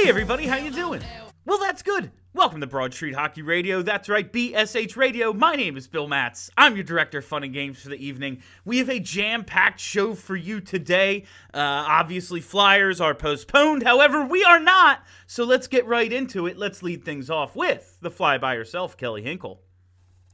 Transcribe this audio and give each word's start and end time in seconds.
Hey 0.00 0.08
everybody, 0.08 0.46
how 0.46 0.56
you 0.56 0.70
doing? 0.70 1.02
Well, 1.44 1.58
that's 1.58 1.82
good. 1.82 2.12
Welcome 2.32 2.60
to 2.60 2.68
Broad 2.68 2.94
Street 2.94 3.16
Hockey 3.16 3.42
Radio. 3.42 3.82
That's 3.82 4.08
right, 4.08 4.32
BSH 4.32 4.96
Radio. 4.96 5.32
My 5.32 5.56
name 5.56 5.76
is 5.76 5.88
Bill 5.88 6.06
Matz. 6.06 6.50
I'm 6.56 6.76
your 6.76 6.84
director 6.84 7.18
of 7.18 7.24
fun 7.24 7.42
and 7.42 7.52
games 7.52 7.82
for 7.82 7.88
the 7.88 7.96
evening. 7.96 8.40
We 8.64 8.78
have 8.78 8.88
a 8.88 9.00
jam-packed 9.00 9.80
show 9.80 10.14
for 10.14 10.36
you 10.36 10.60
today. 10.60 11.24
Uh, 11.52 11.58
obviously, 11.58 12.40
Flyers 12.40 13.00
are 13.00 13.12
postponed. 13.12 13.82
However, 13.82 14.24
we 14.24 14.44
are 14.44 14.60
not. 14.60 15.02
So 15.26 15.42
let's 15.42 15.66
get 15.66 15.84
right 15.84 16.12
into 16.12 16.46
it. 16.46 16.56
Let's 16.56 16.80
lead 16.80 17.04
things 17.04 17.28
off 17.28 17.56
with 17.56 17.98
the 18.00 18.10
fly 18.10 18.38
by 18.38 18.54
herself, 18.54 18.96
Kelly 18.96 19.22
Hinkle. 19.22 19.62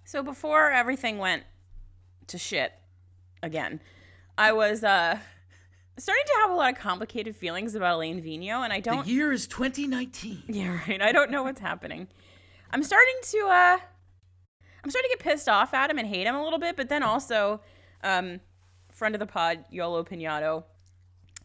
So 0.04 0.22
before 0.22 0.72
everything 0.72 1.16
went 1.16 1.44
to 2.26 2.36
shit 2.36 2.74
again, 3.42 3.80
I 4.36 4.52
was 4.52 4.84
uh 4.84 5.20
starting 5.98 6.24
to 6.26 6.32
have 6.42 6.50
a 6.50 6.54
lot 6.54 6.72
of 6.72 6.78
complicated 6.78 7.36
feelings 7.36 7.74
about 7.74 7.96
Alain 7.96 8.22
Vigneault, 8.22 8.64
and 8.64 8.72
I 8.72 8.80
don't. 8.80 9.04
The 9.04 9.12
year 9.12 9.32
is 9.32 9.46
2019. 9.46 10.44
Yeah, 10.48 10.78
right. 10.88 11.00
I 11.00 11.12
don't 11.12 11.30
know 11.30 11.42
what's 11.42 11.60
happening. 11.60 12.08
I'm 12.70 12.82
starting 12.82 13.14
to 13.22 13.38
uh, 13.46 13.78
I'm 14.84 14.90
starting 14.90 15.10
to 15.10 15.16
get 15.16 15.20
pissed 15.20 15.48
off 15.48 15.72
at 15.72 15.90
him 15.90 15.98
and 15.98 16.06
hate 16.06 16.26
him 16.26 16.34
a 16.34 16.42
little 16.42 16.58
bit, 16.58 16.76
but 16.76 16.88
then 16.88 17.02
also, 17.02 17.60
um, 18.02 18.40
friend 18.92 19.14
of 19.14 19.18
the 19.18 19.26
pod, 19.26 19.64
Yolo 19.70 20.04
Pinato, 20.04 20.64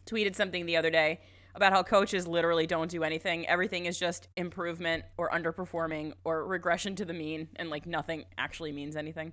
tweeted 0.06 0.36
something 0.36 0.66
the 0.66 0.76
other 0.76 0.90
day 0.90 1.20
about 1.54 1.72
how 1.72 1.82
coaches 1.82 2.26
literally 2.26 2.66
don't 2.66 2.90
do 2.90 3.02
anything. 3.02 3.46
Everything 3.48 3.86
is 3.86 3.98
just 3.98 4.28
improvement 4.36 5.04
or 5.16 5.30
underperforming 5.30 6.12
or 6.24 6.46
regression 6.46 6.94
to 6.96 7.04
the 7.04 7.14
mean, 7.14 7.48
and 7.56 7.70
like 7.70 7.86
nothing 7.86 8.24
actually 8.36 8.72
means 8.72 8.94
anything. 8.94 9.32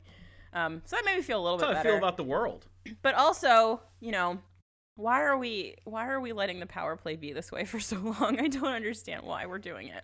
Um, 0.54 0.82
so 0.86 0.96
that 0.96 1.04
made 1.06 1.18
me 1.18 1.22
feel 1.22 1.42
a 1.42 1.44
little 1.44 1.58
That's 1.58 1.70
bit 1.70 1.76
how 1.76 1.82
I 1.82 1.84
feel 1.84 1.98
about 1.98 2.18
the 2.18 2.24
world. 2.24 2.66
but 3.02 3.14
also, 3.16 3.82
you 4.00 4.12
know, 4.12 4.40
why 4.98 5.22
are 5.22 5.38
we 5.38 5.76
why 5.86 6.08
are 6.10 6.20
we 6.20 6.34
letting 6.34 6.60
the 6.60 6.66
power 6.66 6.96
play 6.98 7.16
be 7.16 7.32
this 7.32 7.52
way 7.52 7.64
for 7.64 7.80
so 7.80 7.98
long? 7.98 8.40
I 8.40 8.48
don't 8.48 8.66
understand 8.66 9.24
why 9.24 9.46
we're 9.46 9.60
doing 9.60 9.88
it. 9.88 10.04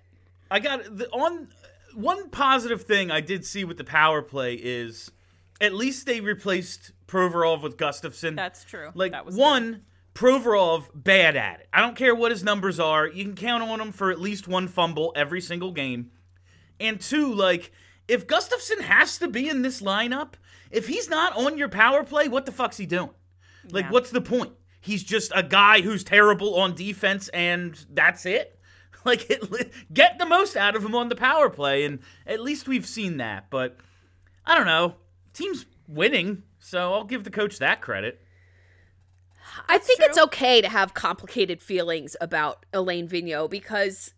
I 0.49 0.59
got 0.59 0.97
the 0.97 1.09
on 1.09 1.49
one 1.95 2.29
positive 2.29 2.83
thing 2.83 3.11
I 3.11 3.19
did 3.21 3.45
see 3.45 3.65
with 3.65 3.77
the 3.77 3.83
power 3.83 4.21
play 4.21 4.53
is 4.53 5.11
at 5.59 5.73
least 5.73 6.05
they 6.05 6.21
replaced 6.21 6.91
Provorov 7.07 7.61
with 7.61 7.77
Gustafsson. 7.77 8.35
That's 8.35 8.63
true. 8.63 8.89
like 8.93 9.11
that 9.11 9.25
was 9.25 9.35
one 9.35 9.81
Provorov 10.13 10.89
bad 10.93 11.35
at 11.35 11.61
it. 11.61 11.67
I 11.73 11.81
don't 11.81 11.95
care 11.95 12.13
what 12.13 12.31
his 12.31 12.43
numbers 12.43 12.79
are. 12.79 13.07
You 13.07 13.23
can 13.25 13.35
count 13.35 13.63
on 13.63 13.81
him 13.81 13.91
for 13.91 14.11
at 14.11 14.21
least 14.21 14.47
one 14.47 14.67
fumble 14.67 15.11
every 15.15 15.41
single 15.41 15.71
game. 15.71 16.11
And 16.79 17.01
two, 17.01 17.33
like 17.33 17.71
if 18.07 18.27
Gustafsson 18.27 18.81
has 18.81 19.17
to 19.19 19.27
be 19.27 19.49
in 19.49 19.63
this 19.63 19.81
lineup, 19.81 20.33
if 20.69 20.87
he's 20.87 21.09
not 21.09 21.35
on 21.35 21.57
your 21.57 21.69
power 21.69 22.03
play, 22.03 22.27
what 22.27 22.45
the 22.45 22.51
fuck's 22.51 22.77
he 22.77 22.85
doing? 22.85 23.09
Like 23.71 23.85
Yeah. 23.85 23.91
what's 23.91 24.11
the 24.11 24.21
point? 24.21 24.53
He's 24.83 25.03
just 25.03 25.31
a 25.33 25.43
guy 25.43 25.81
who's 25.81 26.03
terrible 26.03 26.55
on 26.55 26.75
defense 26.75 27.29
and 27.29 27.83
that's 27.89 28.25
it. 28.25 28.59
Like 29.05 29.29
it, 29.29 29.73
get 29.93 30.17
the 30.17 30.25
most 30.25 30.55
out 30.55 30.77
of 30.77 30.85
him 30.85 30.95
on 30.95 31.09
the 31.09 31.15
power 31.17 31.49
play 31.49 31.83
and 31.83 31.99
at 32.25 32.39
least 32.39 32.69
we've 32.69 32.85
seen 32.85 33.17
that, 33.17 33.49
but 33.49 33.75
I 34.45 34.55
don't 34.55 34.65
know. 34.65 34.95
Team's 35.33 35.65
winning, 35.89 36.43
so 36.57 36.93
I'll 36.93 37.03
give 37.03 37.25
the 37.25 37.29
coach 37.29 37.59
that 37.59 37.81
credit. 37.81 38.21
I 39.67 39.77
think 39.77 39.99
it's 39.99 40.17
okay 40.17 40.61
to 40.61 40.69
have 40.69 40.93
complicated 40.93 41.61
feelings 41.61 42.15
about 42.21 42.65
Alain 42.71 43.09
Vigneault 43.09 43.49
because 43.49 44.13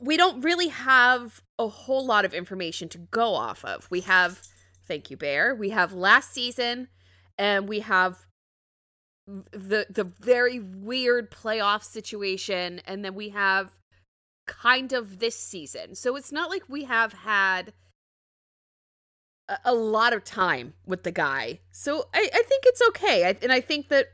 we 0.00 0.16
don't 0.16 0.42
really 0.42 0.68
have 0.68 1.42
a 1.58 1.68
whole 1.68 2.06
lot 2.06 2.24
of 2.24 2.34
information 2.34 2.88
to 2.90 2.98
go 2.98 3.34
off 3.34 3.64
of. 3.64 3.90
We 3.90 4.02
have, 4.02 4.40
thank 4.86 5.10
you, 5.10 5.16
Bear. 5.16 5.54
We 5.54 5.70
have 5.70 5.92
last 5.92 6.32
season, 6.32 6.88
and 7.38 7.68
we 7.68 7.80
have 7.80 8.26
the 9.26 9.86
the 9.88 10.04
very 10.04 10.60
weird 10.60 11.30
playoff 11.30 11.82
situation, 11.82 12.80
and 12.86 13.04
then 13.04 13.14
we 13.14 13.30
have 13.30 13.72
kind 14.46 14.92
of 14.92 15.18
this 15.18 15.36
season. 15.36 15.94
So 15.94 16.16
it's 16.16 16.30
not 16.30 16.50
like 16.50 16.64
we 16.68 16.84
have 16.84 17.12
had 17.12 17.72
a, 19.48 19.58
a 19.66 19.74
lot 19.74 20.12
of 20.12 20.24
time 20.24 20.74
with 20.86 21.02
the 21.02 21.10
guy. 21.10 21.60
So 21.70 22.08
I, 22.12 22.28
I 22.32 22.42
think 22.42 22.64
it's 22.66 22.82
okay. 22.88 23.24
I, 23.24 23.36
and 23.42 23.50
I 23.52 23.60
think 23.60 23.88
that 23.88 24.08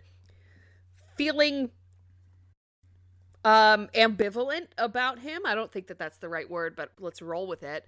feeling 1.17 1.71
um 3.45 3.89
ambivalent 3.95 4.67
about 4.77 5.19
him 5.21 5.41
i 5.47 5.55
don't 5.55 5.73
think 5.73 5.87
that 5.87 5.99
that's 5.99 6.19
the 6.19 6.29
right 6.29 6.51
word 6.51 6.77
but 6.77 6.93
let's 6.99 7.23
roll 7.23 7.47
with 7.47 7.63
it 7.63 7.87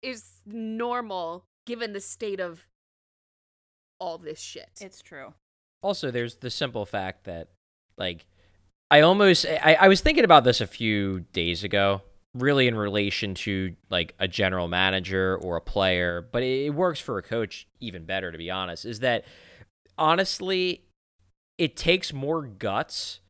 is 0.00 0.40
normal 0.46 1.44
given 1.66 1.92
the 1.92 2.00
state 2.00 2.40
of 2.40 2.66
all 3.98 4.18
this 4.18 4.40
shit 4.40 4.70
It's 4.80 5.02
true. 5.02 5.34
Also 5.84 6.10
there's 6.10 6.36
the 6.36 6.50
simple 6.50 6.86
fact 6.86 7.24
that 7.24 7.48
like 7.98 8.26
i 8.90 9.00
almost 9.00 9.44
I, 9.46 9.74
I 9.80 9.88
was 9.88 10.00
thinking 10.00 10.24
about 10.24 10.42
this 10.44 10.60
a 10.60 10.66
few 10.66 11.20
days 11.32 11.62
ago 11.62 12.02
really 12.34 12.66
in 12.66 12.74
relation 12.74 13.34
to 13.34 13.76
like 13.90 14.14
a 14.18 14.26
general 14.26 14.66
manager 14.66 15.36
or 15.42 15.56
a 15.56 15.60
player 15.60 16.26
but 16.32 16.42
it, 16.42 16.66
it 16.66 16.70
works 16.70 16.98
for 16.98 17.18
a 17.18 17.22
coach 17.22 17.68
even 17.80 18.04
better 18.04 18.32
to 18.32 18.38
be 18.38 18.50
honest 18.50 18.84
is 18.84 19.00
that 19.00 19.24
honestly 19.98 20.82
it 21.58 21.76
takes 21.76 22.12
more 22.12 22.42
guts 22.42 23.20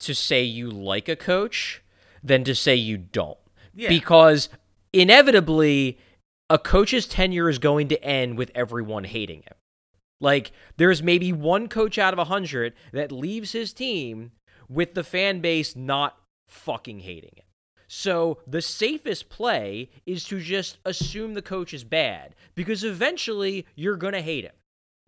to 0.00 0.14
say 0.14 0.42
you 0.42 0.68
like 0.68 1.08
a 1.08 1.16
coach 1.16 1.82
than 2.22 2.44
to 2.44 2.54
say 2.54 2.74
you 2.74 2.98
don't 2.98 3.38
Yeah. 3.74 3.88
because 3.88 4.48
inevitably 4.92 5.98
a 6.50 6.58
coach's 6.58 7.06
tenure 7.06 7.48
is 7.48 7.58
going 7.58 7.88
to 7.88 8.02
end 8.04 8.36
with 8.36 8.50
everyone 8.54 9.04
hating 9.04 9.42
him 9.42 9.54
like, 10.20 10.52
there's 10.76 11.02
maybe 11.02 11.32
one 11.32 11.68
coach 11.68 11.98
out 11.98 12.12
of 12.12 12.18
a 12.18 12.24
hundred 12.24 12.74
that 12.92 13.10
leaves 13.10 13.52
his 13.52 13.72
team 13.72 14.32
with 14.68 14.94
the 14.94 15.04
fan 15.04 15.40
base 15.40 15.74
not 15.74 16.18
fucking 16.46 17.00
hating 17.00 17.32
it. 17.36 17.44
So 17.88 18.38
the 18.46 18.62
safest 18.62 19.28
play 19.30 19.90
is 20.06 20.24
to 20.26 20.40
just 20.40 20.78
assume 20.84 21.34
the 21.34 21.42
coach 21.42 21.74
is 21.74 21.82
bad 21.82 22.34
because 22.54 22.84
eventually 22.84 23.66
you're 23.74 23.96
gonna 23.96 24.20
hate 24.22 24.44
him. 24.44 24.52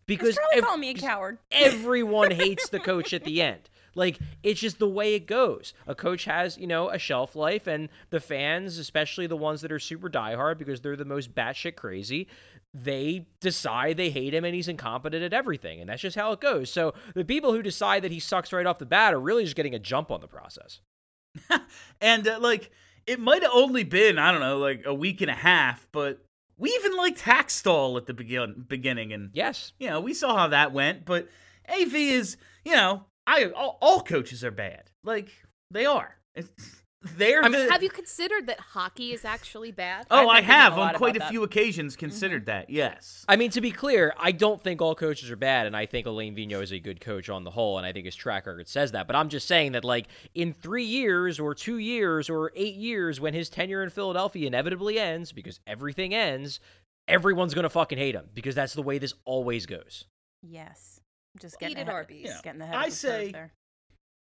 Because 0.06 0.36
ev- 0.52 0.64
called 0.64 0.80
me 0.80 0.90
a 0.90 0.94
coward. 0.94 1.38
everyone 1.52 2.32
hates 2.32 2.68
the 2.68 2.80
coach 2.80 3.12
at 3.14 3.22
the 3.22 3.40
end. 3.50 3.70
Like 3.94 4.18
it's 4.42 4.60
just 4.60 4.78
the 4.78 4.88
way 4.88 5.14
it 5.14 5.26
goes. 5.26 5.74
A 5.86 5.94
coach 5.94 6.24
has, 6.24 6.56
you 6.58 6.66
know, 6.66 6.88
a 6.90 6.98
shelf 6.98 7.36
life, 7.36 7.66
and 7.66 7.88
the 8.10 8.20
fans, 8.20 8.78
especially 8.78 9.26
the 9.26 9.36
ones 9.36 9.60
that 9.60 9.72
are 9.72 9.78
super 9.78 10.08
diehard 10.08 10.58
because 10.58 10.80
they're 10.80 10.96
the 10.96 11.04
most 11.04 11.34
batshit 11.34 11.76
crazy, 11.76 12.28
they 12.74 13.26
decide 13.40 13.96
they 13.96 14.10
hate 14.10 14.32
him 14.32 14.44
and 14.44 14.54
he's 14.54 14.68
incompetent 14.68 15.22
at 15.22 15.32
everything, 15.32 15.80
and 15.80 15.90
that's 15.90 16.02
just 16.02 16.16
how 16.16 16.32
it 16.32 16.40
goes. 16.40 16.70
So 16.70 16.94
the 17.14 17.24
people 17.24 17.52
who 17.52 17.62
decide 17.62 18.02
that 18.02 18.12
he 18.12 18.20
sucks 18.20 18.52
right 18.52 18.66
off 18.66 18.78
the 18.78 18.86
bat 18.86 19.12
are 19.12 19.20
really 19.20 19.44
just 19.44 19.56
getting 19.56 19.74
a 19.74 19.78
jump 19.78 20.10
on 20.10 20.20
the 20.20 20.28
process. 20.28 20.80
And 22.00 22.26
uh, 22.26 22.38
like 22.40 22.70
it 23.06 23.20
might 23.20 23.42
have 23.42 23.52
only 23.54 23.84
been 23.84 24.18
I 24.18 24.32
don't 24.32 24.40
know 24.40 24.58
like 24.58 24.82
a 24.84 24.94
week 24.94 25.20
and 25.20 25.30
a 25.30 25.34
half, 25.34 25.86
but 25.92 26.24
we 26.58 26.70
even 26.70 26.96
liked 26.96 27.20
Hakstol 27.20 27.96
at 27.96 28.06
the 28.06 28.14
begin- 28.14 28.64
beginning, 28.68 29.12
and 29.12 29.30
Yes, 29.32 29.72
you 29.78 29.88
know 29.88 30.00
we 30.00 30.14
saw 30.14 30.36
how 30.36 30.48
that 30.48 30.72
went. 30.72 31.04
But 31.04 31.28
Av 31.68 31.94
is 31.94 32.36
you 32.64 32.72
know 32.72 33.04
I 33.26 33.50
all, 33.56 33.78
all 33.80 34.02
coaches 34.02 34.44
are 34.44 34.50
bad, 34.50 34.90
like 35.04 35.30
they 35.70 35.86
are. 35.86 36.16
It's, 36.34 36.82
they're 37.16 37.44
I 37.44 37.48
mean, 37.48 37.66
the, 37.66 37.72
have 37.72 37.82
you 37.82 37.90
considered 37.90 38.46
that 38.46 38.60
hockey 38.60 39.12
is 39.12 39.24
actually 39.24 39.72
bad 39.72 40.06
oh 40.10 40.16
I've 40.16 40.22
been 40.22 40.30
I 40.30 40.34
thinking 40.36 40.54
have 40.54 40.78
a 40.78 40.80
on 40.80 40.94
quite 40.94 41.16
a 41.16 41.18
that. 41.18 41.30
few 41.30 41.42
occasions 41.42 41.94
mm-hmm. 41.94 42.00
considered 42.00 42.46
that. 42.46 42.70
Yes. 42.70 43.24
I 43.28 43.34
mean, 43.36 43.50
to 43.50 43.60
be 43.60 43.72
clear, 43.72 44.14
I 44.18 44.30
don't 44.30 44.62
think 44.62 44.80
all 44.80 44.94
coaches 44.94 45.30
are 45.30 45.36
bad, 45.36 45.66
and 45.66 45.76
I 45.76 45.86
think 45.86 46.06
Alain 46.06 46.36
Vigneault 46.36 46.62
is 46.62 46.72
a 46.72 46.78
good 46.78 47.00
coach 47.00 47.28
on 47.28 47.42
the 47.42 47.50
whole, 47.50 47.76
and 47.78 47.86
I 47.86 47.92
think 47.92 48.04
his 48.04 48.14
track 48.14 48.46
record 48.46 48.68
says 48.68 48.92
that. 48.92 49.08
But 49.08 49.16
I'm 49.16 49.28
just 49.28 49.48
saying 49.48 49.72
that, 49.72 49.84
like, 49.84 50.06
in 50.34 50.52
three 50.52 50.84
years, 50.84 51.40
or 51.40 51.54
two 51.54 51.78
years, 51.78 52.30
or 52.30 52.52
eight 52.54 52.76
years, 52.76 53.20
when 53.20 53.34
his 53.34 53.48
tenure 53.48 53.82
in 53.82 53.90
Philadelphia 53.90 54.46
inevitably 54.46 54.98
ends, 54.98 55.32
because 55.32 55.58
everything 55.66 56.14
ends, 56.14 56.60
everyone's 57.08 57.54
gonna 57.54 57.68
fucking 57.68 57.98
hate 57.98 58.14
him, 58.14 58.26
because 58.32 58.54
that's 58.54 58.74
the 58.74 58.82
way 58.82 58.98
this 58.98 59.14
always 59.24 59.66
goes. 59.66 60.04
Yes. 60.40 61.00
Just 61.40 61.58
getting 61.58 61.76
Hated 61.76 61.88
ahead, 61.88 61.94
Arby's. 61.94 62.26
Just 62.28 62.44
getting 62.44 62.60
ahead 62.60 62.74
I 62.74 62.84
of 62.84 62.90
the 62.90 62.96
say- 62.96 63.32
there. 63.32 63.52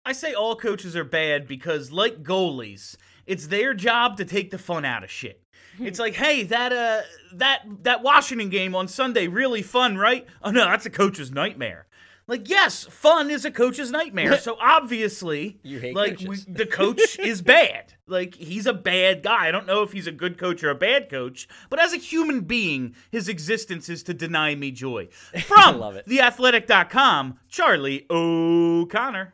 I 0.05 0.11
say 0.11 0.33
all 0.33 0.57
coaches 0.57 0.97
are 0.97 1.05
bad 1.05 1.47
because, 1.47 1.89
like 1.91 2.23
goalies, 2.23 2.97
It's 3.25 3.47
their 3.47 3.73
job 3.73 4.17
to 4.17 4.25
take 4.25 4.51
the 4.51 4.57
fun 4.57 4.83
out 4.83 5.01
of 5.05 5.09
shit. 5.09 5.41
It's 5.79 5.97
like, 5.97 6.13
hey, 6.15 6.43
that 6.43 6.73
uh 6.73 7.01
that 7.35 7.61
that 7.83 8.03
Washington 8.03 8.49
game 8.49 8.75
on 8.75 8.89
Sunday 8.89 9.27
really 9.27 9.61
fun, 9.61 9.97
right? 9.97 10.27
Oh 10.43 10.51
no, 10.51 10.65
that's 10.65 10.85
a 10.85 10.89
coach's 10.89 11.31
nightmare. 11.31 11.87
Like, 12.25 12.49
yes, 12.49 12.85
fun 12.85 13.29
is 13.29 13.43
a 13.45 13.51
coach's 13.51 13.91
nightmare. 13.91 14.37
So 14.37 14.57
obviously, 14.61 15.59
You 15.63 15.79
hate 15.79 15.95
like 15.95 16.19
we, 16.19 16.37
the 16.47 16.65
coach 16.71 17.19
is 17.19 17.41
bad. 17.41 17.93
Like 18.07 18.35
he's 18.35 18.65
a 18.65 18.73
bad 18.73 19.23
guy. 19.23 19.47
I 19.47 19.51
don't 19.51 19.67
know 19.67 19.83
if 19.83 19.91
he's 19.91 20.07
a 20.07 20.11
good 20.11 20.37
coach 20.37 20.63
or 20.63 20.69
a 20.69 20.75
bad 20.75 21.09
coach, 21.09 21.47
but 21.69 21.79
as 21.79 21.93
a 21.93 21.97
human 21.97 22.41
being, 22.41 22.95
his 23.11 23.27
existence 23.27 23.89
is 23.89 24.03
to 24.03 24.13
deny 24.13 24.55
me 24.55 24.71
joy. 24.71 25.07
From 25.47 25.79
love 25.79 25.95
it. 25.95 26.05
theathletic.com, 26.07 27.39
Charlie 27.49 28.05
O'Connor. 28.09 29.33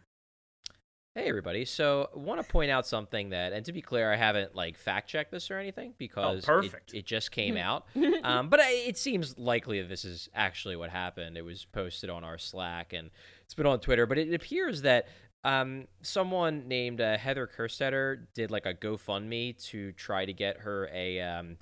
Hey 1.16 1.28
everybody. 1.28 1.66
So, 1.66 2.08
I 2.16 2.20
want 2.20 2.40
to 2.42 2.48
point 2.48 2.70
out 2.70 2.86
something 2.86 3.32
that, 3.32 3.52
and 3.52 3.66
to 3.66 3.74
be 3.74 3.82
clear, 3.82 4.14
I 4.14 4.16
haven't 4.16 4.54
like 4.56 4.78
fact 4.78 5.10
checked 5.10 5.32
this 5.32 5.50
or 5.50 5.58
anything 5.58 5.96
because 5.98 6.44
it- 6.44 6.50
Oh, 6.50 6.62
perfect. 6.62 6.94
It, 6.94 7.06
just 7.06 7.32
came 7.32 7.58
out. 7.58 7.88
um, 8.24 8.50
but 8.50 8.60
I, 8.60 8.70
it 8.72 8.96
seems 8.96 9.38
likely 9.38 9.82
that 9.82 9.88
this 9.90 10.06
is 10.06 10.30
actually 10.36 10.76
what 10.76 10.92
happened. 10.92 11.36
It 11.36 11.42
was 11.42 11.66
posted 11.66 12.12
on 12.12 12.24
our 12.24 12.38
Slack 12.38 12.94
and 12.94 13.10
it's 13.44 13.56
been 13.56 13.66
on 13.66 13.80
Twitter. 13.80 14.06
But 14.06 14.20
it 14.20 14.32
appears 14.36 14.84
that 14.84 15.08
um, 15.44 15.88
someone 16.04 16.68
named 16.68 17.02
uh, 17.02 17.18
Heather 17.18 17.48
Kerstetter 17.58 18.28
did 18.36 18.52
like 18.52 18.68
a 18.68 18.74
GoFundMe 18.76 19.58
to 19.70 19.92
try 19.94 20.26
to 20.26 20.34
get 20.34 20.58
her 20.60 20.90
a 20.94 21.20
um, 21.22 21.58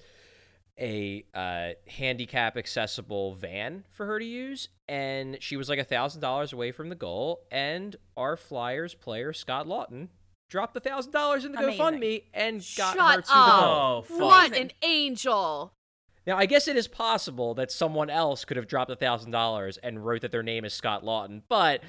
a 0.80 1.26
uh, 1.34 1.70
handicap 1.90 2.58
accessible 2.58 3.34
van 3.36 3.84
for 3.90 4.06
her 4.06 4.20
to 4.20 4.26
use, 4.26 4.70
and 4.88 5.38
she 5.42 5.58
was 5.58 5.70
like 5.70 5.80
a 5.80 5.84
thousand 5.84 6.22
dollars 6.22 6.54
away 6.54 6.72
from 6.72 6.90
the 6.90 6.96
goal. 6.96 7.42
And 7.52 7.96
our 8.16 8.38
Flyers 8.38 8.94
player 8.94 9.34
Scott 9.34 9.68
Laughton 9.68 10.10
dropped 10.50 10.74
the 10.74 10.80
thousand 10.80 11.12
dollars 11.12 11.46
in 11.46 11.52
the 11.52 11.60
Amazing. 11.60 11.80
GoFundMe 11.80 12.24
and 12.34 12.60
got 12.78 12.96
Shut 12.96 13.16
her 13.16 13.22
to 13.22 13.28
the 13.28 13.34
goal. 13.34 13.64
Oh, 13.64 14.02
fuck. 14.08 14.20
What 14.20 14.58
an 14.58 14.72
angel. 14.84 15.74
Now, 16.26 16.38
I 16.38 16.46
guess 16.46 16.68
it 16.68 16.76
is 16.76 16.90
possible 16.90 17.54
that 17.54 17.72
someone 17.72 18.10
else 18.10 18.44
could 18.44 18.58
have 18.58 18.68
dropped 18.68 18.92
a 18.92 18.98
thousand 18.98 19.32
dollars 19.32 19.78
and 19.78 20.06
wrote 20.06 20.22
that 20.22 20.32
their 20.32 20.44
name 20.44 20.66
is 20.66 20.74
Scott 20.74 21.04
Laughton, 21.04 21.42
but 21.48 21.82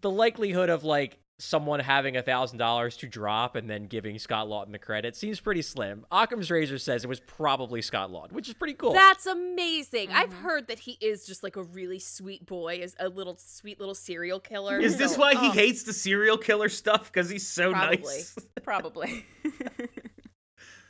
the 0.00 0.10
likelihood 0.10 0.70
of 0.70 0.82
like 0.82 1.18
someone 1.38 1.80
having 1.80 2.16
a 2.16 2.22
thousand 2.22 2.56
dollars 2.58 2.96
to 2.96 3.06
drop 3.06 3.56
and 3.56 3.68
then 3.68 3.86
giving 3.86 4.18
Scott 4.18 4.46
Laughton 4.48 4.72
the 4.72 4.78
credit 4.78 5.14
seems 5.14 5.38
pretty 5.38 5.60
slim. 5.60 6.06
Occam's 6.10 6.50
razor 6.50 6.78
says 6.78 7.04
it 7.04 7.08
was 7.08 7.20
probably 7.20 7.82
Scott 7.82 8.10
Laughton, 8.10 8.32
which 8.32 8.48
is 8.48 8.54
pretty 8.54 8.72
cool. 8.72 8.92
That's 8.94 9.26
amazing. 9.26 10.10
I've 10.12 10.30
Mm-hmm. 10.30 10.42
heard 10.42 10.68
that 10.68 10.78
he 10.78 10.96
is 11.00 11.26
just 11.26 11.42
like 11.42 11.56
a 11.56 11.62
really 11.62 11.98
sweet 11.98 12.46
boy, 12.46 12.76
is 12.82 12.96
a 12.98 13.08
little 13.10 13.36
sweet 13.38 13.78
little 13.78 13.94
serial 13.94 14.40
killer. 14.40 14.78
Is 14.80 14.96
this 14.96 15.12
So, 15.14 15.20
why 15.20 15.32
he 15.34 15.48
oh, 15.48 15.50
hates 15.50 15.82
the 15.82 15.92
serial 15.92 16.38
killer 16.38 16.68
stuff? 16.70 17.12
Because 17.12 17.28
he's 17.28 17.46
so 17.46 17.72
Probably. 17.72 17.96
nice. 17.98 18.36
Probably. 18.62 19.26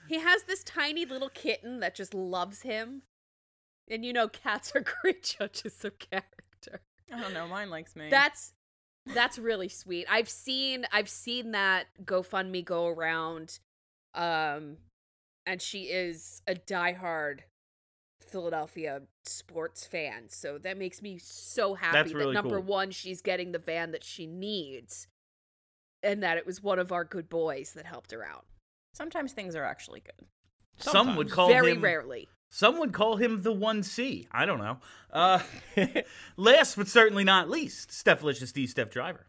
He 0.09 0.21
has 0.21 0.45
this 0.45 0.63
tiny 0.63 1.05
little 1.05 1.29
kitten 1.31 1.81
that 1.81 1.97
just 1.97 2.15
loves 2.15 2.63
him. 2.63 3.03
And 3.91 4.05
you 4.05 4.13
know 4.13 4.29
cats 4.29 4.73
are 4.77 4.85
great 5.03 5.23
judges 5.25 5.85
of 5.85 5.99
character. 5.99 6.81
I 7.13 7.21
don't 7.21 7.35
know. 7.35 7.49
Mine 7.49 7.71
likes 7.71 7.97
me. 7.97 8.09
That's 8.09 8.53
that's 9.15 9.39
really 9.39 9.69
sweet. 9.69 10.07
I've 10.11 10.29
seen 10.29 10.87
I've 10.93 11.09
seen 11.09 11.53
that 11.53 11.87
GoFundMe 12.05 12.65
go 12.65 12.87
around. 12.87 13.59
Um 14.15 14.79
and 15.47 15.63
she 15.63 15.85
is 15.85 16.43
a 16.47 16.55
diehard 16.55 17.41
Philadelphia 18.21 19.03
sports 19.25 19.87
fan. 19.87 20.29
So 20.29 20.59
that 20.59 20.77
makes 20.77 21.01
me 21.01 21.19
so 21.19 21.75
happy 21.75 21.93
That's 21.93 22.13
that 22.13 22.33
number 22.33 22.57
cool. 22.57 22.67
one, 22.67 22.91
she's 22.91 23.23
getting 23.23 23.53
the 23.53 23.59
van 23.59 23.93
that 23.93 24.05
she 24.05 24.27
needs. 24.27 25.07
And 26.03 26.23
that 26.23 26.37
it 26.37 26.47
was 26.47 26.63
one 26.63 26.79
of 26.79 26.93
our 26.93 27.05
good 27.05 27.29
boys 27.29 27.73
that 27.73 27.87
helped 27.87 28.11
her 28.13 28.25
out. 28.25 28.45
Sometimes 28.93 29.33
things 29.33 29.55
are 29.55 29.65
actually 29.65 30.01
good. 30.01 30.27
Some 30.79 31.17
would 31.17 31.31
call 31.31 31.49
Very 31.49 31.73
him. 31.73 31.81
rarely. 31.81 32.29
Some 32.51 32.79
would 32.79 32.93
call 32.93 33.17
him 33.17 33.43
the 33.43 33.53
one 33.53 33.83
C. 33.83 34.29
I 34.31 34.47
don't 34.47 34.59
know. 34.59 34.79
Uh, 35.13 35.41
last 36.37 36.77
but 36.77 36.89
certainly 36.89 37.25
not 37.25 37.51
least, 37.51 37.93
Steph 37.93 38.23
Licious 38.23 38.53
D. 38.53 38.67
Steph 38.67 38.91
Driver. 38.91 39.27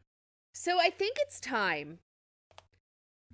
So 0.53 0.79
I 0.79 0.89
think 0.89 1.17
it's 1.19 1.39
time 1.39 1.99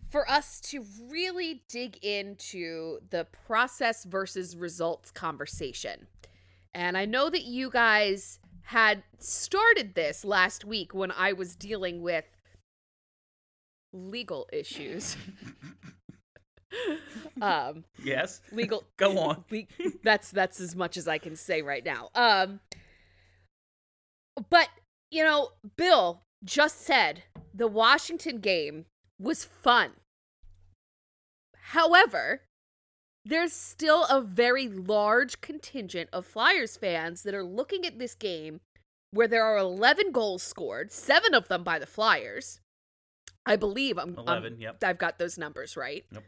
for 0.09 0.29
us 0.29 0.59
to 0.61 0.85
really 1.09 1.63
dig 1.69 1.97
into 2.03 2.99
the 3.09 3.25
process 3.47 4.03
versus 4.03 4.55
results 4.55 5.09
conversation. 5.09 6.07
And 6.73 6.97
I 6.97 7.05
know 7.05 7.29
that 7.29 7.43
you 7.43 7.69
guys 7.69 8.39
had 8.63 9.03
started 9.19 9.95
this 9.95 10.23
last 10.23 10.65
week 10.65 10.93
when 10.93 11.11
I 11.11 11.33
was 11.33 11.55
dealing 11.55 12.01
with 12.01 12.25
legal 13.91 14.47
issues. 14.51 15.17
um 17.41 17.83
Yes. 18.03 18.41
legal 18.51 18.83
Go 18.97 19.17
on. 19.19 19.43
le- 19.51 19.63
that's 20.03 20.31
that's 20.31 20.59
as 20.59 20.75
much 20.75 20.97
as 20.97 21.07
I 21.07 21.17
can 21.17 21.35
say 21.35 21.61
right 21.61 21.83
now. 21.85 22.09
Um 22.15 22.59
but 24.49 24.69
you 25.11 25.23
know, 25.23 25.49
Bill 25.75 26.23
just 26.43 26.81
said 26.81 27.23
the 27.53 27.67
Washington 27.67 28.39
game 28.39 28.85
was 29.19 29.45
fun. 29.45 29.91
However, 31.67 32.41
there's 33.25 33.53
still 33.53 34.05
a 34.05 34.21
very 34.21 34.67
large 34.67 35.39
contingent 35.41 36.09
of 36.11 36.25
Flyers 36.25 36.77
fans 36.77 37.23
that 37.23 37.33
are 37.33 37.43
looking 37.43 37.85
at 37.85 37.99
this 37.99 38.15
game 38.15 38.59
where 39.11 39.27
there 39.27 39.43
are 39.45 39.57
11 39.57 40.11
goals 40.11 40.43
scored, 40.43 40.91
7 40.91 41.33
of 41.33 41.47
them 41.47 41.63
by 41.63 41.77
the 41.79 41.85
Flyers. 41.85 42.59
I 43.45 43.55
believe 43.55 43.97
I'm 43.97 44.15
11, 44.15 44.53
I'm- 44.53 44.61
yep. 44.61 44.83
I've 44.83 44.97
got 44.97 45.19
those 45.19 45.37
numbers 45.37 45.77
right. 45.77 46.03
Yep. 46.11 46.23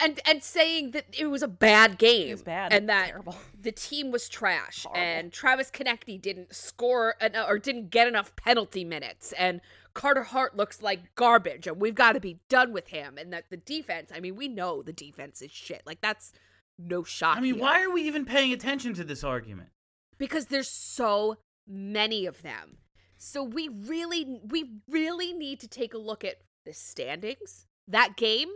And 0.00 0.20
and 0.26 0.42
saying 0.42 0.92
that 0.92 1.06
it 1.18 1.26
was 1.26 1.42
a 1.42 1.48
bad 1.48 1.98
game 1.98 2.28
It 2.28 2.32
was 2.32 2.42
bad. 2.42 2.72
and 2.72 2.88
that 2.88 3.08
Terrible. 3.08 3.36
the 3.60 3.72
team 3.72 4.10
was 4.10 4.28
trash 4.28 4.84
Horrible. 4.84 5.02
and 5.02 5.32
Travis 5.32 5.70
Konecny 5.70 6.20
didn't 6.20 6.54
score 6.54 7.14
an, 7.20 7.34
or 7.36 7.58
didn't 7.58 7.90
get 7.90 8.06
enough 8.06 8.34
penalty 8.36 8.84
minutes 8.84 9.32
and 9.38 9.60
Carter 9.94 10.22
Hart 10.22 10.56
looks 10.56 10.80
like 10.80 11.14
garbage 11.16 11.66
and 11.66 11.80
we've 11.80 11.96
got 11.96 12.12
to 12.12 12.20
be 12.20 12.38
done 12.48 12.72
with 12.72 12.88
him 12.88 13.18
and 13.18 13.32
that 13.32 13.50
the 13.50 13.56
defense 13.56 14.10
I 14.14 14.20
mean 14.20 14.36
we 14.36 14.46
know 14.46 14.82
the 14.82 14.92
defense 14.92 15.42
is 15.42 15.50
shit 15.50 15.82
like 15.84 16.00
that's 16.00 16.32
no 16.78 17.02
shock 17.02 17.36
I 17.36 17.40
mean, 17.40 17.54
here. 17.54 17.62
why 17.62 17.82
are 17.82 17.90
we 17.90 18.02
even 18.02 18.24
paying 18.24 18.52
attention 18.52 18.94
to 18.94 19.04
this 19.04 19.24
argument? 19.24 19.70
because 20.16 20.46
there's 20.46 20.68
so 20.70 21.36
many 21.66 22.24
of 22.26 22.42
them 22.42 22.78
so 23.16 23.42
we 23.42 23.68
really 23.68 24.40
we 24.44 24.70
really 24.88 25.32
need 25.32 25.58
to 25.60 25.66
take 25.68 25.92
a 25.94 25.98
look 25.98 26.24
at 26.24 26.36
the 26.64 26.72
standings 26.72 27.66
that 27.88 28.16
game 28.16 28.48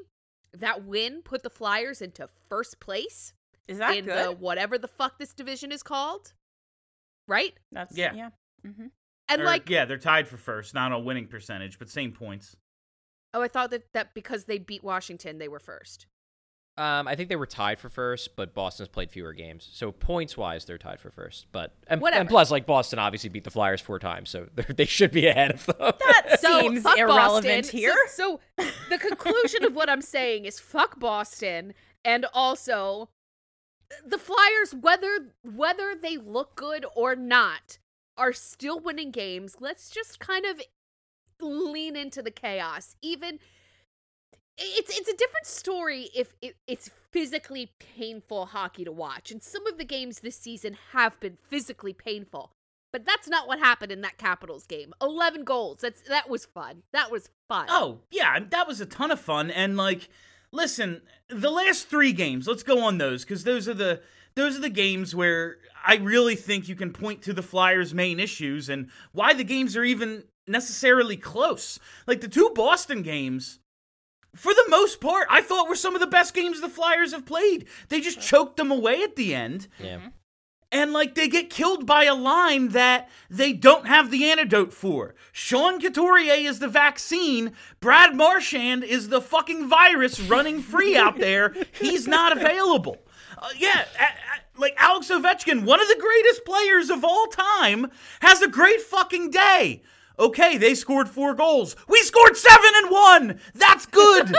that 0.58 0.84
win 0.84 1.22
put 1.22 1.42
the 1.42 1.50
Flyers 1.50 2.02
into 2.02 2.28
first 2.48 2.78
place 2.80 3.32
Is 3.68 3.78
that 3.78 3.96
in 3.96 4.04
good? 4.04 4.26
the 4.26 4.32
whatever 4.32 4.78
the 4.78 4.88
fuck 4.88 5.18
this 5.18 5.32
division 5.32 5.72
is 5.72 5.82
called 5.82 6.32
right 7.28 7.54
That's 7.70 7.96
Yeah. 7.96 8.12
yeah. 8.14 8.30
Mm-hmm. 8.66 8.86
and 9.28 9.42
Or- 9.42 9.44
like 9.44 9.68
yeah, 9.70 9.84
they're 9.84 9.98
tied 9.98 10.28
for 10.28 10.36
first, 10.36 10.74
not 10.74 10.92
on 10.92 11.04
winning 11.04 11.26
percentage, 11.26 11.78
but 11.78 11.88
same 11.88 12.12
points. 12.12 12.56
Oh, 13.34 13.40
I 13.42 13.48
thought 13.48 13.70
that, 13.70 13.92
that 13.94 14.12
because 14.14 14.44
they 14.44 14.58
beat 14.58 14.84
Washington, 14.84 15.38
they 15.38 15.48
were 15.48 15.58
first. 15.58 16.06
Um, 16.78 17.06
I 17.06 17.16
think 17.16 17.28
they 17.28 17.36
were 17.36 17.46
tied 17.46 17.78
for 17.78 17.90
first, 17.90 18.34
but 18.34 18.54
Boston's 18.54 18.88
played 18.88 19.10
fewer 19.10 19.34
games, 19.34 19.68
so 19.72 19.92
points 19.92 20.38
wise, 20.38 20.64
they're 20.64 20.78
tied 20.78 21.00
for 21.00 21.10
first. 21.10 21.46
But 21.52 21.74
and, 21.86 22.02
and 22.02 22.28
plus, 22.28 22.50
like 22.50 22.64
Boston 22.64 22.98
obviously 22.98 23.28
beat 23.28 23.44
the 23.44 23.50
Flyers 23.50 23.82
four 23.82 23.98
times, 23.98 24.30
so 24.30 24.46
they're- 24.54 24.86
should 24.86 25.10
be 25.10 25.26
ahead 25.26 25.52
of 25.52 25.66
them. 25.66 25.76
That 26.00 26.40
seems 26.40 26.82
fuck 26.82 26.96
irrelevant 26.98 27.64
Boston. 27.64 27.78
here. 27.78 27.94
So, 28.08 28.40
so 28.58 28.66
the 28.88 28.96
conclusion 28.98 29.64
of 29.64 29.74
what 29.74 29.90
I'm 29.90 30.00
saying 30.00 30.46
is 30.46 30.58
fuck 30.58 30.98
Boston, 30.98 31.74
and 32.06 32.24
also 32.32 33.10
the 34.06 34.18
Flyers, 34.18 34.74
whether 34.80 35.34
whether 35.44 35.94
they 35.94 36.16
look 36.16 36.54
good 36.56 36.86
or 36.96 37.14
not, 37.14 37.78
are 38.16 38.32
still 38.32 38.80
winning 38.80 39.10
games. 39.10 39.56
Let's 39.60 39.90
just 39.90 40.18
kind 40.20 40.46
of 40.46 40.60
lean 41.40 41.96
into 41.96 42.22
the 42.22 42.30
chaos. 42.30 42.96
Even 43.02 43.38
it's 44.58 44.98
it's 44.98 45.08
a 45.08 45.16
different 45.16 45.46
story 45.46 46.10
if 46.14 46.34
it, 46.40 46.56
it's 46.66 46.90
physically 47.10 47.72
painful 47.78 48.46
hockey 48.46 48.84
to 48.84 48.92
watch, 48.92 49.30
and 49.30 49.42
some 49.42 49.66
of 49.66 49.78
the 49.78 49.84
games 49.84 50.20
this 50.20 50.36
season 50.36 50.76
have 50.92 51.18
been 51.20 51.38
physically 51.48 51.92
painful. 51.92 52.52
But 52.92 53.06
that's 53.06 53.26
not 53.26 53.48
what 53.48 53.58
happened 53.58 53.90
in 53.90 54.02
that 54.02 54.18
Capitals 54.18 54.66
game. 54.66 54.92
Eleven 55.00 55.44
goals. 55.44 55.78
That's 55.80 56.02
that 56.02 56.28
was 56.28 56.44
fun. 56.44 56.82
That 56.92 57.10
was 57.10 57.30
fun. 57.48 57.66
Oh, 57.70 58.00
yeah, 58.10 58.38
that 58.50 58.68
was 58.68 58.80
a 58.80 58.86
ton 58.86 59.10
of 59.10 59.18
fun. 59.18 59.50
And 59.50 59.76
like, 59.76 60.08
listen, 60.52 61.00
the 61.28 61.50
last 61.50 61.88
three 61.88 62.12
games, 62.12 62.46
let's 62.46 62.62
go 62.62 62.84
on 62.84 62.98
those 62.98 63.24
because 63.24 63.44
those 63.44 63.66
are 63.66 63.74
the 63.74 64.02
those 64.34 64.56
are 64.56 64.60
the 64.60 64.68
games 64.68 65.14
where 65.14 65.56
I 65.84 65.96
really 65.96 66.36
think 66.36 66.68
you 66.68 66.76
can 66.76 66.92
point 66.92 67.22
to 67.22 67.32
the 67.32 67.42
Flyers' 67.42 67.94
main 67.94 68.20
issues 68.20 68.68
and 68.68 68.90
why 69.12 69.32
the 69.32 69.44
games 69.44 69.76
are 69.76 69.84
even 69.84 70.24
necessarily 70.46 71.16
close. 71.16 71.78
Like 72.06 72.20
the 72.20 72.28
two 72.28 72.50
Boston 72.54 73.02
games. 73.02 73.58
For 74.34 74.54
the 74.54 74.64
most 74.68 75.00
part, 75.00 75.26
I 75.30 75.42
thought 75.42 75.68
were 75.68 75.74
some 75.76 75.94
of 75.94 76.00
the 76.00 76.06
best 76.06 76.32
games 76.34 76.60
the 76.60 76.68
Flyers 76.68 77.12
have 77.12 77.26
played. 77.26 77.66
They 77.88 78.00
just 78.00 78.20
choked 78.20 78.56
them 78.56 78.70
away 78.70 79.02
at 79.02 79.16
the 79.16 79.34
end. 79.34 79.68
yeah. 79.78 79.98
and 80.70 80.94
like 80.94 81.14
they 81.14 81.28
get 81.28 81.50
killed 81.50 81.84
by 81.84 82.04
a 82.04 82.14
line 82.14 82.68
that 82.68 83.10
they 83.28 83.52
don't 83.52 83.86
have 83.86 84.10
the 84.10 84.30
antidote 84.30 84.72
for. 84.72 85.14
Sean 85.32 85.78
Couturier 85.78 86.32
is 86.32 86.60
the 86.60 86.68
vaccine. 86.68 87.52
Brad 87.80 88.16
Marchand 88.16 88.82
is 88.84 89.10
the 89.10 89.20
fucking 89.20 89.68
virus 89.68 90.18
running 90.18 90.62
free 90.62 90.96
out 90.96 91.18
there. 91.18 91.54
He's 91.78 92.08
not 92.08 92.34
available. 92.36 92.96
Uh, 93.36 93.48
yeah, 93.58 93.84
a- 94.00 94.04
a- 94.04 94.60
like 94.60 94.74
Alex 94.78 95.10
Ovechkin, 95.10 95.64
one 95.64 95.80
of 95.80 95.88
the 95.88 95.98
greatest 96.00 96.44
players 96.46 96.88
of 96.88 97.04
all 97.04 97.26
time, 97.26 97.90
has 98.20 98.40
a 98.40 98.48
great 98.48 98.80
fucking 98.80 99.30
day. 99.30 99.82
Okay, 100.22 100.56
they 100.56 100.76
scored 100.76 101.08
four 101.08 101.34
goals. 101.34 101.74
We 101.88 101.98
scored 102.02 102.36
seven 102.36 102.70
and 102.76 102.90
one. 102.90 103.40
That's 103.54 103.86
good. 103.86 104.30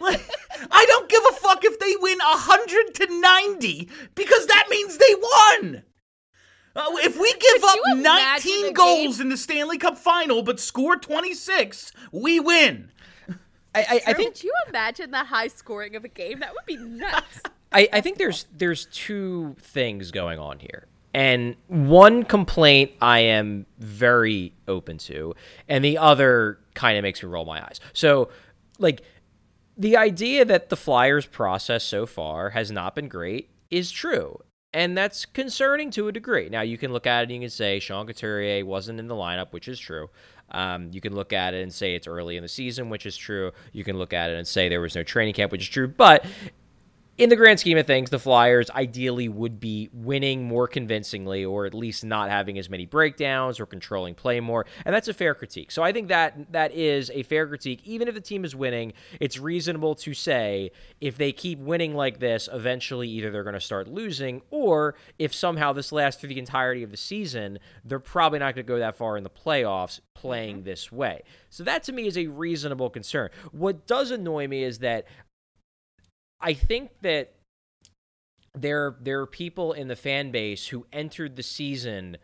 like, 0.00 0.20
I 0.70 0.86
don't 0.86 1.08
give 1.08 1.22
a 1.28 1.34
fuck 1.34 1.64
if 1.64 1.80
they 1.80 1.94
win 2.00 2.18
100 2.18 2.94
to 2.94 3.20
90 3.20 3.88
because 4.14 4.46
that 4.46 4.66
means 4.70 4.96
they 4.96 5.14
won. 5.20 5.82
Uh, 6.76 6.84
if 7.02 7.18
we 7.18 7.32
give 7.32 7.62
Could 7.62 7.98
up 7.98 7.98
19 7.98 8.72
goals 8.74 9.16
game- 9.16 9.22
in 9.22 9.28
the 9.28 9.36
Stanley 9.36 9.76
Cup 9.78 9.98
final 9.98 10.42
but 10.42 10.60
score 10.60 10.96
26, 10.96 11.90
we 12.12 12.38
win. 12.38 12.92
I, 13.74 13.80
I, 13.80 14.00
I 14.06 14.12
think 14.12 14.34
Could 14.34 14.44
you 14.44 14.52
imagine 14.68 15.10
the 15.10 15.24
high 15.24 15.48
scoring 15.48 15.96
of 15.96 16.04
a 16.04 16.08
game? 16.08 16.38
That 16.40 16.52
would 16.52 16.64
be 16.64 16.76
nuts. 16.76 17.40
I, 17.72 17.88
I 17.92 18.00
think 18.00 18.18
there's 18.18 18.46
there's 18.56 18.86
two 18.86 19.56
things 19.58 20.12
going 20.12 20.38
on 20.38 20.60
here. 20.60 20.86
And 21.14 21.54
one 21.68 22.24
complaint 22.24 22.90
I 23.00 23.20
am 23.20 23.66
very 23.78 24.52
open 24.66 24.98
to, 24.98 25.34
and 25.68 25.84
the 25.84 25.96
other 25.96 26.58
kind 26.74 26.98
of 26.98 27.02
makes 27.02 27.22
me 27.22 27.28
roll 27.28 27.44
my 27.44 27.62
eyes. 27.62 27.78
So, 27.92 28.30
like, 28.80 29.02
the 29.76 29.96
idea 29.96 30.44
that 30.44 30.70
the 30.70 30.76
Flyers 30.76 31.26
process 31.26 31.84
so 31.84 32.04
far 32.04 32.50
has 32.50 32.72
not 32.72 32.96
been 32.96 33.08
great 33.08 33.50
is 33.70 33.92
true. 33.92 34.40
And 34.72 34.98
that's 34.98 35.24
concerning 35.24 35.92
to 35.92 36.08
a 36.08 36.12
degree. 36.12 36.48
Now, 36.48 36.62
you 36.62 36.76
can 36.76 36.92
look 36.92 37.06
at 37.06 37.20
it 37.20 37.22
and 37.24 37.32
you 37.32 37.40
can 37.40 37.50
say 37.50 37.78
Sean 37.78 38.08
Couturier 38.08 38.66
wasn't 38.66 38.98
in 38.98 39.06
the 39.06 39.14
lineup, 39.14 39.52
which 39.52 39.68
is 39.68 39.78
true. 39.78 40.10
Um, 40.50 40.90
you 40.92 41.00
can 41.00 41.14
look 41.14 41.32
at 41.32 41.54
it 41.54 41.62
and 41.62 41.72
say 41.72 41.94
it's 41.94 42.08
early 42.08 42.36
in 42.36 42.42
the 42.42 42.48
season, 42.48 42.90
which 42.90 43.06
is 43.06 43.16
true. 43.16 43.52
You 43.72 43.84
can 43.84 43.98
look 43.98 44.12
at 44.12 44.30
it 44.30 44.36
and 44.36 44.46
say 44.46 44.68
there 44.68 44.80
was 44.80 44.96
no 44.96 45.04
training 45.04 45.34
camp, 45.34 45.52
which 45.52 45.62
is 45.62 45.68
true. 45.68 45.86
But 45.86 46.26
in 47.16 47.28
the 47.28 47.36
grand 47.36 47.60
scheme 47.60 47.78
of 47.78 47.86
things, 47.86 48.10
the 48.10 48.18
Flyers 48.18 48.70
ideally 48.70 49.28
would 49.28 49.60
be 49.60 49.88
winning 49.92 50.44
more 50.44 50.66
convincingly, 50.66 51.44
or 51.44 51.64
at 51.64 51.72
least 51.72 52.04
not 52.04 52.28
having 52.28 52.58
as 52.58 52.68
many 52.68 52.86
breakdowns 52.86 53.60
or 53.60 53.66
controlling 53.66 54.14
play 54.14 54.40
more, 54.40 54.66
and 54.84 54.94
that's 54.94 55.06
a 55.06 55.14
fair 55.14 55.34
critique. 55.34 55.70
So 55.70 55.82
I 55.82 55.92
think 55.92 56.08
that 56.08 56.52
that 56.52 56.72
is 56.72 57.10
a 57.14 57.22
fair 57.22 57.46
critique. 57.46 57.82
Even 57.84 58.08
if 58.08 58.14
the 58.14 58.20
team 58.20 58.44
is 58.44 58.56
winning, 58.56 58.92
it's 59.20 59.38
reasonable 59.38 59.94
to 59.96 60.12
say 60.12 60.72
if 61.00 61.16
they 61.16 61.30
keep 61.30 61.60
winning 61.60 61.94
like 61.94 62.18
this, 62.18 62.48
eventually 62.52 63.08
either 63.08 63.30
they're 63.30 63.44
going 63.44 63.54
to 63.54 63.60
start 63.60 63.86
losing, 63.86 64.42
or 64.50 64.96
if 65.18 65.32
somehow 65.32 65.72
this 65.72 65.92
lasts 65.92 66.20
through 66.20 66.30
the 66.30 66.38
entirety 66.38 66.82
of 66.82 66.90
the 66.90 66.96
season, 66.96 67.60
they're 67.84 68.00
probably 68.00 68.40
not 68.40 68.56
going 68.56 68.66
to 68.66 68.72
go 68.72 68.78
that 68.80 68.96
far 68.96 69.16
in 69.16 69.22
the 69.22 69.30
playoffs 69.30 70.00
playing 70.14 70.56
mm-hmm. 70.56 70.64
this 70.64 70.90
way. 70.90 71.22
So 71.50 71.62
that 71.62 71.84
to 71.84 71.92
me 71.92 72.08
is 72.08 72.18
a 72.18 72.26
reasonable 72.26 72.90
concern. 72.90 73.30
What 73.52 73.86
does 73.86 74.10
annoy 74.10 74.48
me 74.48 74.64
is 74.64 74.80
that 74.80 75.06
I 76.40 76.54
think 76.54 76.90
that 77.02 77.32
there 78.54 78.94
there 79.00 79.20
are 79.20 79.26
people 79.26 79.72
in 79.72 79.88
the 79.88 79.96
fan 79.96 80.30
base 80.30 80.68
who 80.68 80.86
entered 80.92 81.36
the 81.36 81.42
season 81.42 82.16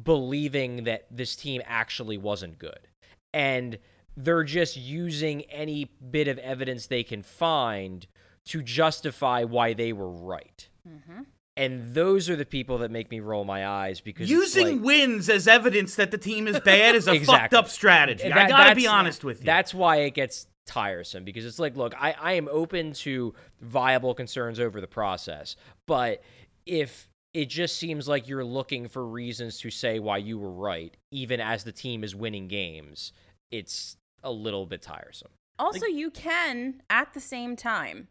believing 0.00 0.84
that 0.84 1.06
this 1.10 1.36
team 1.36 1.62
actually 1.66 2.18
wasn't 2.18 2.58
good. 2.58 2.88
And 3.32 3.78
they're 4.16 4.44
just 4.44 4.76
using 4.76 5.42
any 5.42 5.84
bit 6.10 6.28
of 6.28 6.38
evidence 6.38 6.86
they 6.86 7.02
can 7.02 7.22
find 7.22 8.06
to 8.46 8.62
justify 8.62 9.42
why 9.44 9.72
they 9.74 9.92
were 9.92 10.10
right. 10.10 10.68
Mm-hmm. 10.88 11.22
And 11.56 11.94
those 11.94 12.28
are 12.28 12.36
the 12.36 12.44
people 12.44 12.78
that 12.78 12.90
make 12.90 13.10
me 13.10 13.20
roll 13.20 13.44
my 13.44 13.66
eyes 13.66 14.00
because 14.00 14.28
Using 14.28 14.76
like- 14.78 14.84
wins 14.84 15.28
as 15.28 15.46
evidence 15.48 15.94
that 15.96 16.10
the 16.10 16.18
team 16.18 16.46
is 16.48 16.58
bad 16.60 16.94
is 16.96 17.06
a 17.06 17.12
fucked 17.12 17.20
Exactly. 17.22 17.58
up 17.58 17.68
strategy. 17.68 18.32
I 18.32 18.48
gotta 18.48 18.74
be 18.74 18.86
honest 18.88 19.22
with 19.24 19.40
you. 19.40 19.46
That's 19.46 19.72
why 19.72 19.98
it 19.98 20.14
gets 20.14 20.46
tiresome 20.66 21.24
because 21.24 21.44
it's 21.44 21.58
like, 21.58 21.76
look, 21.76 21.94
I, 22.00 22.14
I 22.20 22.32
am 22.32 22.48
open 22.50 22.92
to 22.94 23.34
viable 23.60 24.14
concerns 24.14 24.58
over 24.60 24.80
the 24.80 24.86
process, 24.86 25.56
but 25.86 26.22
if 26.66 27.10
it 27.32 27.48
just 27.48 27.76
seems 27.76 28.06
like 28.08 28.28
you're 28.28 28.44
looking 28.44 28.88
for 28.88 29.04
reasons 29.04 29.58
to 29.60 29.70
say 29.70 29.98
why 29.98 30.18
you 30.18 30.38
were 30.38 30.50
right, 30.52 30.96
even 31.10 31.40
as 31.40 31.64
the 31.64 31.72
team 31.72 32.04
is 32.04 32.14
winning 32.14 32.48
games, 32.48 33.12
it's 33.50 33.96
a 34.22 34.30
little 34.30 34.66
bit 34.66 34.82
tiresome. 34.82 35.30
Also, 35.58 35.86
you 35.86 36.10
can 36.10 36.82
at 36.90 37.12
the 37.12 37.20
same 37.20 37.56
time 37.56 38.08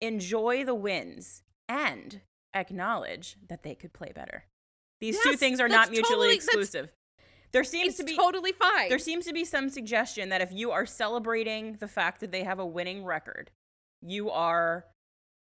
enjoy 0.00 0.64
the 0.64 0.74
wins 0.74 1.42
and 1.68 2.20
acknowledge 2.54 3.36
that 3.48 3.62
they 3.62 3.74
could 3.74 3.92
play 3.92 4.12
better. 4.14 4.44
These 5.00 5.20
two 5.22 5.36
things 5.36 5.60
are 5.60 5.68
not 5.68 5.90
mutually 5.90 6.08
totally- 6.14 6.34
exclusive. 6.34 6.92
There 7.52 7.64
seems 7.64 7.90
It's 7.90 7.98
to 7.98 8.04
be 8.04 8.16
totally 8.16 8.52
fine. 8.52 8.88
there 8.88 8.98
seems 8.98 9.26
to 9.26 9.32
be 9.32 9.44
some 9.44 9.68
suggestion 9.68 10.30
that 10.30 10.40
if 10.40 10.52
you 10.52 10.70
are 10.70 10.86
celebrating 10.86 11.76
the 11.80 11.88
fact 11.88 12.20
that 12.20 12.32
they 12.32 12.44
have 12.44 12.58
a 12.58 12.66
winning 12.66 13.04
record, 13.04 13.50
you 14.00 14.30
are 14.30 14.86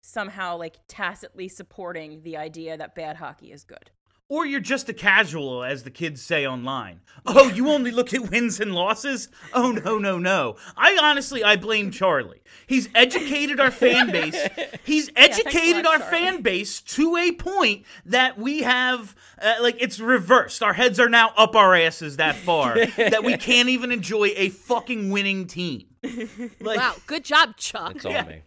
somehow 0.03 0.59
like 0.59 0.77
tacitly 0.87 1.49
supporting 1.49 2.23
the 2.23 2.37
idea 2.37 2.77
that 2.77 2.95
bad 2.95 3.17
hockey 3.17 3.51
is 3.53 3.65
good. 3.65 3.91
Or 4.31 4.47
you're 4.47 4.61
just 4.61 4.89
a 4.89 4.95
casual, 4.95 5.63
as 5.63 5.83
the 5.83 5.91
kids 5.91 6.23
say 6.23 6.47
online. 6.47 7.01
Oh, 7.27 7.49
you 7.51 7.69
only 7.69 7.91
look 7.91 8.15
at 8.15 8.31
wins 8.31 8.59
and 8.59 8.75
losses? 8.75 9.29
Oh, 9.53 9.71
no, 9.71 9.99
no, 9.99 10.19
no. 10.19 10.57
I 10.79 10.99
honestly, 11.01 11.45
I 11.45 11.57
blame 11.57 11.91
Charlie. 11.91 12.41
He's 12.67 12.89
educated 12.95 13.61
our 13.61 13.71
fan 13.71 14.11
base. 14.11 14.35
He's 14.85 15.11
thanks 15.11 15.39
a 15.39 15.47
educated 15.47 15.85
lot, 15.85 15.87
our 15.87 15.99
Charlie. 16.11 16.17
fan 16.27 16.43
base 16.43 16.81
to 16.81 17.17
a 17.19 17.33
point 17.33 17.85
that 18.07 18.39
we 18.39 18.63
have, 18.63 19.15
uh, 19.43 19.57
like, 19.61 19.77
it's 19.79 20.01
reversed. 20.01 20.63
Our 20.63 20.73
heads 20.73 20.99
are 20.99 21.11
now 21.11 21.33
up 21.37 21.55
our 21.55 21.75
asses 21.75 22.17
that 22.17 22.35
far 22.35 22.75
that 22.97 23.25
we 23.25 23.37
can't 23.37 23.69
even 23.69 23.93
enjoy 23.93 24.33
a 24.37 24.49
fucking 24.49 25.11
winning 25.11 25.47
team. 25.47 25.87
Like, 26.61 26.79
wow, 26.79 26.95
good 27.07 27.25
job, 27.25 27.57
Chuck. 27.59 27.97
It's 27.97 28.05
all 28.07 28.13
Yeah. 28.13 28.25
me. 28.25 28.43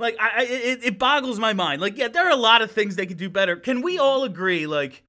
Like 0.00 0.16
I, 0.18 0.30
I 0.38 0.42
it, 0.44 0.84
it 0.84 0.98
boggles 0.98 1.38
my 1.38 1.52
mind. 1.52 1.80
Like, 1.80 1.96
yeah, 1.98 2.08
there 2.08 2.26
are 2.26 2.30
a 2.32 2.36
lot 2.36 2.62
of 2.62 2.70
things 2.70 2.96
they 2.96 3.06
could 3.06 3.16
do 3.18 3.28
better. 3.30 3.56
Can 3.56 3.82
we 3.82 3.98
all 3.98 4.24
agree? 4.24 4.66
Like, 4.66 5.02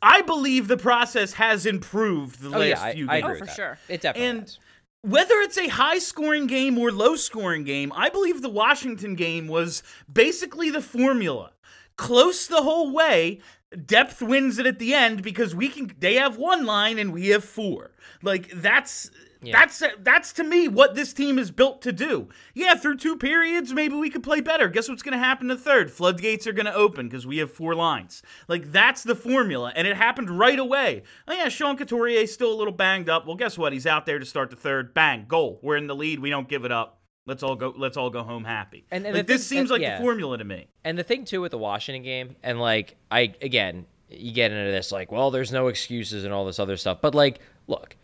I 0.00 0.22
believe 0.22 0.68
the 0.68 0.76
process 0.76 1.34
has 1.34 1.66
improved 1.66 2.40
the 2.40 2.48
Oh, 2.48 2.58
last 2.60 2.68
yeah, 2.68 2.82
I, 2.82 2.92
few 2.94 3.08
I 3.10 3.20
games. 3.20 3.24
agree 3.24 3.28
Oh, 3.28 3.30
with 3.30 3.38
for 3.40 3.46
that. 3.46 3.56
sure. 3.56 3.78
It 3.88 4.00
definitely 4.02 4.28
And 4.30 4.40
has. 4.42 4.58
whether 5.02 5.34
it's 5.40 5.58
a 5.58 5.68
high 5.68 5.98
scoring 5.98 6.46
game 6.46 6.78
or 6.78 6.92
low 6.92 7.16
scoring 7.16 7.64
game, 7.64 7.92
I 7.94 8.08
believe 8.08 8.40
the 8.42 8.48
Washington 8.48 9.14
game 9.14 9.48
was 9.48 9.82
basically 10.12 10.70
the 10.70 10.82
formula. 10.82 11.52
Close 11.96 12.46
the 12.46 12.62
whole 12.62 12.92
way, 12.92 13.40
depth 13.86 14.20
wins 14.22 14.58
it 14.58 14.66
at 14.66 14.78
the 14.78 14.94
end 14.94 15.22
because 15.22 15.54
we 15.54 15.68
can 15.68 15.90
they 15.98 16.14
have 16.14 16.36
one 16.36 16.66
line 16.66 16.98
and 16.98 17.12
we 17.12 17.28
have 17.28 17.42
four. 17.44 17.90
Like 18.22 18.50
that's 18.54 19.10
that's 19.42 19.82
that's 20.00 20.32
to 20.34 20.44
me 20.44 20.68
what 20.68 20.94
this 20.94 21.12
team 21.12 21.38
is 21.38 21.50
built 21.50 21.82
to 21.82 21.92
do. 21.92 22.28
Yeah, 22.54 22.74
through 22.74 22.96
two 22.96 23.16
periods 23.16 23.72
maybe 23.72 23.94
we 23.94 24.10
could 24.10 24.22
play 24.22 24.40
better. 24.40 24.68
Guess 24.68 24.88
what's 24.88 25.02
going 25.02 25.12
to 25.12 25.24
happen 25.24 25.50
in 25.50 25.56
the 25.56 25.62
third? 25.62 25.90
Floodgates 25.90 26.46
are 26.46 26.52
going 26.52 26.66
to 26.66 26.74
open 26.74 27.08
because 27.08 27.26
we 27.26 27.38
have 27.38 27.50
four 27.50 27.74
lines. 27.74 28.22
Like 28.48 28.72
that's 28.72 29.02
the 29.02 29.14
formula 29.14 29.72
and 29.76 29.86
it 29.86 29.96
happened 29.96 30.30
right 30.30 30.58
away. 30.58 31.02
Oh 31.28 31.32
yeah, 31.32 31.48
Sean 31.48 31.76
Couturier's 31.76 32.32
still 32.32 32.52
a 32.52 32.56
little 32.56 32.72
banged 32.72 33.08
up. 33.08 33.26
Well, 33.26 33.36
guess 33.36 33.56
what? 33.58 33.72
He's 33.72 33.86
out 33.86 34.06
there 34.06 34.18
to 34.18 34.24
start 34.26 34.50
the 34.50 34.56
third. 34.56 34.94
Bang, 34.94 35.26
goal. 35.28 35.58
We're 35.62 35.76
in 35.76 35.86
the 35.86 35.96
lead. 35.96 36.20
We 36.20 36.30
don't 36.30 36.48
give 36.48 36.64
it 36.64 36.72
up. 36.72 37.00
Let's 37.26 37.42
all 37.42 37.56
go 37.56 37.74
let's 37.76 37.96
all 37.96 38.10
go 38.10 38.22
home 38.22 38.44
happy. 38.44 38.86
And- 38.90 39.04
and 39.04 39.16
like 39.16 39.26
the 39.26 39.32
this 39.34 39.48
thing- 39.48 39.58
seems 39.58 39.70
and- 39.70 39.80
like 39.80 39.82
yeah. 39.82 39.98
the 39.98 40.02
formula 40.04 40.38
to 40.38 40.44
me. 40.44 40.68
And 40.84 40.96
the 40.96 41.02
thing 41.02 41.24
too 41.24 41.40
with 41.40 41.50
the 41.50 41.58
Washington 41.58 42.02
game, 42.02 42.36
and 42.42 42.60
like 42.60 42.96
I 43.10 43.34
again, 43.42 43.86
you 44.08 44.32
get 44.32 44.52
into 44.52 44.70
this 44.70 44.92
like, 44.92 45.10
well, 45.10 45.32
there's 45.32 45.50
no 45.50 45.66
excuses 45.66 46.24
and 46.24 46.32
all 46.32 46.46
this 46.46 46.60
other 46.60 46.76
stuff. 46.76 47.00
But 47.00 47.14
like, 47.16 47.40
look, 47.66 47.96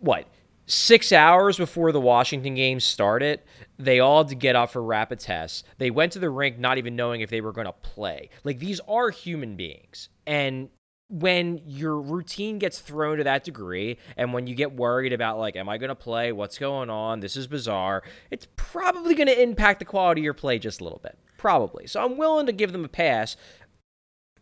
what? 0.00 0.26
Six 0.66 1.12
hours 1.12 1.56
before 1.56 1.92
the 1.92 2.00
Washington 2.00 2.54
game 2.54 2.80
started, 2.80 3.40
they 3.78 4.00
all 4.00 4.22
had 4.22 4.28
to 4.28 4.34
get 4.34 4.56
up 4.56 4.70
for 4.70 4.82
rapid 4.82 5.20
tests. 5.20 5.64
They 5.78 5.90
went 5.90 6.12
to 6.12 6.18
the 6.18 6.30
rink 6.30 6.58
not 6.58 6.78
even 6.78 6.96
knowing 6.96 7.20
if 7.20 7.30
they 7.30 7.40
were 7.40 7.52
going 7.52 7.66
to 7.66 7.72
play. 7.72 8.30
Like 8.44 8.58
these 8.58 8.80
are 8.88 9.10
human 9.10 9.56
beings, 9.56 10.08
and 10.26 10.70
when 11.08 11.60
your 11.66 12.00
routine 12.00 12.60
gets 12.60 12.78
thrown 12.78 13.18
to 13.18 13.24
that 13.24 13.42
degree 13.42 13.98
and 14.16 14.32
when 14.32 14.46
you 14.46 14.54
get 14.54 14.72
worried 14.72 15.12
about 15.12 15.40
like 15.40 15.56
am 15.56 15.68
i 15.68 15.76
going 15.76 15.88
to 15.88 15.94
play 15.96 16.30
what's 16.30 16.56
going 16.56 16.88
on 16.88 17.18
this 17.18 17.36
is 17.36 17.48
bizarre 17.48 18.04
it's 18.30 18.46
probably 18.54 19.12
going 19.12 19.26
to 19.26 19.42
impact 19.42 19.80
the 19.80 19.84
quality 19.84 20.20
of 20.20 20.24
your 20.24 20.32
play 20.32 20.56
just 20.56 20.80
a 20.80 20.84
little 20.84 21.00
bit 21.02 21.18
probably 21.36 21.84
so 21.84 22.04
i'm 22.04 22.16
willing 22.16 22.46
to 22.46 22.52
give 22.52 22.70
them 22.70 22.84
a 22.84 22.88
pass 22.88 23.36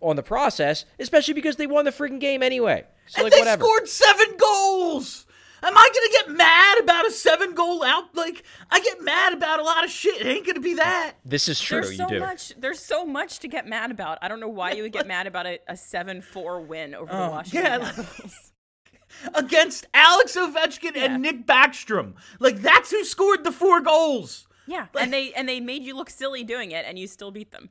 on 0.02 0.14
the 0.16 0.22
process 0.22 0.84
especially 0.98 1.32
because 1.32 1.56
they 1.56 1.66
won 1.66 1.86
the 1.86 1.90
freaking 1.90 2.20
game 2.20 2.42
anyway 2.42 2.84
so 3.08 3.22
and 3.22 3.24
like 3.24 3.32
they 3.32 3.40
whatever 3.40 3.64
scored 3.64 3.88
seven 3.88 4.36
goals. 4.36 5.26
Am 5.62 5.76
I 5.76 5.88
gonna 5.94 6.12
get 6.30 6.36
mad 6.38 6.78
about 6.80 7.06
a 7.06 7.10
seven 7.10 7.54
goal 7.54 7.82
out? 7.82 8.14
Like 8.14 8.44
I 8.70 8.80
get 8.80 9.02
mad 9.02 9.32
about 9.32 9.58
a 9.60 9.62
lot 9.62 9.84
of 9.84 9.90
shit. 9.90 10.20
It 10.20 10.26
ain't 10.26 10.46
gonna 10.46 10.60
be 10.60 10.74
that. 10.74 11.14
this 11.24 11.48
is 11.48 11.60
true 11.60 11.80
There's 11.80 11.92
you 11.92 11.96
so 11.98 12.08
do 12.08 12.20
much. 12.20 12.52
There's 12.58 12.78
so 12.80 13.04
much 13.04 13.40
to 13.40 13.48
get 13.48 13.66
mad 13.66 13.90
about. 13.90 14.18
I 14.22 14.28
don't 14.28 14.40
know 14.40 14.48
why 14.48 14.72
you 14.72 14.82
would 14.84 14.92
get 14.92 15.06
mad 15.06 15.26
about 15.26 15.46
a, 15.46 15.58
a 15.68 15.76
seven-four 15.76 16.60
win 16.60 16.94
over 16.94 17.10
the 17.10 17.18
Oh, 17.18 17.30
Washington 17.30 17.64
yeah. 17.64 17.78
Capitals. 17.92 18.52
Against 19.34 19.86
Alex 19.94 20.36
Ovechkin 20.36 20.94
Yeah. 20.94 21.04
and 21.14 21.22
Nick 21.22 21.46
Backstrom. 21.46 22.14
Like 22.38 22.56
that's 22.60 22.90
who 22.90 23.04
scored 23.04 23.42
the 23.44 23.52
four 23.52 23.80
goals. 23.80 24.46
Yeah, 24.66 24.86
and 24.98 25.12
they 25.12 25.32
and 25.32 25.48
they 25.48 25.60
made 25.60 25.82
you 25.82 25.96
look 25.96 26.10
silly 26.10 26.44
doing 26.44 26.72
it, 26.72 26.84
and 26.86 26.98
you 26.98 27.06
still 27.06 27.30
beat 27.30 27.50
them. 27.52 27.70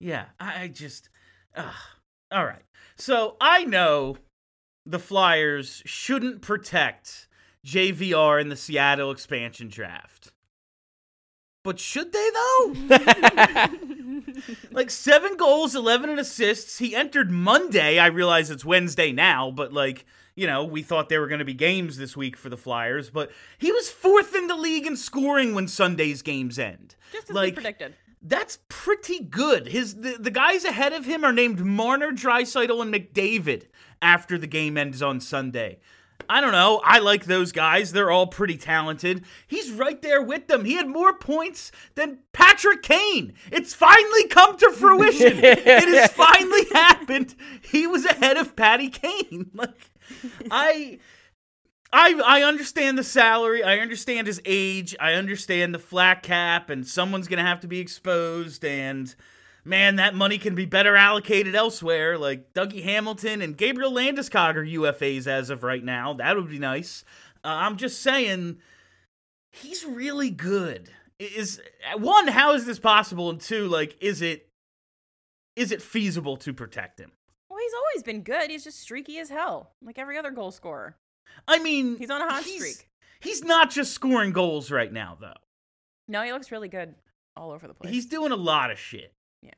Yeah, 0.00 0.26
I 0.40 0.62
I 0.64 0.68
just. 0.68 1.08
ugh. 1.54 1.72
All 2.32 2.44
right. 2.44 2.62
So 2.96 3.36
I 3.40 3.64
know 3.64 4.16
the 4.86 4.98
Flyers 4.98 5.82
shouldn't 5.86 6.42
protect 6.42 7.28
JVR 7.64 8.40
in 8.40 8.48
the 8.48 8.56
Seattle 8.56 9.10
expansion 9.10 9.68
draft. 9.68 10.32
But 11.62 11.80
should 11.80 12.12
they, 12.12 12.30
though? 12.30 12.74
like 14.70 14.90
seven 14.90 15.36
goals, 15.36 15.74
11 15.74 16.18
assists. 16.18 16.76
He 16.78 16.94
entered 16.94 17.30
Monday. 17.30 17.98
I 17.98 18.08
realize 18.08 18.50
it's 18.50 18.66
Wednesday 18.66 19.12
now, 19.12 19.50
but 19.50 19.72
like, 19.72 20.04
you 20.36 20.46
know, 20.46 20.64
we 20.64 20.82
thought 20.82 21.08
there 21.08 21.22
were 21.22 21.26
going 21.28 21.38
to 21.38 21.44
be 21.46 21.54
games 21.54 21.96
this 21.96 22.14
week 22.16 22.36
for 22.36 22.50
the 22.50 22.58
Flyers, 22.58 23.08
but 23.08 23.30
he 23.56 23.72
was 23.72 23.88
fourth 23.88 24.34
in 24.34 24.46
the 24.46 24.56
league 24.56 24.86
in 24.86 24.94
scoring 24.94 25.54
when 25.54 25.66
Sunday's 25.66 26.20
games 26.20 26.58
end. 26.58 26.96
Just 27.12 27.30
as 27.30 27.34
like, 27.34 27.52
we 27.52 27.62
predicted. 27.62 27.94
that's 28.20 28.58
pretty 28.68 29.20
good. 29.20 29.68
His 29.68 29.94
the, 29.94 30.18
the 30.20 30.30
guys 30.30 30.66
ahead 30.66 30.92
of 30.92 31.06
him 31.06 31.24
are 31.24 31.32
named 31.32 31.60
Marner, 31.60 32.12
Draisaitl, 32.12 32.82
and 32.82 32.92
McDavid 32.92 33.68
after 34.04 34.38
the 34.38 34.46
game 34.46 34.76
ends 34.76 35.02
on 35.02 35.18
Sunday. 35.18 35.78
I 36.28 36.40
don't 36.40 36.52
know. 36.52 36.80
I 36.84 37.00
like 37.00 37.24
those 37.24 37.52
guys. 37.52 37.92
They're 37.92 38.10
all 38.10 38.26
pretty 38.26 38.56
talented. 38.56 39.24
He's 39.46 39.70
right 39.70 40.00
there 40.00 40.22
with 40.22 40.46
them. 40.46 40.64
He 40.64 40.74
had 40.74 40.88
more 40.88 41.12
points 41.12 41.72
than 41.96 42.20
Patrick 42.32 42.82
Kane. 42.82 43.34
It's 43.50 43.74
finally 43.74 44.28
come 44.28 44.56
to 44.58 44.70
fruition. 44.70 45.38
it 45.42 45.64
has 45.64 46.12
finally 46.12 46.66
happened. 46.72 47.34
He 47.62 47.86
was 47.86 48.04
ahead 48.04 48.36
of 48.36 48.56
Patty 48.56 48.88
Kane. 48.88 49.50
Like 49.64 49.90
I 50.50 50.98
I 51.92 52.20
I 52.24 52.42
understand 52.42 52.98
the 52.98 53.04
salary. 53.04 53.62
I 53.62 53.78
understand 53.78 54.26
his 54.26 54.40
age. 54.44 54.94
I 55.00 55.14
understand 55.14 55.74
the 55.74 55.78
flat 55.78 56.22
cap, 56.22 56.68
and 56.70 56.86
someone's 56.86 57.28
gonna 57.28 57.42
have 57.42 57.60
to 57.60 57.68
be 57.68 57.78
exposed. 57.78 58.64
And 58.64 59.14
man, 59.64 59.96
that 59.96 60.14
money 60.14 60.38
can 60.38 60.54
be 60.54 60.64
better 60.66 60.96
allocated 60.96 61.54
elsewhere. 61.54 62.18
Like 62.18 62.52
Dougie 62.52 62.82
Hamilton 62.82 63.42
and 63.42 63.56
Gabriel 63.56 63.92
Landeskog 63.92 64.56
are 64.56 64.64
UFAs 64.64 65.26
as 65.26 65.50
of 65.50 65.62
right 65.62 65.82
now. 65.84 66.14
That 66.14 66.36
would 66.36 66.48
be 66.50 66.58
nice. 66.58 67.04
Uh, 67.44 67.48
I'm 67.48 67.76
just 67.76 68.00
saying, 68.02 68.58
he's 69.52 69.84
really 69.84 70.30
good. 70.30 70.90
Is 71.18 71.60
one, 71.96 72.26
how 72.28 72.54
is 72.54 72.66
this 72.66 72.78
possible? 72.78 73.30
And 73.30 73.40
two, 73.40 73.68
like, 73.68 73.96
is 74.00 74.20
it 74.22 74.48
is 75.56 75.70
it 75.70 75.80
feasible 75.80 76.36
to 76.38 76.52
protect 76.52 76.98
him? 76.98 77.12
Well, 77.48 77.60
he's 77.60 77.72
always 77.74 78.02
been 78.02 78.22
good. 78.22 78.50
He's 78.50 78.64
just 78.64 78.80
streaky 78.80 79.18
as 79.18 79.28
hell, 79.30 79.70
like 79.82 79.98
every 79.98 80.18
other 80.18 80.32
goal 80.32 80.50
scorer. 80.50 80.96
I 81.46 81.60
mean, 81.60 81.96
He's 81.96 82.10
on 82.10 82.20
a 82.20 82.28
hot 82.28 82.42
he's- 82.44 82.56
streak. 82.56 82.88
He's 83.20 83.42
not 83.42 83.70
just 83.70 83.92
scoring 83.92 84.32
goals 84.32 84.70
right 84.70 84.92
now, 84.92 85.16
though. 85.18 85.32
No, 86.08 86.22
he 86.22 86.30
looks 86.32 86.52
really 86.52 86.68
good 86.68 86.94
all 87.36 87.52
over 87.52 87.66
the 87.66 87.72
place. 87.72 87.90
He's 87.90 88.04
doing 88.04 88.32
a 88.32 88.36
lot 88.36 88.70
of 88.70 88.78
shit. 88.78 89.13
Yeah, 89.44 89.50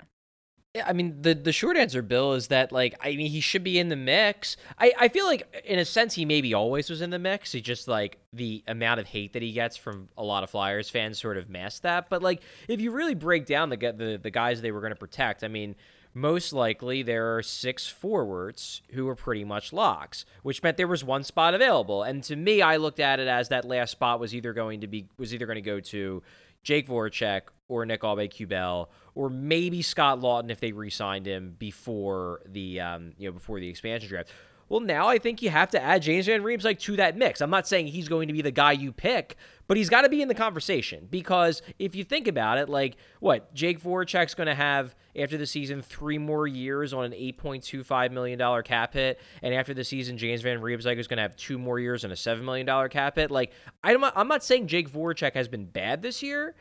Yeah, 0.75 0.85
I 0.87 0.93
mean, 0.93 1.23
the 1.23 1.35
the 1.35 1.52
short 1.52 1.76
answer, 1.76 2.02
Bill, 2.02 2.35
is 2.35 2.49
that 2.49 2.73
like 2.73 2.95
I 3.00 3.16
mean 3.16 3.31
he 3.31 3.40
should 3.40 3.64
be 3.64 3.78
in 3.78 3.88
the 3.88 3.97
mix. 3.97 4.57
I, 4.78 4.93
I 4.99 5.09
feel 5.09 5.26
like 5.26 5.62
in 5.64 5.78
a 5.78 5.85
sense 5.85 6.14
he 6.14 6.25
maybe 6.25 6.52
always 6.55 6.90
was 6.90 7.00
in 7.00 7.11
the 7.11 7.19
mix. 7.19 7.52
He 7.52 7.61
just 7.61 7.88
like 7.88 8.19
the 8.33 8.62
amount 8.66 9.00
of 9.00 9.07
hate 9.07 9.33
that 9.35 9.43
he 9.43 9.52
gets 9.52 9.76
from 9.76 10.09
a 10.16 10.23
lot 10.25 10.43
of 10.43 10.50
Flyers 10.50 10.90
fans 10.90 11.19
sort 11.19 11.37
of 11.38 11.49
masked 11.49 11.85
that. 11.85 12.11
But 12.11 12.23
like 12.23 12.43
if 12.69 12.81
you 12.81 12.90
really 12.90 13.14
break 13.14 13.47
down 13.47 13.71
the 13.71 13.76
the 13.76 14.19
the 14.23 14.31
guys 14.31 14.61
they 14.61 14.73
were 14.73 14.81
going 14.81 14.93
to 14.93 14.97
protect, 14.99 15.45
I 15.45 15.49
mean. 15.49 15.76
Most 16.17 16.55
likely, 16.55 17.03
there 17.03 17.37
are 17.37 17.43
six 17.43 17.87
forwards 17.87 18.81
who 18.93 19.05
were 19.05 19.15
pretty 19.15 19.45
much 19.45 19.71
locks, 19.71 20.25
which 20.43 20.63
meant 20.63 20.79
there 20.79 20.87
was 20.89 21.05
one 21.05 21.23
spot 21.23 21.53
available. 21.53 22.03
And 22.03 22.25
to 22.25 22.37
me, 22.37 22.63
I 22.63 22.79
looked 22.79 23.01
at 23.01 23.21
it 23.21 23.29
as 23.29 23.51
that 23.51 23.67
last 23.67 23.91
spot 23.91 24.19
was 24.19 24.35
either 24.35 24.55
going 24.55 24.81
to 24.81 24.87
be 24.87 25.09
was 25.19 25.35
either 25.35 25.45
going 25.45 25.57
to 25.57 25.61
go 25.61 25.79
to 25.79 26.23
Jake 26.63 26.89
Voracek 26.89 27.43
or 27.69 27.85
Nick 27.85 28.01
Aube-Kubel 28.01 28.89
or 29.15 29.29
maybe 29.29 29.83
Scott 29.83 30.21
Laughton 30.21 30.51
if 30.51 30.59
they 30.59 30.73
re-signed 30.73 31.27
him 31.27 31.55
before 31.59 32.41
the 32.47 32.81
um, 32.81 33.13
you 33.19 33.29
know 33.29 33.33
before 33.33 33.61
the 33.61 33.69
expansion 33.69 34.09
draft. 34.09 34.33
Well, 34.71 34.81
now 34.81 35.09
I 35.09 35.19
think 35.19 35.43
you 35.43 35.51
have 35.51 35.71
to 35.73 35.83
add 35.83 36.01
James 36.01 36.25
Van 36.25 36.43
Riemsdyk 36.43 36.79
to 36.81 36.97
that 36.97 37.15
mix. 37.17 37.43
I'm 37.43 37.51
not 37.51 37.69
saying 37.69 37.89
he's 37.89 38.09
going 38.09 38.29
to 38.29 38.33
be 38.33 38.41
the 38.41 38.51
guy 38.51 38.73
you 38.73 38.91
pick, 38.91 39.37
but 39.69 39.77
he's 39.77 39.89
got 39.89 40.03
to 40.03 40.09
be 40.09 40.23
in 40.23 40.29
the 40.29 40.35
conversation 40.35 41.07
because 41.11 41.63
if 41.79 41.95
you 41.95 42.05
think 42.05 42.29
about 42.29 42.59
it, 42.59 42.69
like 42.69 42.97
what 43.21 43.53
Jake 43.55 43.83
Voracek's 43.83 44.35
going 44.35 44.47
to 44.47 44.55
have 44.55 44.95
after 45.17 45.37
the 45.37 45.47
season 45.47 45.83
three 45.83 46.19
more 46.19 46.47
years 46.47 46.93
on 46.93 47.05
an 47.05 47.13
8.25 47.13 48.13
million 48.13 48.39
dollar 48.39 48.63
cap 48.63 48.95
hit, 48.95 49.21
and 49.43 49.55
after 49.55 49.75
the 49.75 49.85
season 49.85 50.19
James 50.19 50.43
Van 50.43 50.61
Riemsdyk 50.61 50.99
is 50.99 51.09
going 51.09 51.17
to 51.17 51.23
have 51.23 51.37
two 51.37 51.59
more 51.59 51.79
years 51.79 52.05
on 52.05 52.13
a 52.13 52.17
seven 52.17 52.45
million 52.45 52.67
dollar 52.67 52.89
cap 52.89 53.17
hit. 53.17 53.31
Like 53.31 53.52
I'm 53.83 54.00
not, 54.00 54.13
I'm 54.17 54.29
not 54.29 54.45
saying 54.45 54.69
Jake 54.69 54.91
Voracek 54.91 55.35
has 55.35 55.49
been 55.49 55.67
bad 55.67 56.02
this 56.02 56.23
year. 56.23 56.55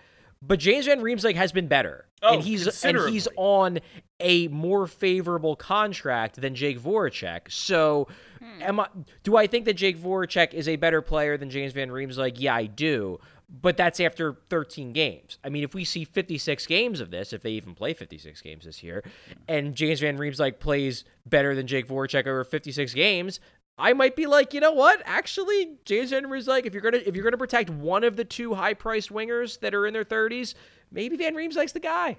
But 0.47 0.60
James 0.60 0.86
Van 0.86 1.01
Riemsdyk 1.01 1.36
has 1.36 1.51
been 1.51 1.67
better, 1.67 2.05
Oh, 2.25 2.36
and 2.36 2.43
he's 2.43 2.84
and 2.84 2.97
he's 3.10 3.27
on 3.36 3.79
a 4.19 4.47
more 4.47 4.88
favorable 4.88 5.55
contract 5.55 6.41
than 6.41 6.55
Jake 6.55 6.79
Voracek. 6.79 7.51
So, 7.51 8.08
hmm. 8.39 8.62
am 8.62 8.79
I? 8.79 8.88
Do 9.23 9.38
I 9.38 9.47
think 9.47 9.65
that 9.65 9.75
Jake 9.75 9.97
Voracek 9.97 10.53
is 10.53 10.67
a 10.67 10.75
better 10.75 11.01
player 11.01 11.38
than 11.38 11.49
James 11.49 11.73
Van 11.73 11.89
Riemsdyk? 11.89 12.34
Yeah, 12.38 12.55
I 12.55 12.65
do. 12.65 13.19
But 13.47 13.77
that's 13.77 13.99
after 13.99 14.38
13 14.49 14.91
games. 14.91 15.38
I 15.43 15.49
mean, 15.49 15.63
if 15.63 15.75
we 15.75 15.86
see 15.86 16.03
56 16.03 16.65
games 16.65 16.99
of 16.99 17.12
this, 17.12 17.31
if 17.31 17.43
they 17.43 17.51
even 17.51 17.75
play 17.75 17.93
56 17.93 18.41
games 18.41 18.65
this 18.65 18.81
year, 18.81 19.03
and 19.47 19.75
James 19.75 19.99
Van 19.99 20.17
Riemsdyk 20.17 20.58
plays 20.58 21.03
better 21.27 21.53
than 21.53 21.67
Jake 21.67 21.88
Voracek 21.88 22.25
over 22.25 22.43
56 22.43 22.95
games, 22.95 23.39
I 23.78 23.94
might 23.94 24.16
be 24.16 24.26
like, 24.26 24.54
you 24.54 24.62
know 24.62 24.72
what? 24.72 25.02
Actually, 25.06 25.78
James 25.84 26.12
Van 26.12 26.30
like, 26.48 26.66
if 26.66 26.74
you're 26.74 26.82
gonna 26.82 27.02
if 27.06 27.16
you're 27.16 27.24
gonna 27.24 27.38
protect 27.38 27.70
one 27.70 28.04
of 28.04 28.16
the 28.16 28.24
two 28.24 28.54
high 28.54 28.74
priced 28.74 29.12
wingers 29.12 29.60
that 29.60 29.76
are 29.76 29.86
in 29.86 29.94
their 29.94 30.06
30s, 30.06 30.54
maybe 30.92 31.18
Van 31.18 31.36
Riemsdyk's 31.36 31.74
the 31.74 31.80
guy. 31.80 32.18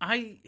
I 0.00 0.38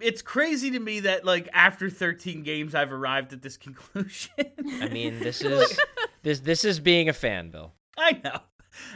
it's 0.00 0.20
crazy 0.20 0.70
to 0.72 0.78
me 0.78 1.00
that 1.00 1.24
like 1.24 1.48
after 1.54 1.88
13 1.88 2.42
games 2.42 2.74
I've 2.74 2.92
arrived 2.92 3.32
at 3.32 3.42
this 3.42 3.56
conclusion. 3.56 4.34
I 4.80 4.88
mean, 4.88 5.18
this 5.20 5.40
is 5.42 5.78
this 6.22 6.40
this 6.40 6.64
is 6.64 6.80
being 6.80 7.08
a 7.08 7.14
fan, 7.14 7.50
Bill. 7.50 7.72
I 7.96 8.20
know. 8.22 8.40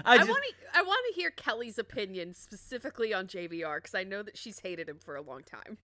I 0.04 0.16
I 0.16 0.24
want 0.24 0.44
to. 0.44 0.78
I 0.78 0.82
want 0.82 1.00
to 1.08 1.18
hear 1.18 1.30
Kelly's 1.30 1.78
opinion 1.78 2.34
specifically 2.34 3.14
on 3.14 3.26
JVR 3.26 3.78
because 3.78 3.94
I 3.94 4.04
know 4.04 4.22
that 4.22 4.36
she's 4.36 4.60
hated 4.60 4.90
him 4.90 4.98
for 4.98 5.16
a 5.16 5.22
long 5.22 5.42
time. 5.42 5.78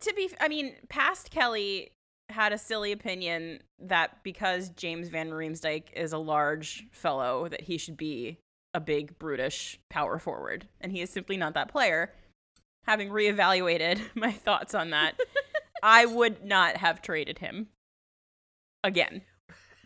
To 0.00 0.14
be, 0.14 0.30
I 0.40 0.48
mean, 0.48 0.74
past 0.88 1.30
Kelly 1.30 1.90
had 2.30 2.52
a 2.52 2.58
silly 2.58 2.92
opinion 2.92 3.60
that 3.78 4.22
because 4.22 4.70
James 4.70 5.08
Van 5.08 5.30
Riemsdyk 5.30 5.92
is 5.92 6.12
a 6.12 6.18
large 6.18 6.86
fellow, 6.90 7.48
that 7.48 7.62
he 7.62 7.78
should 7.78 7.96
be 7.96 8.38
a 8.72 8.80
big, 8.80 9.18
brutish 9.18 9.78
power 9.90 10.18
forward, 10.18 10.66
and 10.80 10.90
he 10.90 11.00
is 11.00 11.10
simply 11.10 11.36
not 11.36 11.54
that 11.54 11.68
player. 11.68 12.12
Having 12.86 13.10
reevaluated 13.10 14.00
my 14.14 14.32
thoughts 14.32 14.74
on 14.74 14.90
that, 14.90 15.18
I 15.82 16.06
would 16.06 16.44
not 16.44 16.78
have 16.78 17.02
traded 17.02 17.38
him 17.38 17.68
again. 18.82 19.22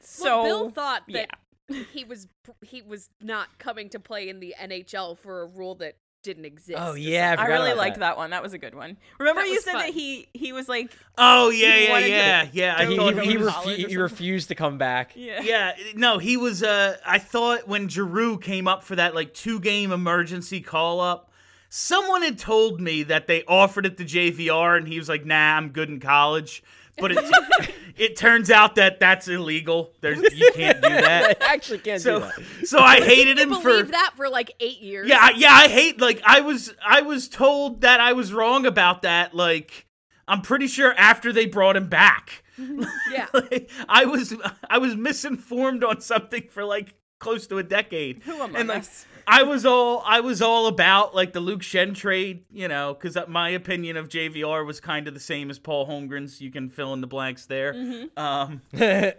So 0.01 0.43
well, 0.43 0.45
Bill 0.45 0.71
thought 0.71 1.03
yeah. 1.07 1.27
that 1.69 1.87
he 1.93 2.05
was 2.05 2.29
he 2.63 2.81
was 2.83 3.11
not 3.21 3.59
coming 3.59 3.91
to 3.91 4.01
play 4.01 4.29
in 4.29 4.41
the 4.41 4.55
NHL 4.59 5.19
for 5.19 5.43
a 5.43 5.47
rule 5.47 5.75
that 5.77 5.97
didn't 6.29 6.45
exist. 6.45 6.79
Oh 6.81 6.93
yeah, 6.95 7.35
I 7.39 7.43
forgot 7.43 7.61
really 7.61 7.75
liked 7.75 7.99
that. 8.01 8.17
one. 8.19 8.31
That 8.31 8.43
was 8.43 8.53
a 8.53 8.59
good 8.59 8.75
one. 8.75 8.97
Remember 9.19 9.41
That 9.41 9.49
you 9.49 9.61
said 9.63 9.73
fun. 9.73 9.81
that 9.87 9.95
he 9.95 10.29
he 10.35 10.53
was 10.53 10.69
like 10.69 10.93
Oh 11.17 11.49
yeah, 11.51 11.75
He 11.77 11.85
yeah, 11.85 11.91
wanted 11.91 12.05
to 12.05 12.11
yeah. 12.11 12.49
Yeah, 12.53 12.85
He, 12.87 12.97
he, 12.97 13.13
he 13.13 13.27
he, 13.33 13.37
refu- 13.37 13.89
he 13.89 13.97
refused 13.97 14.49
to 14.49 14.55
come 14.55 14.77
back. 14.79 15.13
yeah. 15.17 15.41
Yeah, 15.43 15.73
no, 15.95 16.19
he 16.19 16.37
was. 16.37 16.63
Uh, 16.63 16.97
I 17.07 17.19
thought 17.19 17.67
when 17.67 17.89
Giroux 17.89 18.39
came 18.39 18.69
up 18.69 18.83
for 18.85 18.95
that 18.97 19.15
like 19.15 19.33
two 19.35 19.59
game 19.59 19.91
emergency 19.91 20.61
call 20.61 21.01
up, 21.01 21.31
someone 21.71 22.23
had 22.23 22.39
told 22.39 22.81
me 22.81 23.03
that 23.05 23.27
they 23.27 23.43
offered 23.45 23.87
it 23.87 23.97
to 23.99 24.05
JVR, 24.05 24.77
and 24.77 24.87
he 24.87 24.99
was 24.99 25.09
like, 25.09 25.25
"Nah, 25.25 25.57
I'm 25.57 25.71
good 25.71 25.89
in 25.89 25.99
college." 26.01 26.63
But 26.99 27.13
it 27.13 27.19
it 27.99 28.17
turns 28.17 28.51
out 28.51 28.77
that 28.77 29.01
that's 29.01 29.29
illegal. 29.29 29.93
There's 30.01 30.21
you 30.39 30.51
can't 30.55 30.81
do 30.83 30.89
that. 30.89 31.43
I 31.43 31.53
actually 31.55 31.79
can't 31.79 32.03
do 32.03 32.21
that. 32.21 32.33
so 32.65 32.79
I 32.79 33.01
hated 33.01 33.39
him 33.39 33.49
believe 33.51 33.63
for 33.63 33.83
that 33.85 34.13
for 34.17 34.29
like 34.29 34.53
eight 34.61 34.81
years. 34.81 35.09
yeah 35.09 35.19
I- 35.21 35.35
yeah 35.37 35.53
I 35.53 35.69
hate 35.69 36.01
like 36.01 36.21
I 36.25 36.41
was 36.41 36.75
I 36.85 37.03
was 37.03 37.29
told 37.29 37.81
that 37.83 38.01
I 38.01 38.13
was 38.13 38.33
wrong 38.33 38.67
about 38.67 39.03
that. 39.03 39.35
Like 39.35 39.87
I'm 40.27 40.43
pretty 40.43 40.67
sure 40.67 40.93
after 40.97 41.33
they 41.33 41.47
brought 41.47 41.77
him 41.77 41.89
back. 41.89 42.43
Mm-hmm. 42.59 42.83
yeah. 43.13 43.27
Like, 43.33 43.71
I 43.89 44.05
was 44.05 44.35
I 44.69 44.79
was 44.79 44.97
misinformed 44.97 45.85
on 45.85 46.01
something 46.01 46.45
for 46.51 46.65
like 46.65 46.95
close 47.19 47.47
to 47.49 47.59
a 47.59 47.63
decade. 47.63 48.23
Who 48.25 48.35
among 48.35 48.57
and 48.57 48.69
like 48.69 48.81
us? 48.83 49.07
I 49.31 49.43
was 49.43 49.67
all 49.67 50.03
I 50.07 50.21
was 50.21 50.41
all 50.41 50.69
about 50.69 51.15
like 51.15 51.35
the 51.35 51.41
Luke 51.41 51.61
Schenn 51.61 51.95
trade, 51.95 52.45
you 52.51 52.67
know, 52.67 52.95
because 52.95 53.19
my 53.29 53.51
opinion 53.51 53.99
of 53.99 54.09
JVR 54.09 54.65
was 54.65 54.81
kind 54.81 55.07
of 55.07 55.13
the 55.13 55.21
same 55.21 55.51
as 55.51 55.59
Paul 55.59 55.87
Holmgren's. 55.87 56.41
You 56.41 56.51
can 56.51 56.71
fill 56.71 56.95
in 56.95 57.03
the 57.03 57.07
blanks 57.07 57.45
there. 57.45 57.75
Um, 58.17 58.63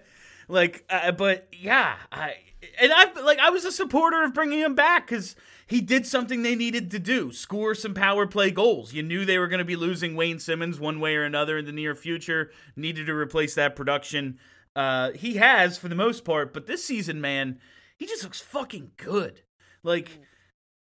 like, 0.47 0.83
uh, 0.89 1.11
but 1.11 1.47
yeah, 1.53 1.95
I 2.11 2.37
and 2.81 2.91
I 2.91 3.21
like 3.21 3.37
I 3.37 3.51
was 3.51 3.65
a 3.65 3.71
supporter 3.71 4.23
of 4.23 4.33
bringing 4.33 4.59
him 4.59 4.73
back 4.73 5.07
because 5.07 5.35
he 5.67 5.79
did 5.79 6.07
something 6.07 6.41
they 6.41 6.55
needed 6.55 6.89
to 6.91 6.99
do: 6.99 7.31
score 7.31 7.75
some 7.75 7.93
power 7.93 8.25
play 8.25 8.49
goals. 8.49 8.93
You 8.93 9.03
knew 9.03 9.25
they 9.25 9.37
were 9.37 9.47
going 9.47 9.59
to 9.59 9.65
be 9.65 9.75
losing 9.75 10.15
Wayne 10.15 10.39
Simmons 10.39 10.79
one 10.79 10.99
way 10.99 11.17
or 11.17 11.23
another 11.23 11.59
in 11.59 11.65
the 11.65 11.71
near 11.71 11.93
future. 11.93 12.51
Needed 12.75 13.05
to 13.05 13.13
replace 13.13 13.53
that 13.55 13.75
production. 13.75 14.39
Uh, 14.75 15.11
he 15.11 15.35
has 15.35 15.77
for 15.77 15.87
the 15.87 15.95
most 15.95 16.25
part, 16.25 16.51
but 16.51 16.65
this 16.65 16.83
season, 16.83 17.21
man, 17.21 17.59
he 17.95 18.07
just 18.07 18.23
looks 18.23 18.41
fucking 18.41 18.91
good. 18.97 19.41
Like 19.83 20.09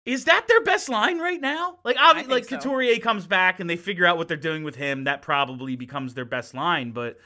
Is 0.06 0.26
that 0.26 0.48
their 0.48 0.62
best 0.64 0.90
line 0.90 1.20
right 1.20 1.40
now? 1.40 1.80
Like, 1.84 1.96
obvi- 1.98 2.16
think 2.16 2.30
like 2.30 2.46
so. 2.46 2.58
Couturier 2.58 3.00
comes 3.00 3.26
back 3.28 3.60
and 3.60 3.70
they 3.70 3.78
figure 3.78 4.06
out 4.06 4.18
what 4.18 4.28
they're 4.28 4.36
doing 4.38 4.64
with 4.64 4.76
him. 4.76 5.06
That 5.06 5.22
probably 5.22 5.76
becomes 5.76 6.14
their 6.14 6.26
best 6.26 6.54
line. 6.54 6.92
But 6.92 7.18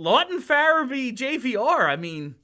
Laughton, 0.00 0.40
Farabee, 0.40 1.14
JVR. 1.14 1.86
I 1.88 1.96
mean, 1.96 2.36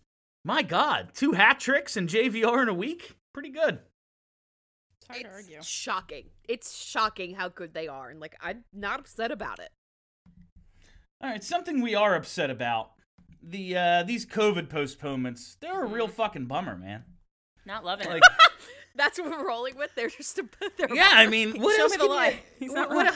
my 0.45 0.63
God, 0.63 1.09
two 1.15 1.33
hat 1.33 1.61
tricks 1.61 1.97
and 1.97 2.09
JVR 2.09 2.63
in 2.63 2.69
a 2.69 2.75
week, 2.75 3.17
pretty 3.33 3.49
good. 3.51 3.79
It's 5.01 5.07
hard 5.09 5.23
to 5.23 5.31
argue. 5.33 5.57
It's 5.57 5.67
shocking. 5.67 6.25
It's 6.49 6.77
shocking 6.77 7.35
how 7.35 7.49
good 7.49 7.73
they 7.73 7.89
are, 7.89 8.11
and 8.11 8.21
like 8.21 8.37
I'm 8.43 8.65
not 8.75 9.01
upset 9.01 9.31
about 9.33 9.59
it. 9.59 9.71
All 11.23 11.31
right, 11.31 11.43
something 11.43 11.81
we 11.83 11.95
are 11.95 12.15
upset 12.15 12.51
about. 12.51 12.91
The 13.43 13.77
uh 13.77 14.03
these 14.03 14.27
COVID 14.27 14.69
postponements. 14.69 15.57
They're 15.61 15.83
a 15.85 15.87
real 15.87 16.07
Mm-hmm. 16.07 16.17
fucking 16.17 16.47
bummer, 16.47 16.77
man. 16.77 17.05
Not 17.69 17.85
loving 17.85 18.09
Like, 18.09 18.23
it. 18.23 18.51
That's 18.97 19.21
what 19.21 19.31
we're 19.31 19.47
rolling 19.47 19.77
with. 19.77 19.95
They're 19.95 20.09
just 20.09 20.39
a, 20.39 20.45
they're 20.79 20.93
yeah, 20.95 21.11
I 21.13 21.29
mean, 21.29 21.61
what 21.61 21.77
Show 21.77 21.83
else 21.83 21.93
me 21.93 21.97
the 21.99 22.03
can 22.05 22.11
you- 22.11 22.17
lie. 22.17 22.41
He's 22.59 22.71
what- 22.71 22.77
not 22.77 22.91
what 22.91 23.15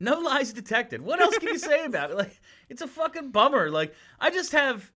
no 0.00 0.18
lies 0.20 0.52
detected. 0.52 1.00
What 1.00 1.20
else 1.20 1.38
can 1.38 1.48
you 1.48 1.58
say 1.58 1.84
about 1.86 2.10
it? 2.10 2.16
Like, 2.16 2.38
it's 2.68 2.82
a 2.82 2.86
fucking 2.86 3.30
bummer. 3.30 3.70
Like, 3.70 3.94
I 4.20 4.30
just 4.30 4.52
have. 4.52 4.92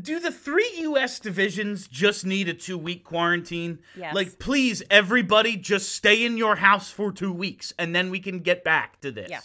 Do 0.00 0.18
the 0.18 0.32
three 0.32 0.70
U.S. 0.78 1.20
divisions 1.20 1.86
just 1.86 2.26
need 2.26 2.48
a 2.48 2.54
two-week 2.54 3.04
quarantine? 3.04 3.78
Yes. 3.96 4.14
Like, 4.16 4.38
please, 4.40 4.82
everybody, 4.90 5.56
just 5.56 5.90
stay 5.92 6.24
in 6.24 6.36
your 6.36 6.56
house 6.56 6.90
for 6.90 7.12
two 7.12 7.32
weeks, 7.32 7.72
and 7.78 7.94
then 7.94 8.10
we 8.10 8.18
can 8.18 8.40
get 8.40 8.64
back 8.64 9.00
to 9.02 9.12
this. 9.12 9.30
Yeah. 9.30 9.40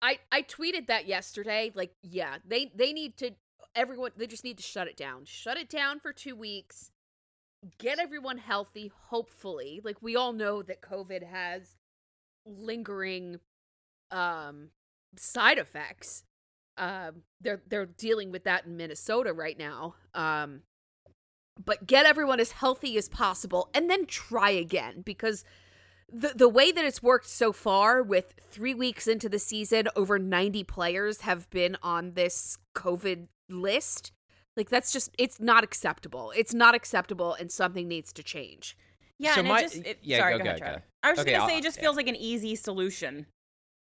I 0.00 0.18
I 0.30 0.42
tweeted 0.42 0.86
that 0.86 1.06
yesterday. 1.06 1.72
Like, 1.74 1.92
yeah, 2.02 2.36
they 2.46 2.70
they 2.74 2.92
need 2.92 3.16
to 3.18 3.32
everyone 3.74 4.12
they 4.16 4.26
just 4.28 4.44
need 4.44 4.58
to 4.58 4.62
shut 4.62 4.86
it 4.86 4.96
down. 4.96 5.24
Shut 5.24 5.56
it 5.56 5.68
down 5.68 5.98
for 5.98 6.12
2 6.12 6.36
weeks. 6.36 6.90
Get 7.78 7.98
everyone 7.98 8.38
healthy, 8.38 8.92
hopefully. 9.08 9.80
Like 9.82 10.02
we 10.02 10.16
all 10.16 10.32
know 10.32 10.62
that 10.62 10.82
COVID 10.82 11.22
has 11.22 11.76
lingering 12.46 13.40
um 14.10 14.68
side 15.16 15.58
effects. 15.58 16.24
Um 16.76 17.22
they're 17.40 17.62
they're 17.66 17.86
dealing 17.86 18.30
with 18.30 18.44
that 18.44 18.66
in 18.66 18.76
Minnesota 18.76 19.32
right 19.32 19.58
now. 19.58 19.94
Um 20.14 20.62
but 21.64 21.86
get 21.86 22.04
everyone 22.04 22.40
as 22.40 22.52
healthy 22.52 22.98
as 22.98 23.08
possible 23.08 23.70
and 23.72 23.88
then 23.88 24.06
try 24.06 24.50
again 24.50 25.02
because 25.02 25.44
the 26.12 26.32
the 26.34 26.48
way 26.48 26.70
that 26.72 26.84
it's 26.84 27.02
worked 27.02 27.28
so 27.28 27.52
far 27.52 28.02
with 28.02 28.34
3 28.50 28.74
weeks 28.74 29.06
into 29.06 29.28
the 29.28 29.38
season 29.38 29.88
over 29.96 30.18
90 30.18 30.64
players 30.64 31.22
have 31.22 31.48
been 31.50 31.76
on 31.82 32.12
this 32.14 32.58
covid 32.74 33.28
list 33.48 34.12
like 34.56 34.70
that's 34.70 34.92
just 34.92 35.10
it's 35.18 35.40
not 35.40 35.64
acceptable 35.64 36.32
it's 36.36 36.54
not 36.54 36.74
acceptable 36.74 37.34
and 37.34 37.50
something 37.50 37.88
needs 37.88 38.12
to 38.12 38.22
change 38.22 38.76
Yeah, 39.18 39.34
So 39.34 39.40
and 39.40 39.48
my- 39.48 39.60
it 39.60 39.62
just 39.62 39.76
it, 39.86 39.98
yeah, 40.02 40.18
sorry, 40.18 40.32
go, 40.34 40.38
go, 40.38 40.44
go, 40.44 40.50
ahead, 40.50 40.60
go. 40.60 40.66
Trevor. 40.66 40.82
I 41.02 41.10
was 41.10 41.16
just 41.18 41.26
Okay, 41.28 41.36
gonna 41.36 41.48
say 41.48 41.52
I'll- 41.54 41.58
it 41.58 41.62
just 41.62 41.76
yeah. 41.76 41.82
feels 41.82 41.96
like 41.96 42.08
an 42.08 42.16
easy 42.16 42.54
solution 42.56 43.26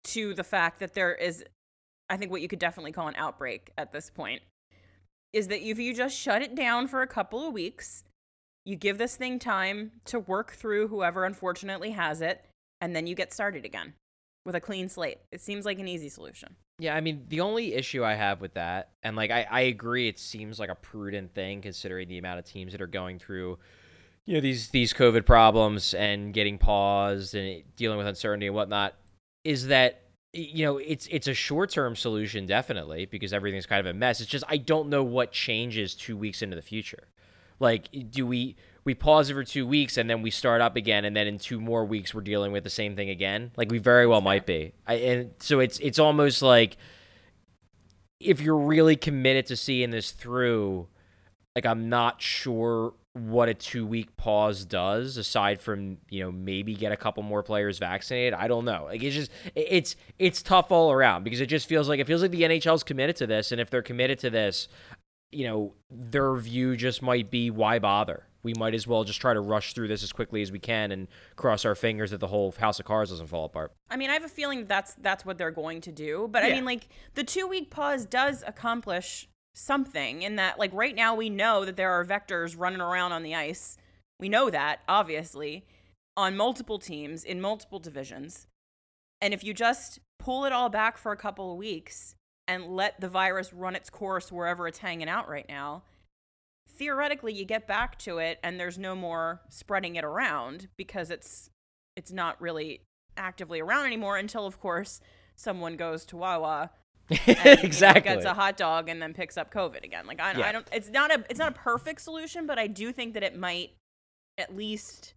to 0.06 0.34
the 0.34 0.44
fact 0.44 0.80
that 0.80 0.94
there 0.94 1.16
is 1.16 1.44
I 2.10 2.18
think 2.18 2.32
what 2.32 2.42
you 2.42 2.48
could 2.48 2.60
definitely 2.60 2.92
call 2.92 3.08
an 3.08 3.16
outbreak 3.16 3.72
at 3.78 3.92
this 3.92 4.10
point. 4.12 4.42
Is 5.34 5.48
that 5.48 5.62
if 5.68 5.80
you 5.80 5.94
just 5.94 6.16
shut 6.16 6.42
it 6.44 6.54
down 6.56 6.88
for 6.88 7.02
a 7.02 7.08
couple 7.08 7.46
of 7.48 7.52
weeks, 7.54 8.04
you 8.64 8.76
give 8.76 8.98
this 9.00 9.16
thing 9.16 9.40
time 9.40 9.92
to 10.06 10.20
work 10.20 10.52
through 10.54 10.88
whoever 10.90 11.26
unfortunately 11.26 11.92
has 11.92 12.22
it, 12.22 12.46
and 12.80 12.96
then 12.96 13.08
you 13.08 13.16
get 13.16 13.34
started 13.34 13.66
again 13.66 13.94
with 14.46 14.56
a 14.56 14.62
clean 14.62 14.88
slate. 14.88 15.18
It 15.32 15.42
seems 15.42 15.66
like 15.66 15.80
an 15.80 15.88
easy 15.88 16.10
solution. 16.10 16.56
Yeah, 16.78 16.96
I 16.96 17.02
mean, 17.02 17.26
the 17.30 17.42
only 17.42 17.74
issue 17.74 18.04
I 18.04 18.16
have 18.16 18.42
with 18.42 18.54
that, 18.56 18.92
and 19.02 19.16
like 19.16 19.32
I, 19.32 19.48
I 19.50 19.62
agree, 19.62 20.08
it 20.08 20.20
seems 20.20 20.60
like 20.60 20.70
a 20.70 20.76
prudent 20.76 21.34
thing 21.34 21.62
considering 21.62 22.08
the 22.08 22.18
amount 22.18 22.40
of 22.40 22.46
teams 22.46 22.74
that 22.74 22.82
are 22.82 22.88
going 22.88 23.18
through, 23.18 23.58
you 24.26 24.34
know, 24.34 24.42
these 24.42 24.70
these 24.70 24.94
COVID 24.94 25.26
problems 25.26 25.94
and 25.94 26.34
getting 26.34 26.58
paused 26.58 27.34
and 27.34 27.64
dealing 27.76 27.98
with 27.98 28.08
uncertainty 28.08 28.48
and 28.48 28.56
whatnot, 28.56 28.96
is 29.44 29.68
that 29.68 30.02
you 30.34 30.66
know 30.66 30.78
it's 30.78 31.08
it's 31.10 31.28
a 31.28 31.34
short 31.34 31.70
term 31.70 31.96
solution 31.96 32.46
definitely 32.46 33.06
because 33.06 33.32
everything's 33.32 33.66
kind 33.66 33.80
of 33.80 33.96
a 33.96 33.98
mess. 33.98 34.20
It's 34.20 34.30
just 34.30 34.44
I 34.50 34.58
don't 34.58 34.90
know 34.90 35.04
what 35.04 35.32
changes 35.32 35.96
two 35.96 36.18
weeks 36.18 36.42
into 36.42 36.58
the 36.58 36.62
future. 36.62 37.08
Like, 37.60 37.88
do 38.12 38.28
we 38.28 38.58
we 38.86 38.94
pause 38.94 39.30
it 39.30 39.34
for 39.34 39.44
two 39.44 39.66
weeks 39.66 39.98
and 39.98 40.10
then 40.10 40.22
we 40.22 40.30
start 40.30 40.62
up 40.62 40.76
again, 40.76 41.06
and 41.06 41.16
then 41.16 41.28
in 41.28 41.40
two 41.40 41.60
more 41.60 41.84
weeks 41.84 42.14
we're 42.14 42.22
dealing 42.22 42.52
with 42.52 42.64
the 42.64 42.70
same 42.70 42.96
thing 42.96 43.10
again? 43.10 43.52
Like, 43.58 43.72
we 43.72 43.80
very 43.80 44.08
well 44.08 44.22
might 44.22 44.46
be. 44.46 44.74
I, 44.88 44.94
and 44.94 45.32
so 45.40 45.60
it's 45.60 45.80
it's 45.80 46.00
almost 46.00 46.42
like 46.42 46.78
if 48.20 48.40
you're 48.40 48.58
really 48.58 48.96
committed 48.96 49.48
to 49.48 49.58
seeing 49.58 49.90
this 49.90 50.12
through, 50.12 50.88
like 51.56 51.66
I'm 51.66 51.90
not 51.90 52.22
sure 52.22 52.94
what 53.14 53.48
a 53.48 53.54
two 53.54 53.86
week 53.86 54.16
pause 54.18 54.66
does 54.66 55.16
aside 55.16 55.62
from 55.62 55.98
you 56.10 56.22
know 56.22 56.32
maybe 56.32 56.76
get 56.76 56.92
a 56.92 56.98
couple 56.98 57.24
more 57.24 57.42
players 57.42 57.80
vaccinated. 57.80 58.34
I 58.34 58.48
don't 58.48 58.66
know. 58.66 58.84
Like 58.86 59.02
it's 59.02 59.16
just 59.16 59.32
it's 59.56 59.96
it's 60.20 60.42
tough 60.42 60.72
all 60.72 60.92
around 60.92 61.24
because 61.24 61.42
it 61.42 61.48
just 61.48 61.68
feels 61.68 61.90
like 61.90 62.00
it 62.00 62.08
feels 62.08 62.22
like 62.22 62.32
the 62.32 62.44
nhl's 62.44 62.84
committed 62.84 63.16
to 63.18 63.28
this. 63.28 63.52
And 63.52 63.60
if 63.60 63.70
they're 63.70 63.82
committed 63.82 64.20
to 64.20 64.30
this 64.30 64.68
you 65.32 65.46
know 65.46 65.74
their 65.92 66.36
view 66.36 66.76
just 66.78 67.02
might 67.02 67.30
be 67.30 67.50
why 67.50 67.80
bother 67.80 68.26
we 68.46 68.54
might 68.54 68.74
as 68.76 68.88
well 68.88 69.04
just 69.04 69.20
try 69.20 69.34
to 69.34 69.42
rush 69.42 69.74
through 69.74 69.88
this 69.88 70.04
as 70.04 70.14
quickly 70.14 70.42
as 70.42 70.52
we 70.52 70.60
can 70.60 70.92
and 70.92 71.08
cross 71.36 71.66
our 71.66 71.76
fingers 71.76 72.12
that 72.12 72.20
the 72.20 72.28
whole 72.28 72.54
house 72.54 72.80
of 72.80 72.86
cards 72.86 73.10
doesn't 73.10 73.28
fall 73.28 73.46
apart 73.46 73.74
I 73.90 73.98
mean, 73.98 74.10
I 74.10 74.14
have 74.14 74.26
a 74.26 74.30
feeling 74.30 74.66
that's 74.66 74.96
that's 74.96 75.26
what 75.26 75.38
they're 75.38 75.52
going 75.52 75.82
to 75.82 75.92
do. 75.92 76.28
But 76.32 76.44
I 76.44 76.50
mean, 76.50 76.66
like 76.66 76.88
the 77.14 77.24
two 77.24 77.48
week 77.48 77.70
pause 77.70 78.06
does 78.06 78.44
accomplish 78.46 79.28
something 79.54 80.22
in 80.22 80.36
that, 80.36 80.60
like 80.60 80.74
right 80.74 80.96
now, 80.96 81.16
we 81.16 81.30
know 81.30 81.66
that 81.66 81.78
there 81.78 81.92
are 81.92 82.04
vectors 82.04 82.56
running 82.58 82.82
around 82.82 83.12
on 83.12 83.24
the 83.24 83.36
ice. 83.36 83.78
We 84.20 84.28
know 84.28 84.50
that 84.50 84.82
obviously 84.88 85.66
on 86.18 86.36
multiple 86.36 86.80
teams 86.80 87.24
in 87.24 87.42
multiple 87.42 87.80
divisions. 87.80 88.48
And 89.22 89.34
if 89.34 89.44
you 89.44 89.54
just 89.54 90.00
pull 90.20 90.46
it 90.46 90.52
all 90.52 90.70
back 90.70 90.98
for 90.98 91.12
a 91.12 91.18
couple 91.18 91.52
of 91.52 91.58
weeks 91.58 92.16
and 92.48 92.76
let 92.76 93.00
the 93.00 93.10
virus 93.10 93.54
run 93.54 93.76
its 93.76 93.90
course 93.90 94.32
wherever 94.32 94.68
it's 94.68 94.80
hanging 94.80 95.10
out 95.10 95.30
right 95.30 95.48
now, 95.48 95.84
theoretically 96.76 97.34
you 97.34 97.46
get 97.46 97.68
back 97.68 97.98
to 98.00 98.18
it 98.18 98.40
and 98.44 98.60
there's 98.60 98.78
no 98.78 98.96
more 98.96 99.42
spreading 99.50 99.96
it 99.96 100.04
around 100.04 100.68
because 100.78 101.10
it's 101.10 101.50
it's 101.96 102.12
not 102.12 102.40
really 102.42 102.82
actively 103.18 103.62
around 103.62 103.86
anymore 103.86 104.18
until 104.18 104.46
of 104.46 104.60
course 104.60 105.00
someone 105.36 105.76
goes 105.76 106.06
to 106.06 106.18
Wawa 106.18 106.72
and, 107.10 107.20
you 107.28 107.34
know, 107.36 107.56
exactly 107.62 108.02
gets 108.02 108.26
a 108.26 108.34
hot 108.34 108.58
dog 108.58 108.90
and 108.90 109.02
then 109.02 109.14
picks 109.14 109.38
up 109.38 109.54
COVID 109.54 109.84
again. 109.84 110.08
Like 110.08 110.20
I, 110.20 110.34
Yeah. 110.34 110.48
I 110.48 110.52
don't 110.52 110.68
it's 110.72 110.90
not 110.90 111.12
a 111.12 111.24
it's 111.30 111.40
not 111.40 111.52
a 111.52 111.56
perfect 111.56 112.02
solution, 112.02 112.48
but 112.48 112.58
I 112.58 112.68
do 112.68 112.92
think 112.92 113.14
that 113.14 113.24
it 113.24 113.38
might 113.38 113.72
at 114.38 114.56
least 114.56 115.14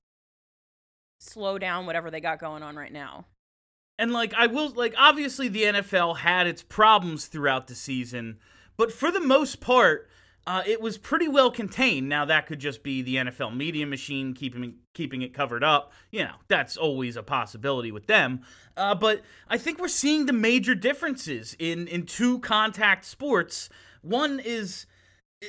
slow 1.20 1.58
down 1.58 1.86
whatever 1.86 2.10
they 2.10 2.20
got 2.20 2.38
going 2.38 2.62
on 2.62 2.76
right 2.76 2.92
now. 2.92 3.26
And 3.98 4.12
like 4.12 4.34
I 4.34 4.46
will 4.46 4.70
like 4.70 4.94
obviously 4.96 5.48
the 5.48 5.62
NFL 5.62 6.18
had 6.18 6.46
its 6.46 6.62
problems 6.62 7.26
throughout 7.26 7.66
the 7.66 7.74
season, 7.74 8.38
but 8.76 8.92
for 8.92 9.10
the 9.10 9.20
most 9.20 9.60
part, 9.60 10.08
uh, 10.48 10.62
it 10.66 10.80
was 10.80 10.96
pretty 10.96 11.28
well 11.28 11.50
contained. 11.50 12.08
Now 12.08 12.24
that 12.24 12.46
could 12.46 12.58
just 12.58 12.82
be 12.82 13.02
the 13.02 13.16
NFL 13.16 13.54
media 13.54 13.86
machine 13.86 14.32
keeping 14.32 14.76
keeping 14.94 15.20
it 15.20 15.34
covered 15.34 15.62
up. 15.62 15.92
You 16.10 16.24
know 16.24 16.36
that's 16.48 16.78
always 16.78 17.16
a 17.16 17.22
possibility 17.22 17.92
with 17.92 18.06
them. 18.06 18.40
Uh, 18.74 18.94
but 18.94 19.20
I 19.50 19.58
think 19.58 19.78
we're 19.78 19.88
seeing 19.88 20.24
the 20.24 20.32
major 20.32 20.74
differences 20.74 21.54
in 21.58 21.86
in 21.86 22.06
two 22.06 22.38
contact 22.38 23.04
sports. 23.04 23.68
One 24.00 24.40
is 24.40 24.86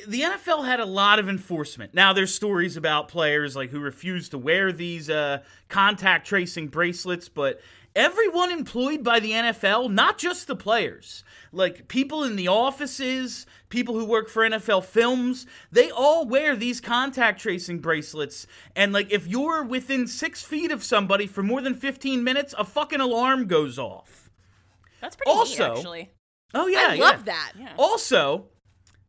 the 0.05 0.19
NFL 0.19 0.65
had 0.65 0.81
a 0.81 0.85
lot 0.85 1.17
of 1.17 1.29
enforcement. 1.29 1.93
Now 1.93 2.11
there's 2.11 2.35
stories 2.35 2.75
about 2.75 3.07
players 3.07 3.55
like 3.55 3.69
who 3.69 3.79
refuse 3.79 4.27
to 4.29 4.37
wear 4.37 4.73
these 4.73 5.09
uh, 5.09 5.43
contact 5.69 6.27
tracing 6.27 6.67
bracelets, 6.67 7.29
but 7.29 7.61
everyone 7.99 8.51
employed 8.51 9.03
by 9.03 9.19
the 9.19 9.31
NFL, 9.31 9.91
not 9.91 10.17
just 10.17 10.47
the 10.47 10.55
players, 10.55 11.23
like 11.51 11.87
people 11.87 12.23
in 12.23 12.35
the 12.35 12.47
offices, 12.47 13.45
people 13.69 13.93
who 13.99 14.05
work 14.05 14.29
for 14.29 14.43
NFL 14.49 14.85
films, 14.85 15.45
they 15.71 15.91
all 15.91 16.25
wear 16.25 16.55
these 16.55 16.79
contact 16.79 17.41
tracing 17.41 17.79
bracelets. 17.79 18.47
And 18.75 18.93
like 18.93 19.11
if 19.11 19.27
you're 19.27 19.63
within 19.63 20.07
six 20.07 20.41
feet 20.41 20.71
of 20.71 20.83
somebody 20.83 21.27
for 21.27 21.43
more 21.43 21.61
than 21.61 21.75
15 21.75 22.23
minutes, 22.23 22.55
a 22.57 22.63
fucking 22.63 23.01
alarm 23.01 23.47
goes 23.47 23.77
off. 23.77 24.29
That's 25.01 25.15
pretty 25.15 25.31
Also- 25.31 25.67
neat 25.69 25.77
actually. 25.77 26.11
Oh 26.53 26.65
yeah, 26.65 26.87
i 26.89 26.93
yeah. 26.95 27.03
love 27.03 27.25
that 27.25 27.51
Yeah. 27.59 27.73
Also, 27.77 28.47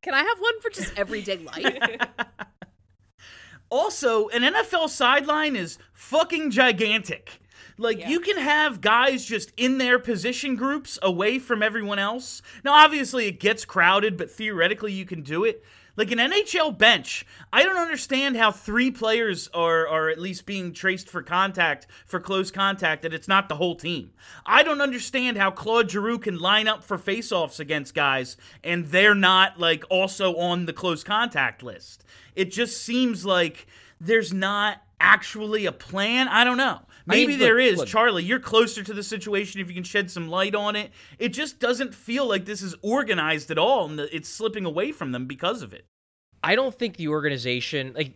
can 0.03 0.13
i 0.13 0.19
have 0.23 0.39
one 0.41 0.61
for 0.61 0.69
just 0.69 0.93
everyday 0.99 1.39
life 1.39 1.65
Also, 3.71 4.29
an 4.29 4.43
NFL 4.43 4.89
sideline 4.89 5.55
is 5.55 5.79
fucking 5.93 6.51
gigantic. 6.51 7.41
Like, 7.81 7.99
Yeah. 8.01 8.11
you 8.11 8.21
can 8.21 8.37
have 8.37 8.81
guys 8.81 9.25
just 9.25 9.53
in 9.57 9.79
their 9.79 9.99
position 9.99 10.55
groups 10.55 10.99
away 11.03 11.39
from 11.39 11.63
everyone 11.63 11.99
else. 11.99 12.43
Now, 12.63 12.75
obviously, 12.75 13.27
it 13.27 13.41
gets 13.41 13.65
crowded, 13.65 14.17
but 14.17 14.31
theoretically, 14.31 14.93
you 14.93 15.07
can 15.07 15.23
do 15.23 15.45
it. 15.45 15.65
Like 15.97 16.13
an 16.13 16.19
NHL 16.19 16.71
bench, 16.79 17.27
I 17.53 17.63
don't 17.63 17.77
understand 17.77 18.37
how 18.37 18.53
three 18.53 18.91
players 18.91 19.49
are, 19.53 19.89
are 19.89 20.09
at 20.09 20.21
least 20.21 20.47
being 20.47 20.73
traced 20.73 21.09
for 21.09 21.23
contact, 21.23 21.87
for 22.07 22.21
close 22.21 22.51
contact, 22.51 23.03
that 23.03 23.13
it's 23.13 23.29
not 23.29 23.49
the 23.49 23.57
whole 23.57 23.75
team. 23.75 24.13
I 24.47 24.63
don't 24.63 24.81
understand 24.81 25.37
how 25.37 25.51
Claude 25.51 25.91
Giroux 25.91 26.19
can 26.19 26.39
line 26.39 26.69
up 26.69 26.85
for 26.85 26.97
faceoffs 26.97 27.59
against 27.61 27.95
guys 27.95 28.37
and 28.63 28.87
they're 28.87 29.15
not, 29.17 29.59
like, 29.59 29.85
also 29.91 30.37
on 30.37 30.67
the 30.67 30.73
close 30.73 31.03
contact 31.03 31.63
list. 31.63 32.05
It 32.37 32.51
just 32.53 32.83
seems 32.83 33.27
like 33.27 33.67
there's 34.01 34.33
not 34.33 34.83
actually 35.01 35.67
a 35.67 35.73
plan. 35.73 36.29
I 36.29 36.45
don't 36.45 36.57
know. 36.59 36.81
Maybe 37.11 37.33
look- 37.33 37.41
there 37.41 37.59
is. 37.59 37.79
look. 37.79 37.89
Charlie, 37.89 38.25
you're 38.25 38.41
closer 38.41 38.83
to 38.83 38.93
the 38.95 39.03
situation 39.03 39.61
if 39.61 39.69
you 39.69 39.75
can 39.75 39.85
shed 39.85 40.11
some 40.11 40.29
light 40.29 40.55
on 40.55 40.77
it. 40.77 40.91
It 41.19 41.31
just 41.31 41.59
doesn't 41.59 41.95
feel 41.95 42.27
like 42.27 42.45
this 42.45 42.63
is 42.63 42.75
organized 42.83 43.51
at 43.51 43.59
all 43.59 43.89
and 43.89 44.01
it's 44.01 44.29
slipping 44.29 44.65
away 44.65 44.93
from 44.93 45.13
them 45.13 45.27
because 45.27 45.63
of 45.63 45.73
it. 45.73 45.87
I 46.43 46.55
don't 46.57 46.75
think 46.75 46.97
the 46.97 47.09
organization 47.09 47.93
like 47.95 48.15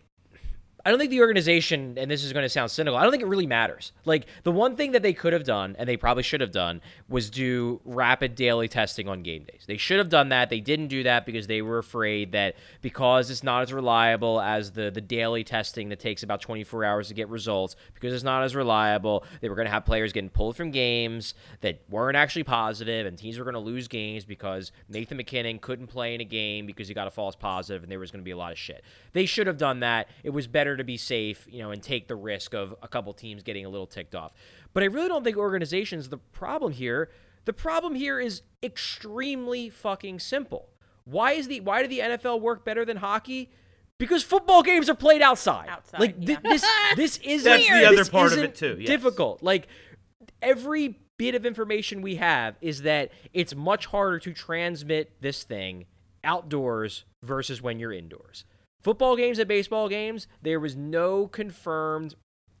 I 0.85 0.91
don't 0.91 0.99
think 0.99 1.09
the 1.09 1.21
organization, 1.21 1.97
and 1.97 2.11
this 2.11 2.23
is 2.23 2.31
going 2.31 2.43
to 2.43 2.49
sound 2.49 2.69
cynical, 2.69 2.95
I 2.95 3.01
don't 3.01 3.11
think 3.11 3.23
it 3.23 3.27
really 3.27 3.47
matters. 3.47 3.91
Like, 4.05 4.27
the 4.43 4.51
one 4.51 4.75
thing 4.75 4.91
that 4.91 5.01
they 5.01 5.13
could 5.13 5.33
have 5.33 5.43
done, 5.43 5.75
and 5.79 5.89
they 5.89 5.97
probably 5.97 6.21
should 6.21 6.41
have 6.41 6.51
done, 6.51 6.79
was 7.09 7.31
do 7.31 7.81
rapid 7.85 8.35
daily 8.35 8.67
testing 8.67 9.07
on 9.07 9.23
game 9.23 9.45
days. 9.45 9.63
They 9.65 9.77
should 9.77 9.97
have 9.97 10.09
done 10.09 10.29
that. 10.29 10.51
They 10.51 10.59
didn't 10.59 10.89
do 10.89 11.01
that 11.01 11.25
because 11.25 11.47
they 11.47 11.63
were 11.63 11.79
afraid 11.79 12.33
that 12.33 12.55
because 12.83 13.31
it's 13.31 13.41
not 13.41 13.63
as 13.63 13.73
reliable 13.73 14.39
as 14.39 14.73
the, 14.73 14.91
the 14.91 15.01
daily 15.01 15.43
testing 15.43 15.89
that 15.89 15.99
takes 15.99 16.21
about 16.21 16.39
24 16.41 16.85
hours 16.85 17.07
to 17.07 17.15
get 17.15 17.29
results, 17.29 17.75
because 17.95 18.13
it's 18.13 18.23
not 18.23 18.43
as 18.43 18.55
reliable, 18.55 19.25
they 19.41 19.49
were 19.49 19.55
going 19.55 19.65
to 19.65 19.71
have 19.71 19.85
players 19.85 20.13
getting 20.13 20.29
pulled 20.29 20.55
from 20.55 20.69
games 20.69 21.33
that 21.61 21.81
weren't 21.89 22.15
actually 22.15 22.43
positive, 22.43 23.07
and 23.07 23.17
teams 23.17 23.39
were 23.39 23.43
going 23.43 23.55
to 23.55 23.59
lose 23.59 23.87
games 23.87 24.23
because 24.23 24.71
Nathan 24.87 25.17
MacKinnon 25.17 25.57
couldn't 25.57 25.87
play 25.87 26.13
in 26.13 26.21
a 26.21 26.25
game 26.25 26.67
because 26.67 26.87
he 26.87 26.93
got 26.93 27.07
a 27.07 27.11
false 27.11 27.35
positive, 27.35 27.81
and 27.81 27.91
there 27.91 27.97
was 27.97 28.11
going 28.11 28.21
to 28.21 28.25
be 28.25 28.29
a 28.29 28.37
lot 28.37 28.51
of 28.51 28.59
shit. 28.59 28.83
They 29.13 29.25
should 29.25 29.47
have 29.47 29.57
done 29.57 29.79
that. 29.79 30.09
It 30.23 30.29
was 30.29 30.45
better 30.45 30.74
to 30.75 30.83
be 30.83 30.97
safe, 30.97 31.47
you 31.49 31.59
know, 31.59 31.71
and 31.71 31.81
take 31.81 32.07
the 32.07 32.15
risk 32.15 32.53
of 32.53 32.75
a 32.81 32.87
couple 32.87 33.13
teams 33.13 33.43
getting 33.43 33.65
a 33.65 33.69
little 33.69 33.87
ticked 33.87 34.15
off. 34.15 34.33
But 34.73 34.83
I 34.83 34.87
really 34.87 35.07
don't 35.07 35.23
think 35.23 35.37
organizations 35.37 36.09
the 36.09 36.17
problem 36.17 36.71
here. 36.71 37.09
The 37.45 37.53
problem 37.53 37.95
here 37.95 38.19
is 38.19 38.41
extremely 38.63 39.69
fucking 39.69 40.19
simple. 40.19 40.69
Why 41.05 41.33
is 41.33 41.47
the 41.47 41.59
why 41.61 41.81
did 41.81 41.91
the 41.91 41.99
NFL 41.99 42.41
work 42.41 42.65
better 42.65 42.83
than 42.83 42.97
hockey? 42.97 43.51
Because 43.97 44.23
football 44.23 44.63
games 44.63 44.89
are 44.89 44.95
played 44.95 45.21
outside. 45.21 45.69
Outside, 45.69 45.99
like 45.99 46.19
thi- 46.19 46.33
yeah. 46.33 46.39
this 46.43 46.65
this 46.95 47.17
isn't 47.23 47.49
That's 47.49 47.67
the 47.67 47.85
other 47.85 48.05
part 48.05 48.33
of 48.33 48.39
it 48.39 48.55
too, 48.55 48.77
yes. 48.79 48.87
Difficult. 48.87 49.43
Like 49.43 49.67
every 50.41 50.99
bit 51.17 51.35
of 51.35 51.45
information 51.45 52.01
we 52.01 52.15
have 52.15 52.55
is 52.59 52.81
that 52.81 53.11
it's 53.33 53.55
much 53.55 53.85
harder 53.85 54.19
to 54.19 54.33
transmit 54.33 55.21
this 55.21 55.43
thing 55.43 55.85
outdoors 56.23 57.05
versus 57.23 57.61
when 57.61 57.79
you're 57.79 57.93
indoors. 57.93 58.43
Football 58.85 59.15
games 59.15 59.39
and 59.39 59.47
baseball 59.47 59.89
games, 59.89 60.27
there 60.43 60.59
was 60.59 60.75
no 60.75 61.25
confirmed 61.25 62.13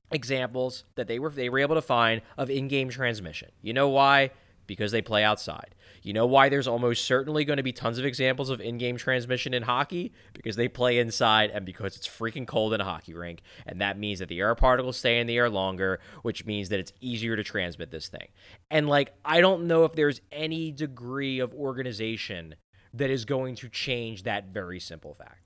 examples 0.09 0.83
that 0.95 1.07
they 1.07 1.19
were 1.19 1.29
they 1.29 1.49
were 1.49 1.59
able 1.59 1.75
to 1.75 1.83
find 1.83 2.23
of 2.35 2.49
in-game 2.49 2.89
transmission. 2.89 3.51
You 3.61 3.73
know 3.73 3.89
why? 3.89 4.31
Because 4.65 4.91
they 4.91 5.03
play 5.03 5.23
outside. 5.23 5.75
You 6.01 6.13
know 6.13 6.25
why 6.25 6.49
there's 6.49 6.67
almost 6.67 7.05
certainly 7.05 7.45
going 7.45 7.57
to 7.57 7.63
be 7.63 7.71
tons 7.71 7.99
of 7.99 8.05
examples 8.05 8.49
of 8.49 8.59
in-game 8.59 8.97
transmission 8.97 9.53
in 9.53 9.61
hockey? 9.61 10.13
Because 10.33 10.55
they 10.55 10.67
play 10.67 10.97
inside 10.97 11.51
and 11.51 11.63
because 11.63 11.95
it's 11.95 12.07
freaking 12.07 12.47
cold 12.47 12.73
in 12.73 12.81
a 12.81 12.85
hockey 12.85 13.13
rink. 13.13 13.43
And 13.67 13.79
that 13.79 13.99
means 13.99 14.17
that 14.17 14.27
the 14.27 14.39
air 14.39 14.55
particles 14.55 14.97
stay 14.97 15.19
in 15.19 15.27
the 15.27 15.37
air 15.37 15.47
longer, 15.47 15.99
which 16.23 16.43
means 16.43 16.69
that 16.69 16.79
it's 16.79 16.93
easier 17.01 17.35
to 17.35 17.43
transmit 17.43 17.91
this 17.91 18.07
thing. 18.07 18.29
And 18.71 18.89
like 18.89 19.13
I 19.23 19.41
don't 19.41 19.67
know 19.67 19.83
if 19.83 19.93
there's 19.93 20.21
any 20.31 20.71
degree 20.71 21.37
of 21.37 21.53
organization 21.53 22.55
that 22.95 23.11
is 23.11 23.25
going 23.25 23.53
to 23.57 23.69
change 23.69 24.23
that 24.23 24.47
very 24.47 24.79
simple 24.79 25.13
fact. 25.13 25.44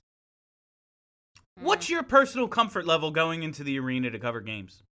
What's 1.60 1.90
your 1.90 2.02
personal 2.02 2.48
comfort 2.48 2.86
level 2.86 3.10
going 3.10 3.42
into 3.42 3.62
the 3.62 3.78
arena 3.78 4.10
to 4.10 4.18
cover 4.18 4.40
games? 4.40 4.82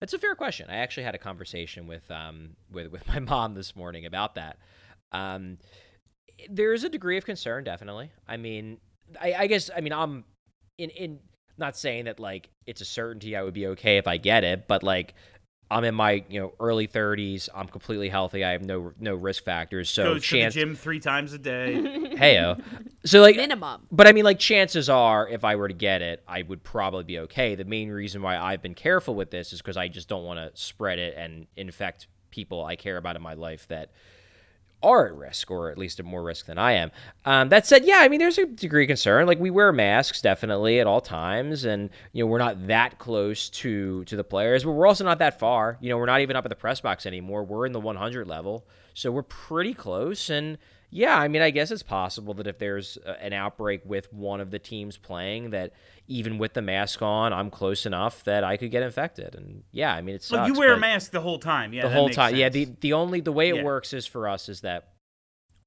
That's 0.00 0.12
a 0.12 0.18
fair 0.18 0.34
question. 0.34 0.68
I 0.68 0.76
actually 0.76 1.04
had 1.04 1.14
a 1.14 1.18
conversation 1.18 1.86
with 1.86 2.10
um 2.10 2.56
with 2.70 2.88
with 2.88 3.06
my 3.08 3.20
mom 3.20 3.54
this 3.54 3.76
morning 3.76 4.04
about 4.04 4.34
that. 4.34 4.58
Um, 5.12 5.58
there 6.50 6.72
is 6.72 6.84
a 6.84 6.88
degree 6.88 7.16
of 7.16 7.24
concern, 7.24 7.64
definitely. 7.64 8.10
I 8.28 8.36
mean, 8.36 8.78
I, 9.20 9.34
I 9.34 9.46
guess 9.46 9.70
I 9.74 9.80
mean 9.80 9.92
I'm 9.92 10.24
in 10.76 10.90
in 10.90 11.20
not 11.56 11.76
saying 11.76 12.06
that 12.06 12.18
like 12.20 12.50
it's 12.66 12.80
a 12.80 12.84
certainty 12.84 13.36
I 13.36 13.42
would 13.42 13.54
be 13.54 13.68
okay 13.68 13.96
if 13.96 14.06
I 14.06 14.16
get 14.16 14.44
it, 14.44 14.66
but 14.66 14.82
like 14.82 15.14
I'm 15.70 15.84
in 15.84 15.94
my 15.94 16.24
you 16.28 16.40
know 16.40 16.52
early 16.60 16.86
30s. 16.86 17.48
I'm 17.54 17.66
completely 17.66 18.08
healthy. 18.08 18.44
I 18.44 18.52
have 18.52 18.64
no 18.64 18.92
no 19.00 19.14
risk 19.14 19.44
factors. 19.44 19.90
So 19.90 20.14
Goes 20.14 20.24
chance, 20.24 20.54
to 20.54 20.60
the 20.60 20.66
gym 20.66 20.76
three 20.76 21.00
times 21.00 21.32
a 21.32 21.38
day. 21.38 21.74
heyo. 22.16 22.62
So 23.04 23.20
like 23.20 23.36
Minimum. 23.36 23.86
but 23.90 24.06
I 24.06 24.12
mean, 24.12 24.24
like, 24.24 24.38
chances 24.38 24.88
are, 24.88 25.28
if 25.28 25.44
I 25.44 25.56
were 25.56 25.68
to 25.68 25.74
get 25.74 26.02
it, 26.02 26.22
I 26.28 26.42
would 26.42 26.62
probably 26.62 27.04
be 27.04 27.18
okay. 27.20 27.54
The 27.54 27.64
main 27.64 27.90
reason 27.90 28.22
why 28.22 28.36
I've 28.38 28.62
been 28.62 28.74
careful 28.74 29.14
with 29.14 29.30
this 29.30 29.52
is 29.52 29.60
because 29.60 29.76
I 29.76 29.88
just 29.88 30.08
don't 30.08 30.24
want 30.24 30.38
to 30.38 30.60
spread 30.60 30.98
it 30.98 31.14
and 31.16 31.46
infect 31.56 32.06
people 32.30 32.64
I 32.64 32.76
care 32.76 32.96
about 32.96 33.16
in 33.16 33.22
my 33.22 33.34
life 33.34 33.66
that 33.68 33.90
are 34.82 35.06
at 35.06 35.14
risk, 35.14 35.50
or 35.50 35.70
at 35.70 35.78
least 35.78 35.98
at 35.98 36.06
more 36.06 36.22
risk 36.22 36.46
than 36.46 36.58
I 36.58 36.72
am. 36.72 36.90
Um, 37.24 37.48
that 37.48 37.66
said, 37.66 37.84
yeah, 37.84 37.98
I 38.00 38.08
mean, 38.08 38.20
there's 38.20 38.38
a 38.38 38.46
degree 38.46 38.84
of 38.84 38.88
concern. 38.88 39.26
Like, 39.26 39.40
we 39.40 39.50
wear 39.50 39.72
masks 39.72 40.20
definitely 40.20 40.80
at 40.80 40.86
all 40.86 41.00
times, 41.00 41.64
and 41.64 41.90
you 42.12 42.24
know, 42.24 42.28
we're 42.28 42.38
not 42.38 42.66
that 42.66 42.98
close 42.98 43.48
to 43.50 44.04
to 44.04 44.16
the 44.16 44.24
players, 44.24 44.64
but 44.64 44.72
we're 44.72 44.86
also 44.86 45.04
not 45.04 45.18
that 45.18 45.38
far. 45.38 45.78
You 45.80 45.90
know, 45.90 45.98
we're 45.98 46.06
not 46.06 46.20
even 46.20 46.36
up 46.36 46.44
at 46.44 46.50
the 46.50 46.56
press 46.56 46.80
box 46.80 47.06
anymore. 47.06 47.44
We're 47.44 47.66
in 47.66 47.72
the 47.72 47.80
100 47.80 48.26
level, 48.26 48.66
so 48.94 49.10
we're 49.10 49.22
pretty 49.22 49.74
close. 49.74 50.30
And 50.30 50.58
yeah, 50.90 51.18
I 51.18 51.28
mean, 51.28 51.42
I 51.42 51.50
guess 51.50 51.70
it's 51.70 51.82
possible 51.82 52.34
that 52.34 52.46
if 52.46 52.58
there's 52.58 52.96
an 53.20 53.32
outbreak 53.32 53.82
with 53.84 54.12
one 54.12 54.40
of 54.40 54.50
the 54.50 54.58
teams 54.58 54.96
playing, 54.96 55.50
that 55.50 55.72
even 56.06 56.38
with 56.38 56.54
the 56.54 56.62
mask 56.62 57.02
on, 57.02 57.32
I'm 57.32 57.50
close 57.50 57.86
enough 57.86 58.22
that 58.24 58.44
I 58.44 58.56
could 58.56 58.70
get 58.70 58.82
infected. 58.82 59.34
And 59.34 59.64
yeah, 59.72 59.92
I 59.94 60.00
mean, 60.00 60.14
it 60.16 60.22
so 60.22 60.44
you 60.46 60.54
wear 60.54 60.74
a 60.74 60.78
mask 60.78 61.10
the 61.10 61.20
whole 61.20 61.38
time. 61.38 61.72
Yeah, 61.72 61.82
the 61.82 61.90
whole 61.94 62.08
time. 62.10 62.36
Yeah, 62.36 62.48
the 62.48 62.68
the 62.80 62.92
only 62.92 63.20
the 63.20 63.32
way 63.32 63.48
it 63.48 63.56
Yeah. 63.56 63.62
works 63.64 63.92
is 63.92 64.06
for 64.06 64.28
us 64.28 64.48
is 64.48 64.60
that 64.60 64.92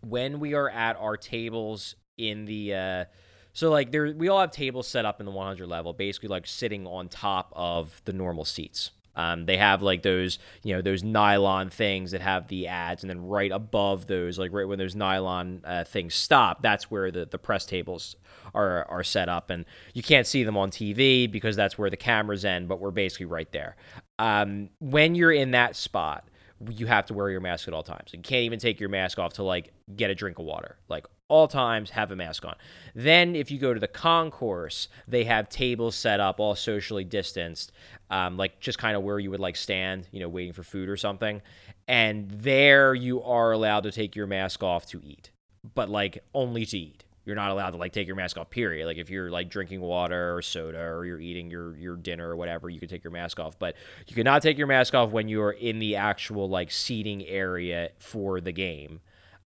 when 0.02 0.40
we 0.40 0.54
are 0.54 0.70
at 0.70 0.96
our 0.98 1.18
tables 1.18 1.96
in 2.18 2.46
the 2.46 2.74
uh 2.74 3.06
so 3.54 3.70
like 3.70 3.92
there 3.92 4.14
we 4.16 4.30
all 4.30 4.40
have 4.40 4.52
tables 4.52 4.88
set 4.88 5.06
up 5.06 5.20
in 5.20 5.26
the 5.26 5.32
100 5.32 5.68
level 5.68 5.92
basically 5.94 6.30
like 6.30 6.48
sitting 6.48 6.88
on 6.88 7.10
top 7.10 7.52
of 7.56 8.02
the 8.06 8.14
normal 8.14 8.46
seats 8.46 8.92
um, 9.16 9.46
they 9.46 9.58
have 9.58 9.82
like 9.82 10.04
those, 10.04 10.40
you 10.64 10.76
know, 10.76 10.82
those 10.82 11.04
nylon 11.04 11.70
things 11.70 12.12
that 12.12 12.22
have 12.22 12.48
the 12.48 12.68
ads, 12.68 13.04
and 13.04 13.10
then 13.10 13.26
right 13.26 13.52
above 13.52 14.08
those, 14.08 14.40
like 14.40 14.54
right 14.54 14.68
when 14.68 14.80
those 14.80 14.96
nylon 14.96 15.62
uh, 15.64 15.84
things 15.84 16.16
stop, 16.16 16.62
that's 16.62 16.90
where 16.90 17.12
the, 17.12 17.26
the 17.26 17.38
press 17.38 17.66
tables 17.66 18.16
are 18.54 18.86
are 18.90 19.04
set 19.04 19.30
up, 19.30 19.50
and 19.50 19.66
you 19.94 20.04
can't 20.04 20.28
see 20.28 20.44
them 20.44 20.58
on 20.58 20.72
TV 20.72 21.30
because 21.30 21.56
that's 21.56 21.78
where 21.78 21.90
the 21.90 21.98
cameras 21.98 22.46
end, 22.46 22.68
but 22.68 22.80
we're 22.80 22.92
basically 22.92 23.26
right 23.26 23.52
there. 23.52 23.76
Um, 24.18 24.70
when 24.80 25.16
you're 25.16 25.32
in 25.32 25.52
that 25.52 25.76
spot, 25.76 26.28
you 26.70 26.88
have 26.88 27.06
to 27.08 27.14
wear 27.14 27.30
your 27.30 27.42
mask 27.42 27.68
at 27.68 27.74
all 27.74 27.84
times. 27.84 28.12
You 28.14 28.20
can't 28.20 28.44
even 28.44 28.60
take 28.60 28.80
your 28.80 28.90
mask 28.90 29.18
off 29.18 29.34
to 29.34 29.44
like 29.44 29.72
get 29.96 30.10
a 30.10 30.16
drink 30.16 30.40
of 30.40 30.46
water. 30.46 30.78
Like 30.90 31.06
all 31.30 31.48
times, 31.48 31.92
have 31.92 32.12
a 32.12 32.16
mask 32.16 32.44
on. 32.44 32.56
Then, 32.94 33.36
if 33.36 33.50
you 33.52 33.60
go 33.60 33.74
to 33.74 33.80
the 33.80 33.88
concourse, 33.88 34.90
they 35.08 35.24
have 35.24 35.48
tables 35.48 35.96
set 35.96 36.20
up, 36.20 36.40
all 36.40 36.56
socially 36.56 37.04
distanced, 37.04 37.72
um, 38.10 38.36
like 38.36 38.60
just 38.60 38.78
kind 38.78 38.98
of 38.98 39.04
where 39.04 39.20
you 39.20 39.32
would 39.32 39.40
like 39.40 39.56
stand, 39.56 40.08
you 40.12 40.20
know, 40.20 40.28
waiting 40.28 40.54
for 40.54 40.64
food 40.64 40.90
or 40.90 40.98
something. 40.98 41.42
And 41.88 42.30
there, 42.30 42.94
you 42.94 43.24
are 43.24 43.52
allowed 43.52 43.84
to 43.84 43.92
take 43.92 44.16
your 44.16 44.28
mask 44.28 44.64
off 44.64 44.86
to 44.88 45.02
eat, 45.04 45.32
but 45.76 45.90
like 45.90 46.24
only 46.34 46.66
to 46.66 46.78
eat. 46.78 47.06
You're 47.26 47.36
not 47.36 47.52
allowed 47.52 47.72
to 47.72 47.78
like 47.78 47.94
take 47.94 48.08
your 48.08 48.16
mask 48.16 48.40
off. 48.40 48.50
Period. 48.50 48.88
Like 48.88 48.98
if 48.98 49.12
you're 49.12 49.30
like 49.30 49.52
drinking 49.52 49.82
water 49.82 50.36
or 50.36 50.42
soda 50.42 50.80
or 50.80 51.06
you're 51.06 51.20
eating 51.20 51.52
your 51.52 51.78
your 51.78 51.96
dinner 51.96 52.30
or 52.30 52.36
whatever, 52.36 52.72
you 52.72 52.80
can 52.80 52.90
take 52.90 53.04
your 53.04 53.12
mask 53.12 53.40
off. 53.40 53.60
But 53.60 53.76
you 54.08 54.16
cannot 54.16 54.42
take 54.42 54.58
your 54.58 54.66
mask 54.66 54.96
off 54.96 55.12
when 55.12 55.28
you 55.28 55.44
are 55.44 55.52
in 55.52 55.78
the 55.78 55.96
actual 55.96 56.50
like 56.50 56.72
seating 56.72 57.24
area 57.28 57.92
for 58.00 58.42
the 58.42 58.52
game. 58.52 59.02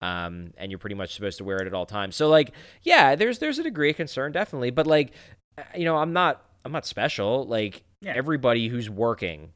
Um, 0.02 0.52
and 0.58 0.70
you're 0.70 0.78
pretty 0.78 0.94
much 0.96 1.14
supposed 1.14 1.38
to 1.38 1.44
wear 1.44 1.56
it 1.56 1.66
at 1.66 1.72
all 1.74 1.86
times. 1.86 2.16
So 2.16 2.28
like, 2.28 2.52
yeah, 2.82 3.14
there's 3.16 3.38
there's 3.38 3.58
a 3.58 3.62
degree 3.62 3.90
of 3.90 3.96
concern 3.96 4.32
definitely, 4.32 4.70
but 4.70 4.86
like, 4.86 5.12
uh, 5.56 5.62
you 5.74 5.84
know, 5.84 5.96
I'm 5.96 6.12
not 6.12 6.44
I'm 6.64 6.72
not 6.72 6.84
special. 6.86 7.46
Like 7.46 7.82
Yeah. 8.02 8.12
everybody 8.14 8.68
who's 8.68 8.90
working 8.90 9.52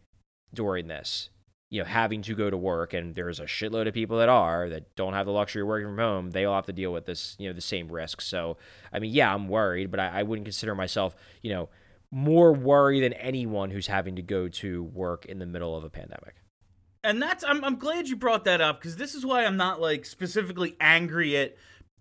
during 0.55 0.89
this, 0.89 1.29
you 1.71 1.81
know, 1.81 1.87
having 1.87 2.23
to 2.23 2.35
go 2.35 2.49
to 2.49 2.57
work, 2.57 2.95
and 2.95 3.15
there's 3.15 3.39
a 3.39 3.45
shitload 3.45 3.87
of 3.87 3.93
people 3.95 4.17
that 4.19 4.29
are 4.31 4.69
that 4.71 4.97
don't 4.97 5.13
have 5.13 5.27
the 5.27 5.33
luxury 5.33 5.61
of 5.63 5.69
working 5.69 5.89
from 5.89 5.99
home. 5.99 6.31
They 6.31 6.47
all 6.47 6.55
have 6.55 6.67
to 6.67 6.73
deal 6.73 6.93
with 6.93 7.05
this, 7.05 7.37
you 7.39 7.49
know, 7.49 7.53
the 7.53 7.61
same 7.61 7.89
risk. 7.93 8.23
So, 8.23 8.57
I 8.93 8.99
mean, 8.99 9.13
yeah, 9.13 9.33
I'm 9.35 9.47
worried, 9.47 9.91
but 9.91 10.01
I, 10.01 10.21
I 10.21 10.23
wouldn't 10.23 10.47
consider 10.47 10.75
myself, 10.75 11.15
you 11.43 11.53
know, 11.53 11.69
more 12.11 12.53
worried 12.53 13.03
than 13.03 13.13
anyone 13.13 13.71
who's 13.71 13.87
having 13.89 14.17
to 14.17 14.23
go 14.23 14.49
to 14.49 14.83
work 14.83 15.27
in 15.27 15.39
the 15.39 15.47
middle 15.47 15.77
of 15.77 15.85
a 15.85 15.91
pandemic. 15.91 16.35
And 17.03 17.23
that's 17.23 17.45
I'm 17.45 17.65
I'm 17.65 17.77
glad 17.77 18.09
you 18.09 18.17
brought 18.17 18.45
that 18.45 18.61
up 18.61 18.81
because 18.81 18.97
this 18.97 19.15
is 19.15 19.25
why 19.25 19.45
I'm 19.45 19.57
not 19.57 19.81
like 19.81 20.05
specifically 20.05 20.77
angry 20.81 21.37
at 21.37 21.57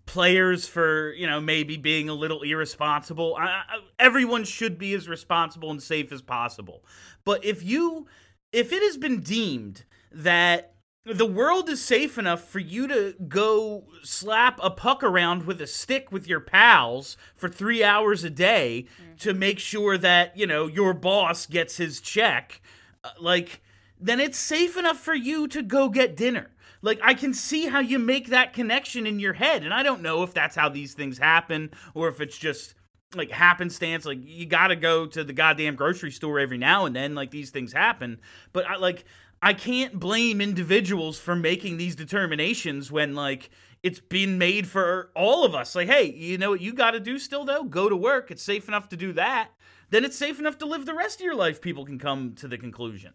players 0.06 0.66
for 0.66 1.12
you 1.12 1.26
know 1.26 1.40
maybe 1.40 1.76
being 1.76 2.08
a 2.08 2.14
little 2.14 2.42
irresponsible. 2.42 3.36
I, 3.38 3.44
I, 3.44 3.62
everyone 3.98 4.44
should 4.44 4.78
be 4.78 4.94
as 4.94 5.08
responsible 5.08 5.70
and 5.70 5.82
safe 5.82 6.12
as 6.12 6.22
possible. 6.22 6.84
But 7.24 7.44
if 7.44 7.62
you 7.62 8.06
if 8.52 8.72
it 8.72 8.82
has 8.82 8.96
been 8.96 9.20
deemed 9.20 9.84
that 10.12 10.74
the 11.06 11.26
world 11.26 11.70
is 11.70 11.82
safe 11.82 12.18
enough 12.18 12.44
for 12.44 12.58
you 12.58 12.86
to 12.86 13.14
go 13.26 13.84
slap 14.02 14.60
a 14.62 14.70
puck 14.70 15.02
around 15.02 15.46
with 15.46 15.60
a 15.60 15.66
stick 15.66 16.12
with 16.12 16.28
your 16.28 16.40
pals 16.40 17.16
for 17.36 17.48
three 17.48 17.82
hours 17.82 18.22
a 18.22 18.30
day 18.30 18.86
to 19.18 19.32
make 19.32 19.58
sure 19.58 19.96
that 19.96 20.36
you 20.36 20.46
know 20.46 20.66
your 20.66 20.92
boss 20.92 21.46
gets 21.46 21.78
his 21.78 22.00
check 22.00 22.60
uh, 23.02 23.10
like 23.18 23.62
then 24.00 24.20
it's 24.20 24.38
safe 24.38 24.76
enough 24.76 24.98
for 24.98 25.14
you 25.14 25.46
to 25.48 25.62
go 25.62 25.88
get 25.88 26.16
dinner 26.16 26.50
like 26.82 26.98
i 27.02 27.14
can 27.14 27.34
see 27.34 27.66
how 27.66 27.80
you 27.80 27.98
make 27.98 28.28
that 28.28 28.52
connection 28.52 29.06
in 29.06 29.20
your 29.20 29.34
head 29.34 29.62
and 29.62 29.74
i 29.74 29.82
don't 29.82 30.02
know 30.02 30.22
if 30.22 30.32
that's 30.34 30.56
how 30.56 30.68
these 30.68 30.94
things 30.94 31.18
happen 31.18 31.70
or 31.94 32.08
if 32.08 32.20
it's 32.20 32.38
just 32.38 32.74
like 33.14 33.30
happenstance. 33.30 34.04
Like 34.04 34.18
you 34.22 34.46
got 34.46 34.68
to 34.68 34.76
go 34.76 35.06
to 35.06 35.24
the 35.24 35.32
goddamn 35.32 35.76
grocery 35.76 36.10
store 36.10 36.38
every 36.38 36.58
now 36.58 36.86
and 36.86 36.94
then. 36.94 37.14
Like 37.14 37.30
these 37.30 37.50
things 37.50 37.72
happen, 37.72 38.20
but 38.52 38.66
I 38.66 38.76
like 38.76 39.04
I 39.42 39.54
can't 39.54 39.98
blame 39.98 40.40
individuals 40.40 41.18
for 41.18 41.34
making 41.34 41.76
these 41.76 41.96
determinations 41.96 42.92
when 42.92 43.14
like 43.14 43.50
it's 43.82 44.00
been 44.00 44.38
made 44.38 44.66
for 44.66 45.10
all 45.14 45.44
of 45.44 45.54
us. 45.54 45.74
Like, 45.74 45.88
hey, 45.88 46.10
you 46.12 46.36
know 46.38 46.50
what 46.50 46.60
you 46.60 46.74
got 46.74 46.92
to 46.92 47.00
do 47.00 47.18
still 47.18 47.44
though? 47.44 47.64
Go 47.64 47.88
to 47.88 47.96
work. 47.96 48.30
It's 48.30 48.42
safe 48.42 48.68
enough 48.68 48.88
to 48.90 48.96
do 48.96 49.12
that. 49.14 49.50
Then 49.90 50.04
it's 50.04 50.16
safe 50.16 50.38
enough 50.38 50.58
to 50.58 50.66
live 50.66 50.86
the 50.86 50.94
rest 50.94 51.20
of 51.20 51.24
your 51.24 51.34
life. 51.34 51.60
People 51.60 51.84
can 51.84 51.98
come 51.98 52.34
to 52.36 52.46
the 52.46 52.58
conclusion. 52.58 53.12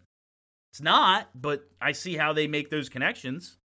It's 0.72 0.80
not, 0.80 1.30
but 1.34 1.68
I 1.80 1.92
see 1.92 2.16
how 2.16 2.32
they 2.32 2.46
make 2.46 2.70
those 2.70 2.88
connections. 2.88 3.58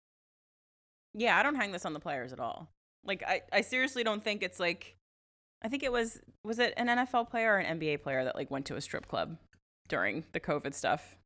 Yeah, 1.14 1.38
I 1.38 1.42
don't 1.42 1.54
hang 1.54 1.72
this 1.72 1.86
on 1.86 1.94
the 1.94 2.00
players 2.00 2.32
at 2.32 2.40
all. 2.40 2.68
Like 3.04 3.22
I, 3.26 3.42
I 3.52 3.60
seriously 3.62 4.04
don't 4.04 4.22
think 4.22 4.42
it's 4.42 4.60
like 4.60 4.96
I 5.62 5.68
think 5.68 5.82
it 5.82 5.92
was 5.92 6.20
was 6.44 6.58
it 6.58 6.74
an 6.76 6.88
NFL 6.88 7.30
player 7.30 7.54
or 7.54 7.58
an 7.58 7.78
NBA 7.78 8.02
player 8.02 8.24
that 8.24 8.36
like 8.36 8.50
went 8.50 8.66
to 8.66 8.76
a 8.76 8.80
strip 8.80 9.08
club 9.08 9.36
during 9.88 10.24
the 10.32 10.40
COVID 10.40 10.74
stuff. 10.74 11.16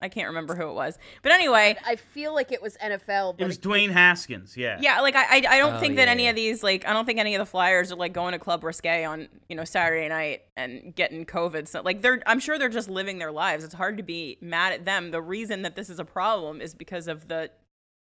I 0.00 0.08
can't 0.08 0.28
remember 0.28 0.54
who 0.54 0.68
it 0.68 0.74
was. 0.74 0.96
But 1.22 1.32
anyway, 1.32 1.76
I 1.84 1.96
feel 1.96 2.32
like 2.32 2.52
it 2.52 2.62
was 2.62 2.76
NFL. 2.76 3.36
But 3.36 3.42
It 3.42 3.46
was 3.46 3.58
Dwayne 3.58 3.90
Haskins. 3.90 4.56
Yeah. 4.56 4.78
yeah, 4.80 5.00
like 5.00 5.16
I 5.16 5.22
I, 5.24 5.36
I 5.48 5.58
don't 5.58 5.74
Oh, 5.74 5.80
think 5.80 5.96
that 5.96 6.06
yeah, 6.06 6.12
any 6.12 6.24
yeah. 6.24 6.30
of 6.30 6.36
these 6.36 6.62
like 6.62 6.86
I 6.86 6.92
don't 6.92 7.04
think 7.04 7.18
any 7.18 7.34
of 7.34 7.40
the 7.40 7.46
flyers 7.46 7.90
are 7.90 7.96
like 7.96 8.12
going 8.12 8.32
to 8.32 8.38
Club 8.38 8.62
Risque 8.62 9.04
on, 9.04 9.28
you 9.48 9.56
know, 9.56 9.64
Saturday 9.64 10.08
night 10.08 10.42
and 10.56 10.94
getting 10.94 11.24
COVID. 11.26 11.66
So 11.66 11.82
like 11.82 12.00
they're 12.00 12.22
I'm 12.26 12.38
sure 12.38 12.58
they're 12.58 12.68
just 12.68 12.88
living 12.88 13.18
their 13.18 13.32
lives. 13.32 13.64
It's 13.64 13.74
hard 13.74 13.96
to 13.96 14.04
be 14.04 14.38
mad 14.40 14.72
at 14.72 14.84
them. 14.84 15.10
The 15.10 15.20
reason 15.22 15.62
that 15.62 15.74
this 15.74 15.90
is 15.90 15.98
a 15.98 16.04
problem 16.04 16.60
is 16.60 16.74
because 16.74 17.08
of 17.08 17.26
the 17.26 17.50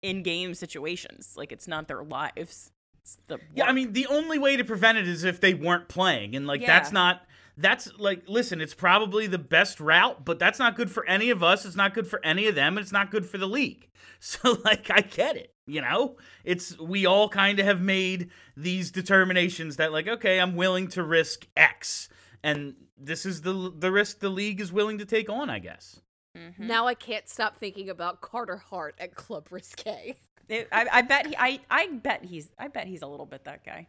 in-game 0.01 0.53
situations. 0.55 1.33
Like 1.37 1.51
it's 1.51 1.67
not 1.67 1.87
their 1.87 2.03
lives. 2.03 2.71
It's 3.01 3.17
the 3.27 3.37
Yeah, 3.53 3.65
I 3.65 3.71
mean, 3.71 3.93
the 3.93 4.07
only 4.07 4.39
way 4.39 4.57
to 4.57 4.63
prevent 4.63 4.97
it 4.97 5.07
is 5.07 5.23
if 5.23 5.39
they 5.41 5.53
weren't 5.53 5.89
playing. 5.89 6.35
And, 6.35 6.47
like, 6.47 6.65
that's 6.65 6.91
not, 6.93 7.21
that's 7.57 7.91
like, 7.97 8.23
listen, 8.27 8.61
it's 8.61 8.73
probably 8.73 9.27
the 9.27 9.37
best 9.37 9.79
route, 9.79 10.25
but 10.25 10.39
that's 10.39 10.59
not 10.59 10.75
good 10.75 10.89
for 10.89 11.05
any 11.05 11.29
of 11.29 11.43
us. 11.43 11.65
It's 11.65 11.75
not 11.75 11.93
good 11.93 12.07
for 12.07 12.23
any 12.25 12.47
of 12.47 12.55
them. 12.55 12.77
And 12.77 12.83
it's 12.83 12.91
not 12.91 13.11
good 13.11 13.25
for 13.25 13.37
the 13.37 13.47
league. 13.47 13.89
So, 14.25 14.57
like, 14.63 14.89
I 14.89 15.01
get 15.01 15.35
it. 15.35 15.53
You 15.67 15.81
know, 15.81 16.15
it's, 16.45 16.79
we 16.79 17.05
all 17.05 17.27
kind 17.27 17.59
of 17.59 17.65
have 17.65 17.81
made 17.81 18.29
these 18.55 18.89
determinations 18.89 19.75
that, 19.75 19.91
like, 19.91 20.07
okay, 20.07 20.39
I'm 20.39 20.55
willing 20.55 20.87
to 20.89 21.03
risk 21.03 21.45
X. 21.57 22.07
And 22.41 22.75
this 22.97 23.25
is 23.25 23.41
the, 23.41 23.73
the 23.77 23.91
risk 23.91 24.19
the 24.19 24.29
league 24.29 24.61
is 24.61 24.71
willing 24.71 24.97
to 24.99 25.05
take 25.05 25.29
on, 25.29 25.49
I 25.49 25.59
guess. 25.59 25.99
Mm-hmm. 26.37 26.65
now 26.65 26.87
I 26.87 26.93
can't 26.93 27.27
stop 27.27 27.57
thinking 27.57 27.89
about 27.89 28.21
Carter 28.21 28.55
Hart 28.57 28.95
at 28.97 29.13
Club 29.13 29.49
Risque. 29.51 30.15
It- 30.47 30.69
I, 30.71 30.87
I 30.89 31.01
bet 31.01 31.27
he, 31.27 31.35
I, 31.37 31.59
I 31.69 31.87
bet 31.87 32.23
he's, 32.23 32.49
I 32.57 32.69
bet 32.69 32.87
he's 32.87 33.01
a 33.01 33.07
little 33.07 33.25
bit 33.25 33.43
that 33.43 33.65
guy. 33.65 33.87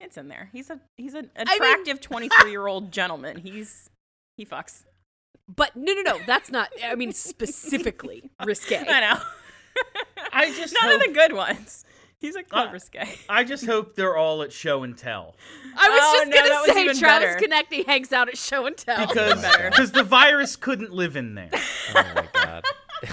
It's 0.00 0.16
in 0.16 0.28
there. 0.28 0.48
He's 0.52 0.70
a, 0.70 0.80
he's 0.96 1.14
an 1.14 1.30
mean- 1.36 1.46
attractive 1.48 2.00
23 2.00 2.50
year 2.50 2.66
old 2.66 2.90
gentleman. 2.92 3.36
He's, 3.38 3.90
he 4.36 4.44
fucks. 4.46 4.84
But 5.54 5.74
no, 5.76 5.92
no, 5.92 6.02
no, 6.02 6.18
that's 6.26 6.50
not. 6.50 6.70
I 6.84 6.94
mean, 6.94 7.12
specifically 7.12 8.30
risque. 8.44 8.78
I 8.88 9.00
know. 9.00 9.20
I 10.32 10.46
just 10.54 10.74
None 10.80 10.92
hope, 10.92 11.00
of 11.02 11.08
the 11.08 11.12
good 11.14 11.32
ones. 11.32 11.84
He's 12.20 12.36
a 12.36 12.42
club 12.42 12.68
Uh, 12.68 12.72
risque. 12.72 13.08
I 13.28 13.44
just 13.44 13.64
hope 13.66 13.94
they're 13.96 14.16
all 14.16 14.42
at 14.42 14.52
show 14.52 14.82
and 14.82 14.96
tell. 14.96 15.36
I 15.76 15.88
was 15.88 16.00
Oh, 16.02 16.18
just 16.18 16.30
no, 16.30 16.36
gonna 16.36 16.72
say 16.94 17.00
Travis 17.00 17.34
better. 17.34 17.46
Konecny 17.46 17.86
hangs 17.86 18.12
out 18.12 18.28
at 18.28 18.36
show 18.38 18.66
and 18.66 18.76
tell. 18.76 19.06
Because 19.06 19.42
because 19.70 19.92
the 19.92 20.02
virus 20.04 20.54
couldn't 20.56 20.92
live 20.92 21.16
in 21.16 21.34
there. 21.34 21.50
Oh 21.94 22.04
my 22.14 22.28
god. 22.32 22.64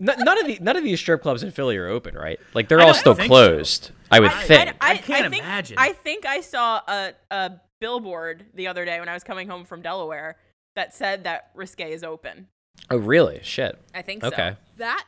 N- 0.00 0.14
none 0.18 0.38
of 0.38 0.46
the 0.46 0.58
none 0.60 0.76
of 0.76 0.84
these 0.84 1.00
strip 1.00 1.22
clubs 1.22 1.42
in 1.42 1.50
Philly 1.50 1.76
are 1.76 1.88
open, 1.88 2.14
right? 2.14 2.38
Like 2.54 2.68
they're 2.68 2.80
all 2.80 2.94
still 2.94 3.14
think 3.14 3.24
so. 3.26 3.28
closed. 3.28 3.90
I 4.10 4.20
would 4.20 4.30
I- 4.30 4.42
think. 4.42 4.74
I 4.80 4.96
can't 4.98 5.30
think, 5.32 5.42
imagine. 5.42 5.76
I 5.78 5.92
think 5.92 6.26
I 6.26 6.40
saw 6.40 6.80
a, 6.86 7.12
a 7.30 7.52
billboard 7.80 8.44
the 8.54 8.66
other 8.68 8.84
day 8.84 9.00
when 9.00 9.08
I 9.08 9.14
was 9.14 9.24
coming 9.24 9.48
home 9.48 9.64
from 9.64 9.82
Delaware 9.82 10.36
that 10.74 10.94
said 10.94 11.24
that 11.24 11.50
Risque 11.54 11.90
is 11.92 12.04
open. 12.04 12.48
oh, 12.90 12.96
really? 12.98 13.40
Shit. 13.42 13.78
I 13.94 14.02
think 14.02 14.22
so. 14.22 14.28
Okay. 14.28 14.56
that 14.76 15.04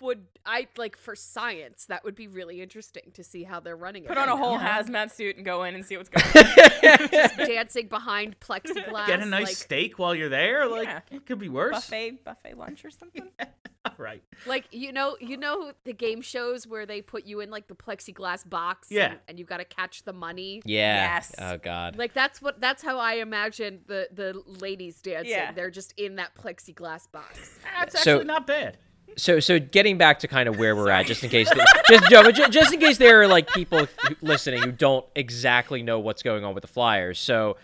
would 0.00 0.26
I 0.46 0.66
like 0.76 0.96
for 0.96 1.14
science. 1.14 1.86
That 1.86 2.04
would 2.04 2.14
be 2.14 2.26
really 2.28 2.60
interesting 2.62 3.10
to 3.14 3.24
see 3.24 3.44
how 3.44 3.60
they're 3.60 3.76
running 3.76 4.04
it. 4.04 4.08
Put 4.08 4.18
on 4.18 4.28
a 4.28 4.32
right 4.32 4.38
whole 4.40 4.52
Yeah. 4.54 4.82
hazmat 4.82 5.10
suit 5.12 5.36
and 5.36 5.44
go 5.44 5.64
in 5.64 5.74
and 5.74 5.84
see 5.84 5.96
what's 5.96 6.08
going 6.08 6.24
on. 6.26 7.08
now. 7.38 7.44
dancing 7.46 7.88
behind 7.88 8.38
plexiglass. 8.40 9.06
Get 9.06 9.20
a 9.20 9.26
nice 9.26 9.46
like, 9.48 9.56
steak 9.56 9.98
while 9.98 10.14
you're 10.14 10.28
there. 10.28 10.66
Like 10.66 10.88
Yeah. 10.88 11.00
it 11.10 11.26
could 11.26 11.38
be 11.38 11.48
worse. 11.48 11.74
buffet 11.74 12.24
buffet 12.24 12.54
lunch 12.56 12.84
or 12.84 12.90
something. 12.90 13.28
right. 13.98 14.22
like 14.46 14.66
you 14.70 14.92
know, 14.92 15.16
you 15.20 15.36
know 15.36 15.72
the 15.84 15.92
game 15.92 16.20
shows 16.20 16.66
where 16.66 16.86
they 16.86 17.00
put 17.02 17.24
you 17.24 17.40
in 17.40 17.50
like 17.50 17.68
the 17.68 17.74
plexiglass 17.74 18.48
box. 18.48 18.88
Yeah. 18.90 19.10
and, 19.12 19.20
and 19.28 19.38
you 19.38 19.44
got 19.44 19.58
to 19.58 19.64
catch 19.64 20.04
the 20.04 20.12
money. 20.12 20.62
Yeah. 20.64 21.14
Yes. 21.14 21.34
Oh 21.38 21.56
god. 21.58 21.96
Like 21.96 22.14
that's 22.14 22.40
what 22.42 22.60
that's 22.60 22.82
how 22.82 22.98
I 22.98 23.14
imagine 23.14 23.80
the 23.86 24.08
the 24.12 24.42
ladies 24.60 25.00
dancing. 25.00 25.30
Yeah. 25.30 25.52
They're 25.52 25.70
just 25.70 25.94
in 25.96 26.16
that 26.16 26.34
plexiglass 26.34 27.10
box. 27.10 27.58
That's 27.76 28.02
So- 28.02 28.12
actually 28.12 28.24
not 28.26 28.46
bad. 28.46 28.78
So 29.16 29.40
so 29.40 29.58
getting 29.58 29.98
back 29.98 30.20
to 30.20 30.28
kind 30.28 30.48
of 30.48 30.58
where 30.58 30.76
we're 30.76 30.90
at, 30.90 31.06
just 31.06 31.24
in 31.24 31.30
case, 31.30 31.50
just 31.88 32.08
Joe, 32.10 32.22
but 32.22 32.34
ju- 32.34 32.48
just 32.48 32.72
in 32.72 32.78
case 32.80 32.98
there 32.98 33.22
are 33.22 33.26
like 33.26 33.48
people 33.52 33.86
who- 33.86 34.16
listening 34.20 34.62
who 34.62 34.70
don't 34.72 35.04
exactly 35.16 35.82
know 35.82 35.98
what's 35.98 36.22
going 36.22 36.44
on 36.44 36.54
with 36.54 36.62
the 36.62 36.68
Flyers. 36.68 37.18
So 37.18 37.56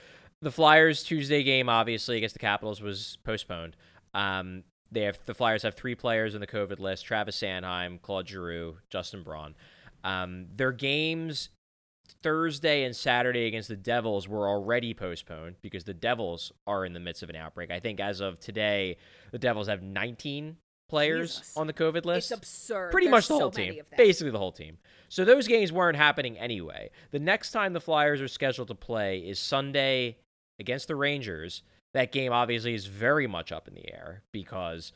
the 0.42 0.50
Flyers 0.50 1.02
Tuesday 1.04 1.42
game, 1.42 1.68
obviously 1.68 2.16
against 2.16 2.34
the 2.34 2.38
Capitals, 2.40 2.80
was 2.82 3.18
postponed. 3.24 3.76
Um, 4.14 4.64
they 4.90 5.02
have 5.02 5.18
the 5.26 5.34
Flyers 5.34 5.62
have 5.62 5.74
three 5.74 5.94
players 5.94 6.34
in 6.34 6.40
the 6.40 6.46
COVID 6.46 6.78
list: 6.80 7.04
Travis 7.04 7.38
Sanheim, 7.40 8.00
Claude 8.02 8.28
Giroux, 8.28 8.78
Justin 8.90 9.22
Braun. 9.22 9.54
Um, 10.02 10.46
their 10.54 10.72
games 10.72 11.50
Thursday 12.22 12.84
and 12.84 12.94
Saturday 12.94 13.46
against 13.46 13.68
the 13.68 13.76
Devils 13.76 14.28
were 14.28 14.48
already 14.48 14.94
postponed 14.94 15.56
because 15.62 15.84
the 15.84 15.94
Devils 15.94 16.52
are 16.66 16.84
in 16.84 16.92
the 16.92 17.00
midst 17.00 17.22
of 17.22 17.30
an 17.30 17.36
outbreak. 17.36 17.70
I 17.70 17.80
think 17.80 18.00
as 18.00 18.20
of 18.20 18.38
today, 18.40 18.96
the 19.30 19.38
Devils 19.38 19.68
have 19.68 19.82
19 19.82 20.56
players 20.94 21.38
Jesus. 21.38 21.56
on 21.56 21.66
the 21.66 21.72
COVID 21.72 22.04
list. 22.04 22.30
It's 22.30 22.38
absurd. 22.38 22.90
Pretty 22.92 23.06
There's 23.06 23.12
much 23.12 23.28
the 23.28 23.34
so 23.34 23.40
whole 23.40 23.50
team. 23.50 23.80
Basically 23.96 24.30
the 24.30 24.38
whole 24.38 24.52
team. 24.52 24.78
So 25.08 25.24
those 25.24 25.46
games 25.48 25.72
weren't 25.72 25.96
happening 25.96 26.38
anyway. 26.38 26.90
The 27.10 27.18
next 27.18 27.50
time 27.50 27.72
the 27.72 27.80
Flyers 27.80 28.20
are 28.20 28.28
scheduled 28.28 28.68
to 28.68 28.74
play 28.74 29.18
is 29.18 29.38
Sunday 29.38 30.18
against 30.58 30.88
the 30.88 30.96
Rangers. 30.96 31.62
That 31.92 32.12
game 32.12 32.32
obviously 32.32 32.74
is 32.74 32.86
very 32.86 33.26
much 33.26 33.52
up 33.52 33.68
in 33.68 33.74
the 33.74 33.92
air 33.92 34.22
because 34.32 34.92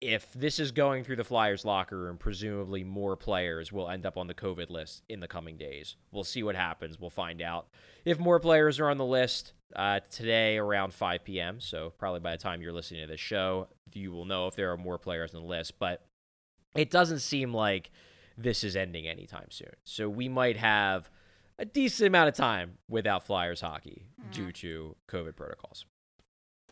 if 0.00 0.32
this 0.32 0.58
is 0.58 0.72
going 0.72 1.04
through 1.04 1.16
the 1.16 1.24
Flyers 1.24 1.64
locker 1.64 1.98
room, 1.98 2.18
presumably 2.18 2.84
more 2.84 3.16
players 3.16 3.72
will 3.72 3.88
end 3.88 4.04
up 4.04 4.16
on 4.16 4.26
the 4.26 4.34
COVID 4.34 4.68
list 4.70 5.02
in 5.08 5.20
the 5.20 5.28
coming 5.28 5.56
days. 5.56 5.96
We'll 6.12 6.24
see 6.24 6.42
what 6.42 6.56
happens. 6.56 7.00
We'll 7.00 7.10
find 7.10 7.40
out 7.40 7.68
if 8.04 8.18
more 8.18 8.38
players 8.38 8.78
are 8.80 8.90
on 8.90 8.98
the 8.98 9.04
list 9.04 9.54
uh, 9.74 10.00
today 10.10 10.58
around 10.58 10.92
5 10.92 11.24
p.m. 11.24 11.60
So 11.60 11.92
probably 11.98 12.20
by 12.20 12.32
the 12.32 12.42
time 12.42 12.60
you're 12.60 12.72
listening 12.72 13.00
to 13.02 13.06
this 13.06 13.20
show, 13.20 13.68
you 13.92 14.12
will 14.12 14.24
know 14.24 14.46
if 14.46 14.56
there 14.56 14.72
are 14.72 14.76
more 14.76 14.98
players 14.98 15.34
on 15.34 15.40
the 15.40 15.46
list. 15.46 15.78
But 15.78 16.04
it 16.76 16.90
doesn't 16.90 17.20
seem 17.20 17.54
like 17.54 17.90
this 18.36 18.64
is 18.64 18.76
ending 18.76 19.06
anytime 19.06 19.50
soon. 19.50 19.72
So 19.84 20.08
we 20.08 20.28
might 20.28 20.56
have 20.56 21.08
a 21.58 21.64
decent 21.64 22.08
amount 22.08 22.28
of 22.28 22.34
time 22.34 22.78
without 22.88 23.24
Flyers 23.24 23.60
hockey 23.60 24.06
due 24.32 24.52
to 24.52 24.96
COVID 25.08 25.36
protocols. 25.36 25.86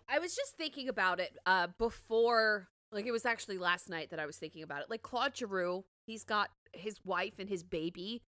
I 0.09 0.19
was 0.19 0.35
just 0.35 0.57
thinking 0.57 0.89
about 0.89 1.21
it 1.21 1.39
uh, 1.47 1.69
before, 1.79 2.69
like 2.92 3.07
it 3.07 3.12
was 3.12 3.24
actually 3.26 3.59
last 3.59 3.88
night 3.88 4.11
that 4.11 4.20
I 4.20 4.26
was 4.26 4.37
thinking 4.37 4.62
about 4.62 4.83
it. 4.83 4.90
Like 4.90 5.02
Claude 5.02 5.37
Giroux, 5.37 5.85
he's 6.07 6.24
got 6.24 6.50
his 6.72 6.96
wife 7.05 7.35
and 7.38 7.48
his 7.48 7.62
baby. 7.62 8.22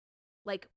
Like, 0.47 0.69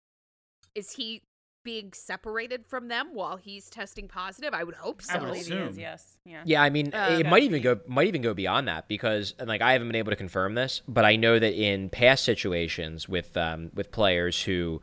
is 0.76 0.92
he 0.94 1.24
being 1.64 1.92
separated 1.92 2.66
from 2.66 2.88
them 2.88 3.10
while 3.14 3.36
he's 3.38 3.70
testing 3.70 4.08
positive? 4.08 4.54
I 4.54 4.64
would 4.64 4.76
hope 4.76 5.02
so. 5.02 5.14
I 5.14 5.18
I 5.18 5.20
would 5.20 5.28
believe 5.28 5.48
he 5.48 5.54
assume. 5.54 5.68
is. 5.70 5.78
Yes. 5.78 6.18
Yeah. 6.26 6.42
Yeah, 6.46 6.62
I 6.62 6.70
mean, 6.70 6.92
Oh, 6.94 7.14
it 7.14 7.20
okay. 7.22 7.30
might 7.30 7.44
even 7.44 7.62
go 7.62 7.80
might 7.88 8.08
even 8.08 8.22
go 8.22 8.34
beyond 8.34 8.68
that 8.68 8.88
because, 8.88 9.34
and 9.40 9.48
like, 9.50 9.62
I 9.62 9.74
haven't 9.74 9.88
been 9.90 9.96
able 9.96 10.12
to 10.12 10.16
confirm 10.18 10.54
this, 10.56 10.82
but 10.88 11.04
I 11.04 11.16
know 11.16 11.40
that 11.40 11.54
in 11.54 11.90
past 11.90 12.24
situations 12.24 13.10
with 13.10 13.36
um, 13.36 13.72
with 13.74 13.92
players 13.92 14.44
who 14.44 14.82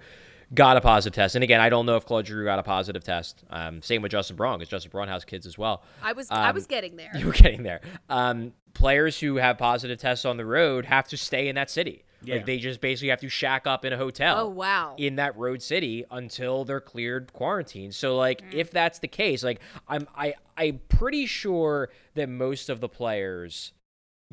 got 0.52 0.76
a 0.76 0.80
positive 0.80 1.14
test, 1.14 1.34
and 1.36 1.44
again, 1.44 1.60
I 1.60 1.68
don't 1.68 1.86
know 1.86 1.96
if 1.96 2.04
Claude 2.04 2.26
Giroux 2.26 2.44
got 2.44 2.58
a 2.58 2.62
positive 2.62 3.04
test. 3.04 3.44
Um, 3.50 3.80
same 3.82 4.02
with 4.02 4.12
Justin 4.12 4.36
Braun 4.36 4.58
because 4.58 4.68
Justin 4.70 4.90
Braun 4.90 5.08
has 5.08 5.24
kids 5.24 5.46
as 5.46 5.56
well. 5.56 5.82
I 6.02 6.12
was 6.12 6.30
I 6.30 6.48
Um, 6.48 6.54
was 6.54 6.66
getting 6.66 6.96
there. 6.96 7.10
You 7.16 7.26
were 7.26 7.32
getting 7.32 7.62
there. 7.62 7.80
Um, 8.08 8.52
players 8.74 9.20
who 9.20 9.36
have 9.36 9.56
positive 9.58 9.98
tests 9.98 10.24
on 10.24 10.36
the 10.36 10.44
road 10.44 10.84
have 10.86 11.06
to 11.08 11.16
stay 11.16 11.48
in 11.48 11.54
that 11.54 11.70
city. 11.70 12.04
Yeah. 12.22 12.36
Like 12.36 12.46
they 12.46 12.58
just 12.58 12.80
basically 12.80 13.10
have 13.10 13.20
to 13.20 13.28
shack 13.28 13.66
up 13.66 13.84
in 13.84 13.92
a 13.92 13.98
hotel. 13.98 14.38
Oh 14.40 14.48
wow. 14.48 14.94
in 14.96 15.16
that 15.16 15.36
road 15.36 15.60
city 15.62 16.04
until 16.10 16.64
they're 16.64 16.80
cleared 16.80 17.32
quarantine. 17.34 17.92
So 17.92 18.16
like 18.16 18.42
if 18.52 18.70
that's 18.70 18.98
the 18.98 19.08
case, 19.08 19.44
like 19.44 19.60
I'm 19.88 20.08
I 20.16 20.34
I'm 20.56 20.80
pretty 20.88 21.26
sure 21.26 21.90
that 22.14 22.28
most 22.30 22.70
of 22.70 22.80
the 22.80 22.88
players 22.88 23.72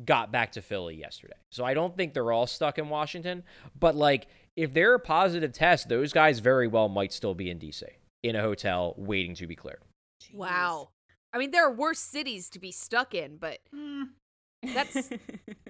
got 0.04 0.32
back 0.32 0.52
to 0.52 0.62
Philly 0.62 0.96
yesterday. 0.96 1.36
So 1.50 1.64
I 1.64 1.74
don't 1.74 1.94
think 1.96 2.14
they're 2.14 2.32
all 2.32 2.46
stuck 2.46 2.78
in 2.78 2.88
Washington, 2.88 3.44
but 3.78 3.94
like 3.94 4.26
if 4.56 4.72
they're 4.72 4.94
a 4.94 5.00
positive 5.00 5.52
test, 5.52 5.88
those 5.88 6.12
guys 6.12 6.40
very 6.40 6.66
well 6.66 6.88
might 6.88 7.12
still 7.12 7.34
be 7.34 7.50
in 7.50 7.58
DC 7.58 7.84
in 8.22 8.36
a 8.36 8.40
hotel 8.40 8.94
waiting 8.96 9.34
to 9.34 9.46
be 9.46 9.56
cleared. 9.56 9.80
Wow. 10.32 10.90
I 11.32 11.38
mean, 11.38 11.50
there 11.50 11.66
are 11.66 11.72
worse 11.72 11.98
cities 11.98 12.50
to 12.50 12.58
be 12.58 12.70
stuck 12.70 13.14
in, 13.14 13.36
but 13.38 13.58
hmm. 13.72 14.02
that's 14.74 15.10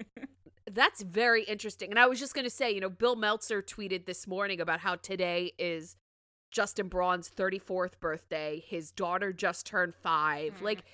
that's 0.70 1.02
very 1.02 1.44
interesting. 1.44 1.90
And 1.90 1.98
I 1.98 2.06
was 2.06 2.18
just 2.18 2.34
going 2.34 2.44
to 2.44 2.50
say, 2.50 2.72
you 2.72 2.80
know, 2.80 2.90
Bill 2.90 3.16
Meltzer 3.16 3.62
tweeted 3.62 4.06
this 4.06 4.26
morning 4.26 4.60
about 4.60 4.80
how 4.80 4.96
today 4.96 5.52
is 5.58 5.96
Justin 6.50 6.88
Braun's 6.88 7.30
34th 7.30 7.98
birthday. 8.00 8.62
His 8.66 8.90
daughter 8.90 9.32
just 9.32 9.66
turned 9.66 9.94
5. 9.94 10.58
Hmm. 10.58 10.64
Like 10.64 10.84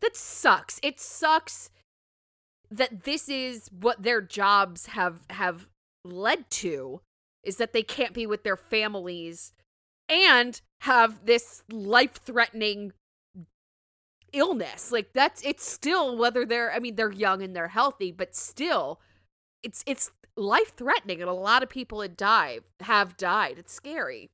that 0.00 0.16
sucks. 0.16 0.80
It 0.82 1.00
sucks 1.00 1.70
that 2.70 3.04
this 3.04 3.28
is 3.28 3.68
what 3.68 4.02
their 4.02 4.20
jobs 4.20 4.86
have 4.86 5.20
have 5.30 5.68
led 6.10 6.50
to 6.50 7.00
is 7.42 7.56
that 7.56 7.72
they 7.72 7.82
can't 7.82 8.14
be 8.14 8.26
with 8.26 8.42
their 8.42 8.56
families 8.56 9.52
and 10.08 10.60
have 10.82 11.24
this 11.26 11.62
life-threatening 11.70 12.92
illness. 14.32 14.92
Like 14.92 15.12
that's 15.12 15.42
it's 15.42 15.68
still 15.68 16.16
whether 16.16 16.44
they're 16.44 16.72
I 16.72 16.78
mean 16.78 16.96
they're 16.96 17.12
young 17.12 17.42
and 17.42 17.54
they're 17.54 17.68
healthy, 17.68 18.12
but 18.12 18.34
still 18.34 19.00
it's 19.62 19.82
it's 19.86 20.10
life-threatening 20.36 21.20
and 21.20 21.28
a 21.28 21.34
lot 21.34 21.62
of 21.62 21.68
people 21.68 22.00
had 22.02 22.16
died 22.16 22.60
have 22.80 23.16
died. 23.16 23.58
It's 23.58 23.72
scary. 23.72 24.30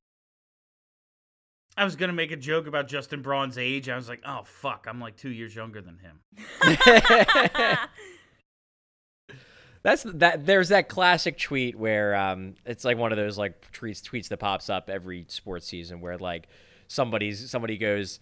I 1.77 1.85
was 1.85 1.97
gonna 1.97 2.13
make 2.13 2.31
a 2.31 2.37
joke 2.37 2.67
about 2.67 2.89
Justin 2.89 3.23
Braun's 3.23 3.59
age. 3.59 3.89
I 3.89 3.97
was 3.97 4.09
like, 4.09 4.23
oh 4.25 4.43
fuck, 4.45 4.87
I'm 4.89 5.01
like 5.01 5.17
two 5.17 5.31
years 5.31 5.55
younger 5.55 5.81
than 5.81 5.99
him. 5.99 6.21
That's 9.85 10.03
that. 10.15 10.47
There's 10.47 10.71
that 10.71 10.89
classic 10.89 11.39
tweet 11.39 11.79
where 11.79 12.15
um, 12.15 12.55
it's 12.65 12.85
like 12.85 12.97
one 12.99 13.13
of 13.13 13.19
those 13.19 13.39
like 13.39 13.71
tweets 13.73 14.03
tweets 14.03 14.29
that 14.29 14.39
pops 14.39 14.69
up 14.71 14.89
every 14.89 15.27
sports 15.29 15.67
season 15.67 16.01
where 16.01 16.17
like 16.19 16.49
somebody's 16.89 17.51
somebody 17.51 17.77
goes, 17.77 18.19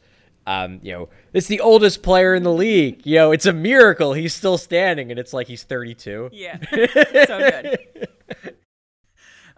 um, 0.46 0.80
you 0.82 0.92
know, 0.92 1.08
it's 1.32 1.46
the 1.46 1.60
oldest 1.60 2.02
player 2.02 2.34
in 2.34 2.42
the 2.42 2.52
league. 2.52 3.06
You 3.06 3.16
know, 3.16 3.32
it's 3.32 3.46
a 3.46 3.52
miracle 3.52 4.12
he's 4.12 4.34
still 4.34 4.58
standing, 4.58 5.10
and 5.10 5.20
it's 5.20 5.32
like 5.32 5.46
he's 5.46 5.62
32. 5.62 6.30
Yeah. 6.32 6.58
so 7.26 7.38
good. 7.38 7.78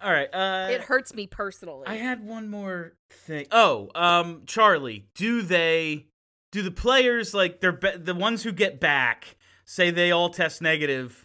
All 0.02 0.12
right. 0.12 0.28
Uh, 0.34 0.68
it 0.70 0.82
hurts 0.82 1.14
me 1.14 1.26
personally. 1.26 1.86
I 1.86 1.94
had 1.94 2.22
one 2.26 2.50
more 2.50 2.92
thing. 3.10 3.46
Oh, 3.50 3.88
um, 3.94 4.42
Charlie, 4.44 5.06
do 5.14 5.40
they, 5.40 6.06
do 6.52 6.60
the 6.60 6.70
players 6.70 7.32
like 7.32 7.60
they're 7.60 7.72
be- 7.72 7.96
the 7.96 8.14
ones 8.14 8.42
who 8.42 8.52
get 8.52 8.78
back 8.78 9.36
say 9.64 9.90
they 9.90 10.10
all 10.10 10.28
test 10.28 10.60
negative? 10.60 11.24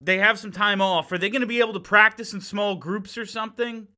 They 0.00 0.18
have 0.18 0.38
some 0.38 0.52
time 0.52 0.80
off. 0.80 1.12
Are 1.12 1.18
they 1.18 1.28
going 1.30 1.42
to 1.42 1.46
be 1.46 1.60
able 1.60 1.74
to 1.74 1.80
practice 1.80 2.32
in 2.32 2.40
small 2.40 2.76
groups 2.76 3.18
or 3.18 3.26
something? 3.26 3.88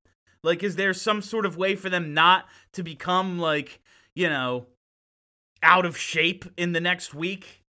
Like, 0.42 0.62
is 0.64 0.74
there 0.76 0.92
some 0.94 1.22
sort 1.22 1.46
of 1.46 1.56
way 1.56 1.76
for 1.76 1.88
them 1.88 2.12
not 2.14 2.46
to 2.72 2.82
become 2.82 3.38
like, 3.38 3.80
you 4.14 4.28
know, 4.28 4.66
out 5.62 5.86
of 5.86 5.96
shape 5.96 6.44
in 6.56 6.72
the 6.72 6.80
next 6.80 7.14
week? 7.14 7.62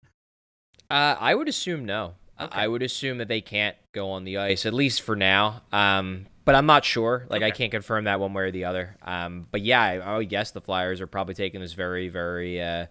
Uh, 0.89 1.15
I 1.19 1.35
would 1.35 1.47
assume 1.49 1.85
no. 1.85 2.13
I- 2.37 2.45
Okay. 2.45 2.61
I 2.61 2.67
would 2.67 2.81
assume 2.81 3.19
that 3.19 3.27
they 3.27 3.41
can't 3.41 3.75
go 3.91 4.09
on 4.11 4.23
the 4.23 4.37
ice 4.37 4.65
at 4.65 4.73
least 4.73 5.03
for 5.03 5.15
now. 5.15 5.61
Um, 5.71 6.25
but 6.43 6.55
I'm 6.55 6.65
not 6.65 6.83
sure. 6.83 7.27
Like 7.29 7.43
I 7.43 7.51
can't 7.51 7.71
confirm 7.71 8.05
that 8.05 8.19
one 8.19 8.33
way 8.33 8.43
or 8.45 8.51
the 8.51 8.65
other. 8.65 8.97
Um, 9.03 9.47
but 9.51 9.61
yeah, 9.61 9.79
I, 9.79 9.97
I 9.99 10.17
would 10.17 10.27
guess 10.29 10.49
the 10.49 10.59
Flyers 10.61 10.99
are 11.01 11.05
probably 11.07 11.35
taking 11.35 11.61
this 11.61 11.73
very, 11.73 12.07
very, 12.09 12.59
uh, 12.59 12.87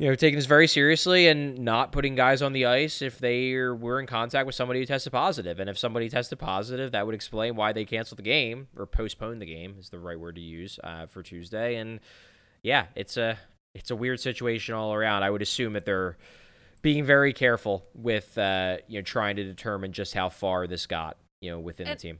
you 0.00 0.08
know, 0.08 0.14
taking 0.14 0.38
this 0.38 0.46
very 0.46 0.66
seriously 0.66 1.28
and 1.28 1.58
not 1.58 1.92
putting 1.92 2.14
guys 2.14 2.40
on 2.40 2.54
the 2.54 2.64
ice 2.64 3.02
if 3.02 3.18
they 3.18 3.52
were 3.54 4.00
in 4.00 4.06
contact 4.06 4.46
with 4.46 4.54
somebody 4.54 4.80
who 4.80 4.86
tested 4.86 5.12
positive. 5.12 5.60
And 5.60 5.68
if 5.68 5.76
somebody 5.76 6.08
tested 6.08 6.38
positive, 6.38 6.92
that 6.92 7.04
would 7.04 7.14
explain 7.14 7.54
why 7.54 7.74
they 7.74 7.84
canceled 7.84 8.18
the 8.18 8.22
game 8.22 8.68
or 8.74 8.86
postponed 8.86 9.42
the 9.42 9.46
game 9.46 9.76
is 9.78 9.90
the 9.90 9.98
right 9.98 10.18
word 10.18 10.36
to 10.36 10.40
use 10.40 10.80
uh, 10.82 11.04
for 11.04 11.22
Tuesday. 11.22 11.76
And 11.76 12.00
yeah, 12.62 12.86
it's 12.96 13.18
a 13.18 13.38
it's 13.74 13.90
a 13.90 13.94
weird 13.96 14.20
situation 14.20 14.74
all 14.74 14.94
around. 14.94 15.22
I 15.22 15.28
would 15.28 15.42
assume 15.42 15.74
that 15.74 15.84
they're 15.84 16.16
being 16.80 17.04
very 17.04 17.34
careful 17.34 17.84
with 17.94 18.38
uh, 18.38 18.78
you 18.88 18.98
know 19.00 19.02
trying 19.02 19.36
to 19.36 19.44
determine 19.44 19.92
just 19.92 20.14
how 20.14 20.30
far 20.30 20.66
this 20.66 20.86
got 20.86 21.18
you 21.42 21.50
know 21.50 21.60
within 21.60 21.86
And- 21.86 21.98
the 21.98 22.02
team. 22.02 22.18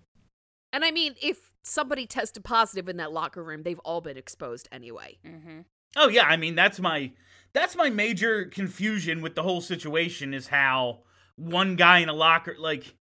and 0.74 0.84
I 0.84 0.90
mean, 0.90 1.14
if 1.22 1.50
somebody 1.64 2.06
tested 2.06 2.44
positive 2.44 2.90
in 2.90 2.98
that 2.98 3.10
locker 3.10 3.42
room, 3.42 3.62
they've 3.62 3.78
all 3.80 4.02
been 4.02 4.18
exposed 4.18 4.68
anyway. 4.70 5.16
hmm 5.24 5.60
Oh 5.96 6.08
yeah, 6.08 6.24
I 6.24 6.36
mean 6.36 6.54
that's 6.54 6.78
my 6.78 7.10
that's 7.52 7.76
my 7.76 7.90
major 7.90 8.44
confusion 8.44 9.22
with 9.22 9.34
the 9.34 9.42
whole 9.42 9.60
situation 9.60 10.34
is 10.34 10.48
how 10.48 11.00
one 11.36 11.76
guy 11.76 11.98
in 11.98 12.08
a 12.08 12.12
locker 12.12 12.54
like 12.58 12.94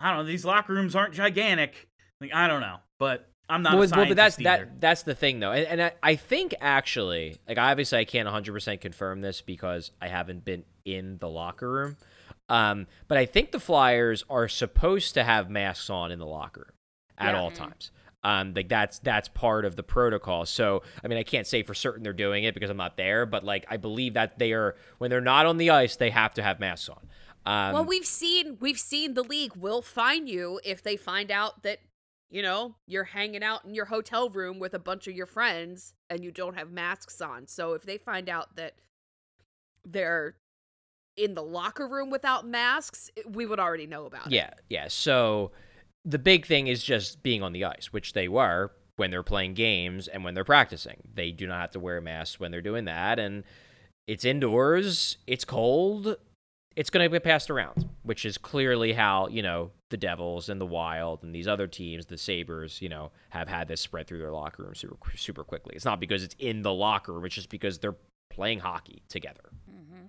I 0.00 0.08
don't 0.10 0.18
know 0.18 0.24
these 0.24 0.44
locker 0.44 0.72
rooms 0.72 0.94
aren't 0.96 1.14
gigantic. 1.14 1.88
Like 2.20 2.34
I 2.34 2.46
don't 2.48 2.60
know, 2.60 2.76
but 2.98 3.28
I'm 3.48 3.62
not. 3.62 3.74
well, 3.74 3.82
a 3.82 3.96
well, 3.96 4.06
but 4.06 4.16
that's 4.16 4.38
either. 4.38 4.66
that 4.66 4.80
that's 4.80 5.02
the 5.02 5.14
thing 5.14 5.40
though, 5.40 5.52
and, 5.52 5.66
and 5.66 5.82
I, 5.82 5.92
I 6.02 6.14
think 6.16 6.54
actually, 6.60 7.36
like 7.48 7.58
obviously 7.58 7.98
I 7.98 8.04
can't 8.04 8.26
100 8.26 8.52
percent 8.52 8.80
confirm 8.80 9.20
this 9.20 9.40
because 9.40 9.90
I 10.00 10.08
haven't 10.08 10.44
been 10.44 10.64
in 10.84 11.18
the 11.18 11.28
locker 11.28 11.70
room, 11.70 11.96
um, 12.48 12.86
but 13.08 13.18
I 13.18 13.26
think 13.26 13.52
the 13.52 13.60
Flyers 13.60 14.24
are 14.30 14.48
supposed 14.48 15.14
to 15.14 15.24
have 15.24 15.50
masks 15.50 15.90
on 15.90 16.10
in 16.10 16.18
the 16.18 16.26
locker 16.26 16.60
room 16.60 16.76
at 17.18 17.34
Yeah. 17.34 17.40
all 17.40 17.50
times. 17.50 17.90
Um, 18.24 18.52
like 18.54 18.68
that's 18.68 19.00
that's 19.00 19.28
part 19.28 19.64
of 19.64 19.74
the 19.74 19.82
protocol. 19.82 20.46
So 20.46 20.82
I 21.02 21.08
mean, 21.08 21.18
I 21.18 21.24
can't 21.24 21.46
say 21.46 21.62
for 21.62 21.74
certain 21.74 22.02
they're 22.02 22.12
doing 22.12 22.44
it 22.44 22.54
because 22.54 22.70
I'm 22.70 22.76
not 22.76 22.96
there, 22.96 23.26
but 23.26 23.44
like 23.44 23.66
I 23.68 23.76
believe 23.76 24.14
that 24.14 24.38
they 24.38 24.52
are 24.52 24.76
when 24.98 25.10
they're 25.10 25.20
not 25.20 25.46
on 25.46 25.56
the 25.56 25.70
ice, 25.70 25.96
they 25.96 26.10
have 26.10 26.34
to 26.34 26.42
have 26.42 26.60
masks 26.60 26.88
on. 26.88 27.08
Um, 27.44 27.72
well, 27.72 27.84
we've 27.84 28.06
seen 28.06 28.58
we've 28.60 28.78
seen 28.78 29.14
the 29.14 29.24
league 29.24 29.56
will 29.56 29.82
fine 29.82 30.28
you 30.28 30.60
if 30.64 30.82
they 30.82 30.96
find 30.96 31.32
out 31.32 31.64
that 31.64 31.78
you 32.30 32.42
know 32.42 32.76
you're 32.86 33.04
hanging 33.04 33.42
out 33.42 33.64
in 33.64 33.74
your 33.74 33.86
hotel 33.86 34.30
room 34.30 34.60
with 34.60 34.74
a 34.74 34.78
bunch 34.78 35.08
of 35.08 35.14
your 35.14 35.26
friends 35.26 35.94
and 36.08 36.22
you 36.22 36.30
don't 36.30 36.56
have 36.56 36.70
masks 36.70 37.20
on. 37.20 37.48
So 37.48 37.72
if 37.72 37.82
they 37.82 37.98
find 37.98 38.28
out 38.28 38.54
that 38.54 38.74
they're 39.84 40.36
in 41.16 41.34
the 41.34 41.42
locker 41.42 41.88
room 41.88 42.10
without 42.10 42.46
masks, 42.46 43.10
we 43.28 43.46
would 43.46 43.58
already 43.58 43.86
know 43.86 44.06
about 44.06 44.28
it. 44.28 44.32
Yeah, 44.32 44.50
yeah. 44.68 44.86
So 44.88 45.50
the 46.04 46.18
big 46.18 46.46
thing 46.46 46.66
is 46.66 46.82
just 46.82 47.22
being 47.22 47.42
on 47.42 47.52
the 47.52 47.64
ice, 47.64 47.92
which 47.92 48.12
they 48.12 48.28
were 48.28 48.72
when 48.96 49.10
they're 49.10 49.22
playing 49.22 49.54
games 49.54 50.08
and 50.08 50.24
when 50.24 50.34
they're 50.34 50.44
practicing. 50.44 50.96
They 51.14 51.30
do 51.30 51.46
not 51.46 51.60
have 51.60 51.70
to 51.72 51.80
wear 51.80 52.00
masks 52.00 52.38
when 52.38 52.50
they're 52.50 52.60
doing 52.60 52.84
that. 52.86 53.18
And 53.18 53.44
it's 54.06 54.24
indoors, 54.24 55.16
it's 55.26 55.44
cold, 55.44 56.16
it's 56.76 56.90
going 56.90 57.04
to 57.04 57.14
get 57.14 57.24
passed 57.24 57.50
around, 57.50 57.88
which 58.02 58.24
is 58.24 58.38
clearly 58.38 58.92
how, 58.92 59.28
you 59.28 59.42
know, 59.42 59.70
the 59.90 59.96
Devils 59.96 60.48
and 60.48 60.60
the 60.60 60.66
Wild 60.66 61.22
and 61.22 61.34
these 61.34 61.46
other 61.46 61.66
teams, 61.66 62.06
the 62.06 62.18
Sabres, 62.18 62.80
you 62.80 62.88
know, 62.88 63.10
have 63.30 63.48
had 63.48 63.68
this 63.68 63.80
spread 63.80 64.06
through 64.06 64.18
their 64.18 64.32
locker 64.32 64.62
room 64.62 64.74
super, 64.74 64.96
super 65.16 65.44
quickly. 65.44 65.74
It's 65.76 65.84
not 65.84 66.00
because 66.00 66.22
it's 66.22 66.36
in 66.38 66.62
the 66.62 66.72
locker 66.72 67.12
room, 67.12 67.24
it's 67.24 67.34
just 67.34 67.50
because 67.50 67.78
they're 67.78 67.96
playing 68.30 68.60
hockey 68.60 69.02
together. 69.08 69.50
Mm-hmm. 69.70 70.06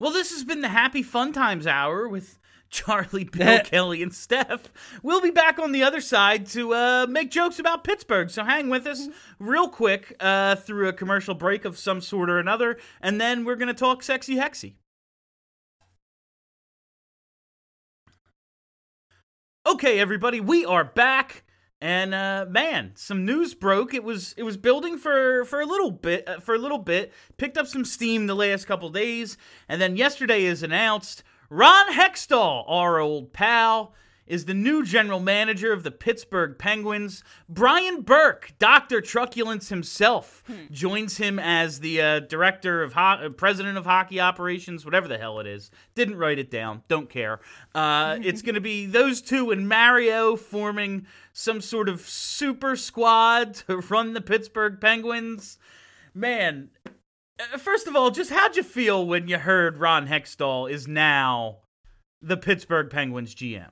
Well, 0.00 0.12
this 0.12 0.32
has 0.32 0.44
been 0.44 0.60
the 0.60 0.68
Happy 0.68 1.02
Fun 1.02 1.32
Times 1.32 1.66
Hour 1.66 2.08
with 2.08 2.38
Charlie, 2.74 3.22
Bill, 3.32 3.60
Kelly, 3.60 4.02
and 4.02 4.12
Steph. 4.12 4.72
We'll 5.00 5.20
be 5.20 5.30
back 5.30 5.60
on 5.60 5.70
the 5.70 5.84
other 5.84 6.00
side 6.00 6.46
to 6.46 6.74
uh, 6.74 7.06
make 7.08 7.30
jokes 7.30 7.60
about 7.60 7.84
Pittsburgh. 7.84 8.28
So 8.30 8.42
hang 8.42 8.68
with 8.68 8.84
us 8.84 9.08
real 9.38 9.68
quick 9.68 10.16
uh, 10.18 10.56
through 10.56 10.88
a 10.88 10.92
commercial 10.92 11.36
break 11.36 11.64
of 11.64 11.78
some 11.78 12.00
sort 12.00 12.28
or 12.28 12.40
another, 12.40 12.76
and 13.00 13.20
then 13.20 13.44
we're 13.44 13.54
going 13.54 13.68
to 13.68 13.74
talk 13.74 14.02
sexy 14.02 14.34
hexy. 14.34 14.74
Okay, 19.64 20.00
everybody, 20.00 20.40
we 20.40 20.64
are 20.64 20.84
back. 20.84 21.44
And 21.80 22.12
uh, 22.12 22.46
man, 22.48 22.92
some 22.96 23.24
news 23.24 23.54
broke. 23.54 23.94
It 23.94 24.02
was 24.02 24.34
it 24.36 24.42
was 24.42 24.56
building 24.56 24.98
for 24.98 25.44
for 25.44 25.60
a 25.60 25.66
little 25.66 25.90
bit 25.90 26.26
uh, 26.28 26.40
for 26.40 26.54
a 26.54 26.58
little 26.58 26.78
bit. 26.78 27.12
Picked 27.36 27.58
up 27.58 27.66
some 27.66 27.84
steam 27.84 28.26
the 28.26 28.34
last 28.34 28.66
couple 28.66 28.88
days, 28.88 29.36
and 29.68 29.80
then 29.80 29.96
yesterday 29.96 30.44
is 30.44 30.62
announced 30.62 31.22
Ron 31.50 31.92
Hextall, 31.92 32.64
our 32.68 32.98
old 32.98 33.32
pal, 33.32 33.94
is 34.26 34.46
the 34.46 34.54
new 34.54 34.84
general 34.84 35.20
manager 35.20 35.72
of 35.72 35.82
the 35.82 35.90
Pittsburgh 35.90 36.56
Penguins. 36.58 37.22
Brian 37.48 38.00
Burke, 38.00 38.52
Doctor 38.58 39.00
Truculence 39.00 39.68
himself, 39.68 40.42
joins 40.70 41.18
him 41.18 41.38
as 41.38 41.80
the 41.80 42.00
uh, 42.00 42.20
director 42.20 42.82
of 42.82 42.94
ho- 42.94 43.26
uh, 43.26 43.28
president 43.28 43.76
of 43.76 43.84
hockey 43.84 44.20
operations, 44.20 44.84
whatever 44.84 45.08
the 45.08 45.18
hell 45.18 45.40
it 45.40 45.46
is. 45.46 45.70
Didn't 45.94 46.16
write 46.16 46.38
it 46.38 46.50
down. 46.50 46.82
Don't 46.88 47.10
care. 47.10 47.40
Uh, 47.74 48.18
it's 48.22 48.40
going 48.40 48.54
to 48.54 48.60
be 48.60 48.86
those 48.86 49.20
two 49.20 49.50
and 49.50 49.68
Mario 49.68 50.36
forming 50.36 51.06
some 51.32 51.60
sort 51.60 51.88
of 51.88 52.00
super 52.00 52.76
squad 52.76 53.54
to 53.54 53.76
run 53.76 54.14
the 54.14 54.20
Pittsburgh 54.22 54.80
Penguins. 54.80 55.58
Man, 56.14 56.70
Uh, 57.40 57.58
first 57.58 57.86
of 57.86 57.96
all, 57.96 58.10
just 58.10 58.30
how'd 58.30 58.56
you 58.56 58.62
feel 58.62 59.06
when 59.06 59.28
you 59.28 59.38
heard 59.38 59.78
Ron 59.78 60.06
Hextall 60.06 60.70
is 60.70 60.86
now 60.86 61.58
the 62.22 62.36
Pittsburgh 62.36 62.90
Penguins 62.90 63.34
GM? 63.34 63.70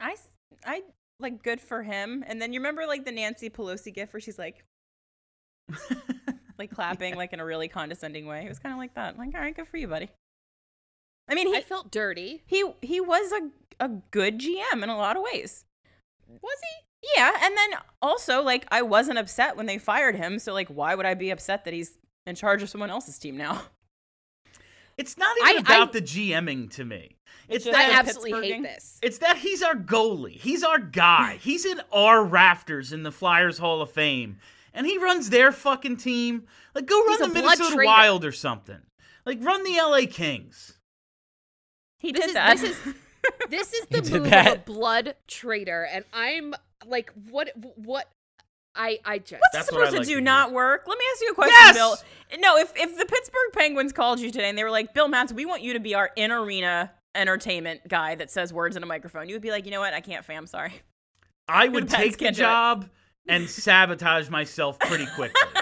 I, 0.00 0.16
I 0.64 0.82
like 1.18 1.42
good 1.42 1.60
for 1.60 1.82
him. 1.82 2.24
And 2.26 2.40
then 2.40 2.52
you 2.52 2.60
remember 2.60 2.86
like 2.86 3.04
the 3.04 3.12
Nancy 3.12 3.50
Pelosi 3.50 3.92
gif 3.92 4.12
where 4.12 4.20
she's 4.20 4.38
like, 4.38 4.64
like 6.58 6.70
clapping 6.70 7.16
like 7.16 7.32
in 7.32 7.40
a 7.40 7.44
really 7.44 7.68
condescending 7.68 8.26
way. 8.26 8.44
It 8.44 8.48
was 8.48 8.58
kind 8.58 8.72
of 8.72 8.78
like 8.78 8.94
that. 8.94 9.18
Like, 9.18 9.34
all 9.34 9.40
right, 9.40 9.54
good 9.54 9.68
for 9.68 9.76
you, 9.76 9.88
buddy. 9.88 10.10
I 11.28 11.34
mean, 11.34 11.48
he 11.48 11.56
I 11.56 11.62
felt 11.62 11.90
dirty. 11.90 12.42
he 12.46 12.64
he 12.82 13.00
was 13.00 13.32
a 13.32 13.84
a 13.84 13.88
good 14.10 14.38
GM 14.38 14.82
in 14.82 14.88
a 14.88 14.96
lot 14.96 15.16
of 15.16 15.22
ways. 15.22 15.64
Was 16.28 16.58
he? 16.62 17.10
Yeah, 17.16 17.32
and 17.42 17.56
then 17.56 17.80
also 18.00 18.42
like 18.42 18.66
I 18.70 18.82
wasn't 18.82 19.18
upset 19.18 19.56
when 19.56 19.66
they 19.66 19.78
fired 19.78 20.16
him, 20.16 20.38
so 20.38 20.52
like 20.52 20.68
why 20.68 20.94
would 20.94 21.06
I 21.06 21.14
be 21.14 21.30
upset 21.30 21.64
that 21.64 21.74
he's 21.74 21.98
in 22.26 22.34
charge 22.34 22.62
of 22.62 22.68
someone 22.68 22.90
else's 22.90 23.18
team 23.18 23.36
now? 23.36 23.62
It's 24.98 25.18
not 25.18 25.36
I- 25.44 25.50
even 25.50 25.62
about 25.62 25.88
I- 25.90 25.92
the 25.92 26.00
GMing 26.00 26.70
to 26.76 26.84
me. 26.86 27.16
It's 27.50 27.66
just 27.66 27.76
I 27.76 27.88
that 27.88 28.04
the 28.04 28.08
absolutely 28.10 28.50
hate 28.50 28.62
this. 28.62 28.98
it's 29.02 29.18
that 29.18 29.36
he's 29.36 29.62
our 29.62 29.74
goalie. 29.74 30.32
He's 30.40 30.62
our 30.64 30.78
guy. 30.78 31.36
He's 31.42 31.66
in 31.66 31.82
our 31.92 32.24
rafters 32.24 32.94
in 32.94 33.02
the 33.02 33.12
Flyers 33.12 33.58
Hall 33.58 33.82
of 33.82 33.90
Fame. 33.90 34.38
And 34.72 34.86
he 34.86 34.96
runs 34.96 35.28
their 35.28 35.52
fucking 35.52 35.98
team. 35.98 36.44
Like 36.74 36.86
go 36.86 36.98
run 37.04 37.22
a 37.24 37.28
the 37.28 37.34
Minnesota. 37.34 37.76
Wild 37.84 38.24
or 38.24 38.32
something. 38.32 38.78
Like 39.26 39.44
run 39.44 39.62
the 39.64 39.76
LA 39.78 40.06
Kings. 40.10 40.78
He 41.98 42.12
This 42.12 42.20
did 42.22 42.28
is 42.28 42.34
that. 42.34 42.56
this 42.56 42.62
is 42.86 42.94
this 43.50 43.72
is 43.74 43.86
the 43.90 44.00
did 44.00 44.12
move 44.22 44.32
of 44.32 44.46
a 44.46 44.62
blood 44.64 45.14
traitor, 45.28 45.86
and 45.92 46.04
I'm 46.12 46.54
like, 46.86 47.12
what? 47.30 47.52
What? 47.76 48.08
I 48.76 48.98
I 49.04 49.18
just 49.18 49.32
What's 49.40 49.42
That's 49.52 49.68
it 49.68 49.74
what 49.74 49.82
I 49.82 49.86
supposed 49.86 49.92
like 49.92 50.00
to 50.02 50.04
to 50.06 50.10
do? 50.10 50.16
hear. 50.16 50.20
Not 50.20 50.52
work? 50.52 50.84
Let 50.86 50.98
me 50.98 51.04
ask 51.12 51.22
you 51.22 51.30
a 51.30 51.34
question, 51.34 51.54
Yes! 51.58 51.74
Bill. 51.76 51.96
No, 52.40 52.56
if 52.58 52.72
if 52.76 52.98
the 52.98 53.06
Pittsburgh 53.06 53.52
Penguins 53.52 53.92
called 53.92 54.20
you 54.20 54.30
today 54.30 54.48
and 54.48 54.56
they 54.58 54.64
were 54.64 54.70
like, 54.70 54.92
Bill 54.94 55.08
Matz, 55.08 55.32
we 55.32 55.44
want 55.46 55.62
you 55.62 55.72
to 55.74 55.80
be 55.80 55.94
our 55.94 56.10
in 56.16 56.30
arena 56.32 56.90
entertainment 57.14 57.80
guy 57.88 58.14
that 58.16 58.30
says 58.30 58.52
words 58.52 58.76
in 58.76 58.82
a 58.82 58.86
microphone, 58.86 59.28
you 59.28 59.34
would 59.34 59.42
be 59.42 59.50
like, 59.50 59.64
you 59.64 59.70
know 59.70 59.80
what? 59.80 59.94
I 59.94 60.00
can't, 60.00 60.24
fam. 60.24 60.46
Sorry. 60.46 60.72
I 61.48 61.68
would 61.68 61.88
Pens 61.88 61.92
take 62.02 62.12
the 62.18 62.24
can't 62.26 62.36
do 62.36 62.42
it. 62.42 62.44
job 62.44 62.88
and 63.28 63.48
sabotage 63.48 64.28
myself 64.28 64.78
pretty 64.78 65.06
quickly. 65.14 65.40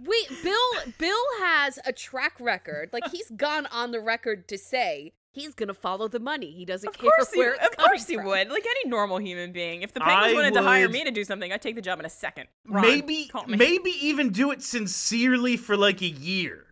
Wait, 0.00 0.28
Bill 0.44 0.92
Bill 0.98 1.24
has 1.40 1.78
a 1.84 1.92
track 1.92 2.34
record. 2.38 2.90
Like 2.92 3.10
he's 3.10 3.30
gone 3.30 3.66
on 3.66 3.90
the 3.90 4.00
record 4.00 4.46
to 4.48 4.56
say 4.56 5.12
he's 5.32 5.54
gonna 5.54 5.74
follow 5.74 6.08
the 6.08 6.18
money. 6.20 6.50
He 6.50 6.64
doesn't 6.64 6.88
Of 6.88 6.98
care 6.98 7.10
course 7.16 7.32
he, 7.32 7.38
where 7.38 7.54
it's 7.54 7.66
of 7.66 7.76
course 7.76 8.06
he 8.06 8.14
from. 8.16 8.26
would. 8.26 8.48
Like 8.50 8.64
any 8.66 8.88
normal 8.90 9.18
human 9.18 9.52
being. 9.52 9.82
If 9.82 9.92
the 9.92 10.00
Penguins 10.00 10.32
I 10.32 10.34
wanted 10.34 10.54
to 10.54 10.62
hire 10.62 10.88
me 10.88 11.04
to 11.04 11.10
do 11.10 11.24
something, 11.24 11.52
I'd 11.52 11.62
take 11.62 11.74
the 11.76 11.82
job 11.82 11.98
in 12.00 12.06
a 12.06 12.10
second. 12.10 12.48
Ron, 12.66 12.82
maybe 12.82 13.30
maybe 13.46 13.90
even 14.00 14.30
do 14.30 14.50
it 14.50 14.62
sincerely 14.62 15.56
for 15.56 15.76
like 15.76 16.02
a 16.02 16.08
year. 16.08 16.66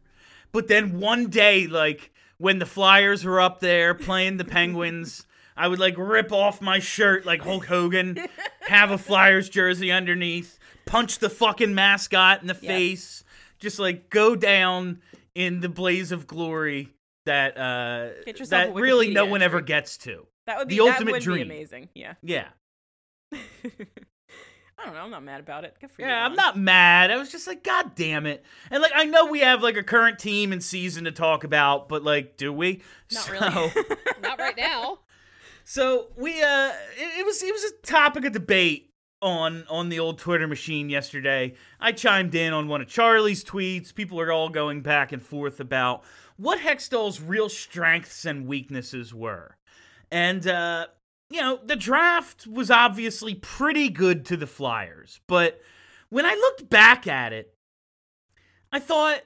But 0.53 0.69
then 0.69 0.99
one 1.01 1.29
day 1.29 1.67
like 1.67 2.13
when 2.39 2.59
the 2.59 2.67
Flyers 2.67 3.25
were 3.25 3.41
up 3.41 3.61
there 3.61 3.95
playing 3.95 4.37
the 4.37 4.45
Penguins, 4.57 5.27
I 5.57 5.69
would 5.69 5.79
like 5.79 5.95
rip 5.97 6.33
off 6.33 6.61
my 6.61 6.79
shirt 6.79 7.25
like 7.25 7.43
Hulk 7.43 7.67
Hogan, 7.67 8.19
have 8.63 8.91
a 8.91 8.99
Flyers 8.99 9.49
jersey 9.49 9.91
underneath, 9.91 10.59
punch 10.85 11.19
the 11.19 11.31
fucking 11.31 11.75
mascot 11.75 12.41
in 12.43 12.47
the 12.49 12.59
Yes. 12.61 12.67
face, 12.67 13.25
just 13.59 13.79
like 13.79 14.11
go 14.11 14.37
down 14.37 15.01
in 15.35 15.61
the 15.61 15.69
blaze 15.69 16.13
of 16.13 16.27
glory 16.27 16.91
that 17.27 17.57
uh 17.57 18.09
Get 18.25 18.39
that 18.51 18.75
really 18.75 19.13
no 19.13 19.27
one 19.27 19.43
ever 19.43 19.61
gets 19.61 19.99
to. 19.99 20.27
That 20.47 20.59
would 20.59 20.69
be 20.69 20.79
the 20.79 20.85
that 20.85 20.93
ultimate 20.93 21.13
would 21.13 21.23
dream. 21.23 21.49
Be 21.49 21.55
amazing. 21.55 21.89
Yeah. 21.95 22.15
Yeah. 22.23 22.49
I 24.79 24.85
don't 24.85 24.95
know. 24.95 25.01
I'm 25.01 25.11
not 25.11 25.25
mad 25.25 25.41
about 25.41 25.65
it. 25.65 25.75
Good 25.81 25.91
for 25.91 26.03
you. 26.03 26.09
Yeah, 26.09 26.25
I'm 26.25 26.35
not 26.35 26.59
mad. 26.59 27.11
I 27.11 27.17
was 27.17 27.33
just 27.33 27.47
like, 27.47 27.65
God 27.65 27.95
damn 27.95 28.27
it. 28.27 28.45
And 28.71 28.83
like, 28.83 28.93
I 28.95 29.05
know 29.05 29.27
we 29.27 29.41
have 29.41 29.63
like 29.63 29.77
a 29.77 29.83
current 29.83 30.19
team 30.19 30.53
and 30.53 30.63
season 30.63 31.05
to 31.05 31.13
talk 31.13 31.45
about, 31.45 31.89
but 31.89 32.03
like, 32.05 32.37
do 32.37 32.53
we? 32.53 32.83
Not 33.11 33.25
so, 33.25 33.33
really. 33.33 33.73
Not 34.23 34.39
right 34.39 34.57
now. 34.57 34.99
so 35.65 36.09
we, 36.17 36.43
uh, 36.43 36.73
it, 36.99 37.21
it 37.21 37.27
was 37.27 37.43
it 37.43 37.53
was 37.53 37.65
a 37.65 37.87
topic 37.87 38.27
of 38.27 38.33
debate 38.33 38.93
on 39.23 39.65
on 39.71 39.89
the 39.89 39.99
old 39.99 40.19
Twitter 40.19 40.47
machine 40.47 40.91
yesterday. 40.91 41.55
I 41.81 41.93
chimed 41.93 42.35
in 42.35 42.53
on 42.53 42.69
one 42.69 42.83
of 42.83 42.89
Charlie's 42.89 43.43
tweets. 43.43 43.95
People 43.95 44.21
are 44.21 44.31
all 44.31 44.51
going 44.51 44.83
back 44.83 45.13
and 45.13 45.23
forth 45.23 45.59
about 45.59 46.05
what 46.37 46.61
Hextall's 46.61 47.21
real 47.21 47.49
strengths 47.49 48.25
and 48.25 48.47
weaknesses 48.47 49.15
were, 49.15 49.57
and 50.11 50.47
uh, 50.47 50.87
you 51.31 51.41
know, 51.41 51.59
the 51.65 51.77
draft 51.77 52.47
was 52.47 52.71
obviously 52.71 53.35
pretty 53.35 53.89
good 53.89 54.25
to 54.27 54.37
the 54.37 54.47
Flyers, 54.47 55.21
but 55.27 55.61
when 56.09 56.25
I 56.25 56.35
looked 56.35 56.69
back 56.69 57.07
at 57.07 57.33
it, 57.33 57.55
I 58.73 58.79
thought, 58.79 59.23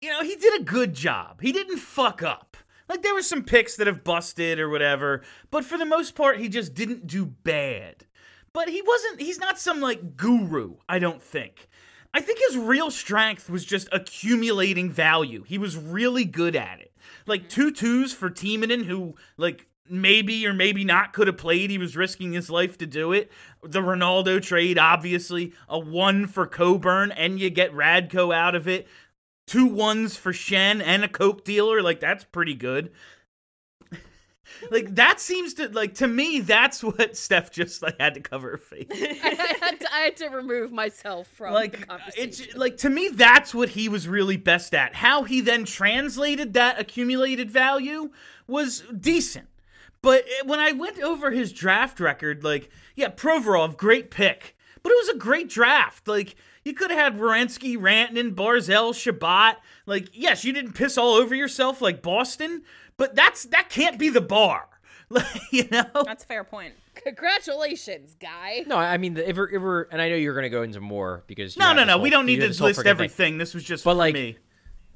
you 0.00 0.10
know, 0.10 0.22
he 0.22 0.36
did 0.36 0.60
a 0.60 0.64
good 0.64 0.94
job. 0.94 1.40
He 1.40 1.52
didn't 1.52 1.78
fuck 1.78 2.22
up. 2.22 2.56
Like 2.88 3.02
there 3.02 3.14
were 3.14 3.22
some 3.22 3.42
picks 3.42 3.76
that 3.76 3.86
have 3.86 4.04
busted 4.04 4.58
or 4.58 4.68
whatever, 4.68 5.22
but 5.50 5.64
for 5.64 5.76
the 5.76 5.84
most 5.84 6.14
part, 6.14 6.38
he 6.38 6.48
just 6.48 6.74
didn't 6.74 7.06
do 7.06 7.26
bad. 7.26 8.06
But 8.52 8.68
he 8.68 8.80
wasn't, 8.80 9.20
he's 9.20 9.38
not 9.38 9.58
some 9.58 9.80
like 9.80 10.16
guru, 10.16 10.76
I 10.88 10.98
don't 10.98 11.22
think. 11.22 11.68
I 12.16 12.20
think 12.20 12.38
his 12.48 12.56
real 12.56 12.90
strength 12.90 13.50
was 13.50 13.62
just 13.62 13.90
accumulating 13.92 14.90
value. 14.90 15.44
He 15.46 15.58
was 15.58 15.76
really 15.76 16.24
good 16.24 16.56
at 16.56 16.80
it. 16.80 16.90
Like 17.26 17.50
two 17.50 17.70
twos 17.70 18.14
for 18.14 18.30
Timonen, 18.30 18.86
who 18.86 19.16
like 19.36 19.66
maybe 19.86 20.46
or 20.46 20.54
maybe 20.54 20.82
not 20.82 21.12
could 21.12 21.26
have 21.26 21.36
played. 21.36 21.68
He 21.68 21.76
was 21.76 21.94
risking 21.94 22.32
his 22.32 22.48
life 22.48 22.78
to 22.78 22.86
do 22.86 23.12
it. 23.12 23.30
The 23.62 23.82
Rinaldo 23.82 24.40
trade, 24.40 24.78
obviously, 24.78 25.52
a 25.68 25.78
one 25.78 26.26
for 26.26 26.46
Coburn, 26.46 27.12
and 27.12 27.38
you 27.38 27.50
get 27.50 27.74
Radko 27.74 28.34
out 28.34 28.54
of 28.54 28.66
it. 28.66 28.88
Two 29.46 29.66
ones 29.66 30.16
for 30.16 30.32
Schenn 30.32 30.82
and 30.82 31.04
a 31.04 31.08
Coke 31.08 31.44
dealer. 31.44 31.82
Like 31.82 32.00
that's 32.00 32.24
pretty 32.24 32.54
good. 32.54 32.92
Like 34.70 34.94
that 34.94 35.20
seems 35.20 35.54
to 35.54 35.68
like 35.68 35.94
to 35.94 36.08
me 36.08 36.40
that's 36.40 36.82
what 36.82 37.16
Steph 37.26 37.50
just 37.50 37.82
like 37.82 38.00
had 38.00 38.14
to 38.14 38.20
cover 38.20 38.52
her 38.52 38.56
face. 38.58 38.86
I 38.92 39.56
had 39.60 39.80
to, 39.80 39.94
I 39.94 40.00
had 40.00 40.16
to 40.16 40.28
remove 40.28 40.72
myself 40.72 41.28
from 41.28 41.52
the 41.52 41.58
uh, 41.58 41.60
like 41.60 41.86
conversation. 41.88 42.28
it's 42.28 42.56
like 42.56 42.76
to 42.78 42.90
me 42.90 43.08
that's 43.08 43.54
what 43.54 43.70
he 43.70 43.88
was 43.88 44.08
really 44.08 44.36
best 44.36 44.74
at 44.74 44.94
how 44.94 45.24
he 45.24 45.40
then 45.40 45.64
translated 45.64 46.54
that 46.54 46.78
accumulated 46.80 47.50
value 47.50 48.10
was 48.46 48.82
decent 48.98 49.48
but 50.02 50.24
eh, 50.24 50.42
when 50.44 50.60
i 50.60 50.72
went 50.72 51.00
over 51.00 51.30
his 51.30 51.52
draft 51.52 52.00
record 52.00 52.44
like 52.44 52.70
yeah 52.94 53.08
provorov 53.08 53.76
great 53.76 54.10
pick 54.10 54.56
but 54.82 54.92
it 54.92 54.96
was 54.96 55.08
a 55.08 55.18
great 55.18 55.48
draft 55.48 56.06
like 56.06 56.36
you 56.66 56.74
could 56.74 56.90
have 56.90 56.98
had 56.98 57.20
Werenski, 57.20 57.78
Rantanen, 57.78 58.34
Barzal, 58.34 58.92
Chabot. 58.92 59.54
Like, 59.86 60.08
yes, 60.12 60.44
you 60.44 60.52
didn't 60.52 60.72
piss 60.72 60.98
all 60.98 61.14
over 61.14 61.32
yourself 61.32 61.80
like 61.80 62.02
Boston, 62.02 62.64
but 62.96 63.14
that's 63.14 63.44
that 63.46 63.68
can't 63.70 63.98
be 63.98 64.08
the 64.08 64.20
bar. 64.20 64.68
You 65.52 65.68
know? 65.70 65.84
That's 66.04 66.24
a 66.24 66.26
fair 66.26 66.42
point. 66.44 66.74
Congratulations, 66.96 68.16
guy. 68.20 68.64
No, 68.66 68.76
I 68.76 68.96
mean, 68.98 69.16
if 69.16 69.36
we're, 69.36 69.48
if 69.48 69.62
we're 69.62 69.82
and 69.90 70.00
I 70.02 70.08
know 70.08 70.16
you're 70.16 70.34
going 70.34 70.44
to 70.44 70.48
go 70.50 70.62
into 70.62 70.80
more 70.80 71.22
because 71.26 71.56
No, 71.56 71.72
no, 71.72 71.84
no. 71.84 71.94
whole- 71.94 72.02
We 72.02 72.10
don't 72.10 72.26
need 72.26 72.40
to 72.40 72.46
list 72.48 72.60
freaking 72.60 72.74
thing. 72.76 72.86
everything. 72.86 73.38
This 73.38 73.54
was 73.54 73.64
just 73.64 73.84
But, 73.84 73.92
for 73.92 73.96
like, 73.96 74.14
me. 74.14 74.38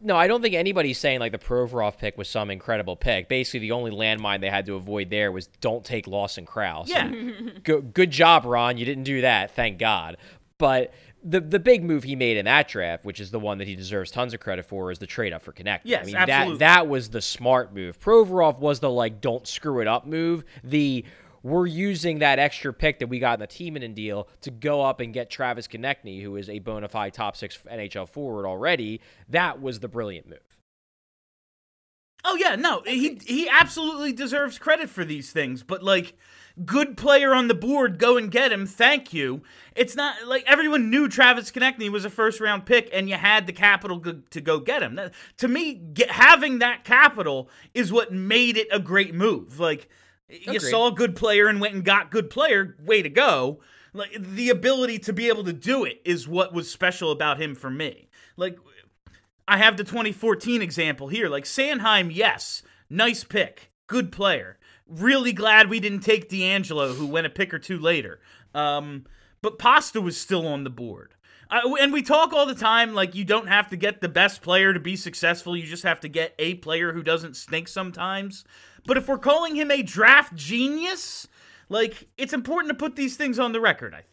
No, 0.03 0.17
I 0.17 0.29
don't 0.29 0.41
think 0.41 0.55
anybody's 0.55 0.99
saying 0.99 1.21
like 1.21 1.33
the 1.33 1.39
Provorov 1.39 1.99
pick 1.99 2.17
was 2.17 2.29
some 2.29 2.51
incredible 2.51 2.97
pick. 2.97 3.29
Basically, 3.29 3.61
the 3.61 3.73
only 3.73 3.91
landmine 3.91 4.41
they 4.41 4.49
had 4.51 4.65
to 4.67 4.75
avoid 4.77 5.11
there 5.11 5.31
was 5.31 5.47
don't 5.61 5.85
take 5.85 6.07
Lawson 6.07 6.47
Crouse. 6.47 6.89
Yeah. 6.89 7.11
Go, 7.65 7.81
good 7.83 8.11
job, 8.11 8.45
Ron. 8.47 8.79
You 8.79 8.85
didn't 8.87 9.05
do 9.05 9.21
that, 9.21 9.55
thank 9.55 9.79
God. 9.79 10.17
But 10.57 10.93
the 11.23 11.41
the 11.41 11.59
big 11.59 11.85
move 11.85 12.05
he 12.05 12.17
made 12.17 12.37
in 12.37 12.47
that 12.47 12.69
draft, 12.69 13.05
which 13.05 13.21
is 13.21 13.31
the 13.31 13.41
one 13.41 13.59
that 13.59 13.69
he 13.69 13.77
deserves 13.77 14.11
tons 14.11 14.35
of 14.35 14.41
credit 14.41 14.65
for, 14.65 14.91
is 14.91 14.99
the 14.99 15.07
trade 15.07 15.33
up 15.33 15.43
for 15.43 15.53
Konecny. 15.53 15.81
Yes, 15.85 16.03
I 16.03 16.07
mean 16.07 16.17
absolutely. 16.17 16.59
that 16.59 16.75
that 16.77 16.89
was 16.89 17.11
the 17.11 17.23
smart 17.23 17.75
move. 17.75 18.01
Provorov 18.01 18.59
was 18.59 18.81
the 18.81 18.91
like 18.91 19.21
don't 19.21 19.47
screw 19.47 19.81
it 19.81 19.87
up 19.87 20.07
move. 20.07 20.45
The 20.65 21.05
we're 21.43 21.67
using 21.67 22.19
that 22.19 22.39
extra 22.39 22.73
pick 22.73 22.99
that 22.99 23.09
we 23.09 23.19
got 23.19 23.35
in 23.35 23.41
the 23.41 23.47
Timonen 23.47 23.95
deal 23.95 24.29
to 24.43 24.51
go 24.51 24.83
up 24.83 25.01
and 25.01 25.13
get 25.13 25.31
Travis 25.31 25.67
Konecny, 25.67 26.23
who 26.23 26.37
is 26.37 26.49
a 26.51 26.59
bona 26.59 26.89
fide 26.89 27.15
top 27.15 27.37
six 27.37 27.59
NHL 27.71 28.09
forward 28.09 28.47
already. 28.47 29.01
That 29.29 29.61
was 29.61 29.81
the 29.81 29.89
brilliant 29.89 30.29
move. 30.29 30.39
Oh 32.25 32.37
yeah, 32.37 32.57
no, 32.57 32.83
he 32.87 33.19
he 33.25 33.49
absolutely 33.49 34.13
deserves 34.13 34.59
credit 34.59 34.91
for 34.91 35.05
these 35.05 35.33
things, 35.33 35.63
but 35.63 35.83
like 35.83 36.15
good 36.65 36.97
player 36.97 37.35
on 37.35 37.49
the 37.49 37.55
board, 37.55 37.99
go 37.99 38.17
and 38.17 38.31
get 38.31 38.53
him. 38.53 38.67
Thank 38.67 39.13
you. 39.13 39.43
It's 39.75 39.97
not 39.97 40.27
like 40.27 40.45
everyone 40.47 40.91
knew 40.91 41.09
Travis 41.09 41.51
Konecny 41.51 41.89
was 41.89 42.05
a 42.05 42.11
first 42.11 42.41
round 42.41 42.67
pick, 42.67 42.91
and 42.93 43.09
you 43.09 43.17
had 43.17 43.47
the 43.47 43.53
capital 43.53 44.01
to 44.01 44.41
go 44.41 44.61
get 44.61 44.83
him. 44.83 44.97
That- 44.97 45.15
to 45.39 45.49
me, 45.49 45.75
get, 45.75 46.11
having 46.11 46.59
that 46.59 46.85
capital 46.85 47.49
is 47.75 47.93
what 47.93 48.13
made 48.13 48.57
it 48.57 48.69
a 48.71 48.79
great 48.79 49.15
move. 49.15 49.59
Like 49.61 49.89
you 50.29 50.61
saw 50.61 50.89
a 50.89 50.93
good 50.93 51.17
player 51.17 51.47
and 51.49 51.61
went 51.61 51.75
and 51.75 51.85
got 51.85 52.11
good 52.11 52.31
player. 52.31 52.77
Way 52.85 53.03
to 53.03 53.09
go! 53.09 53.61
Like 53.93 54.17
the 54.23 54.51
ability 54.51 54.99
to 55.01 55.13
be 55.13 55.29
able 55.29 55.45
to 55.45 55.53
do 55.53 55.85
it 55.85 56.01
is 56.05 56.29
what 56.29 56.53
was 56.53 56.71
special 56.71 57.11
about 57.11 57.41
him 57.41 57.55
for 57.55 57.71
me. 57.71 58.09
Like 58.37 58.59
I 59.49 59.57
have 59.57 59.77
the 59.77 59.85
2014 59.85 60.63
example 60.63 61.09
here. 61.09 61.29
Like 61.29 61.45
Sanheim, 61.45 62.15
yes, 62.15 62.63
nice 62.89 63.25
pick, 63.25 63.73
good 63.89 64.13
player. 64.13 64.59
Really 64.91 65.33
glad 65.33 65.71
we 65.71 65.81
didn't 65.81 66.01
take 66.01 66.29
DeAngelo, 66.29 66.97
who 66.97 67.07
went 67.07 67.27
a 67.27 67.31
pick 67.31 67.55
or 67.55 67.59
two 67.59 67.79
later. 67.79 68.21
Um, 68.55 69.05
but 69.41 69.59
Pasta 69.59 70.01
was 70.01 70.17
still 70.17 70.47
on 70.47 70.65
the 70.65 70.71
board. 70.71 71.15
I, 71.49 71.63
and 71.81 71.93
we 71.93 72.03
talk 72.03 72.33
all 72.33 72.47
the 72.47 72.55
time 72.55 72.95
like 72.95 73.15
you 73.15 73.25
don't 73.25 73.49
have 73.49 73.71
to 73.71 73.77
get 73.77 74.01
the 74.01 74.09
best 74.09 74.43
player 74.43 74.73
to 74.73 74.81
be 74.81 74.97
successful. 74.97 75.57
You 75.57 75.67
just 75.67 75.83
have 75.83 76.01
to 76.01 76.09
get 76.09 76.35
a 76.39 76.55
player 76.55 76.93
who 76.93 77.03
doesn't 77.03 77.37
stink 77.37 77.69
sometimes. 77.69 78.45
But 78.85 78.97
if 78.97 79.09
we're 79.09 79.19
calling 79.19 79.57
him 79.57 79.71
a 79.71 79.83
draft 79.83 80.35
genius, 80.35 81.29
like 81.69 82.09
it's 82.19 82.33
important 82.33 82.71
to 82.71 82.75
put 82.75 82.97
these 82.97 83.17
things 83.17 83.39
on 83.39 83.53
the 83.53 83.61
record. 83.61 83.95
I 83.95 84.03
think. 84.03 84.10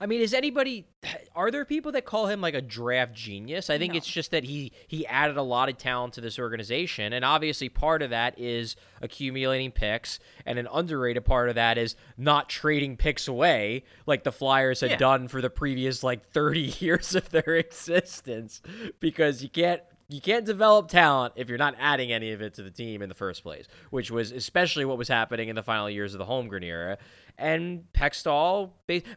I 0.00 0.06
mean, 0.06 0.20
is 0.20 0.32
anybody? 0.34 0.86
Are 1.34 1.50
there 1.50 1.64
people 1.64 1.92
that 1.92 2.04
call 2.04 2.26
him 2.26 2.40
like 2.40 2.54
a 2.54 2.60
draft 2.60 3.14
genius? 3.14 3.70
I 3.70 3.78
think 3.78 3.92
No. 3.92 3.98
it's 3.98 4.06
just 4.06 4.30
that 4.32 4.44
he 4.44 4.72
he 4.86 5.06
added 5.06 5.36
a 5.36 5.42
lot 5.42 5.68
of 5.68 5.76
talent 5.78 6.14
to 6.14 6.20
this 6.20 6.38
organization, 6.38 7.12
and 7.12 7.24
obviously 7.24 7.68
part 7.68 8.02
of 8.02 8.10
that 8.10 8.38
is 8.38 8.76
accumulating 9.02 9.70
picks, 9.70 10.18
and 10.46 10.58
an 10.58 10.68
underrated 10.72 11.24
part 11.24 11.48
of 11.48 11.54
that 11.54 11.78
is 11.78 11.96
not 12.16 12.48
trading 12.48 12.96
picks 12.96 13.28
away 13.28 13.84
like 14.06 14.24
the 14.24 14.32
Flyers 14.32 14.80
had 14.80 14.90
Yeah. 14.90 14.96
done 14.96 15.28
for 15.28 15.40
the 15.40 15.50
previous 15.50 16.02
like 16.02 16.28
thirty 16.30 16.60
years 16.80 17.14
of 17.14 17.30
their 17.30 17.54
existence, 17.56 18.60
because 19.00 19.42
you 19.42 19.48
can't 19.48 19.82
You 20.10 20.22
can't 20.22 20.46
develop 20.46 20.88
talent 20.88 21.34
if 21.36 21.50
you're 21.50 21.58
not 21.58 21.74
adding 21.78 22.12
any 22.12 22.32
of 22.32 22.40
it 22.40 22.54
to 22.54 22.62
the 22.62 22.70
team 22.70 23.02
in 23.02 23.10
the 23.10 23.14
first 23.14 23.42
place, 23.42 23.66
which 23.90 24.10
was 24.10 24.32
especially 24.32 24.86
what 24.86 24.96
was 24.96 25.08
happening 25.08 25.50
in 25.50 25.56
the 25.56 25.62
final 25.62 25.90
years 25.90 26.14
of 26.14 26.18
the 26.18 26.24
Holmgren 26.24 26.64
era. 26.64 26.96
And 27.36 27.84
Hextall, 27.92 28.70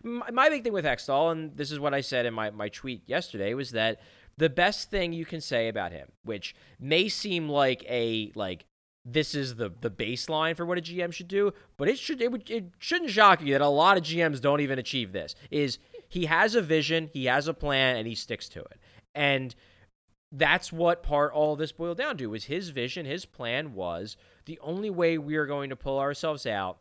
my 0.03 0.49
big 0.49 0.63
thing 0.63 0.73
with 0.73 0.83
Hextall, 0.83 1.31
and 1.31 1.55
this 1.55 1.71
is 1.71 1.79
what 1.79 1.93
I 1.93 2.01
said 2.01 2.25
in 2.25 2.33
my, 2.33 2.49
my 2.49 2.67
tweet 2.67 3.03
yesterday, 3.07 3.53
was 3.53 3.71
that 3.71 4.01
the 4.37 4.49
best 4.49 4.89
thing 4.91 5.13
you 5.13 5.25
can 5.25 5.39
say 5.39 5.69
about 5.69 5.93
him, 5.93 6.09
which 6.23 6.55
may 6.79 7.07
seem 7.07 7.47
like 7.47 7.85
a 7.87 8.31
like 8.35 8.65
this 9.05 9.33
is 9.33 9.55
the 9.55 9.71
the 9.81 9.89
baseline 9.89 10.57
for 10.57 10.65
what 10.65 10.77
a 10.77 10.81
GM 10.81 11.13
should 11.13 11.27
do, 11.27 11.53
but 11.77 11.87
it 11.87 11.97
should 11.97 12.21
it, 12.21 12.31
would, 12.31 12.49
it 12.49 12.65
shouldn't 12.79 13.11
shock 13.11 13.41
you 13.41 13.53
that 13.53 13.61
a 13.61 13.67
lot 13.67 13.97
of 13.97 14.03
GMs 14.03 14.41
don't 14.41 14.61
even 14.61 14.77
achieve 14.77 15.13
this. 15.13 15.35
Is 15.49 15.79
he 16.09 16.25
has 16.25 16.55
a 16.55 16.61
vision, 16.61 17.09
he 17.13 17.25
has 17.25 17.47
a 17.47 17.53
plan, 17.53 17.95
and 17.95 18.07
he 18.07 18.15
sticks 18.15 18.49
to 18.49 18.59
it, 18.59 18.79
and 19.15 19.55
that's 20.31 20.71
what 20.71 21.03
part 21.03 21.33
all 21.33 21.55
this 21.55 21.71
boiled 21.71 21.97
down 21.97 22.17
to. 22.17 22.27
Was 22.27 22.45
his 22.45 22.69
vision, 22.69 23.05
his 23.05 23.25
plan 23.25 23.73
was 23.73 24.15
the 24.45 24.59
only 24.61 24.89
way 24.89 25.17
we 25.17 25.35
are 25.35 25.45
going 25.45 25.69
to 25.69 25.75
pull 25.75 25.99
ourselves 25.99 26.45
out 26.45 26.79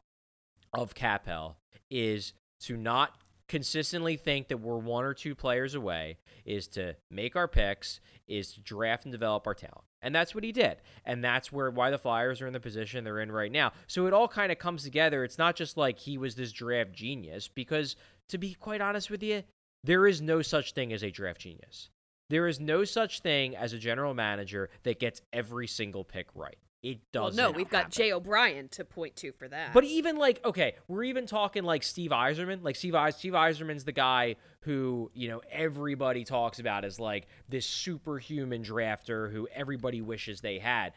of 0.72 0.94
cap 0.94 1.26
hell 1.26 1.56
is 1.90 2.32
to 2.60 2.76
not 2.76 3.16
consistently 3.48 4.16
think 4.16 4.46
that 4.46 4.58
we're 4.58 4.78
one 4.78 5.04
or 5.04 5.12
two 5.12 5.34
players 5.34 5.74
away 5.74 6.16
is 6.44 6.68
to 6.68 6.94
make 7.10 7.34
our 7.34 7.48
picks 7.48 7.98
is 8.28 8.52
to 8.52 8.60
draft 8.60 9.04
and 9.04 9.10
develop 9.10 9.44
our 9.46 9.54
talent. 9.54 9.84
And 10.02 10.14
that's 10.14 10.34
what 10.34 10.44
he 10.44 10.52
did. 10.52 10.76
And 11.04 11.22
that's 11.22 11.50
where 11.50 11.68
why 11.70 11.90
the 11.90 11.98
flyers 11.98 12.40
are 12.40 12.46
in 12.46 12.52
the 12.52 12.60
position 12.60 13.02
they're 13.02 13.18
in 13.18 13.32
right 13.32 13.50
now. 13.50 13.72
So 13.88 14.06
it 14.06 14.12
all 14.12 14.28
kind 14.28 14.52
of 14.52 14.58
comes 14.58 14.84
together. 14.84 15.24
It's 15.24 15.36
not 15.36 15.56
just 15.56 15.76
like 15.76 15.98
he 15.98 16.16
was 16.16 16.36
this 16.36 16.52
draft 16.52 16.92
genius 16.92 17.48
because 17.48 17.96
to 18.28 18.38
be 18.38 18.54
quite 18.54 18.80
honest 18.80 19.10
with 19.10 19.22
you 19.22 19.42
there 19.82 20.06
is 20.06 20.20
no 20.20 20.42
such 20.42 20.72
thing 20.72 20.92
as 20.92 21.02
a 21.02 21.10
draft 21.10 21.40
genius 21.40 21.90
there 22.30 22.46
is 22.46 22.58
no 22.58 22.84
such 22.84 23.20
thing 23.20 23.54
as 23.54 23.74
a 23.74 23.78
general 23.78 24.14
manager 24.14 24.70
that 24.84 24.98
gets 24.98 25.20
every 25.32 25.66
single 25.66 26.04
pick 26.04 26.28
right 26.34 26.56
it 26.82 26.98
doesn't 27.12 27.36
Well, 27.36 27.52
no, 27.52 27.56
we've 27.56 27.68
got 27.68 27.78
happen. 27.78 27.90
Jay 27.92 28.12
O'Brien 28.12 28.68
to 28.68 28.86
point 28.86 29.14
to 29.16 29.32
for 29.32 29.46
that. 29.48 29.74
But 29.74 29.84
even 29.84 30.16
like, 30.16 30.40
okay, 30.46 30.76
we're 30.88 31.02
even 31.04 31.26
talking 31.26 31.62
like 31.62 31.82
Steve 31.82 32.10
Yzerman. 32.10 32.64
Like 32.64 32.74
Steve 32.76 32.94
Eis- 32.94 33.16
Steve 33.16 33.34
Yzerman's 33.34 33.84
the 33.84 33.92
guy 33.92 34.36
who 34.62 35.10
you 35.12 35.28
know 35.28 35.42
everybody 35.50 36.24
talks 36.24 36.58
about 36.58 36.86
as 36.86 36.98
like 36.98 37.26
this 37.50 37.66
superhuman 37.66 38.62
drafter 38.64 39.30
who 39.30 39.46
everybody 39.54 40.00
wishes 40.00 40.40
they 40.40 40.58
had. 40.58 40.94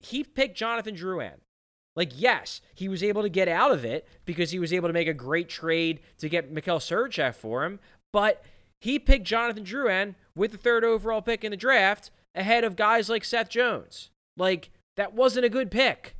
He 0.00 0.24
picked 0.24 0.56
Jonathan 0.56 0.96
Drouin. 0.96 1.34
Like, 1.94 2.10
yes, 2.16 2.60
he 2.74 2.88
was 2.88 3.02
able 3.04 3.22
to 3.22 3.28
get 3.28 3.48
out 3.48 3.70
of 3.70 3.84
it 3.84 4.08
because 4.24 4.50
he 4.50 4.58
was 4.58 4.72
able 4.72 4.88
to 4.88 4.94
make 4.94 5.08
a 5.08 5.14
great 5.14 5.48
trade 5.48 6.00
to 6.18 6.28
get 6.28 6.50
Mikhail 6.50 6.78
Sergachev 6.80 7.34
for 7.36 7.64
him. 7.64 7.78
But 8.12 8.42
he 8.80 8.98
picked 8.98 9.24
Jonathan 9.24 9.64
Drouin 9.64 10.16
with 10.34 10.52
the 10.52 10.58
third 10.58 10.84
overall 10.84 11.22
pick 11.22 11.44
in 11.44 11.50
the 11.50 11.56
draft 11.56 12.10
ahead 12.34 12.64
of 12.64 12.76
guys 12.76 13.08
like 13.08 13.24
Seth 13.24 13.48
Jones. 13.48 14.10
Like, 14.36 14.70
that 14.96 15.14
wasn't 15.14 15.44
a 15.44 15.48
good 15.50 15.70
pick. 15.70 16.16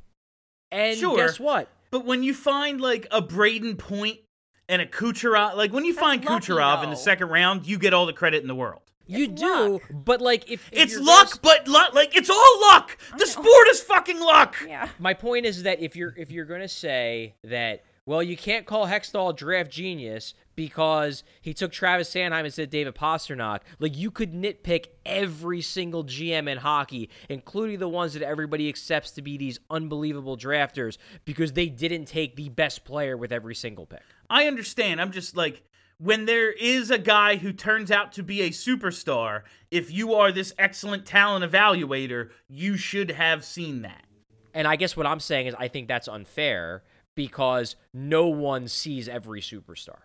And 0.71 0.97
Sure. 0.97 1.17
guess 1.17 1.39
what? 1.39 1.69
But 1.91 2.05
when 2.05 2.23
you 2.23 2.33
find 2.33 2.81
like 2.81 3.07
a 3.11 3.21
Brayden 3.21 3.77
Point 3.77 4.19
and 4.67 4.81
a 4.81 4.85
Kucherov, 4.85 5.55
like 5.55 5.71
when 5.71 5.85
you 5.85 5.93
That's 5.93 6.03
find 6.03 6.25
lucky, 6.25 6.47
Kucherov 6.47 6.83
in 6.83 6.89
the 6.89 6.95
second 6.95 7.29
round, 7.29 7.67
you 7.67 7.77
get 7.77 7.93
all 7.93 8.05
the 8.05 8.13
credit 8.13 8.41
in 8.41 8.47
the 8.47 8.55
world. 8.55 8.81
You 9.05 9.25
It's 9.25 9.41
do, 9.41 9.73
luck. 9.73 9.81
but 9.91 10.21
like 10.21 10.49
if, 10.49 10.67
if 10.71 10.79
It's 10.93 10.99
luck, 10.99 11.29
gonna- 11.29 11.39
but 11.43 11.67
luck, 11.67 11.93
like 11.93 12.15
it's 12.15 12.29
all 12.29 12.61
luck. 12.61 12.97
The 13.17 13.25
sport 13.27 13.67
is 13.67 13.81
fucking 13.81 14.19
luck. 14.19 14.55
Yeah. 14.67 14.89
my 14.97 15.13
point 15.13 15.45
is 15.45 15.63
that 15.63 15.79
if 15.81 15.95
you're 15.95 16.15
if 16.17 16.31
you're 16.31 16.45
gonna 16.45 16.67
say 16.69 17.35
that, 17.43 17.83
well, 18.05 18.23
you 18.23 18.37
can't 18.37 18.65
call 18.65 18.87
Hextall 18.87 19.35
draft 19.35 19.69
genius 19.69 20.33
because 20.55 21.23
he 21.41 21.53
took 21.53 21.71
Travis 21.71 22.13
Sanheim 22.13 22.45
instead 22.45 22.63
of 22.63 22.69
David 22.69 22.95
Pastrnak. 22.95 23.61
Like 23.79 23.97
you 23.97 24.11
could 24.11 24.33
nitpick 24.33 24.87
every 25.05 25.61
single 25.61 26.03
GM 26.03 26.49
in 26.49 26.59
hockey, 26.59 27.09
including 27.29 27.79
the 27.79 27.89
ones 27.89 28.13
that 28.13 28.23
everybody 28.23 28.69
accepts 28.69 29.11
to 29.11 29.21
be 29.21 29.37
these 29.37 29.59
unbelievable 29.69 30.37
drafters, 30.37 30.97
because 31.25 31.53
they 31.53 31.67
didn't 31.67 32.05
take 32.05 32.35
the 32.35 32.49
best 32.49 32.85
player 32.85 33.17
with 33.17 33.31
every 33.31 33.55
single 33.55 33.85
pick. 33.85 34.03
I 34.29 34.47
understand. 34.47 35.01
I'm 35.01 35.11
just 35.11 35.35
like 35.35 35.63
when 35.97 36.25
there 36.25 36.51
is 36.51 36.91
a 36.91 36.97
guy 36.97 37.37
who 37.37 37.53
turns 37.53 37.91
out 37.91 38.11
to 38.13 38.23
be 38.23 38.41
a 38.41 38.49
superstar, 38.49 39.43
if 39.71 39.91
you 39.91 40.13
are 40.15 40.31
this 40.31 40.53
excellent 40.57 41.05
talent 41.05 41.49
evaluator, 41.49 42.29
you 42.49 42.77
should 42.77 43.11
have 43.11 43.45
seen 43.45 43.83
that. 43.83 44.05
And 44.53 44.67
I 44.67 44.75
guess 44.75 44.95
what 44.95 45.07
I'm 45.07 45.19
saying 45.19 45.47
is 45.47 45.55
I 45.57 45.67
think 45.67 45.87
that's 45.87 46.07
unfair 46.07 46.83
because 47.15 47.75
no 47.93 48.27
one 48.27 48.67
sees 48.67 49.07
every 49.07 49.41
superstar. 49.41 49.99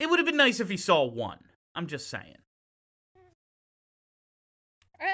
It 0.00 0.08
would 0.08 0.18
have 0.18 0.26
been 0.26 0.38
nice 0.38 0.60
if 0.60 0.70
he 0.70 0.78
saw 0.78 1.04
one. 1.04 1.38
I'm 1.74 1.86
just 1.86 2.08
saying. 2.08 2.38
Uh, 4.98 5.06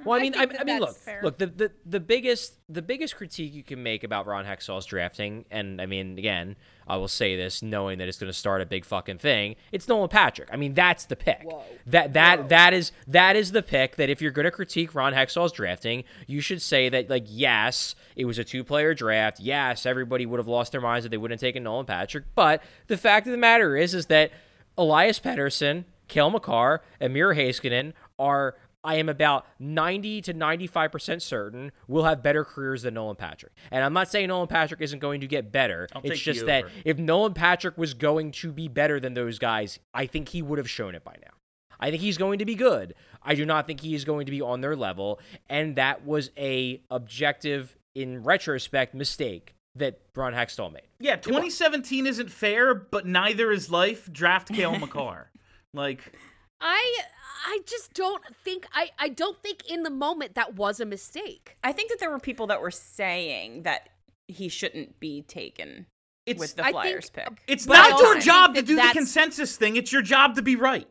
Uh, 0.00 0.04
Well, 0.04 0.18
I 0.18 0.20
I 0.20 0.22
mean, 0.22 0.34
I, 0.34 0.42
I 0.42 0.46
that 0.46 0.66
mean, 0.66 0.80
look, 0.80 0.96
fair. 0.96 1.20
look. 1.22 1.38
The, 1.38 1.46
the 1.46 1.72
the 1.86 2.00
biggest 2.00 2.54
the 2.68 2.82
biggest 2.82 3.16
critique 3.16 3.52
you 3.54 3.62
can 3.62 3.82
make 3.82 4.04
about 4.04 4.26
Ron 4.26 4.44
Hextall's 4.44 4.86
drafting, 4.86 5.44
and 5.50 5.80
I 5.80 5.86
mean, 5.86 6.18
again, 6.18 6.56
I 6.86 6.96
will 6.96 7.08
say 7.08 7.36
this, 7.36 7.62
knowing 7.62 7.98
that 7.98 8.08
it's 8.08 8.18
going 8.18 8.32
to 8.32 8.36
start 8.38 8.60
a 8.60 8.66
big 8.66 8.84
fucking 8.84 9.18
thing. 9.18 9.56
It's 9.72 9.86
Nolan 9.88 10.08
Patrick. 10.08 10.48
I 10.52 10.56
mean, 10.56 10.74
that's 10.74 11.04
the 11.04 11.16
pick. 11.16 11.42
Whoa. 11.44 11.62
That 11.86 12.12
that 12.14 12.48
that 12.48 12.72
is 12.74 12.92
that 13.06 13.36
is 13.36 13.52
the 13.52 13.62
pick. 13.62 13.96
That 13.96 14.10
if 14.10 14.20
you're 14.22 14.30
going 14.32 14.44
to 14.44 14.50
critique 14.50 14.94
Ron 14.94 15.12
Hextall's 15.12 15.52
drafting, 15.52 16.04
you 16.26 16.40
should 16.40 16.62
say 16.62 16.88
that 16.88 17.08
like, 17.10 17.24
yes, 17.26 17.94
it 18.16 18.24
was 18.24 18.38
a 18.38 18.44
two 18.44 18.64
player 18.64 18.94
draft. 18.94 19.40
Yes, 19.40 19.86
everybody 19.86 20.26
would 20.26 20.38
have 20.38 20.48
lost 20.48 20.72
their 20.72 20.80
minds 20.80 21.04
if 21.04 21.10
they 21.10 21.16
wouldn't 21.16 21.40
have 21.40 21.46
taken 21.46 21.62
Nolan 21.62 21.86
Patrick. 21.86 22.24
But 22.34 22.62
the 22.86 22.96
fact 22.96 23.26
of 23.26 23.32
the 23.32 23.38
matter 23.38 23.76
is, 23.76 23.94
is 23.94 24.06
that 24.06 24.32
Elias 24.78 25.20
Pettersson, 25.20 25.84
Cale 26.08 26.30
Makar, 26.30 26.82
and 26.98 27.12
Miro 27.12 27.34
Heiskanen 27.34 27.92
are, 28.18 28.56
I 28.82 28.96
am 28.96 29.08
about 29.08 29.46
90 29.58 30.22
to 30.22 30.34
95% 30.34 31.20
certain, 31.22 31.72
we'll 31.86 32.04
have 32.04 32.22
better 32.22 32.44
careers 32.44 32.82
than 32.82 32.94
Nolan 32.94 33.16
Patrick. 33.16 33.52
And 33.70 33.84
I'm 33.84 33.92
not 33.92 34.10
saying 34.10 34.28
Nolan 34.28 34.48
Patrick 34.48 34.80
isn't 34.80 35.00
going 35.00 35.20
to 35.20 35.26
get 35.26 35.52
better. 35.52 35.88
I'll 35.94 36.02
it's 36.02 36.20
just 36.20 36.46
that 36.46 36.64
if 36.84 36.98
Nolan 36.98 37.34
Patrick 37.34 37.76
was 37.76 37.94
going 37.94 38.32
to 38.32 38.52
be 38.52 38.68
better 38.68 38.98
than 38.98 39.14
those 39.14 39.38
guys, 39.38 39.78
I 39.92 40.06
think 40.06 40.30
he 40.30 40.42
would 40.42 40.58
have 40.58 40.70
shown 40.70 40.94
it 40.94 41.04
by 41.04 41.16
now. 41.20 41.32
I 41.78 41.90
think 41.90 42.02
he's 42.02 42.18
going 42.18 42.38
to 42.40 42.44
be 42.44 42.54
good. 42.54 42.94
I 43.22 43.34
do 43.34 43.44
not 43.46 43.66
think 43.66 43.80
he 43.80 43.94
is 43.94 44.04
going 44.04 44.26
to 44.26 44.30
be 44.30 44.40
on 44.42 44.60
their 44.60 44.76
level, 44.76 45.18
and 45.48 45.76
that 45.76 46.04
was 46.04 46.30
a 46.36 46.82
objective, 46.90 47.74
in 47.94 48.22
retrospect, 48.22 48.94
mistake 48.94 49.54
that 49.76 50.00
Ron 50.14 50.34
Hextall 50.34 50.72
made. 50.72 50.88
Yeah, 50.98 51.16
2017 51.16 52.06
isn't 52.06 52.30
fair, 52.30 52.74
but 52.74 53.06
neither 53.06 53.50
is 53.50 53.70
life. 53.70 54.12
Draft 54.12 54.52
Cale 54.52 54.78
Makar. 54.78 55.30
Like, 55.72 56.12
I 56.60 56.98
I 57.46 57.60
just 57.66 57.94
don't 57.94 58.22
think 58.44 58.66
I 58.74 58.90
I 58.98 59.08
don't 59.08 59.40
think 59.42 59.68
in 59.70 59.82
the 59.82 59.90
moment 59.90 60.34
that 60.34 60.54
was 60.54 60.80
a 60.80 60.86
mistake. 60.86 61.56
I 61.64 61.72
think 61.72 61.90
that 61.90 61.98
there 62.00 62.10
were 62.10 62.18
people 62.18 62.46
that 62.48 62.60
were 62.60 62.70
saying 62.70 63.62
that 63.62 63.88
he 64.28 64.48
shouldn't 64.48 65.00
be 65.00 65.22
taken 65.22 65.86
it's 66.26 66.38
with 66.38 66.56
the 66.56 66.64
I 66.64 66.70
Flyers 66.72 67.08
think- 67.08 67.28
pick. 67.28 67.42
it's 67.46 67.66
But 67.66 67.74
not 67.90 68.00
your 68.00 68.18
job 68.20 68.54
to 68.54 68.62
do 68.62 68.76
the 68.76 68.90
consensus 68.92 69.56
thing. 69.56 69.76
It's 69.76 69.90
your 69.92 70.02
job 70.02 70.34
to 70.36 70.42
be 70.42 70.54
right. 70.56 70.88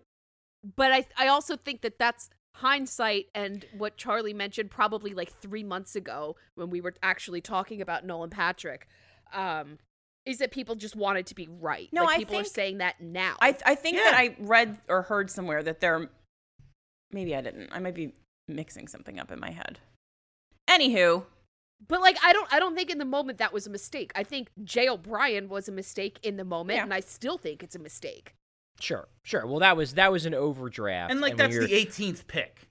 But 0.75 0.91
I 0.91 1.05
I 1.17 1.27
also 1.27 1.55
think 1.55 1.81
that 1.81 1.99
that's 1.99 2.29
hindsight 2.55 3.27
and 3.33 3.65
what 3.77 3.95
Charlie 3.95 4.33
mentioned 4.33 4.69
probably 4.69 5.13
like 5.13 5.31
3 5.39 5.63
months 5.63 5.95
ago 5.95 6.35
when 6.55 6.69
we 6.69 6.81
were 6.81 6.93
actually 7.01 7.39
talking 7.41 7.79
about 7.81 8.05
Nolan 8.05 8.29
Patrick 8.31 8.87
um 9.31 9.77
is 10.29 10.37
that 10.37 10.51
people 10.51 10.75
just 10.75 10.95
wanted 10.95 11.25
to 11.27 11.35
be 11.35 11.47
right. 11.59 11.89
No, 11.91 12.03
like 12.03 12.15
I 12.15 12.19
people 12.19 12.35
are 12.37 12.43
think- 12.43 12.53
saying 12.55 12.77
that 12.77 13.01
now. 13.01 13.35
I 13.41 13.57
I 13.65 13.75
think 13.75 13.97
that 13.97 14.13
I 14.15 14.35
read 14.39 14.77
or 14.87 15.01
heard 15.01 15.29
somewhere 15.29 15.63
that 15.63 15.79
there 15.81 16.09
maybe 17.11 17.35
I 17.35 17.41
didn't. 17.41 17.69
I 17.71 17.79
might 17.79 17.95
be 17.95 18.13
mixing 18.47 18.87
something 18.87 19.19
up 19.19 19.31
in 19.31 19.39
my 19.39 19.51
head. 19.51 19.79
Anywho, 20.69 21.25
But 21.87 22.01
like 22.01 22.17
I 22.23 22.31
don't 22.33 22.51
I 22.53 22.59
don't 22.59 22.75
think 22.75 22.89
in 22.91 22.97
the 22.99 23.05
moment 23.05 23.39
that 23.39 23.51
was 23.53 23.65
a 23.65 23.69
mistake. 23.69 24.11
I 24.15 24.23
think 24.23 24.49
Jay 24.63 24.87
O'Brien 24.87 25.49
was 25.49 25.67
a 25.67 25.71
mistake 25.71 26.19
in 26.23 26.37
the 26.37 26.45
moment 26.45 26.77
Yeah. 26.77 26.83
and 26.83 26.93
I 26.93 26.99
still 26.99 27.37
think 27.37 27.63
it's 27.63 27.75
a 27.75 27.79
mistake. 27.79 28.35
Sure, 28.79 29.07
sure. 29.23 29.45
Well, 29.45 29.59
that 29.59 29.75
was 29.75 29.95
that 29.95 30.11
was 30.11 30.25
an 30.25 30.33
overdraft, 30.33 31.11
And 31.11 31.21
like 31.21 31.37
when 31.37 31.51
that's 31.51 31.57
the 31.57 31.73
18th 31.73 32.27
pick. 32.27 32.68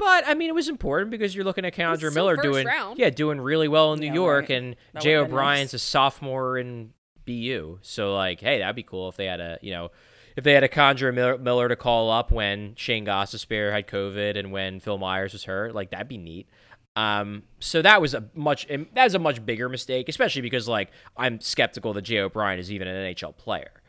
But 0.00 0.24
I 0.26 0.34
mean, 0.34 0.48
it 0.48 0.54
was 0.54 0.68
important 0.68 1.10
because 1.10 1.34
you're 1.34 1.44
looking 1.44 1.64
at 1.66 1.74
K'Andre 1.74 2.12
Miller 2.14 2.36
doing 2.36 2.66
round. 2.66 2.98
yeah, 2.98 3.10
doing 3.10 3.38
really 3.40 3.68
well 3.68 3.92
in 3.92 4.00
New 4.00 4.06
Yeah, 4.06 4.14
York, 4.14 4.48
right. 4.48 4.50
and 4.58 4.76
That 4.94 5.02
Jay 5.02 5.14
O'Brien's 5.14 5.72
nice. 5.72 5.74
a 5.74 5.78
sophomore 5.78 6.56
in 6.58 6.94
BU. 7.26 7.78
So 7.82 8.14
like, 8.16 8.40
hey, 8.40 8.58
that'd 8.60 8.74
be 8.74 8.82
cool 8.82 9.08
if 9.10 9.16
they 9.16 9.26
had 9.26 9.40
a 9.40 9.58
you 9.62 9.72
know. 9.72 9.90
If 10.36 10.44
they 10.44 10.52
had 10.54 10.64
a 10.64 10.68
K'Andre 10.68 11.12
Miller, 11.12 11.36
Miller 11.36 11.68
to 11.68 11.76
call 11.76 12.10
up 12.10 12.30
when 12.30 12.74
Shayne 12.76 13.04
Gostisbehere 13.04 13.72
had 13.72 13.86
COVID 13.88 14.38
and 14.38 14.52
when 14.52 14.80
Phil 14.80 14.96
Myers 14.96 15.32
was 15.34 15.44
hurt, 15.44 15.74
like 15.74 15.90
that'd 15.90 16.08
be 16.08 16.16
neat. 16.18 16.48
Um, 16.96 17.42
so 17.58 17.82
that 17.82 18.00
was 18.00 18.14
a 18.14 18.24
much 18.34 18.66
that 18.68 19.04
was 19.04 19.14
a 19.14 19.18
much 19.18 19.44
bigger 19.44 19.68
mistake, 19.68 20.08
especially 20.08 20.40
because 20.42 20.66
like 20.66 20.90
I'm 21.16 21.40
skeptical 21.40 21.92
that 21.92 22.02
Jay 22.02 22.20
O'Brien 22.20 22.58
is 22.58 22.72
even 22.72 22.88
an 22.88 23.12
NHL 23.14 23.36
player. 23.36 23.79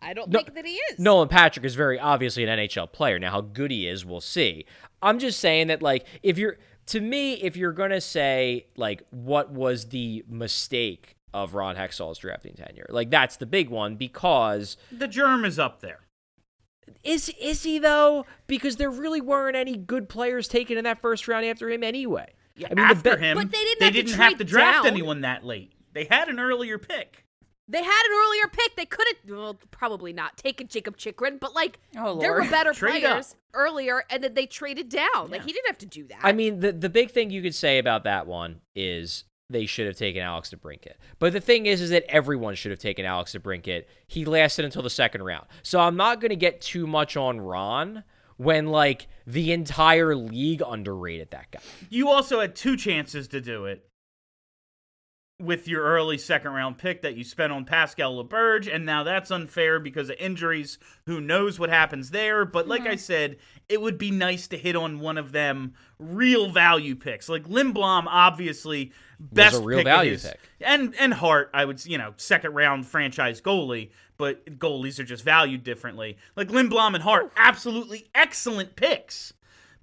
I 0.00 0.14
don't 0.14 0.30
No- 0.30 0.40
think 0.40 0.54
that 0.54 0.64
he 0.66 0.74
is. 0.74 0.98
Nolan 0.98 1.28
Patrick 1.28 1.64
is 1.66 1.74
very 1.74 1.98
obviously 1.98 2.44
an 2.44 2.48
NHL 2.58 2.86
player. 2.92 3.18
Now, 3.18 3.30
how 3.32 3.40
good 3.40 3.70
he 3.70 3.88
is, 3.88 4.04
we'll 4.04 4.20
see. 4.20 4.64
I'm 5.02 5.18
just 5.18 5.40
saying 5.40 5.66
that, 5.68 5.82
like, 5.82 6.06
if 6.22 6.38
you're, 6.38 6.56
to 6.86 7.00
me, 7.00 7.34
if 7.34 7.56
you're 7.56 7.72
going 7.72 7.90
to 7.90 8.00
say, 8.00 8.66
like, 8.76 9.02
what 9.10 9.50
was 9.50 9.86
the 9.86 10.24
mistake 10.28 11.16
of 11.34 11.54
Ron 11.54 11.76
Hextall's 11.76 12.18
drafting 12.18 12.54
tenure, 12.54 12.86
like, 12.90 13.10
that's 13.10 13.36
the 13.36 13.46
big 13.46 13.70
one 13.70 13.96
because 13.96 14.76
The 14.90 15.08
germ 15.08 15.44
is 15.44 15.58
up 15.58 15.80
there. 15.80 16.00
Is 17.04 17.28
is 17.40 17.62
he 17.64 17.78
though? 17.78 18.24
Because 18.46 18.76
there 18.76 18.90
really 18.90 19.20
weren't 19.20 19.54
any 19.56 19.76
good 19.76 20.08
players 20.08 20.48
taken 20.48 20.78
in 20.78 20.84
that 20.84 21.00
first 21.00 21.28
round 21.28 21.44
after 21.46 21.68
him 21.70 21.82
anyway. 21.84 22.32
Yeah, 22.56 22.68
I 22.70 22.74
mean, 22.74 22.88
the 22.88 22.94
after 22.94 23.16
be- 23.16 23.22
him, 23.24 23.36
But 23.36 23.50
they 23.52 23.58
didn't 23.58 23.78
they 23.80 23.84
have 23.86 23.94
to 23.94 24.02
didn't 24.02 24.18
have 24.20 24.38
to 24.38 24.44
draft 24.44 24.76
down. 24.78 24.86
anyone 24.86 25.20
that 25.20 25.44
late. 25.44 25.72
They 25.92 26.04
had 26.04 26.28
an 26.28 26.40
earlier 26.40 26.78
pick. 26.78 27.24
They 27.68 27.82
had 27.82 28.02
an 28.06 28.12
earlier 28.12 28.48
pick. 28.50 28.76
They 28.76 28.86
could 28.86 29.06
have, 29.08 29.36
well, 29.36 29.58
probably 29.70 30.12
not 30.12 30.36
taken 30.36 30.68
Jakob 30.68 30.96
Chychrun, 30.96 31.38
but 31.38 31.54
like 31.54 31.78
Oh, 31.96 32.18
there 32.18 32.32
were 32.32 32.48
better 32.48 32.72
Trade 32.72 33.04
up. 33.04 33.10
players 33.12 33.36
earlier, 33.54 34.04
and 34.10 34.24
then 34.24 34.34
they 34.34 34.46
traded 34.46 34.88
down. 34.88 35.30
Like 35.30 35.42
he 35.44 35.52
didn't 35.52 35.66
have 35.66 35.78
to 35.78 35.86
do 35.86 36.06
that. 36.08 36.20
I 36.22 36.32
mean, 36.32 36.60
the 36.60 36.72
the 36.72 36.88
big 36.88 37.10
thing 37.10 37.30
you 37.30 37.42
could 37.42 37.54
say 37.54 37.78
about 37.78 38.04
that 38.04 38.26
one 38.26 38.60
is 38.74 39.24
they 39.50 39.64
should 39.66 39.86
have 39.86 39.96
taken 39.96 40.22
Alex 40.22 40.50
DeBrincat. 40.54 40.94
But 41.18 41.32
the 41.32 41.40
thing 41.40 41.66
is, 41.66 41.80
is 41.80 41.88
that 41.90 42.04
everyone 42.08 42.54
should 42.54 42.70
have 42.70 42.80
taken 42.80 43.04
Alex 43.06 43.34
DeBrincat. 43.34 43.84
He 44.06 44.24
lasted 44.26 44.64
until 44.66 44.82
the 44.82 44.90
second 44.90 45.22
round. 45.22 45.46
So 45.62 45.80
I'm 45.80 45.96
not 45.96 46.20
going 46.20 46.28
to 46.30 46.36
get 46.36 46.60
too 46.60 46.86
much 46.86 47.16
on 47.16 47.40
Ron 47.40 48.04
when 48.36 48.66
like 48.66 49.08
the 49.26 49.52
entire 49.52 50.14
league 50.14 50.62
underrated 50.66 51.30
that 51.30 51.50
guy. 51.50 51.60
You 51.88 52.08
also 52.10 52.40
had 52.40 52.54
two 52.54 52.76
chances 52.76 53.26
to 53.28 53.40
do 53.40 53.64
it 53.64 53.87
with 55.40 55.68
your 55.68 55.84
early 55.84 56.18
second 56.18 56.50
round 56.52 56.78
pick 56.78 57.02
that 57.02 57.16
you 57.16 57.22
spent 57.22 57.52
on 57.52 57.64
Pascal 57.64 58.22
Laberge, 58.22 58.72
and 58.72 58.84
now 58.84 59.04
that's 59.04 59.30
unfair 59.30 59.78
because 59.78 60.10
of 60.10 60.16
injuries. 60.18 60.78
Who 61.06 61.20
knows 61.20 61.58
what 61.60 61.70
happens 61.70 62.10
there? 62.10 62.44
But 62.44 62.66
like 62.66 62.82
mm-hmm. 62.82 62.90
I 62.90 62.96
said, 62.96 63.36
it 63.68 63.80
would 63.80 63.98
be 63.98 64.10
nice 64.10 64.48
to 64.48 64.58
hit 64.58 64.74
on 64.74 64.98
one 64.98 65.16
of 65.16 65.30
them 65.30 65.74
real 65.98 66.50
value 66.50 66.96
picks. 66.96 67.28
Like 67.28 67.44
Lindblom, 67.44 68.06
obviously 68.08 68.92
best 69.20 69.62
real 69.62 69.78
pick 69.78 69.86
value 69.86 70.12
his- 70.12 70.24
pick. 70.24 70.40
and 70.60 70.94
and 70.96 71.14
Hart, 71.14 71.50
I 71.54 71.64
would 71.64 71.84
you 71.86 71.98
know 71.98 72.14
second 72.16 72.54
round 72.54 72.86
franchise 72.86 73.40
goalie, 73.40 73.90
but 74.16 74.58
goalies 74.58 74.98
are 74.98 75.04
just 75.04 75.22
valued 75.22 75.62
differently. 75.62 76.18
Like 76.34 76.48
Lindblom 76.48 76.94
and 76.94 77.02
Hart, 77.02 77.32
absolutely 77.36 78.08
excellent 78.12 78.74
picks. 78.74 79.34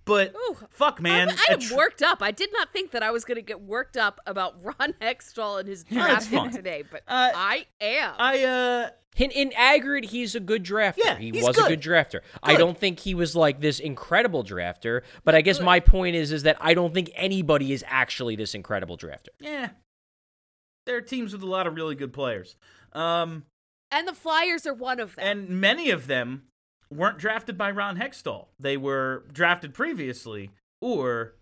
But 0.06 0.36
Ooh. 0.36 0.58
fuck, 0.70 1.02
man, 1.02 1.30
I'm, 1.30 1.36
I 1.38 1.46
a 1.50 1.54
am 1.54 1.60
tr- 1.60 1.76
worked 1.76 2.02
up. 2.04 2.22
I 2.22 2.30
did 2.32 2.52
not 2.54 2.72
think 2.72 2.92
that 2.92 3.02
I 3.04 3.10
was 3.12 3.26
going 3.26 3.38
to 3.38 3.42
get 3.42 3.62
worked 3.62 3.98
up 3.98 4.20
about 4.28 4.56
Ron 4.64 4.94
Hextall 5.02 5.60
and 5.60 5.68
his 5.68 5.82
it's 5.82 5.90
draft 5.92 6.28
fun. 6.28 6.48
pick 6.50 6.58
today, 6.58 6.84
but 6.90 7.02
Uh, 7.08 7.32
I 7.36 7.66
am. 7.82 8.14
I 8.20 8.44
uh 8.44 8.90
In, 9.18 9.32
in 9.32 9.52
aggregate, 9.54 10.12
he's 10.12 10.36
a 10.36 10.40
good 10.40 10.64
drafter. 10.64 10.98
Yeah, 11.04 11.18
he 11.18 11.32
he's 11.32 11.44
was 11.44 11.58
a 11.58 11.62
good. 11.62 11.82
good 11.82 11.82
drafter. 11.82 12.20
I 12.44 12.56
don't 12.56 12.78
think 12.78 13.00
he 13.00 13.16
was 13.16 13.36
like 13.36 13.62
this 13.62 13.80
incredible 13.80 14.44
drafter, 14.44 15.02
but 15.24 15.34
I 15.34 15.42
guess 15.42 15.60
my 15.60 15.80
point 15.80 16.16
is 16.16 16.32
is 16.32 16.44
that 16.44 16.58
I 16.62 16.74
don't 16.76 16.94
think 16.94 17.10
anybody 17.16 17.72
is 17.74 17.84
actually 17.88 18.36
this 18.36 18.54
incredible 18.54 18.98
drafter. 18.98 19.30
yeah. 19.40 19.70
There 20.86 20.96
are 20.98 21.02
teams 21.02 21.34
with 21.34 21.42
a 21.42 21.48
lot 21.48 21.66
of 21.66 21.74
really 21.76 21.96
good 21.96 22.14
players. 22.14 22.56
Um 22.94 23.46
and 23.92 24.08
the 24.08 24.14
Flyers 24.14 24.68
are 24.68 24.74
one 24.74 25.00
of 25.00 25.16
them. 25.16 25.26
and 25.26 25.50
many 25.62 25.90
of 25.90 26.06
them 26.08 26.44
weren't 26.92 27.18
drafted 27.18 27.58
by 27.58 27.72
Ron 27.72 27.98
Hextall. 27.98 28.48
They 28.60 28.78
were 28.78 29.26
drafted 29.32 29.74
previously 29.74 30.52
or 30.82 31.36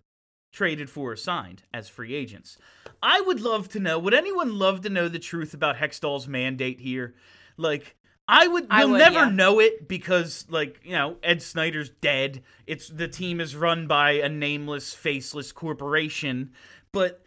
traded 0.52 0.90
for 0.90 1.12
or 1.12 1.16
signed 1.16 1.64
as 1.74 1.90
free 1.90 2.14
agents. 2.14 2.58
I 3.02 3.22
would 3.22 3.42
love 3.42 3.68
to 3.70 3.80
know. 3.80 4.00
Would 4.00 4.14
anyone 4.14 4.58
love 4.58 4.82
to 4.82 4.90
know 4.90 5.08
the 5.10 5.20
truth 5.20 5.54
about 5.54 5.78
Hextall's 5.78 6.28
mandate 6.28 6.80
here? 6.80 7.16
Like, 7.58 7.96
I 8.28 8.48
would. 8.48 8.68
I 8.70 8.86
We'll 8.86 8.94
would, 8.94 9.00
never 9.00 9.26
yeah. 9.26 9.30
know 9.30 9.60
it 9.60 9.88
because, 9.88 10.46
like, 10.50 10.80
you 10.84 10.94
know, 10.94 11.18
Ed 11.24 11.42
Snyder's 11.42 11.90
dead. 11.90 12.42
It's 12.66 12.88
the 12.88 13.08
team 13.08 13.42
is 13.42 13.56
run 13.56 13.88
by 13.88 14.12
a 14.12 14.30
nameless, 14.30 14.94
faceless 14.94 15.52
corporation. 15.52 16.52
But 16.94 17.22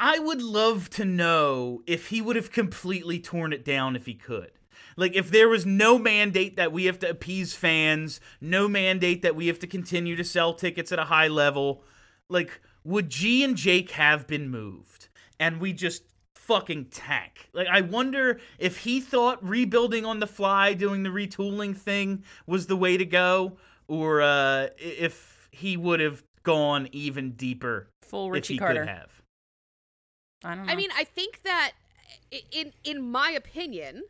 I 0.00 0.18
would 0.18 0.40
love 0.40 0.88
to 0.90 1.04
know 1.04 1.82
if 1.86 2.08
he 2.08 2.22
would 2.22 2.36
have 2.36 2.50
completely 2.50 3.18
torn 3.18 3.52
it 3.52 3.64
down 3.64 3.96
if 3.96 4.06
he 4.06 4.14
could. 4.14 4.52
Like, 4.96 5.14
if 5.14 5.30
there 5.30 5.48
was 5.48 5.66
no 5.66 5.98
mandate 5.98 6.56
that 6.56 6.72
we 6.72 6.84
have 6.84 6.98
to 7.00 7.10
appease 7.10 7.54
fans, 7.54 8.20
no 8.40 8.68
mandate 8.68 9.22
that 9.22 9.36
we 9.36 9.46
have 9.48 9.58
to 9.60 9.66
continue 9.66 10.16
to 10.16 10.24
sell 10.24 10.54
tickets 10.54 10.92
at 10.92 10.98
a 10.98 11.04
high 11.04 11.28
level, 11.28 11.82
like, 12.28 12.60
would 12.84 13.08
G 13.10 13.42
and 13.42 13.56
Jake 13.56 13.92
have 13.92 14.26
been 14.26 14.48
moved? 14.50 15.08
And 15.40 15.60
we 15.60 15.72
just 15.72 16.04
fucking 16.34 16.86
tank. 16.86 17.48
Like, 17.52 17.66
I 17.68 17.80
wonder 17.80 18.38
if 18.58 18.78
he 18.78 19.00
thought 19.00 19.42
rebuilding 19.42 20.04
on 20.04 20.20
the 20.20 20.26
fly, 20.26 20.74
doing 20.74 21.02
the 21.02 21.10
retooling 21.10 21.76
thing 21.76 22.22
was 22.46 22.66
the 22.66 22.76
way 22.76 22.96
to 22.96 23.04
go, 23.04 23.56
or 23.88 24.22
uh, 24.22 24.68
if 24.78 25.48
he 25.50 25.76
would 25.76 26.00
have 26.00 26.22
gone 26.42 26.88
even 26.92 27.32
deeper 27.32 27.88
Full 28.02 28.28
if 28.28 28.34
Richie 28.34 28.54
he 28.54 28.58
Carter. 28.58 28.80
could 28.80 28.88
have. 28.88 29.10
I 30.44 30.54
don't 30.54 30.66
know. 30.66 30.72
I 30.72 30.76
mean, 30.76 30.90
I 30.96 31.04
think 31.04 31.40
that 31.44 31.72
in 32.52 32.72
in 32.84 33.10
my 33.10 33.30
opinion, 33.30 34.02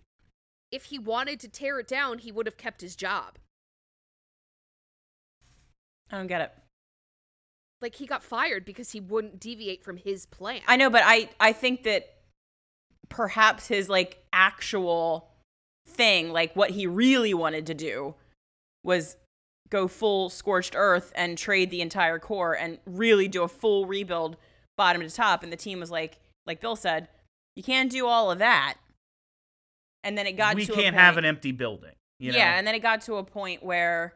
if 0.74 0.86
he 0.86 0.98
wanted 0.98 1.38
to 1.38 1.48
tear 1.48 1.78
it 1.78 1.86
down, 1.86 2.18
he 2.18 2.32
would 2.32 2.46
have 2.46 2.56
kept 2.56 2.80
his 2.80 2.96
job. 2.96 3.38
I 6.10 6.16
don't 6.16 6.26
get 6.26 6.40
it. 6.40 6.52
Like 7.80 7.94
he 7.94 8.06
got 8.06 8.24
fired 8.24 8.64
because 8.64 8.90
he 8.90 8.98
wouldn't 8.98 9.38
deviate 9.38 9.84
from 9.84 9.96
his 9.96 10.26
plan. 10.26 10.62
I 10.66 10.76
know, 10.76 10.90
but 10.90 11.02
I 11.04 11.28
I 11.38 11.52
think 11.52 11.84
that 11.84 12.14
perhaps 13.08 13.68
his 13.68 13.88
like 13.88 14.24
actual 14.32 15.28
thing, 15.86 16.32
like 16.32 16.56
what 16.56 16.70
he 16.70 16.88
really 16.88 17.34
wanted 17.34 17.66
to 17.66 17.74
do, 17.74 18.16
was 18.82 19.16
go 19.70 19.86
full 19.86 20.28
scorched 20.28 20.74
earth 20.76 21.12
and 21.14 21.38
trade 21.38 21.70
the 21.70 21.82
entire 21.82 22.18
core 22.18 22.56
and 22.56 22.78
really 22.84 23.28
do 23.28 23.44
a 23.44 23.48
full 23.48 23.86
rebuild 23.86 24.36
bottom 24.76 25.02
to 25.02 25.10
top. 25.10 25.44
And 25.44 25.52
the 25.52 25.56
team 25.56 25.78
was 25.78 25.90
like, 25.90 26.18
like 26.46 26.60
Bill 26.60 26.76
said, 26.76 27.08
you 27.54 27.62
can't 27.62 27.92
do 27.92 28.08
all 28.08 28.32
of 28.32 28.38
that. 28.38 28.74
And 30.04 30.16
then 30.16 30.26
it 30.26 30.32
got 30.32 30.54
we 30.54 30.66
to 30.66 30.72
a 30.72 30.76
can't 30.76 30.94
have 30.94 31.16
an 31.16 31.24
empty 31.24 31.50
building. 31.50 31.94
You 32.20 32.32
know? 32.32 32.38
yeah, 32.38 32.56
and 32.56 32.66
then 32.66 32.74
it 32.74 32.80
got 32.80 33.00
to 33.02 33.16
a 33.16 33.24
point 33.24 33.62
where 33.62 34.14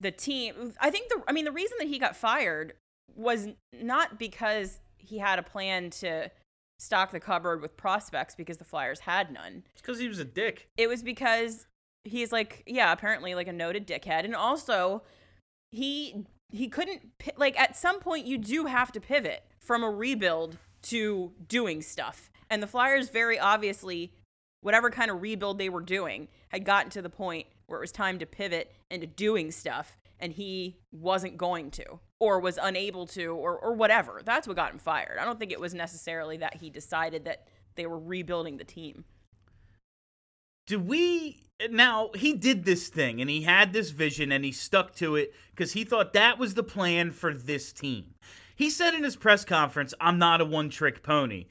the 0.00 0.10
team 0.10 0.72
I 0.80 0.90
think 0.90 1.08
the 1.08 1.22
I 1.28 1.32
mean 1.32 1.44
the 1.44 1.52
reason 1.52 1.76
that 1.78 1.88
he 1.88 1.98
got 1.98 2.16
fired 2.16 2.74
was 3.14 3.48
not 3.72 4.18
because 4.18 4.80
he 4.98 5.18
had 5.18 5.38
a 5.38 5.42
plan 5.42 5.90
to 5.90 6.30
stock 6.78 7.10
the 7.10 7.20
cupboard 7.20 7.62
with 7.62 7.76
prospects 7.76 8.34
because 8.34 8.58
the 8.58 8.64
Flyers 8.64 9.00
had 9.00 9.32
none. 9.32 9.62
it's 9.72 9.82
because 9.82 9.98
he 9.98 10.08
was 10.08 10.18
a 10.18 10.24
dick. 10.24 10.68
It 10.76 10.88
was 10.88 11.02
because 11.02 11.66
he's 12.04 12.32
like 12.32 12.62
yeah, 12.66 12.92
apparently 12.92 13.34
like 13.34 13.48
a 13.48 13.52
noted 13.52 13.86
dickhead 13.86 14.24
and 14.24 14.34
also 14.34 15.02
he 15.72 16.26
he 16.50 16.68
couldn't 16.68 17.02
like 17.36 17.58
at 17.58 17.76
some 17.76 18.00
point 18.00 18.26
you 18.26 18.38
do 18.38 18.66
have 18.66 18.92
to 18.92 19.00
pivot 19.00 19.44
from 19.58 19.82
a 19.82 19.90
rebuild 19.90 20.58
to 20.82 21.32
doing 21.48 21.82
stuff. 21.82 22.30
And 22.48 22.62
the 22.62 22.66
Flyers 22.66 23.10
very 23.10 23.38
obviously 23.38 24.12
whatever 24.66 24.90
kind 24.90 25.12
of 25.12 25.22
rebuild 25.22 25.58
they 25.58 25.68
were 25.68 25.80
doing 25.80 26.26
had 26.48 26.64
gotten 26.64 26.90
to 26.90 27.00
the 27.00 27.08
point 27.08 27.46
where 27.66 27.78
it 27.78 27.82
was 27.82 27.92
time 27.92 28.18
to 28.18 28.26
pivot 28.26 28.72
into 28.90 29.06
doing 29.06 29.52
stuff 29.52 29.96
and 30.18 30.32
he 30.32 30.76
wasn't 30.90 31.36
going 31.36 31.70
to 31.70 31.84
or 32.18 32.40
was 32.40 32.58
unable 32.60 33.06
to 33.06 33.26
or 33.26 33.56
or 33.56 33.74
whatever. 33.74 34.20
That's 34.24 34.48
what 34.48 34.56
got 34.56 34.72
him 34.72 34.78
fired. 34.80 35.18
I 35.20 35.24
don't 35.24 35.38
think 35.38 35.52
it 35.52 35.60
was 35.60 35.72
necessarily 35.72 36.38
that 36.38 36.56
he 36.56 36.68
decided 36.68 37.26
that 37.26 37.46
they 37.76 37.86
were 37.86 37.98
rebuilding 37.98 38.56
the 38.56 38.64
team. 38.64 39.04
do 40.66 40.80
we 40.80 41.44
now 41.70 42.10
he 42.16 42.32
did 42.34 42.64
this 42.64 42.88
thing 42.88 43.20
and 43.20 43.30
he 43.30 43.42
had 43.42 43.72
this 43.72 43.90
vision 43.90 44.32
and 44.32 44.44
he 44.44 44.50
stuck 44.50 44.94
to 44.96 45.14
it 45.14 45.32
because 45.50 45.72
he 45.72 45.84
thought 45.84 46.12
that 46.12 46.38
was 46.38 46.54
the 46.54 46.62
plan 46.62 47.12
for 47.12 47.32
this 47.32 47.72
team 47.72 48.14
he 48.56 48.68
said 48.68 48.94
in 48.94 49.04
his 49.04 49.16
press 49.16 49.44
conference 49.44 49.94
i'm 50.00 50.18
not 50.18 50.40
a 50.40 50.44
one-trick 50.44 51.02
pony 51.02 51.46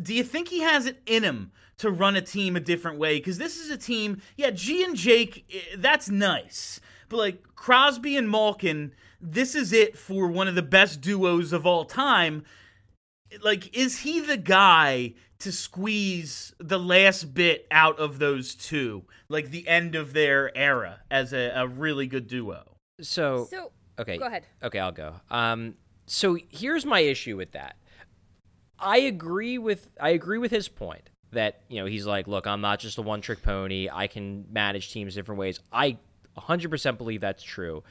do 0.00 0.14
you 0.14 0.24
think 0.24 0.48
he 0.48 0.60
has 0.60 0.86
it 0.86 1.02
in 1.06 1.22
him 1.22 1.50
to 1.78 1.90
run 1.90 2.16
a 2.16 2.22
team 2.22 2.56
a 2.56 2.60
different 2.60 2.98
way 2.98 3.18
because 3.18 3.38
this 3.38 3.58
is 3.58 3.70
a 3.70 3.76
team 3.76 4.20
yeah 4.36 4.50
g 4.50 4.84
and 4.84 4.96
jake 4.96 5.44
eh, 5.52 5.76
that's 5.78 6.08
nice 6.08 6.80
but 7.08 7.16
like 7.16 7.42
crosby 7.54 8.16
and 8.16 8.30
malkin 8.30 8.92
this 9.20 9.54
is 9.54 9.72
it 9.72 9.96
for 9.96 10.28
one 10.28 10.48
of 10.48 10.54
the 10.54 10.62
best 10.62 11.00
duos 11.00 11.52
of 11.52 11.66
all 11.66 11.84
time 11.84 12.44
like 13.42 13.76
is 13.76 14.00
he 14.00 14.20
the 14.20 14.36
guy 14.36 15.12
to 15.40 15.50
squeeze 15.50 16.54
the 16.58 16.78
last 16.78 17.34
bit 17.34 17.66
out 17.70 17.98
of 17.98 18.18
those 18.18 18.54
two 18.54 19.02
like 19.28 19.50
the 19.50 19.66
end 19.66 19.94
of 19.94 20.12
their 20.12 20.56
era 20.56 21.00
as 21.10 21.32
a, 21.32 21.50
a 21.54 21.66
really 21.66 22.06
good 22.06 22.26
duo 22.26 22.76
So, 23.00 23.48
so 23.50 23.72
okay, 23.98 24.18
go 24.18 24.26
ahead. 24.26 24.46
Okay, 24.62 24.78
I'll 24.78 24.92
go. 24.92 25.14
Um, 25.30 25.74
so 26.06 26.38
here's 26.48 26.86
my 26.86 27.00
issue 27.00 27.36
with 27.36 27.52
that. 27.52 27.76
I 28.78 28.98
agree 28.98 29.58
with 29.58 29.90
I 30.00 30.10
agree 30.10 30.38
with 30.38 30.50
his 30.52 30.68
point 30.68 31.10
that 31.34 31.60
you 31.68 31.80
know 31.80 31.86
he's 31.86 32.06
like, 32.06 32.26
look, 32.26 32.46
I'm 32.46 32.60
not 32.60 32.80
just 32.80 32.98
a 32.98 33.02
one 33.02 33.20
trick 33.20 33.42
pony. 33.42 33.88
I 33.92 34.06
can 34.06 34.46
manage 34.50 34.92
teams 34.92 35.14
different 35.14 35.38
ways. 35.38 35.60
I 35.72 35.98
100% 36.36 36.98
believe 36.98 37.20
that's 37.20 37.42
true. 37.42 37.82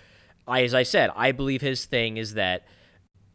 I, 0.47 0.63
as 0.63 0.73
I 0.73 0.83
said, 0.83 1.11
I 1.15 1.31
believe 1.31 1.61
his 1.61 1.85
thing 1.85 2.17
is 2.17 2.33
that 2.33 2.65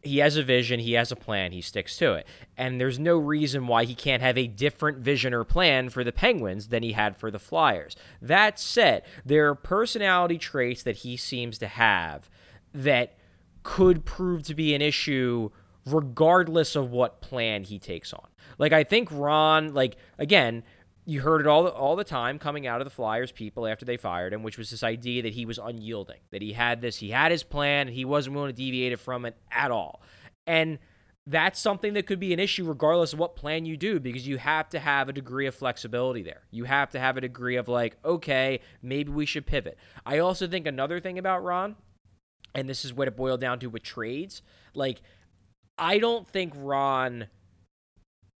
he 0.01 0.19
has 0.19 0.37
a 0.37 0.43
vision, 0.43 0.79
he 0.79 0.93
has 0.93 1.11
a 1.11 1.15
plan, 1.15 1.51
he 1.51 1.61
sticks 1.61 1.97
to 1.97 2.13
it. 2.13 2.27
And 2.55 2.79
there's 2.79 2.99
no 2.99 3.17
reason 3.17 3.67
why 3.67 3.83
he 3.83 3.95
can't 3.95 4.21
have 4.21 4.37
a 4.37 4.47
different 4.47 4.99
vision 4.99 5.33
or 5.33 5.43
plan 5.43 5.89
for 5.89 6.03
the 6.03 6.11
Penguins 6.11 6.69
than 6.69 6.83
he 6.83 6.93
had 6.93 7.17
for 7.17 7.29
the 7.29 7.39
Flyers. 7.39 7.95
That 8.21 8.59
said, 8.59 9.03
there 9.25 9.49
are 9.49 9.55
personality 9.55 10.37
traits 10.37 10.83
that 10.83 10.97
he 10.97 11.17
seems 11.17 11.57
to 11.57 11.67
have 11.67 12.29
that 12.73 13.17
could 13.63 14.05
prove 14.05 14.43
to 14.43 14.55
be 14.55 14.73
an 14.73 14.81
issue 14.81 15.49
regardless 15.85 16.75
of 16.75 16.91
what 16.91 17.21
plan 17.21 17.63
he 17.63 17.79
takes 17.79 18.13
on. 18.13 18.27
Like 18.59 18.73
I 18.73 18.83
think 18.83 19.09
Ron, 19.11 19.73
like 19.73 19.95
again, 20.19 20.63
you 21.05 21.21
heard 21.21 21.41
it 21.41 21.47
all 21.47 21.67
all 21.67 21.95
the 21.95 22.03
time 22.03 22.37
coming 22.37 22.67
out 22.67 22.81
of 22.81 22.85
the 22.85 22.91
Flyers 22.91 23.31
people 23.31 23.65
after 23.65 23.85
they 23.85 23.97
fired 23.97 24.33
him, 24.33 24.43
which 24.43 24.57
was 24.57 24.69
this 24.69 24.83
idea 24.83 25.23
that 25.23 25.33
he 25.33 25.45
was 25.45 25.57
unyielding, 25.57 26.19
that 26.31 26.43
he 26.43 26.53
had 26.53 26.81
this, 26.81 26.97
he 26.97 27.09
had 27.09 27.31
his 27.31 27.41
plan, 27.41 27.87
and 27.87 27.95
he 27.95 28.05
wasn't 28.05 28.35
willing 28.35 28.51
to 28.51 28.55
deviate 28.55 28.91
it 28.91 28.99
from 28.99 29.25
it 29.25 29.35
at 29.51 29.71
all. 29.71 30.01
And 30.45 30.77
that's 31.25 31.59
something 31.59 31.93
that 31.93 32.07
could 32.07 32.19
be 32.19 32.33
an 32.33 32.39
issue 32.39 32.65
regardless 32.65 33.13
of 33.13 33.19
what 33.19 33.35
plan 33.35 33.65
you 33.65 33.77
do 33.77 33.99
because 33.99 34.27
you 34.27 34.37
have 34.37 34.67
to 34.69 34.79
have 34.79 35.09
a 35.09 35.13
degree 35.13 35.45
of 35.45 35.53
flexibility 35.53 36.23
there. 36.23 36.41
You 36.49 36.63
have 36.63 36.89
to 36.91 36.99
have 36.99 37.17
a 37.17 37.21
degree 37.21 37.55
of 37.55 37.67
like, 37.67 37.97
okay, 38.03 38.61
maybe 38.81 39.11
we 39.11 39.27
should 39.27 39.45
pivot. 39.45 39.77
I 40.05 40.17
also 40.17 40.47
think 40.47 40.65
another 40.65 40.99
thing 40.99 41.19
about 41.19 41.43
Ron, 41.43 41.75
and 42.55 42.67
this 42.67 42.83
is 42.83 42.93
what 42.93 43.07
it 43.07 43.15
boiled 43.15 43.41
down 43.41 43.59
to 43.59 43.67
with 43.67 43.83
trades, 43.83 44.41
like 44.73 45.01
I 45.77 45.99
don't 45.99 46.27
think 46.27 46.53
Ron 46.55 47.27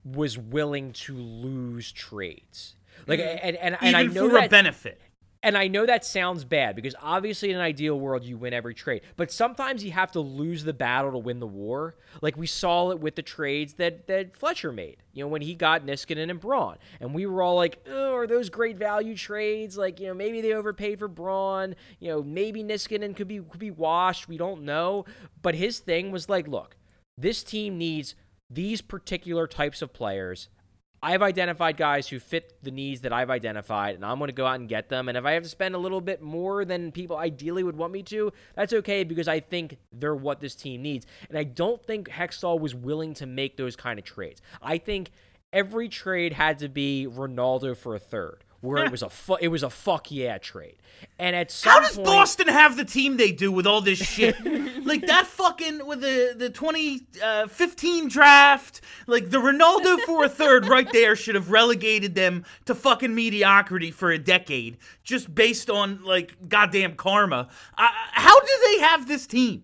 was 0.03 0.37
willing 0.37 0.93
to 0.93 1.15
lose 1.15 1.91
trades. 1.91 2.75
Like 3.07 3.19
and 3.19 3.55
and, 3.57 3.77
and 3.81 3.95
I 3.95 4.03
know 4.03 4.29
for 4.29 4.37
a 4.37 4.47
benefit. 4.49 4.99
and 5.41 5.57
I 5.57 5.67
know 5.67 5.85
that 5.85 6.03
sounds 6.03 6.43
bad 6.43 6.75
because 6.75 6.95
obviously 7.01 7.49
in 7.49 7.55
an 7.55 7.61
ideal 7.61 7.97
world 7.97 8.23
you 8.25 8.37
win 8.37 8.53
every 8.53 8.73
trade, 8.73 9.01
but 9.15 9.31
sometimes 9.31 9.83
you 9.85 9.91
have 9.91 10.11
to 10.11 10.19
lose 10.19 10.65
the 10.65 10.73
battle 10.73 11.11
to 11.13 11.17
win 11.17 11.39
the 11.39 11.47
war. 11.47 11.95
Like 12.21 12.35
we 12.35 12.45
saw 12.45 12.91
it 12.91 12.99
with 12.99 13.15
the 13.15 13.21
trades 13.21 13.75
that 13.75 14.07
that 14.07 14.35
Fletcher 14.35 14.71
made. 14.71 14.97
You 15.13 15.23
know 15.23 15.29
when 15.29 15.41
he 15.41 15.55
got 15.55 15.85
Niskanen 15.85 16.29
and 16.29 16.39
Braun, 16.39 16.77
and 16.99 17.13
we 17.13 17.25
were 17.25 17.41
all 17.41 17.55
like, 17.55 17.83
"Oh, 17.87 18.13
are 18.15 18.27
those 18.27 18.49
great 18.49 18.77
value 18.77 19.15
trades? 19.15 19.77
Like 19.77 19.99
you 19.99 20.07
know 20.07 20.13
maybe 20.13 20.41
they 20.41 20.53
overpaid 20.53 20.99
for 20.99 21.07
Braun. 21.07 21.75
You 21.99 22.09
know 22.09 22.23
maybe 22.23 22.63
Niskanen 22.63 23.15
could 23.15 23.27
be 23.27 23.39
could 23.39 23.59
be 23.59 23.71
washed. 23.71 24.27
We 24.27 24.37
don't 24.37 24.63
know." 24.63 25.05
But 25.41 25.55
his 25.55 25.79
thing 25.79 26.11
was 26.11 26.27
like, 26.27 26.47
"Look, 26.47 26.75
this 27.17 27.43
team 27.43 27.77
needs 27.77 28.15
these 28.49 28.81
particular 28.81 29.47
types 29.47 29.81
of 29.81 29.93
players." 29.93 30.49
I've 31.01 31.21
identified 31.21 31.77
guys 31.77 32.09
who 32.09 32.19
fit 32.19 32.61
the 32.61 32.71
needs 32.71 33.01
that 33.01 33.13
I've 33.13 33.29
identified, 33.29 33.95
and 33.95 34.03
I'm 34.03 34.17
going 34.17 34.27
to 34.27 34.33
go 34.33 34.45
out 34.45 34.59
and 34.59 34.67
get 34.67 34.89
them. 34.89 35.07
And 35.07 35.17
if 35.17 35.23
I 35.23 35.31
have 35.31 35.43
to 35.43 35.49
spend 35.49 35.73
a 35.73 35.77
little 35.77 36.01
bit 36.01 36.21
more 36.21 36.65
than 36.65 36.91
people 36.91 37.15
ideally 37.17 37.63
would 37.63 37.77
want 37.77 37.93
me 37.93 38.03
to, 38.03 38.33
that's 38.53 38.73
okay 38.73 39.05
because 39.05 39.27
I 39.29 39.39
think 39.39 39.77
they're 39.93 40.15
what 40.15 40.41
this 40.41 40.55
team 40.55 40.81
needs. 40.81 41.05
And 41.29 41.37
I 41.37 41.45
don't 41.45 41.81
think 41.81 42.09
Hextall 42.09 42.59
was 42.59 42.75
willing 42.75 43.13
to 43.15 43.25
make 43.25 43.55
those 43.55 43.77
kind 43.77 43.97
of 43.97 44.03
trades. 44.03 44.41
I 44.61 44.77
think 44.77 45.11
every 45.53 45.87
trade 45.87 46.33
had 46.33 46.59
to 46.59 46.67
be 46.67 47.07
Rinaldo 47.07 47.75
for 47.75 47.95
a 47.95 47.99
third, 47.99 48.43
where 48.61 48.83
it 48.83 48.91
was 48.91 49.01
a 49.01 49.09
fu- 49.09 49.37
it 49.39 49.47
was 49.47 49.63
a 49.63 49.69
fuck 49.69 50.11
yeah 50.11 50.37
trade. 50.37 50.75
And 51.17 51.35
at 51.35 51.49
some 51.49 51.71
How 51.71 51.79
does 51.79 51.95
point, 51.95 52.05
Boston 52.05 52.47
have 52.49 52.75
the 52.75 52.83
team 52.83 53.17
they 53.17 53.31
do 53.31 53.51
with 53.51 53.65
all 53.65 53.81
this 53.81 53.99
shit? 53.99 54.35
like 54.85 55.05
that 55.07 55.27
fucking 55.27 55.85
with 55.85 56.01
the 56.01 56.33
the 56.35 56.49
2015 56.49 58.07
draft, 58.09 58.81
like 59.07 59.29
the 59.29 59.39
Rinaldo 59.39 59.97
for 59.99 60.23
a 60.25 60.29
third 60.29 60.67
right 60.67 60.91
there 60.91 61.15
should 61.15 61.35
have 61.35 61.51
relegated 61.51 62.15
them 62.15 62.43
to 62.65 62.75
fucking 62.75 63.15
mediocrity 63.15 63.91
for 63.91 64.11
a 64.11 64.17
decade 64.17 64.77
just 65.03 65.33
based 65.33 65.69
on 65.69 66.03
like 66.03 66.49
goddamn 66.49 66.95
karma. 66.95 67.47
Uh, 67.77 67.87
how 68.11 68.39
do 68.39 68.51
they 68.65 68.79
have 68.79 69.07
this 69.07 69.25
team? 69.25 69.63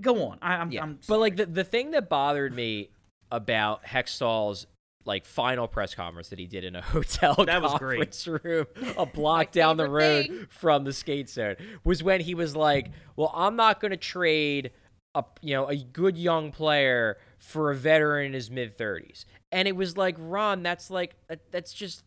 Go 0.00 0.28
on. 0.28 0.38
I, 0.42 0.56
I'm, 0.56 0.70
Yeah, 0.70 0.82
I'm 0.82 0.98
but 1.06 1.18
like 1.20 1.36
the 1.36 1.46
the 1.46 1.64
thing 1.64 1.92
that 1.92 2.08
bothered 2.08 2.54
me 2.54 2.90
about 3.30 3.84
Hextall's 3.84 4.66
like 5.08 5.24
final 5.24 5.66
press 5.66 5.94
conference 5.94 6.28
that 6.28 6.38
he 6.38 6.46
did 6.46 6.62
in 6.62 6.76
a 6.76 6.82
hotel 6.94 7.34
That 7.44 7.60
was 7.62 7.74
great. 7.78 7.96
conference 7.98 8.26
room 8.28 8.66
a 8.96 9.06
block 9.18 9.50
down 9.50 9.76
the 9.76 9.88
road 9.88 10.26
thing. 10.26 10.46
from 10.50 10.84
the 10.84 10.92
skate 10.92 11.28
zone 11.28 11.56
was 11.82 12.02
when 12.02 12.20
he 12.20 12.34
was 12.34 12.54
like, 12.54 12.90
"Well, 13.16 13.32
I'm 13.34 13.56
not 13.56 13.80
going 13.80 13.90
to 13.90 13.96
trade 13.96 14.70
a 15.14 15.24
you 15.42 15.54
know 15.54 15.66
a 15.66 15.76
good 15.76 16.16
young 16.16 16.52
player 16.52 17.18
for 17.38 17.70
a 17.72 17.74
veteran 17.74 18.26
in 18.26 18.32
his 18.34 18.50
mid 18.50 18.76
30s," 18.78 19.24
and 19.50 19.66
it 19.66 19.74
was 19.74 19.96
like, 19.96 20.14
Ron, 20.18 20.62
that's 20.62 20.90
like 20.90 21.16
that's 21.50 21.72
just 21.72 22.04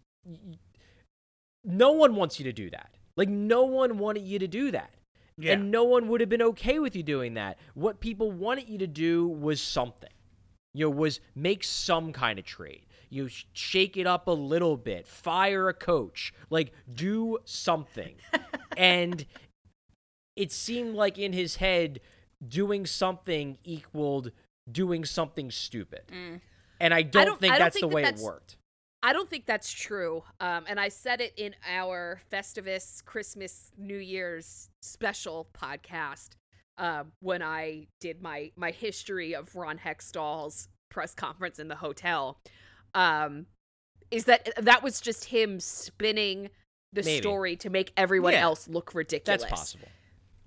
no 1.63 1.91
one 1.91 2.15
wants 2.15 2.39
you 2.39 2.45
to 2.45 2.53
do 2.53 2.69
that. 2.69 2.91
Like 3.17 3.29
no 3.29 3.63
one 3.63 3.97
wanted 3.97 4.23
you 4.23 4.39
to 4.39 4.47
do 4.47 4.71
that. 4.71 4.91
Yeah. 5.37 5.53
And 5.53 5.71
no 5.71 5.83
one 5.83 6.07
would 6.07 6.21
have 6.21 6.29
been 6.29 6.41
okay 6.41 6.79
with 6.79 6.95
you 6.95 7.03
doing 7.03 7.33
that. 7.35 7.57
What 7.73 7.99
people 7.99 8.31
wanted 8.31 8.69
you 8.69 8.77
to 8.79 8.87
do 8.87 9.27
was 9.27 9.59
something. 9.61 10.09
You 10.73 10.85
know, 10.85 10.89
was 10.91 11.19
make 11.35 11.63
some 11.63 12.13
kind 12.13 12.39
of 12.39 12.45
trade. 12.45 12.85
You 13.11 13.27
sh- 13.27 13.45
shake 13.53 13.97
it 13.97 14.07
up 14.07 14.25
a 14.27 14.31
little 14.31 14.77
bit, 14.77 15.05
fire 15.05 15.69
a 15.69 15.73
coach, 15.73 16.33
like 16.49 16.71
do 16.91 17.37
something. 17.45 18.15
and 18.77 19.25
it 20.35 20.51
seemed 20.51 20.95
like 20.95 21.17
in 21.19 21.33
his 21.33 21.57
head 21.57 21.99
doing 22.47 22.85
something 22.87 23.57
equaled 23.63 24.31
doing 24.71 25.05
something 25.05 25.51
stupid. 25.51 26.03
And 26.79 26.93
I 26.93 27.01
don't, 27.03 27.25
don't- 27.25 27.39
think 27.39 27.53
I 27.53 27.57
don't 27.59 27.65
that's 27.65 27.73
think 27.79 27.91
the 27.91 27.95
that 28.01 28.03
way 28.03 28.09
it 28.09 28.19
worked. 28.19 28.57
I 29.03 29.13
don't 29.13 29.29
think 29.29 29.45
that's 29.47 29.71
true. 29.71 30.23
Um, 30.39 30.65
and 30.67 30.79
I 30.79 30.89
said 30.89 31.21
it 31.21 31.33
in 31.35 31.55
our 31.67 32.21
Festivus 32.31 33.03
Christmas 33.03 33.71
New 33.77 33.97
Year's 33.97 34.69
special 34.83 35.47
podcast 35.59 36.29
um, 36.77 37.11
when 37.19 37.41
I 37.41 37.87
did 37.99 38.21
my 38.21 38.51
my 38.55 38.71
history 38.71 39.33
of 39.33 39.55
Ron 39.55 39.79
Hextall's 39.79 40.67
press 40.89 41.15
conference 41.15 41.57
in 41.59 41.67
the 41.67 41.75
hotel. 41.75 42.37
Um, 42.93 43.45
is 44.09 44.25
that 44.25 44.49
that 44.57 44.83
was 44.83 44.99
just 44.99 45.25
him 45.25 45.59
spinning 45.59 46.49
the 46.93 47.03
Maybe. 47.03 47.21
story 47.21 47.55
to 47.57 47.69
make 47.69 47.93
everyone 47.95 48.33
Yeah. 48.33 48.41
else 48.41 48.67
look 48.67 48.93
ridiculous. 48.93 49.41
That's 49.43 49.49
possible. 49.51 49.87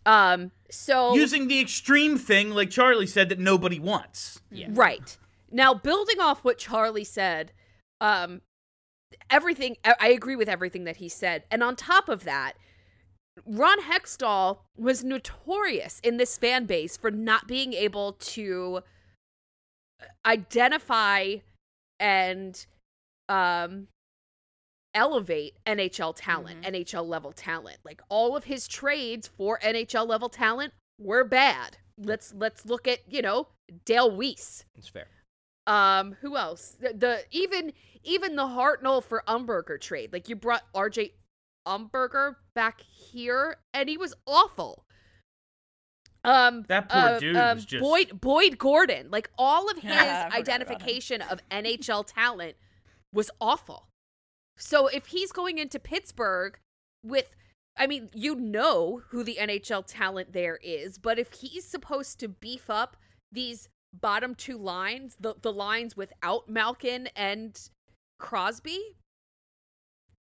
Um, 0.07 0.51
so 0.71 1.15
using 1.15 1.49
the 1.49 1.61
extreme 1.61 2.19
thing, 2.19 2.51
like 2.51 2.69
Charlie 2.71 3.07
said, 3.07 3.31
that 3.31 3.39
nobody 3.39 3.79
wants. 3.79 4.43
Yeah. 4.51 4.67
Right. 4.71 5.17
Now, 5.51 5.73
building 5.73 6.21
off 6.21 6.45
what 6.45 6.59
Charlie 6.59 7.05
said, 7.05 7.53
um, 8.03 8.43
everything, 9.31 9.79
I 9.85 9.95
I 9.99 10.09
agree 10.09 10.37
with 10.37 10.49
everything 10.49 10.85
that 10.85 10.97
he 10.99 11.09
said. 11.09 11.45
And 11.51 11.63
on 11.63 11.75
top 11.77 12.11
of 12.11 12.25
that, 12.25 12.59
Ron 13.47 13.81
Hextall 13.81 14.59
was 14.77 15.03
notorious 15.03 16.01
in 16.01 16.19
this 16.19 16.37
fan 16.37 16.67
base 16.67 16.97
for 16.99 17.11
not 17.11 17.49
being 17.49 17.73
able 17.73 18.13
to 18.13 18.83
identify 20.27 21.37
and 22.01 22.67
um 23.29 23.89
elevate 24.95 25.55
NHL 25.67 26.15
talent, 26.17 26.63
NHL 26.63 27.07
level 27.07 27.33
talent. 27.33 27.79
Like 27.85 28.01
all 28.09 28.37
of 28.37 28.45
his 28.45 28.69
trades 28.69 29.29
for 29.29 29.59
NHL 29.59 30.07
level 30.07 30.29
talent 30.29 30.73
were 30.99 31.25
bad. 31.25 31.79
Let's 31.99 32.33
let's 32.35 32.65
look 32.65 32.89
at, 32.89 33.01
you 33.09 33.23
know, 33.23 33.49
Dale 33.85 34.11
Weise. 34.11 34.65
It's 34.77 34.89
fair. 34.89 35.07
Um, 35.67 36.17
who 36.21 36.37
else? 36.37 36.77
The, 36.81 36.93
the 36.93 37.25
even 37.31 37.73
even 38.03 38.37
the 38.37 38.43
Hartnell 38.43 39.03
for 39.03 39.23
Umberger 39.27 39.81
trade. 39.81 40.13
Like 40.13 40.29
you 40.29 40.37
brought 40.37 40.63
RJ 40.75 41.13
Umberger 41.67 42.37
back 42.55 42.81
here, 42.81 43.57
and 43.73 43.89
he 43.89 43.97
was 43.97 44.15
awful. 44.27 44.85
Um, 46.25 46.65
That 46.69 46.89
poor 46.89 47.01
uh, 47.01 47.19
dude 47.19 47.37
um, 47.37 47.57
was 47.57 47.65
just- 47.65 47.83
Boyd 47.83 48.21
Boyd 48.21 48.59
Gordon. 48.59 49.11
Like 49.11 49.31
all 49.39 49.71
of 49.71 49.77
his 49.79 49.85
Yeah, 49.85 49.99
I 50.01 50.05
forgot 50.05 50.17
about 50.17 50.35
him. 50.35 50.41
identification 50.41 51.23
of 51.23 51.41
NHL 51.51 52.05
talent 52.07 52.57
was 53.13 53.31
awful. 53.41 53.89
So 54.57 54.87
if 54.87 55.07
he's 55.07 55.33
going 55.33 55.59
into 55.59 55.79
Pittsburgh 55.79 56.59
with 57.05 57.35
I 57.77 57.87
mean, 57.89 58.09
you 58.15 58.37
know 58.37 59.03
who 59.09 59.25
the 59.25 59.37
NHL 59.41 59.85
talent 59.87 60.33
there 60.33 60.59
is, 60.63 60.97
but 60.97 61.19
if 61.19 61.33
he's 61.33 61.65
supposed 61.65 62.21
to 62.21 62.29
beef 62.29 62.71
up 62.71 62.97
these 63.33 63.69
bottom 63.93 64.35
two 64.35 64.57
lines, 64.57 65.17
the 65.21 65.35
the 65.43 65.53
lines 65.53 65.97
without 65.97 66.49
Malkin 66.49 67.09
and 67.17 67.59
Crosby, 68.21 68.97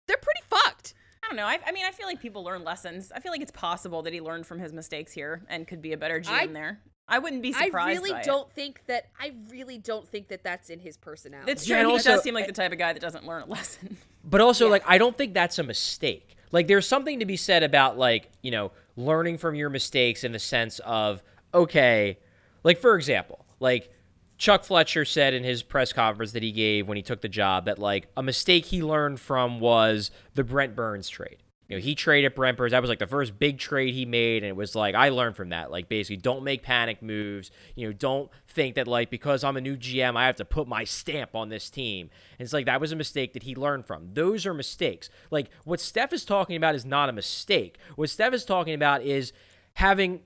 they're 0.08 0.18
pretty 0.18 0.41
fucked. 0.50 0.93
I 1.26 1.28
don't 1.30 1.38
know. 1.38 1.46
I, 1.46 1.60
I 1.66 1.72
mean, 1.72 1.86
I 1.86 1.92
feel 1.92 2.06
like 2.06 2.22
people 2.22 2.44
learn 2.44 2.64
lessons. 2.64 3.12
I 3.16 3.20
feel 3.20 3.32
like 3.32 3.42
it's 3.42 3.52
possible 3.52 4.04
that 4.04 4.14
he 4.14 4.22
learned 4.22 4.46
from 4.46 4.60
his 4.60 4.72
mistakes 4.74 5.12
here 5.12 5.42
and 5.50 5.68
could 5.68 5.82
be 5.82 5.94
a 5.94 5.98
better 5.98 6.20
GM 6.20 6.30
I- 6.32 6.48
there. 6.48 6.80
I 7.08 7.20
wouldn't 7.20 7.44
be 7.44 7.54
surprised. 7.54 7.76
I 7.76 7.94
really 7.94 8.12
by 8.14 8.24
don't 8.24 8.52
think 8.52 8.82
that 8.88 9.10
I 9.20 9.34
really 9.52 9.78
don't 9.78 10.08
think 10.08 10.28
that 10.30 10.44
that's 10.44 10.72
in 10.72 10.80
his 10.80 10.98
personality. 10.98 11.52
It's 11.52 11.68
Yeah, 11.68 11.76
true. 11.76 11.80
and 11.82 11.88
he 11.90 11.94
also- 11.94 12.12
does 12.14 12.24
seem 12.24 12.34
like 12.34 12.48
the 12.48 12.52
type 12.54 12.72
of 12.72 12.80
guy 12.80 12.94
that 12.94 13.00
doesn't 13.00 13.26
learn 13.28 13.44
a 13.44 13.46
lesson. 13.46 13.98
But 14.28 14.42
also, 14.42 14.66
Yeah. 14.66 14.72
like, 14.72 14.84
I 14.88 14.98
don't 14.98 15.16
think 15.16 15.36
that's 15.36 15.60
a 15.60 15.64
mistake. 15.64 16.36
Like, 16.52 16.66
there's 16.68 16.88
something 16.88 17.20
to 17.20 17.26
be 17.28 17.38
said 17.38 17.62
about, 17.62 17.96
like, 17.96 18.32
you 18.42 18.50
know, 18.50 18.72
learning 18.96 19.38
from 19.38 19.54
your 19.54 19.70
mistakes 19.70 20.24
in 20.24 20.32
the 20.32 20.40
sense 20.40 20.80
of, 20.80 21.22
okay, 21.54 22.18
like, 22.64 22.80
for 22.80 22.96
example, 22.96 23.46
like, 23.60 23.94
Chuck 24.38 24.64
Fletcher 24.64 25.06
said 25.06 25.34
in 25.34 25.44
his 25.44 25.64
press 25.64 25.94
conference 25.94 26.34
that 26.34 26.44
he 26.44 26.52
gave 26.52 26.88
when 26.88 26.98
he 26.98 27.04
took 27.04 27.22
the 27.22 27.30
job 27.30 27.66
that, 27.66 27.80
like, 27.80 28.08
a 28.18 28.24
mistake 28.24 28.66
he 28.66 28.84
learned 28.84 29.20
from 29.20 29.60
was 29.60 30.12
the 30.34 30.44
Brent 30.44 30.76
Burns 30.76 31.10
trade. 31.10 31.38
You 31.68 31.78
know, 31.78 31.82
he 31.82 31.96
traded 31.96 32.36
Brent 32.36 32.58
Burns. 32.58 32.72
That 32.72 32.82
was 32.82 32.90
like 32.90 33.00
the 33.00 33.08
first 33.08 33.40
big 33.40 33.58
trade 33.58 33.94
he 33.94 34.06
made, 34.06 34.44
and 34.44 34.50
it 34.50 34.56
was 34.56 34.76
like 34.76 34.94
I 34.94 35.10
learned 35.10 35.36
from 35.36 35.50
that. 35.50 35.72
Like 35.72 35.90
basically, 35.90 36.18
don't 36.18 36.44
make 36.44 36.62
panic 36.62 37.02
moves. 37.02 37.50
You 37.76 37.88
know, 37.88 37.94
don't 37.94 38.30
think 38.48 38.76
that 38.76 38.88
like 38.88 39.10
because 39.10 39.44
I'm 39.44 39.58
a 39.58 39.62
new 39.62 39.76
GM, 39.76 40.16
I 40.16 40.28
have 40.28 40.36
to 40.36 40.46
put 40.46 40.68
my 40.68 40.84
stamp 40.84 41.34
on 41.34 41.50
this 41.50 41.70
team. 41.72 42.12
And 42.38 42.46
it's 42.46 42.54
like 42.54 42.68
that 42.68 42.80
was 42.80 42.92
a 42.92 42.96
mistake 42.96 43.34
that 43.34 43.44
he 43.44 43.56
learned 43.56 43.88
from. 43.88 44.14
Those 44.14 44.46
are 44.46 44.54
mistakes. 44.54 45.10
Like 45.32 45.50
what 45.64 45.80
Steph 45.80 46.14
is 46.14 46.24
talking 46.24 46.56
about 46.56 46.76
is 46.76 46.86
not 46.86 47.10
a 47.10 47.14
mistake. 47.14 47.80
What 47.96 48.12
Steph 48.12 48.34
is 48.34 48.46
talking 48.46 48.76
about 48.76 49.02
is 49.02 49.34
having 49.74 50.22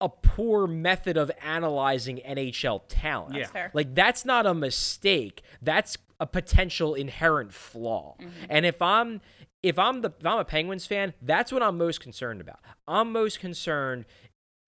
a 0.00 0.08
poor 0.08 0.66
method 0.66 1.16
of 1.16 1.30
analyzing 1.42 2.20
NHL 2.26 2.82
talent. 2.88 3.34
That's 3.34 3.50
fair. 3.50 3.70
Like 3.72 3.94
that's 3.94 4.24
not 4.24 4.46
a 4.46 4.54
mistake. 4.54 5.42
That's 5.62 5.96
a 6.20 6.26
potential 6.26 6.94
inherent 6.94 7.52
flaw. 7.52 8.16
Mm-hmm. 8.20 8.46
And 8.48 8.66
if 8.66 8.82
I'm 8.82 9.20
if 9.62 9.78
I'm 9.78 10.02
the 10.02 10.12
if 10.20 10.26
I'm 10.26 10.38
a 10.38 10.44
Penguins 10.44 10.86
fan, 10.86 11.14
that's 11.22 11.52
what 11.52 11.62
I'm 11.62 11.78
most 11.78 12.00
concerned 12.00 12.40
about. 12.40 12.60
I'm 12.86 13.12
most 13.12 13.40
concerned 13.40 14.04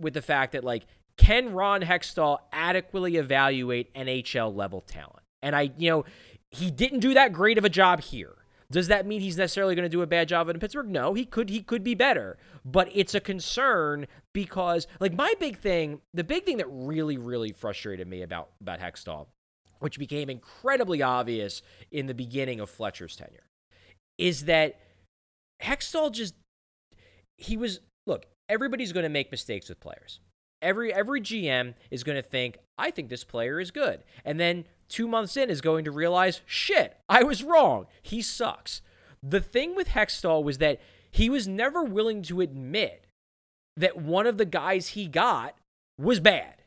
with 0.01 0.15
the 0.15 0.23
fact 0.23 0.53
that 0.53 0.65
like 0.65 0.87
can 1.19 1.53
Ron 1.53 1.83
Hextall 1.83 2.39
adequately 2.53 3.17
evaluate 3.17 3.93
NHL 3.95 4.55
level 4.55 4.81
talent? 4.81 5.25
And 5.43 5.55
I, 5.55 5.73
you 5.77 5.91
know, 5.91 6.05
he 6.51 6.71
didn't 6.71 7.01
do 7.01 7.15
that 7.15 7.33
great 7.33 7.59
of 7.59 7.65
a 7.65 7.69
job 7.69 8.01
here. 8.01 8.35
Does 8.71 8.89
that 8.89 9.07
mean 9.07 9.23
he's 9.23 9.39
necessarily 9.39 9.75
going 9.75 9.85
to 9.85 9.89
do 9.89 10.03
a 10.03 10.07
bad 10.07 10.29
job 10.29 10.49
in 10.49 10.59
Pittsburgh? 10.59 10.89
No, 10.89 11.15
he 11.15 11.25
could 11.25 11.49
he 11.49 11.63
could 11.63 11.83
be 11.83 11.95
better. 11.95 12.37
But 12.65 12.91
it's 12.93 13.15
a 13.15 13.21
concern 13.21 14.07
because 14.35 14.87
like 15.01 15.15
my 15.15 15.33
big 15.41 15.59
thing, 15.59 16.03
the 16.13 16.25
big 16.25 16.45
thing 16.45 16.59
that 16.59 16.67
really 16.69 17.17
really 17.17 17.53
frustrated 17.53 18.07
me 18.07 18.21
about 18.23 18.51
about 18.61 18.81
Hextall, 18.81 19.29
which 19.79 19.99
became 19.99 20.29
incredibly 20.29 21.03
obvious 21.03 21.63
in 21.91 22.07
the 22.07 22.15
beginning 22.15 22.61
of 22.61 22.69
Fletcher's 22.69 23.17
tenure, 23.17 23.47
is 24.19 24.45
that 24.45 24.79
Hextall 25.63 26.13
just 26.13 26.35
he 27.39 27.57
was 27.57 27.81
look, 28.07 28.27
everybody's 28.51 28.93
going 28.93 29.05
to 29.05 29.11
make 29.11 29.31
mistakes 29.31 29.71
with 29.71 29.81
players. 29.81 30.21
Every 30.61 30.93
every 30.93 31.23
GM 31.23 31.73
is 31.91 32.05
going 32.05 32.17
to 32.17 32.23
think, 32.23 32.59
I 32.77 32.91
think 32.91 33.09
this 33.09 33.25
player 33.25 33.61
is 33.61 33.71
good. 33.71 34.05
And 34.27 34.39
then 34.39 34.67
2 34.89 35.07
months 35.09 35.37
in 35.37 35.51
is 35.51 35.61
going 35.61 35.85
to 35.85 35.91
realize, 35.91 36.41
shit, 36.47 36.97
I 37.09 37.23
was 37.23 37.43
wrong. 37.45 37.87
He 38.03 38.23
sucks. 38.23 38.81
The 39.23 39.41
thing 39.41 39.75
with 39.75 39.89
Hextall 39.89 40.43
was 40.43 40.59
that 40.59 40.81
he 41.11 41.29
was 41.29 41.47
never 41.49 41.83
willing 41.83 42.23
to 42.25 42.41
admit 42.41 43.07
that 43.77 43.97
one 43.97 44.27
of 44.27 44.39
the 44.39 44.45
guys 44.45 44.89
he 44.89 45.07
got 45.07 45.55
was 45.99 46.21
bad. 46.21 46.63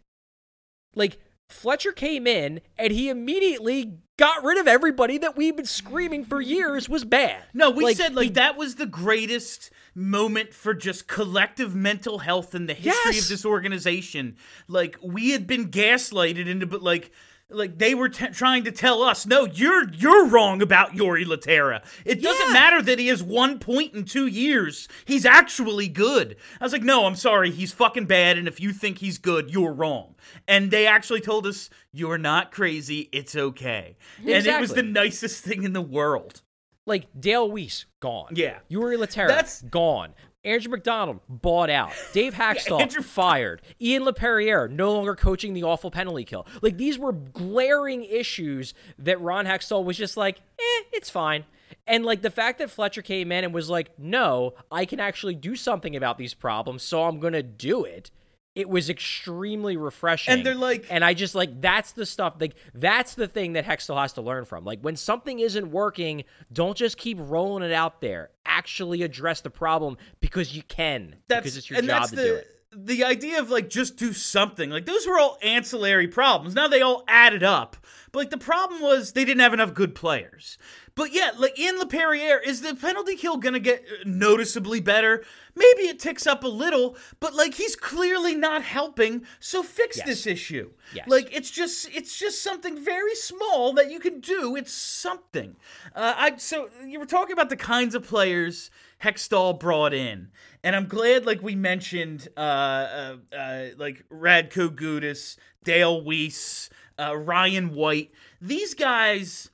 Like 0.96 1.20
Fletcher 1.50 1.92
came 1.92 2.28
in 2.28 2.62
and 2.78 2.92
he 2.92 3.10
immediately 3.10 4.00
got 4.18 4.44
rid 4.44 4.58
of 4.58 4.68
everybody 4.68 5.18
that 5.18 5.36
we've 5.36 5.56
been 5.56 5.66
screaming 5.66 6.24
for 6.26 6.40
years 6.42 6.88
was 6.88 7.04
bad. 7.06 7.44
No, 7.54 7.70
we 7.70 7.84
Like, 7.84 7.98
said 7.98 8.14
like 8.14 8.26
he- 8.26 8.32
that 8.34 8.58
was 8.58 8.76
the 8.76 8.86
greatest 8.86 9.72
moment 9.96 10.54
for 10.54 10.74
just 10.74 11.08
collective 11.08 11.74
mental 11.76 12.20
health 12.20 12.54
in 12.56 12.66
the 12.68 12.74
history 12.74 13.14
Yes. 13.14 13.24
of 13.24 13.30
this 13.30 13.46
organization. 13.46 14.38
Like 14.68 14.98
we 15.02 15.32
had 15.32 15.48
been 15.48 15.72
gaslighted 15.72 16.48
into, 16.48 16.66
but 16.68 16.82
like. 16.82 17.12
Like 17.52 17.78
they 17.78 17.94
were 17.94 18.10
t- 18.10 18.28
trying 18.28 18.64
to 18.64 18.72
tell 18.72 19.04
us, 19.04 19.26
no, 19.26 19.46
you're 19.46 19.90
you're 19.94 20.26
wrong 20.28 20.62
about 20.62 20.94
Jori 20.94 21.26
Lehtera. 21.26 21.84
It 22.06 22.22
doesn't 22.22 22.48
Yeah. 22.48 22.54
matter 22.54 22.82
that 22.82 22.98
he 23.00 23.08
has 23.08 23.22
one 23.22 23.60
point 23.60 23.94
in 23.94 24.06
two 24.06 24.28
years. 24.28 24.88
He's 25.06 25.26
actually 25.26 25.88
good. 25.88 26.38
I 26.60 26.64
was 26.64 26.74
like, 26.74 26.84
no, 26.84 27.06
I'm 27.06 27.16
sorry, 27.16 27.52
he's 27.52 27.72
fucking 27.74 28.06
bad. 28.06 28.38
And 28.38 28.48
if 28.48 28.60
you 28.60 28.72
think 28.74 29.00
he's 29.00 29.18
good, 29.18 29.52
you're 29.52 29.74
wrong. 29.74 30.16
And 30.48 30.72
they 30.72 30.88
actually 30.88 31.22
told 31.22 31.46
us, 31.46 31.70
you're 31.92 32.18
not 32.18 32.52
crazy. 32.52 33.10
It's 33.12 33.36
okay. 33.36 33.98
And 34.20 34.46
it 34.46 34.60
was 34.62 34.74
the 34.74 34.84
nicest 34.84 35.44
thing 35.44 35.64
in 35.64 35.74
the 35.74 35.82
world. 35.82 36.42
Like 36.88 37.08
Dale 37.20 37.50
Weise, 37.50 37.86
gone. 38.00 38.34
Yeah. 38.36 38.60
Jori 38.72 38.98
Lehtera, 38.98 39.28
that's 39.28 39.62
gone. 39.62 40.14
Andrew 40.44 40.72
MacDonald, 40.72 41.20
bought 41.30 41.70
out. 41.70 41.92
Dave 42.14 42.34
Hakstol, 42.34 42.82
Andrew- 42.82 43.04
fired. 43.04 43.62
Ian 43.80 44.04
Laperrière, 44.04 44.70
no 44.70 44.94
longer 44.94 45.16
coaching 45.16 45.54
the 45.54 45.64
awful 45.64 45.92
penalty 45.92 46.24
kill. 46.24 46.48
Like, 46.62 46.78
these 46.78 46.98
were 46.98 47.12
glaring 47.14 48.04
issues 48.04 48.74
that 48.98 49.22
Ron 49.22 49.46
Hextall 49.46 49.84
was 49.84 49.98
just 49.98 50.18
like, 50.18 50.40
eh, 50.60 50.84
it's 50.94 51.10
fine. 51.10 51.46
And, 51.88 52.06
like, 52.06 52.22
the 52.22 52.32
fact 52.32 52.60
that 52.60 52.70
Fletcher 52.70 53.02
came 53.02 53.32
in 53.32 53.44
and 53.44 53.54
was 53.54 53.70
like, 53.70 53.98
no, 54.00 54.54
I 54.72 54.86
can 54.86 55.00
actually 55.00 55.36
do 55.36 55.56
something 55.56 55.96
about 55.96 56.18
these 56.18 56.34
problems, 56.34 56.84
so 56.84 57.04
I'm 57.04 57.20
going 57.20 57.34
to 57.34 57.44
do 57.44 57.84
it. 57.84 58.12
It 58.54 58.68
was 58.68 58.90
extremely 58.90 59.78
refreshing. 59.78 60.34
And 60.34 60.46
they're 60.46 60.56
like- 60.56 60.86
and 60.90 61.06
I 61.06 61.14
just 61.14 61.36
like 61.36 61.62
that's 61.62 61.94
the 61.94 62.06
stuff 62.06 62.36
like 62.40 62.56
that's 62.74 63.16
the 63.16 63.28
thing 63.28 63.54
that 63.54 63.66
Hextall 63.66 64.02
has 64.02 64.14
to 64.14 64.22
learn 64.22 64.44
from. 64.46 64.66
Like 64.66 64.82
when 64.82 64.96
something 64.98 65.40
isn't 65.40 65.72
working, 65.72 66.26
don't 66.52 66.76
just 66.76 66.98
keep 66.98 67.18
rolling 67.20 67.64
it 67.64 67.72
out 67.72 68.02
there. 68.02 68.30
Actually 68.46 69.04
address 69.04 69.40
the 69.42 69.50
problem 69.50 69.98
because 70.20 70.56
you 70.56 70.64
can. 70.64 71.16
that's 71.28 71.44
because 71.44 71.58
it's 71.58 71.70
your 71.70 71.80
and 71.80 71.88
job 71.88 72.00
that's 72.02 72.10
to 72.10 72.16
the, 72.18 72.24
do 72.24 72.36
it. 72.36 72.48
The 72.74 73.04
idea 73.04 73.40
of 73.40 73.50
like 73.50 73.70
just 73.70 73.98
do 73.98 74.12
something 74.14 74.70
like 74.70 74.86
those 74.86 75.08
were 75.08 75.18
all 75.20 75.38
ancillary 75.42 76.08
problems. 76.08 76.54
Now 76.56 76.68
they 76.68 76.82
all 76.82 77.04
added 77.08 77.44
up, 77.44 77.78
but 78.12 78.20
like 78.20 78.30
the 78.32 78.38
problem 78.38 78.82
was 78.82 79.14
they 79.14 79.26
didn't 79.26 79.42
have 79.42 79.54
enough 79.54 79.74
good 79.74 79.96
players. 79.96 80.58
But 80.96 81.14
yeah, 81.14 81.32
like 81.38 81.58
Ian 81.58 81.80
Laperrière, 81.80 82.40
is 82.46 82.62
the 82.62 82.76
penalty 82.76 83.16
kill 83.16 83.38
gonna 83.38 83.60
get 83.60 83.84
uh, 83.84 84.04
noticeably 84.06 84.82
better? 84.82 85.24
Maybe 85.56 85.84
it 85.84 86.00
ticks 86.00 86.26
up 86.28 86.44
a 86.44 86.48
little, 86.48 86.98
but 87.20 87.34
like 87.34 87.56
he's 87.56 87.76
clearly 87.76 88.36
not 88.36 88.64
helping. 88.64 89.26
So 89.40 89.64
fix 89.64 89.98
Yes. 89.98 90.08
this 90.08 90.28
issue. 90.28 90.72
Yes. 90.94 91.08
Like 91.08 91.30
it's 91.36 91.52
just 91.52 91.90
it's 91.94 92.18
just 92.18 92.42
something 92.44 92.84
very 92.84 93.16
small 93.16 93.74
that 93.74 93.92
you 93.92 94.00
can 94.00 94.20
do. 94.20 94.56
It's 94.56 94.74
something. 94.74 95.56
Uh, 95.96 96.14
I 96.18 96.38
so 96.38 96.70
you 96.86 97.00
were 97.00 97.06
talking 97.06 97.34
about 97.34 97.50
the 97.50 97.58
kinds 97.58 97.96
of 97.96 98.04
players 98.04 98.70
Hextall 99.04 99.60
brought 99.60 99.94
in, 99.94 100.30
and 100.64 100.76
I'm 100.76 100.88
glad 100.88 101.26
like 101.26 101.42
we 101.42 101.56
mentioned 101.56 102.28
uh, 102.38 102.40
uh, 102.40 103.16
uh 103.36 103.66
like 103.78 104.06
Radko 104.10 104.70
Gudas, 104.70 105.38
Dale 105.64 106.02
Weise, 106.02 106.70
uh, 107.00 107.16
Ryan 107.18 107.74
White. 107.74 108.12
These 108.40 108.74
guys, 108.74 109.50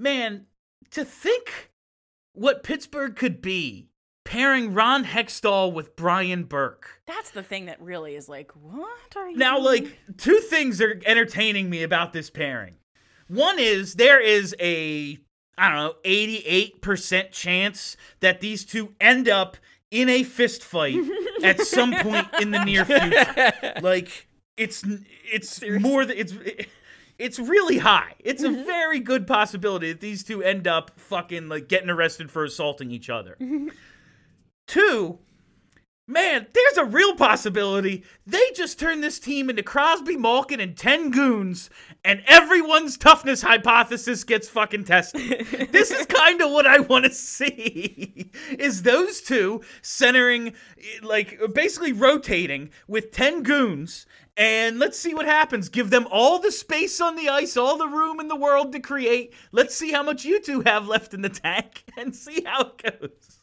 man, 0.00 0.46
to 0.90 1.04
think 1.04 1.70
what 2.32 2.62
Pittsburgh 2.62 3.14
could 3.16 3.42
be 3.42 3.90
pairing 4.24 4.74
Ron 4.74 5.04
Hextall 5.04 5.72
with 5.72 5.96
Brian 5.96 6.44
Burke. 6.44 7.02
That's 7.06 7.30
the 7.30 7.42
thing 7.42 7.66
that 7.66 7.80
really 7.80 8.14
is 8.14 8.28
like, 8.28 8.52
what 8.52 9.16
are 9.16 9.28
you 9.28 9.36
Now, 9.36 9.58
like, 9.58 9.98
two 10.16 10.38
things 10.38 10.80
are 10.80 11.00
entertaining 11.04 11.68
me 11.68 11.82
about 11.82 12.12
this 12.12 12.30
pairing. 12.30 12.76
One 13.28 13.58
is 13.58 13.94
there 13.94 14.20
is 14.20 14.54
a, 14.60 15.18
I 15.58 15.68
don't 15.68 15.76
know, 15.76 15.94
88% 16.04 17.32
chance 17.32 17.96
that 18.20 18.40
these 18.40 18.64
two 18.64 18.94
end 19.00 19.28
up 19.28 19.56
in 19.90 20.08
a 20.08 20.22
fist 20.22 20.62
fight 20.62 20.98
at 21.42 21.60
some 21.60 21.92
point 21.94 22.28
in 22.40 22.50
the 22.50 22.64
near 22.64 22.84
future. 22.84 23.52
Like, 23.82 24.28
it's 24.56 24.84
it's 25.32 25.62
more 25.80 26.04
than 26.04 26.18
it's 26.18 26.34
it's 27.20 27.38
really 27.38 27.78
high. 27.78 28.14
It's 28.18 28.42
a 28.42 28.48
mm-hmm. 28.48 28.64
very 28.64 28.98
good 28.98 29.26
possibility 29.26 29.92
that 29.92 30.00
these 30.00 30.24
two 30.24 30.42
end 30.42 30.66
up 30.66 30.98
fucking 30.98 31.48
like 31.48 31.68
getting 31.68 31.90
arrested 31.90 32.30
for 32.30 32.44
assaulting 32.44 32.90
each 32.90 33.10
other. 33.10 33.36
Mm-hmm. 33.38 33.68
Two, 34.66 35.18
Man, 36.10 36.48
there's 36.52 36.76
a 36.76 36.84
real 36.84 37.14
possibility 37.14 38.02
they 38.26 38.42
just 38.56 38.80
turn 38.80 39.00
this 39.00 39.20
team 39.20 39.48
into 39.48 39.62
Crosby, 39.62 40.16
Malkin, 40.16 40.58
and 40.58 40.76
10 40.76 41.12
goons, 41.12 41.70
and 42.04 42.20
everyone's 42.26 42.96
toughness 42.96 43.42
hypothesis 43.42 44.24
gets 44.24 44.48
fucking 44.48 44.84
tested. 44.84 45.46
this 45.70 45.92
is 45.92 46.06
kind 46.06 46.42
of 46.42 46.50
what 46.50 46.66
I 46.66 46.80
want 46.80 47.04
to 47.04 47.12
see. 47.12 48.32
is 48.58 48.82
those 48.82 49.20
two 49.20 49.62
centering, 49.82 50.54
like, 51.00 51.38
basically 51.54 51.92
rotating 51.92 52.70
with 52.88 53.12
10 53.12 53.44
goons, 53.44 54.04
and 54.36 54.80
let's 54.80 54.98
see 54.98 55.14
what 55.14 55.26
happens. 55.26 55.68
Give 55.68 55.90
them 55.90 56.08
all 56.10 56.40
the 56.40 56.50
space 56.50 57.00
on 57.00 57.14
the 57.14 57.28
ice, 57.28 57.56
all 57.56 57.78
the 57.78 57.86
room 57.86 58.18
in 58.18 58.26
the 58.26 58.34
world 58.34 58.72
to 58.72 58.80
create. 58.80 59.32
Let's 59.52 59.76
see 59.76 59.92
how 59.92 60.02
much 60.02 60.24
you 60.24 60.40
two 60.40 60.62
have 60.62 60.88
left 60.88 61.14
in 61.14 61.22
the 61.22 61.28
tank, 61.28 61.84
and 61.96 62.16
see 62.16 62.42
how 62.44 62.62
it 62.62 63.00
goes. 63.00 63.42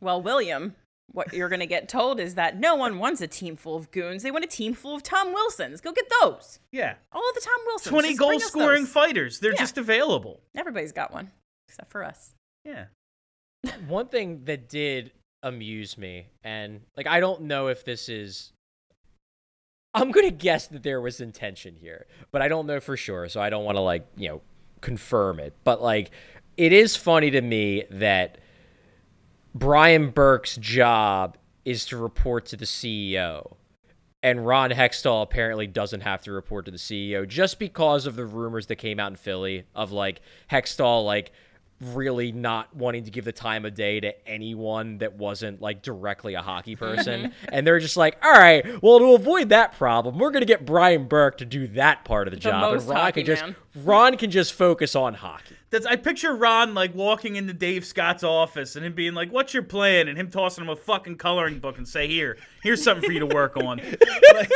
Well, 0.00 0.20
William, 0.20 0.74
what 1.12 1.32
you're 1.32 1.48
going 1.48 1.60
to 1.60 1.66
get 1.66 1.88
told 1.88 2.18
is 2.20 2.34
that 2.36 2.58
no 2.58 2.74
one 2.74 2.98
wants 2.98 3.20
a 3.20 3.26
team 3.26 3.54
full 3.56 3.76
of 3.76 3.90
goons. 3.90 4.22
They 4.22 4.30
want 4.30 4.44
a 4.44 4.48
team 4.48 4.74
full 4.74 4.94
of 4.94 5.02
Tom 5.02 5.32
Wilsons. 5.32 5.80
Go 5.80 5.92
get 5.92 6.10
those. 6.20 6.58
Yeah. 6.72 6.94
All 7.12 7.32
the 7.34 7.40
Tom 7.40 7.60
Wilsons. 7.66 7.90
20 7.90 8.08
Just 8.08 8.18
goal 8.20 8.40
scoring 8.40 8.82
those. 8.84 8.92
fighters. 8.92 9.38
They're 9.40 9.52
Yeah. 9.52 9.58
just 9.58 9.76
available. 9.78 10.40
Everybody's 10.56 10.92
got 10.92 11.12
one, 11.12 11.30
except 11.68 11.90
for 11.90 12.02
us. 12.04 12.34
Yeah. 12.64 12.86
One 13.88 14.08
thing 14.08 14.44
that 14.46 14.68
did 14.68 15.12
amuse 15.42 15.96
me, 15.98 16.26
and 16.42 16.80
like 16.96 17.06
I 17.06 17.20
don't 17.20 17.42
know 17.42 17.68
if 17.68 17.84
this 17.84 18.08
is. 18.08 18.52
I'm 19.94 20.10
gonna 20.10 20.30
guess 20.30 20.66
that 20.68 20.82
there 20.82 21.00
was 21.00 21.20
intention 21.20 21.76
here, 21.76 22.06
but 22.30 22.40
I 22.42 22.48
don't 22.48 22.66
know 22.66 22.80
for 22.80 22.96
sure, 22.96 23.28
so 23.28 23.40
I 23.40 23.50
don't 23.50 23.64
want 23.64 23.76
to 23.76 23.80
like 23.80 24.06
you 24.16 24.28
know 24.28 24.40
confirm 24.80 25.38
it. 25.38 25.54
But 25.64 25.82
like, 25.82 26.10
it 26.56 26.72
is 26.72 26.96
funny 26.96 27.30
to 27.30 27.40
me 27.40 27.84
that 27.90 28.38
Brian 29.54 30.10
Burke's 30.10 30.56
job 30.56 31.36
is 31.64 31.84
to 31.86 31.96
report 31.96 32.46
to 32.46 32.56
the 32.56 32.64
CEO. 32.64 33.56
And 34.22 34.46
Ron 34.46 34.70
Hextall 34.70 35.22
apparently 35.22 35.66
doesn't 35.66 36.02
have 36.02 36.22
to 36.22 36.32
report 36.32 36.64
to 36.66 36.70
the 36.70 36.78
CEO 36.78 37.26
just 37.26 37.58
because 37.58 38.06
of 38.06 38.14
the 38.14 38.24
rumors 38.24 38.66
that 38.68 38.76
came 38.76 39.00
out 39.00 39.10
in 39.10 39.16
Philly 39.16 39.64
of 39.74 39.90
like 39.90 40.20
Hextall 40.50 41.04
like 41.04 41.32
really 41.82 42.32
not 42.32 42.74
wanting 42.74 43.04
to 43.04 43.10
give 43.10 43.24
the 43.24 43.32
time 43.32 43.64
of 43.64 43.74
day 43.74 44.00
to 44.00 44.28
anyone 44.28 44.98
that 44.98 45.14
wasn't 45.14 45.60
like 45.60 45.82
directly 45.82 46.34
a 46.34 46.42
hockey 46.42 46.76
person. 46.76 47.22
Mm-hmm. 47.22 47.48
and 47.52 47.66
they're 47.66 47.78
just 47.78 47.96
like, 47.96 48.16
all 48.22 48.32
right, 48.32 48.82
well, 48.82 48.98
to 48.98 49.14
avoid 49.14 49.50
that 49.50 49.76
problem, 49.76 50.18
we're 50.18 50.30
going 50.30 50.42
to 50.42 50.46
get 50.46 50.64
Brian 50.64 51.06
Burke 51.06 51.38
to 51.38 51.44
do 51.44 51.66
that 51.68 52.04
part 52.04 52.28
of 52.28 52.34
the, 52.34 52.40
job. 52.40 52.60
most 52.60 52.82
and 52.82 52.90
Ron 52.90 52.98
hockey 52.98 53.22
can 53.22 53.26
just 53.26 53.42
man. 53.42 53.56
Ron 53.84 54.16
can 54.16 54.30
just 54.30 54.52
focus 54.52 54.94
on 54.94 55.14
hockey. 55.14 55.56
That's 55.70 55.86
I 55.86 55.96
picture 55.96 56.34
Ron 56.34 56.74
like 56.74 56.94
walking 56.94 57.36
into 57.36 57.52
Dave 57.52 57.84
Scott's 57.84 58.22
office 58.22 58.76
and 58.76 58.84
him 58.84 58.92
being 58.92 59.14
like, 59.14 59.32
"What's 59.32 59.54
your 59.54 59.62
plan?" 59.62 60.08
and 60.08 60.18
him 60.18 60.30
tossing 60.30 60.64
him 60.64 60.70
a 60.70 60.76
fucking 60.76 61.16
coloring 61.16 61.58
book 61.60 61.78
and 61.78 61.88
say, 61.88 62.06
"Here, 62.06 62.36
here's 62.62 62.82
something 62.82 63.04
for 63.04 63.12
you 63.12 63.20
to 63.20 63.26
work 63.26 63.56
on." 63.56 63.78
like, 64.34 64.50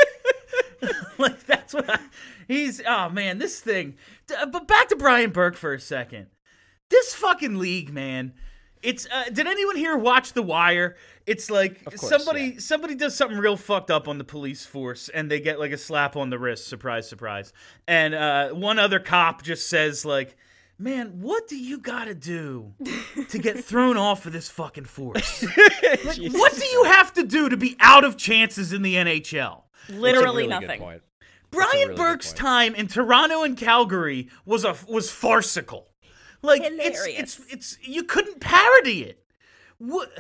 like, 1.16 1.46
that's 1.46 1.72
what 1.72 1.88
I, 1.88 1.98
he's. 2.46 2.82
Oh 2.86 3.08
man, 3.08 3.38
this 3.38 3.60
thing. 3.60 3.94
But 4.28 4.68
back 4.68 4.88
to 4.88 4.96
Brian 4.96 5.30
Burke 5.30 5.56
for 5.56 5.72
a 5.72 5.80
second. 5.80 6.26
This 6.88 7.14
fucking 7.14 7.56
league, 7.58 7.92
man. 7.92 8.32
It's. 8.82 9.06
Uh, 9.10 9.24
did 9.32 9.46
anyone 9.46 9.76
here 9.76 9.96
watch 9.96 10.32
The 10.32 10.42
Wire? 10.42 10.96
It's 11.26 11.50
like 11.50 11.84
course, 11.84 12.08
somebody 12.08 12.42
yeah. 12.54 12.60
somebody 12.60 12.94
does 12.94 13.16
something 13.16 13.38
real 13.38 13.56
fucked 13.56 13.90
up 13.90 14.06
on 14.06 14.18
the 14.18 14.24
police 14.24 14.64
force 14.64 15.08
and 15.08 15.28
they 15.30 15.40
get 15.40 15.58
like 15.58 15.72
a 15.72 15.78
slap 15.78 16.16
on 16.16 16.30
the 16.30 16.38
wrist. 16.38 16.68
Surprise, 16.68 17.08
surprise. 17.08 17.52
And 17.88 18.14
uh, 18.14 18.50
one 18.50 18.78
other 18.78 19.00
cop 19.00 19.42
just 19.42 19.68
says 19.68 20.04
like. 20.04 20.36
Man, 20.78 21.22
what 21.22 21.48
do 21.48 21.56
you 21.56 21.78
gotta 21.78 22.14
do 22.14 22.74
to 23.30 23.38
get 23.38 23.58
thrown 23.64 23.96
off 23.96 24.26
of 24.26 24.34
this 24.34 24.50
fucking 24.50 24.84
force? 24.84 25.42
Like, 26.04 26.18
what 26.32 26.54
do 26.54 26.66
you 26.66 26.84
have 26.84 27.14
to 27.14 27.22
do 27.22 27.48
to 27.48 27.56
be 27.56 27.76
out 27.80 28.04
of 28.04 28.18
chances 28.18 28.74
in 28.74 28.82
the 28.82 28.96
NHL? 28.96 29.62
Literally 29.88 30.46
really 30.46 30.46
nothing. 30.46 31.00
Brian 31.50 31.88
really 31.88 31.94
Burke's 31.94 32.32
time 32.34 32.74
in 32.74 32.88
Toronto 32.88 33.42
and 33.42 33.56
Calgary 33.56 34.28
was 34.44 34.64
a 34.64 34.76
was 34.86 35.10
farcical. 35.10 35.88
Like 36.42 36.62
it's 36.64 36.98
Hilarious. 36.98 37.38
it's 37.38 37.52
it's 37.52 37.78
you 37.82 38.02
couldn't 38.04 38.40
parody 38.40 39.02
it. 39.04 39.22
What? 39.78 40.10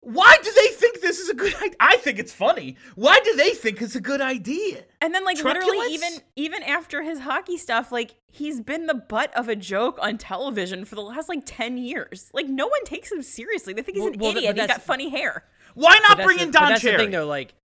Why 0.00 0.36
do 0.40 0.52
they 0.52 0.68
think 0.68 1.00
this 1.00 1.18
is 1.18 1.28
a 1.28 1.34
good 1.34 1.52
idea? 1.56 1.74
I 1.80 1.96
think 1.96 2.20
it's 2.20 2.32
funny. 2.32 2.76
Why 2.94 3.18
do 3.24 3.34
they 3.34 3.50
think 3.54 3.82
it's 3.82 3.96
a 3.96 4.00
good 4.00 4.20
idea? 4.20 4.84
And 5.00 5.12
then 5.12 5.24
like 5.24 5.42
literally 5.42 5.94
even 5.94 6.12
even 6.36 6.62
after 6.62 7.02
his 7.02 7.18
hockey 7.20 7.56
stuff, 7.56 7.90
like 7.90 8.14
he's 8.30 8.60
been 8.60 8.86
the 8.86 8.94
butt 8.94 9.34
of 9.34 9.48
a 9.48 9.56
joke 9.56 9.98
on 10.00 10.16
television 10.16 10.84
for 10.84 10.94
the 10.94 11.02
last 11.02 11.28
like 11.28 11.42
10 11.44 11.78
years. 11.78 12.30
Like 12.32 12.46
no 12.46 12.68
one 12.68 12.84
takes 12.84 13.10
him 13.10 13.20
seriously. 13.22 13.72
They 13.74 13.82
think 13.82 13.96
he's 13.96 14.04
Well- 14.04 14.12
an 14.12 14.18
well, 14.20 14.30
idiot. 14.36 14.54
but 14.54 14.62
He's 14.62 14.68
that's- 14.68 14.78
got 14.78 14.86
funny 14.86 15.08
hair. 15.08 15.44
Why 15.74 15.98
not 16.08 16.18
that's 16.18 16.24
bring 16.26 16.36
the- 16.38 16.42
in 16.44 16.50
but 16.52 16.60
Don 16.60 16.68
That's 16.70 16.82
the 16.82 16.96
thing, 16.96 17.10
though. 17.10 17.26
Like 17.26 17.54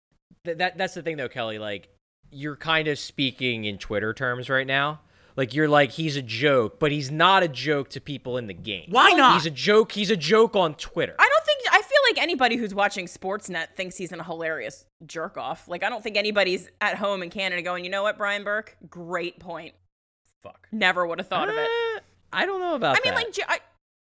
th- 0.44 0.58
that. 0.58 0.76
That's 0.76 0.94
the 0.94 1.02
thing, 1.02 1.16
though, 1.18 1.28
Kelly. 1.28 1.58
Like 1.60 1.90
you're 2.32 2.56
kind 2.56 2.88
of 2.88 2.98
speaking 2.98 3.66
in 3.66 3.78
Twitter 3.78 4.12
terms 4.12 4.50
right 4.50 4.66
now. 4.66 5.00
Like 5.36 5.54
you're 5.54 5.68
like 5.68 5.92
he's 5.92 6.16
a 6.16 6.22
joke, 6.22 6.78
but 6.78 6.92
he's 6.92 7.10
not 7.10 7.42
a 7.42 7.48
joke 7.48 7.88
to 7.90 8.00
people 8.00 8.36
in 8.36 8.46
the 8.46 8.54
game. 8.54 8.88
Why 8.90 9.10
not? 9.12 9.34
He's 9.34 9.46
a 9.46 9.50
joke. 9.50 9.92
He's 9.92 10.10
a 10.10 10.16
joke 10.16 10.56
on 10.56 10.74
Twitter. 10.74 11.14
I 11.18 11.28
don't 11.28 11.44
think 11.44 11.60
I 11.70 11.82
feel 11.82 11.98
like 12.10 12.22
anybody 12.22 12.56
who's 12.56 12.74
watching 12.74 13.06
Sportsnet 13.06 13.74
thinks 13.76 13.96
he's 13.96 14.12
a 14.12 14.22
hilarious 14.22 14.84
jerk 15.06 15.36
off. 15.36 15.68
Like 15.68 15.82
I 15.82 15.88
don't 15.88 16.02
think 16.02 16.16
anybody's 16.16 16.68
at 16.80 16.96
home 16.96 17.22
in 17.22 17.30
Canada 17.30 17.62
going, 17.62 17.84
"You 17.84 17.90
know 17.90 18.02
what, 18.02 18.18
Brian 18.18 18.44
Burke? 18.44 18.76
Great 18.88 19.38
point. 19.38 19.74
Fuck. 20.42 20.68
Never 20.70 21.06
would 21.06 21.18
have 21.18 21.28
thought 21.28 21.48
of 21.48 21.54
it." 21.54 21.68
Uh, 21.96 22.00
I 22.32 22.46
don't 22.46 22.60
know 22.60 22.74
about 22.74 22.96
I 22.96 23.00
mean, 23.04 23.14
that. 23.14 23.24
like 23.24 23.32
do, 23.32 23.42
I, 23.46 23.60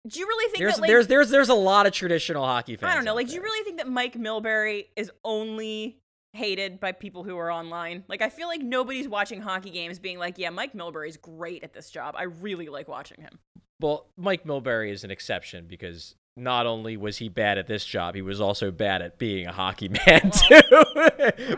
do 0.07 0.19
you 0.19 0.27
really 0.27 0.49
think 0.51 0.59
there's 0.59 0.75
that 0.75 0.81
like 0.81 0.87
there's 0.89 1.07
there's 1.07 1.29
there's 1.29 1.49
a 1.49 1.53
lot 1.55 1.85
of 1.87 1.93
traditional 1.93 2.45
hockey 2.45 2.75
fans. 2.75 2.91
I 2.91 2.95
don't 2.95 3.05
know. 3.05 3.15
Like, 3.15 3.27
do 3.27 3.35
you 3.35 3.41
really 3.41 3.63
think 3.63 3.77
that 3.77 3.87
Mike 3.87 4.13
Milbury 4.13 4.85
is 4.95 5.11
only 5.23 5.99
hated 6.37 6.79
by 6.79 6.93
people 6.93 7.23
who 7.23 7.37
are 7.37 7.51
online? 7.51 8.05
Like, 8.07 8.21
I 8.21 8.29
feel 8.29 8.47
like 8.47 8.61
nobody's 8.61 9.07
watching 9.07 9.41
hockey 9.41 9.71
games 9.71 9.99
being 9.99 10.17
like, 10.17 10.37
yeah, 10.37 10.49
Mike 10.49 10.73
Milbury's 10.73 11.17
great 11.17 11.63
at 11.63 11.73
this 11.73 11.89
job. 11.89 12.15
I 12.17 12.23
really 12.23 12.69
like 12.69 12.87
watching 12.87 13.21
him. 13.21 13.39
Well, 13.81 14.07
Mike 14.15 14.45
Milbury 14.45 14.91
is 14.91 15.03
an 15.03 15.11
exception 15.11 15.65
because 15.67 16.15
not 16.37 16.65
only 16.65 16.95
was 16.95 17.17
he 17.17 17.29
bad 17.29 17.57
at 17.57 17.67
this 17.67 17.85
job, 17.85 18.15
he 18.15 18.21
was 18.21 18.39
also 18.39 18.71
bad 18.71 19.01
at 19.01 19.17
being 19.17 19.47
a 19.47 19.51
hockey 19.51 19.89
man 20.07 20.31
too. 20.31 20.61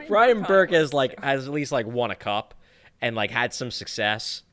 Brian 0.08 0.40
Burke 0.40 0.48
Burke 0.48 0.72
has 0.72 0.94
like 0.94 1.20
has 1.22 1.48
at 1.48 1.54
least 1.54 1.72
like 1.72 1.86
won 1.86 2.12
a 2.12 2.16
cup 2.16 2.56
and 3.02 3.16
like 3.16 3.30
had 3.30 3.54
some 3.54 3.72
success. 3.72 4.44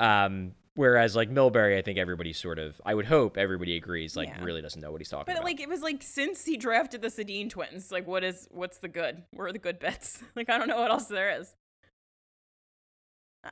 Um, 0.00 0.52
whereas 0.80 1.14
like 1.14 1.30
Milbury, 1.30 1.76
I 1.76 1.82
think 1.82 1.98
everybody 1.98 2.32
sort 2.32 2.58
of, 2.58 2.80
I 2.86 2.94
would 2.94 3.04
hope 3.06 3.36
everybody 3.36 3.76
agrees, 3.76 4.16
like 4.16 4.28
Yeah. 4.28 4.42
really 4.42 4.62
doesn't 4.62 4.80
know 4.80 4.90
what 4.90 5.00
he's 5.00 5.10
talking 5.10 5.24
But 5.26 5.32
about. 5.32 5.42
But 5.42 5.44
like, 5.44 5.60
it 5.60 5.68
was 5.68 5.82
like 5.82 6.02
since 6.02 6.44
he 6.44 6.56
drafted 6.56 7.02
the 7.02 7.08
Sedin 7.08 7.50
twins, 7.50 7.92
like, 7.92 8.06
what 8.06 8.24
is 8.24 8.48
what's 8.50 8.78
the 8.78 8.88
good? 8.88 9.22
Where 9.32 9.46
are 9.48 9.52
the 9.52 9.58
good 9.58 9.78
bits? 9.78 10.22
Like, 10.34 10.48
I 10.48 10.56
don't 10.58 10.68
know 10.68 10.80
what 10.80 10.90
else 10.90 11.06
there 11.06 11.38
is. 11.38 11.54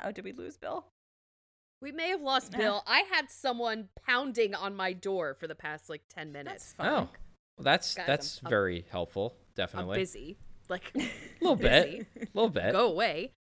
Oh, 0.02 0.10
did 0.12 0.24
we 0.24 0.32
lose 0.32 0.56
Bill? 0.56 0.86
We 1.80 1.92
may 1.92 2.08
have 2.08 2.20
lost 2.22 2.52
Bill. 2.56 2.82
I 2.86 3.04
had 3.10 3.30
someone 3.30 3.88
pounding 4.06 4.54
on 4.54 4.74
my 4.74 4.92
door 4.92 5.34
for 5.38 5.46
the 5.46 5.54
past 5.54 5.88
like 5.88 6.02
10 6.08 6.32
minutes. 6.32 6.74
fine. 6.76 6.86
oh, 6.88 6.92
well, 6.92 7.08
that's 7.64 7.94
Guys, 7.94 8.06
that's 8.06 8.36
I'm- 8.38 8.46
I'm- 8.46 8.50
very 8.50 8.84
helpful. 8.90 9.34
I'm 9.36 9.44
Definitely, 9.54 9.98
busy. 9.98 10.38
Like 10.68 10.92
a 10.96 11.08
little 11.40 11.56
bit, 11.68 12.06
a 12.16 12.26
little 12.34 12.50
bit. 12.50 12.72
Go 12.72 12.88
away. 12.90 13.32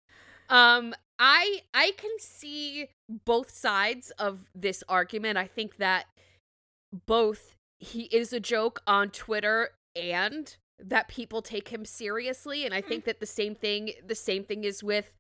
Um 0.49 0.95
I 1.19 1.63
I 1.73 1.93
can 1.97 2.11
see 2.19 2.89
both 3.25 3.51
sides 3.51 4.11
of 4.19 4.41
this 4.55 4.83
argument. 4.89 5.39
I 5.39 5.47
think 5.47 5.77
that 5.77 6.07
both 7.07 7.55
he 7.79 8.03
is 8.05 8.33
a 8.33 8.41
joke 8.41 8.81
on 8.87 9.11
Twitter 9.11 9.71
and 9.95 10.57
that 10.79 11.09
people 11.09 11.41
take 11.41 11.69
him 11.69 11.85
seriously 11.85 12.65
and 12.65 12.75
I 12.75 12.83
think 12.83 13.05
that 13.05 13.21
the 13.21 13.27
same 13.27 13.55
thing 13.55 13.93
the 14.07 14.15
same 14.15 14.45
thing 14.45 14.65
is 14.65 14.83
with 14.83 15.13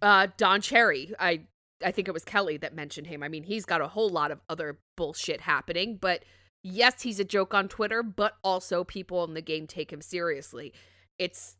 uh 0.00 0.28
Don 0.36 0.60
Cherry. 0.60 1.14
I 1.18 1.42
I 1.84 1.92
think 1.92 2.08
it 2.08 2.14
was 2.14 2.24
Kelly 2.24 2.56
that 2.58 2.74
mentioned 2.74 3.06
him. 3.06 3.22
I 3.22 3.28
mean, 3.28 3.44
he's 3.44 3.64
got 3.64 3.80
a 3.80 3.88
whole 3.88 4.08
lot 4.08 4.30
of 4.30 4.40
other 4.48 4.78
bullshit 4.96 5.42
happening, 5.42 5.96
but 6.00 6.24
yes, 6.64 7.02
he's 7.02 7.20
a 7.20 7.24
joke 7.24 7.54
on 7.54 7.68
Twitter, 7.68 8.02
but 8.02 8.36
also 8.42 8.82
people 8.82 9.24
in 9.24 9.34
the 9.34 9.42
game 9.42 9.66
take 9.66 9.92
him 9.92 10.00
seriously. 10.00 10.72
It's 11.18 11.56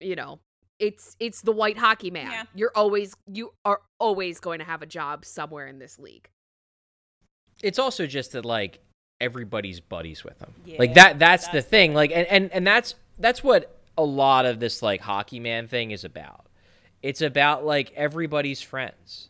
you 0.00 0.14
know, 0.14 0.40
it's 0.78 1.16
it's 1.18 1.42
the 1.42 1.52
white 1.52 1.78
hockey 1.78 2.10
man. 2.10 2.30
Yeah. 2.30 2.44
You're 2.54 2.72
always 2.74 3.14
you 3.32 3.52
are 3.64 3.80
always 3.98 4.40
going 4.40 4.58
to 4.58 4.64
have 4.64 4.82
a 4.82 4.86
job 4.86 5.24
somewhere 5.24 5.66
in 5.66 5.78
this 5.78 5.98
league. 5.98 6.28
it's 7.62 7.78
also 7.78 8.06
just 8.06 8.32
that 8.32 8.44
like 8.44 8.80
everybody's 9.20 9.80
buddies 9.80 10.24
with 10.24 10.38
him. 10.40 10.52
Yeah, 10.64 10.76
like 10.78 10.94
that 10.94 11.18
that's, 11.18 11.46
the 11.46 11.52
that's 11.52 11.66
the 11.66 11.70
thing. 11.70 11.94
Like 11.94 12.12
and, 12.12 12.26
and 12.26 12.52
and 12.52 12.66
that's 12.66 12.94
that's 13.18 13.42
what 13.42 13.80
a 13.96 14.04
lot 14.04 14.46
of 14.46 14.60
this 14.60 14.82
like 14.82 15.00
hockey 15.00 15.40
man 15.40 15.68
thing 15.68 15.90
is 15.90 16.04
about. 16.04 16.46
It's 17.02 17.22
about 17.22 17.64
like 17.64 17.92
everybody's 17.94 18.60
friends. 18.60 19.28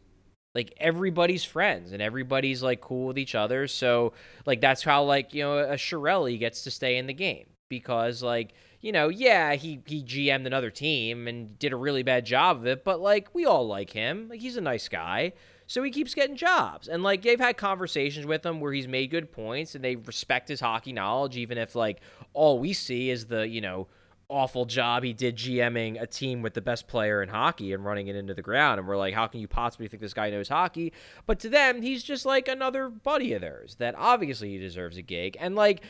Like 0.55 0.73
everybody's 0.79 1.45
friends 1.45 1.93
and 1.93 2.01
everybody's 2.01 2.63
like 2.63 2.81
cool 2.81 3.09
with 3.09 3.19
each 3.19 3.35
other. 3.35 3.69
So 3.69 4.15
like 4.47 4.61
that's 4.61 4.83
how 4.83 5.05
like, 5.05 5.35
you 5.35 5.43
know, 5.43 5.59
a 5.59 5.75
Chiarelli 5.75 6.39
gets 6.39 6.65
to 6.65 6.71
stay 6.71 6.97
in 6.97 7.07
the 7.07 7.13
game 7.13 7.47
because 7.69 8.23
like, 8.23 8.55
you 8.87 8.93
know, 8.93 9.09
yeah, 9.09 9.55
he 9.55 9.81
he 9.85 10.05
GM'd 10.05 10.47
another 10.47 10.71
team 10.71 11.27
and 11.27 11.59
did 11.59 11.73
a 11.73 11.77
really 11.77 12.05
bad 12.05 12.25
job 12.25 12.59
of 12.59 12.67
it, 12.69 12.85
but 12.85 13.01
like 13.01 13.35
we 13.35 13.45
all 13.45 13.67
like 13.67 13.91
him. 13.91 14.29
Like 14.29 14.39
he's 14.39 14.57
a 14.57 14.61
nice 14.61 14.89
guy. 14.89 15.33
So 15.67 15.83
he 15.83 15.91
keeps 15.91 16.15
getting 16.15 16.37
jobs. 16.37 16.87
And 16.87 17.03
like 17.03 17.23
they've 17.23 17.41
had 17.41 17.57
conversations 17.57 18.27
with 18.27 18.47
him 18.47 18.61
where 18.61 18.73
he's 18.73 18.87
made 18.87 19.11
good 19.11 19.33
points 19.33 19.75
and 19.75 19.83
they 19.83 19.97
respect 19.97 20.47
his 20.47 20.61
hockey 20.61 20.93
knowledge, 20.93 21.37
even 21.37 21.59
if 21.59 21.75
like 21.75 22.01
all 22.33 22.61
we 22.61 22.73
see 22.73 23.11
is 23.11 23.27
the, 23.27 23.49
you 23.49 23.61
know, 23.61 23.89
awful 24.29 24.65
job 24.65 25.03
he 25.03 25.13
did 25.13 25.37
GMing 25.37 26.01
a 26.01 26.07
team 26.07 26.43
with 26.43 26.55
the 26.55 26.61
best 26.61 26.87
player 26.89 27.23
in 27.23 27.29
hockey 27.29 27.73
and 27.73 27.85
running 27.85 28.07
it 28.07 28.15
into 28.15 28.35
the 28.35 28.43
ground. 28.43 28.79
And 28.79 28.87
we're 28.87 28.97
like, 28.97 29.15
how 29.15 29.27
can 29.27 29.41
you 29.41 29.49
possibly 29.49 29.89
think 29.89 30.01
this 30.01 30.15
guy 30.15 30.31
knows 30.31 30.49
hockey? 30.49 30.93
But 31.27 31.41
to 31.41 31.49
them, 31.49 31.83
he's 31.83 32.05
just 32.05 32.25
like 32.25 32.47
another 32.47 32.89
buddy 32.89 33.33
of 33.33 33.41
theirs 33.41 33.75
that 33.81 33.97
obviously 33.97 34.51
he 34.51 34.59
deserves 34.59 34.97
a 34.97 35.03
gig. 35.03 35.37
And 35.41 35.57
like, 35.57 35.83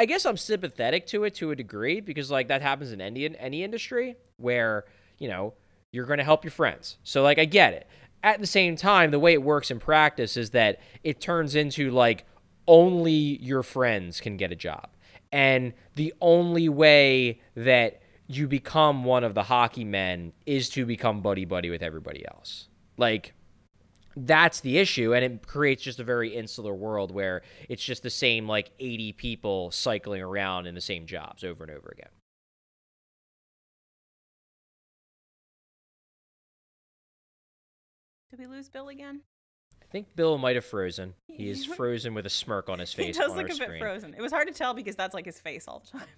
I 0.00 0.06
guess 0.06 0.24
I'm 0.24 0.38
sympathetic 0.38 1.06
to 1.08 1.24
it 1.24 1.34
to 1.34 1.50
a 1.50 1.54
degree 1.54 2.00
because 2.00 2.30
like 2.30 2.48
that 2.48 2.62
happens 2.62 2.90
in 2.90 3.02
any 3.02 3.36
any 3.38 3.62
industry 3.62 4.16
where 4.38 4.86
you 5.18 5.28
know 5.28 5.52
you're 5.92 6.06
going 6.06 6.16
to 6.16 6.24
help 6.24 6.42
your 6.42 6.50
friends. 6.52 6.96
So 7.02 7.22
like 7.22 7.38
I 7.38 7.44
get 7.44 7.74
it. 7.74 7.86
At 8.22 8.40
the 8.40 8.46
same 8.46 8.76
time, 8.76 9.10
the 9.10 9.18
way 9.18 9.34
it 9.34 9.42
works 9.42 9.70
in 9.70 9.78
practice 9.78 10.38
is 10.38 10.50
that 10.50 10.80
it 11.04 11.20
turns 11.20 11.54
into 11.54 11.90
like 11.90 12.24
only 12.66 13.12
your 13.42 13.62
friends 13.62 14.22
can 14.22 14.38
get 14.38 14.50
a 14.50 14.56
job. 14.56 14.88
And 15.32 15.74
the 15.96 16.14
only 16.22 16.70
way 16.70 17.42
that 17.54 18.00
you 18.26 18.48
become 18.48 19.04
one 19.04 19.22
of 19.22 19.34
the 19.34 19.42
hockey 19.42 19.84
men 19.84 20.32
is 20.46 20.70
to 20.70 20.86
become 20.86 21.20
buddy 21.20 21.44
buddy 21.44 21.68
with 21.68 21.82
everybody 21.82 22.24
else. 22.26 22.68
Like 22.96 23.34
that's 24.26 24.60
the 24.60 24.78
issue 24.78 25.14
and 25.14 25.24
it 25.24 25.46
creates 25.46 25.82
just 25.82 26.00
a 26.00 26.04
very 26.04 26.34
insular 26.34 26.74
world 26.74 27.10
where 27.10 27.42
it's 27.68 27.84
just 27.84 28.02
the 28.02 28.10
same 28.10 28.46
like 28.48 28.70
80 28.78 29.12
people 29.12 29.70
cycling 29.70 30.22
around 30.22 30.66
in 30.66 30.74
the 30.74 30.80
same 30.80 31.06
jobs 31.06 31.44
over 31.44 31.64
and 31.64 31.70
over 31.72 31.88
again 31.92 32.10
Did 38.30 38.38
we 38.38 38.46
lose 38.46 38.68
Bill 38.68 38.88
again? 38.88 39.22
i 39.82 39.86
think 39.92 40.14
bill 40.14 40.38
might 40.38 40.54
have 40.54 40.64
frozen 40.64 41.14
he 41.26 41.50
is 41.50 41.64
frozen 41.64 42.14
with 42.14 42.24
a 42.26 42.30
smirk 42.30 42.68
on 42.68 42.78
his 42.78 42.92
face. 42.94 43.16
He 43.16 43.20
does 43.22 43.34
look 43.34 43.50
a 43.50 43.56
bit 43.56 43.78
frozen. 43.80 44.14
It 44.14 44.20
was 44.20 44.30
hard 44.30 44.46
to 44.46 44.54
tell 44.54 44.74
because 44.74 44.94
that's 44.94 45.14
like 45.14 45.24
his 45.24 45.40
face 45.40 45.66
all 45.66 45.80
the 45.80 45.98
time. 45.98 46.08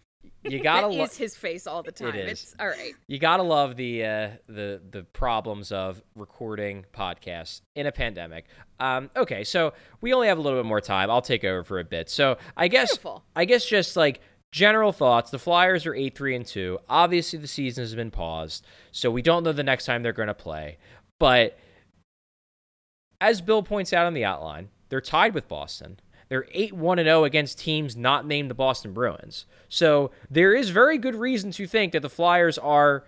You 0.45 0.63
gotta 0.63 0.89
lo- 0.89 1.05
is 1.05 1.17
his 1.17 1.37
face 1.37 1.67
all 1.67 1.83
the 1.83 1.93
time. 1.93 2.15
is. 2.15 2.31
It's 2.31 2.55
all 2.59 2.67
right. 2.67 2.95
you 3.07 3.19
gotta 3.19 3.43
love 3.43 3.77
the 3.77 4.05
uh, 4.05 4.31
the 4.49 4.81
the 4.91 5.05
problems 5.13 5.73
of 5.73 6.03
recording 6.15 6.85
podcasts 6.93 7.61
in 7.75 7.87
a 7.87 7.93
pandemic. 7.93 8.47
Um, 8.81 9.11
okay, 9.17 9.45
so 9.45 9.73
we 10.01 10.13
only 10.13 10.29
have 10.29 10.39
a 10.39 10.41
little 10.41 10.59
bit 10.59 10.67
more 10.67 10.81
time. 10.81 11.11
I'll 11.11 11.23
take 11.23 11.45
over 11.45 11.63
for 11.63 11.79
a 11.79 11.85
bit. 11.85 12.11
So 12.11 12.39
I 12.57 12.69
guess 12.69 12.91
Beautiful. 12.91 13.25
I 13.37 13.45
guess 13.45 13.65
just 13.65 13.97
like 13.97 14.21
general 14.51 14.93
thoughts. 14.93 15.31
The 15.31 15.39
Flyers 15.39 15.87
are 15.87 15.95
eight 15.95 16.17
three 16.17 16.35
and 16.35 16.47
two. 16.47 16.79
Obviously, 16.89 17.39
the 17.39 17.49
season 17.49 17.83
has 17.83 17.95
been 17.95 18.11
paused, 18.11 18.67
so 18.91 19.11
we 19.11 19.23
don't 19.23 19.45
know 19.45 19.53
the 19.53 19.63
next 19.63 19.87
time 19.87 20.03
they're 20.03 20.13
going 20.13 20.29
to 20.29 20.35
play. 20.35 20.79
But 21.19 21.59
as 23.21 23.41
Bill 23.41 23.63
points 23.63 23.93
out 23.93 24.07
on 24.07 24.15
the 24.15 24.25
outline, 24.25 24.71
they're 24.89 25.01
tied 25.01 25.35
with 25.35 25.49
Boston. 25.49 26.01
They're 26.33 26.47
8 26.51 26.73
1 26.73 26.97
0 26.97 27.25
against 27.25 27.59
teams 27.59 27.95
not 27.95 28.27
named 28.27 28.49
the 28.49 28.55
Boston 28.55 28.95
Bruins. 28.95 29.45
So 29.69 30.13
there 30.31 30.55
is 30.55 30.71
very 30.71 30.97
good 30.97 31.15
reason 31.15 31.51
to 31.51 31.67
think 31.67 31.93
that 31.93 32.01
the 32.01 32.09
Flyers 32.09 32.57
are, 32.57 33.05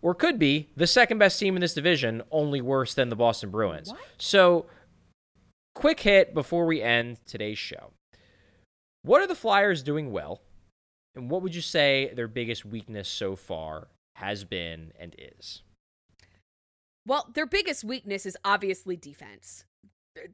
or 0.00 0.14
could 0.14 0.38
be, 0.38 0.68
the 0.76 0.86
second 0.86 1.18
best 1.18 1.40
team 1.40 1.56
in 1.56 1.60
this 1.60 1.74
division, 1.74 2.22
only 2.30 2.60
worse 2.60 2.94
than 2.94 3.08
the 3.08 3.16
Boston 3.16 3.50
Bruins. 3.50 3.92
So, 4.16 4.66
quick 5.74 5.98
hit 5.98 6.34
before 6.34 6.64
we 6.64 6.80
end 6.80 7.18
today's 7.26 7.58
show. 7.58 7.90
What 9.02 9.20
are 9.20 9.26
the 9.26 9.34
Flyers 9.34 9.82
doing 9.82 10.12
well? 10.12 10.40
And 11.16 11.28
what 11.32 11.42
would 11.42 11.56
you 11.56 11.62
say 11.62 12.12
their 12.14 12.28
biggest 12.28 12.64
weakness 12.64 13.08
so 13.08 13.34
far 13.34 13.88
has 14.14 14.44
been 14.44 14.92
and 15.00 15.16
is? 15.18 15.62
Well, 17.08 17.28
their 17.34 17.46
biggest 17.46 17.82
weakness 17.82 18.24
is 18.24 18.36
obviously 18.44 18.94
defense. 18.94 19.64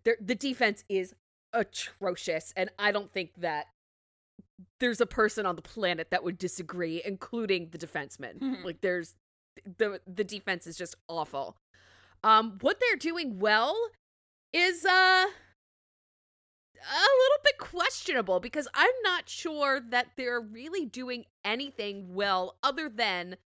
Their, 0.04 0.18
the 0.20 0.34
defense 0.34 0.84
is 0.90 1.14
atrocious, 1.52 2.52
and 2.56 2.70
I 2.78 2.92
don't 2.92 3.12
think 3.12 3.30
that 3.38 3.66
there's 4.80 5.00
a 5.00 5.06
person 5.06 5.46
on 5.46 5.56
the 5.56 5.62
planet 5.62 6.10
that 6.10 6.22
would 6.24 6.38
disagree, 6.38 7.02
including 7.04 7.70
the 7.70 7.78
defenseman. 7.78 8.38
Mhm. 8.38 8.64
Like, 8.64 8.80
there's 8.80 9.16
the 9.78 10.00
the 10.06 10.24
defense 10.24 10.66
is 10.66 10.76
just 10.76 10.94
awful. 11.08 11.56
Um, 12.22 12.58
what 12.60 12.78
they're 12.80 12.96
doing 12.96 13.38
well 13.38 13.76
is 14.52 14.84
uh 14.84 15.26
a 16.80 16.94
little 16.94 17.38
bit 17.44 17.58
questionable 17.58 18.38
because 18.40 18.68
I'm 18.72 18.94
not 19.02 19.28
sure 19.28 19.80
that 19.80 20.10
they're 20.16 20.40
really 20.40 20.86
doing 20.86 21.24
anything 21.44 22.14
well 22.14 22.56
other 22.62 22.88
than 22.88 23.36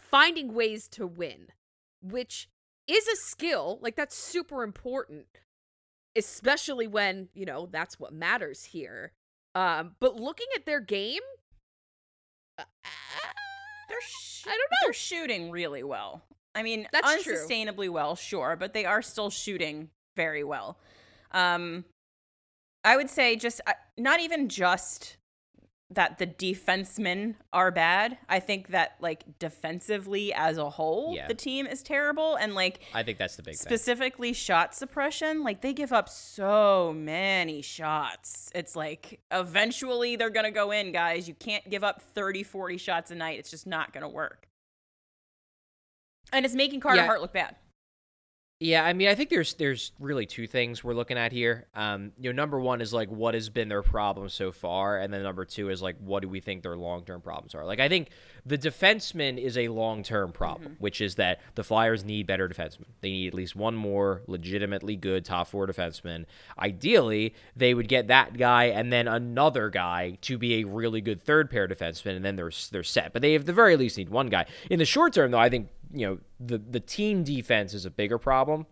finding 0.00 0.54
ways 0.54 0.88
to 0.88 1.06
win, 1.06 1.48
which 2.02 2.48
is 2.86 3.06
a 3.08 3.16
skill. 3.16 3.78
Like 3.82 3.94
that's 3.96 4.16
super 4.16 4.62
important, 4.62 5.26
especially 6.16 6.86
when, 6.86 7.28
you 7.34 7.44
know, 7.44 7.68
that's 7.70 7.98
what 8.00 8.12
matters 8.12 8.64
here. 8.64 9.12
Um, 9.54 9.94
but 10.00 10.16
looking 10.16 10.46
at 10.54 10.66
their 10.66 10.80
game, 10.80 11.22
uh, 12.58 12.64
They're 13.88 13.98
sh- 14.00 14.44
I 14.46 14.50
don't 14.50 14.58
know. 14.58 14.76
They're 14.84 14.92
shooting 14.92 15.50
really 15.50 15.82
well. 15.82 16.22
I 16.54 16.62
mean, 16.62 16.88
That's 16.92 17.22
true. 17.22 17.34
unsustainably 17.34 17.88
well, 17.90 18.16
sure, 18.16 18.56
but 18.58 18.72
they 18.72 18.84
are 18.84 19.02
still 19.02 19.30
shooting 19.30 19.90
very 20.16 20.42
well. 20.42 20.78
Um, 21.32 21.84
I 22.82 22.96
would 22.96 23.10
say 23.10 23.36
just 23.36 23.60
uh, 23.66 23.72
not 23.98 24.20
even 24.20 24.48
just 24.48 25.16
that 25.90 26.18
the 26.18 26.26
defensemen 26.26 27.36
are 27.52 27.70
bad. 27.70 28.18
I 28.28 28.40
think 28.40 28.68
that 28.68 28.96
like 29.00 29.38
defensively 29.38 30.32
as 30.34 30.58
a 30.58 30.68
whole, 30.68 31.14
Yeah. 31.14 31.28
the 31.28 31.34
team 31.34 31.64
is 31.66 31.82
terrible, 31.82 32.34
and 32.34 32.54
like 32.56 32.80
I 32.92 33.04
think 33.04 33.18
that's 33.18 33.36
the 33.36 33.42
big 33.44 33.54
thing. 33.54 33.66
specifically 33.68 34.32
shot 34.32 34.74
suppression 34.74 35.44
like 35.44 35.60
they 35.60 35.72
give 35.72 35.92
up 35.92 36.08
so 36.08 36.92
many 36.96 37.62
shots 37.62 38.50
it's 38.54 38.74
like 38.74 39.20
eventually 39.30 40.16
they're 40.16 40.28
gonna 40.30 40.50
go 40.50 40.72
in 40.72 40.90
guys 40.90 41.28
you 41.28 41.34
can't 41.34 41.68
give 41.70 41.84
up 41.84 42.02
30 42.02 42.42
40 42.42 42.78
shots 42.78 43.10
a 43.12 43.14
night 43.14 43.38
it's 43.38 43.50
just 43.50 43.66
not 43.66 43.92
gonna 43.92 44.08
work 44.08 44.48
and 46.32 46.44
it's 46.44 46.54
making 46.54 46.80
carter 46.80 46.96
Yeah. 46.98 47.06
hart 47.06 47.20
look 47.20 47.32
bad 47.32 47.54
Yeah, 48.58 48.86
I 48.86 48.94
mean, 48.94 49.08
I 49.08 49.14
think 49.14 49.28
there's 49.28 49.52
there's 49.54 49.92
really 50.00 50.24
two 50.24 50.46
things 50.46 50.82
we're 50.82 50.94
looking 50.94 51.18
at 51.18 51.30
here. 51.30 51.66
Um, 51.74 52.12
you 52.18 52.32
know, 52.32 52.34
number 52.34 52.58
one 52.58 52.80
is 52.80 52.90
like 52.90 53.10
what 53.10 53.34
has 53.34 53.50
been 53.50 53.68
their 53.68 53.82
problem 53.82 54.30
so 54.30 54.50
far, 54.50 54.98
and 54.98 55.12
then 55.12 55.22
number 55.22 55.44
two 55.44 55.68
is 55.68 55.82
like 55.82 55.96
what 55.98 56.22
do 56.22 56.28
we 56.30 56.40
think 56.40 56.62
their 56.62 56.74
long 56.74 57.04
term 57.04 57.20
problems 57.20 57.54
are. 57.54 57.66
Like, 57.66 57.80
I 57.80 57.90
think 57.90 58.08
the 58.46 58.56
defenseman 58.56 59.36
is 59.36 59.58
a 59.58 59.68
long 59.68 60.02
term 60.02 60.32
problem, 60.32 60.76
which 60.78 61.02
is 61.02 61.16
that 61.16 61.42
the 61.54 61.64
Flyers 61.64 62.02
need 62.02 62.26
better 62.26 62.48
defensemen. 62.48 62.86
They 63.02 63.10
need 63.10 63.26
at 63.28 63.34
least 63.34 63.56
one 63.56 63.76
more 63.76 64.22
legitimately 64.26 64.96
good 64.96 65.26
top 65.26 65.48
four 65.48 65.66
defenseman. 65.66 66.24
Ideally, 66.58 67.34
they 67.56 67.74
would 67.74 67.88
get 67.88 68.08
that 68.08 68.38
guy 68.38 68.66
and 68.66 68.90
then 68.90 69.06
another 69.06 69.68
guy 69.68 70.16
to 70.22 70.38
be 70.38 70.60
a 70.60 70.64
really 70.64 71.02
good 71.02 71.20
third 71.20 71.50
pair 71.50 71.68
defenseman, 71.68 72.16
and 72.16 72.24
then 72.24 72.36
they're 72.36 72.52
they're 72.70 72.82
set. 72.82 73.12
But 73.12 73.20
they 73.20 73.34
at 73.34 73.44
the 73.44 73.52
very 73.52 73.76
least 73.76 73.98
need 73.98 74.08
one 74.08 74.28
guy. 74.30 74.46
In 74.70 74.78
the 74.78 74.86
short 74.86 75.12
term, 75.12 75.30
though, 75.30 75.38
I 75.38 75.50
think 75.50 75.68
you 75.92 76.06
know 76.06 76.18
the 76.40 76.58
the 76.58 76.80
team 76.80 77.24
defense 77.24 77.74
is 77.74 77.84
a 77.84 77.90
bigger 77.90 78.18
problem 78.18 78.66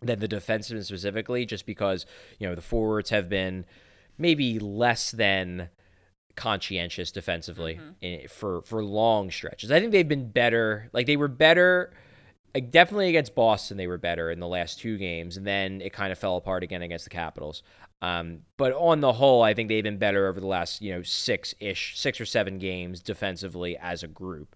than 0.00 0.20
the 0.20 0.28
defensemen 0.28 0.84
specifically, 0.84 1.44
just 1.44 1.66
because 1.66 2.06
you 2.38 2.48
know 2.48 2.54
the 2.54 2.62
forwards 2.62 3.10
have 3.10 3.28
been 3.28 3.64
maybe 4.16 4.58
less 4.58 5.10
than 5.10 5.70
conscientious 6.36 7.10
defensively 7.10 7.80
in, 8.00 8.28
for 8.28 8.62
for 8.62 8.84
long 8.84 9.30
stretches. 9.30 9.70
I 9.70 9.80
think 9.80 9.92
they've 9.92 10.08
been 10.08 10.30
better. 10.30 10.88
Like 10.92 11.06
they 11.06 11.16
were 11.16 11.28
better. 11.28 11.92
Like 12.54 12.70
definitely 12.70 13.08
against 13.08 13.34
Boston, 13.34 13.76
they 13.76 13.86
were 13.86 13.98
better 13.98 14.30
in 14.30 14.40
the 14.40 14.46
last 14.46 14.80
two 14.80 14.96
games, 14.96 15.36
and 15.36 15.46
then 15.46 15.80
it 15.80 15.92
kind 15.92 16.12
of 16.12 16.18
fell 16.18 16.36
apart 16.36 16.62
again 16.62 16.80
against 16.82 17.04
the 17.04 17.10
Capitals. 17.10 17.62
Um, 18.00 18.40
but 18.56 18.72
on 18.72 19.00
the 19.00 19.12
whole, 19.12 19.42
I 19.42 19.54
think 19.54 19.68
they've 19.68 19.82
been 19.82 19.98
better 19.98 20.28
over 20.28 20.40
the 20.40 20.46
last 20.46 20.80
you 20.80 20.92
know 20.92 21.02
six 21.02 21.54
ish, 21.60 21.98
six 21.98 22.20
or 22.20 22.26
seven 22.26 22.58
games 22.58 23.00
defensively 23.00 23.76
as 23.76 24.02
a 24.02 24.08
group. 24.08 24.54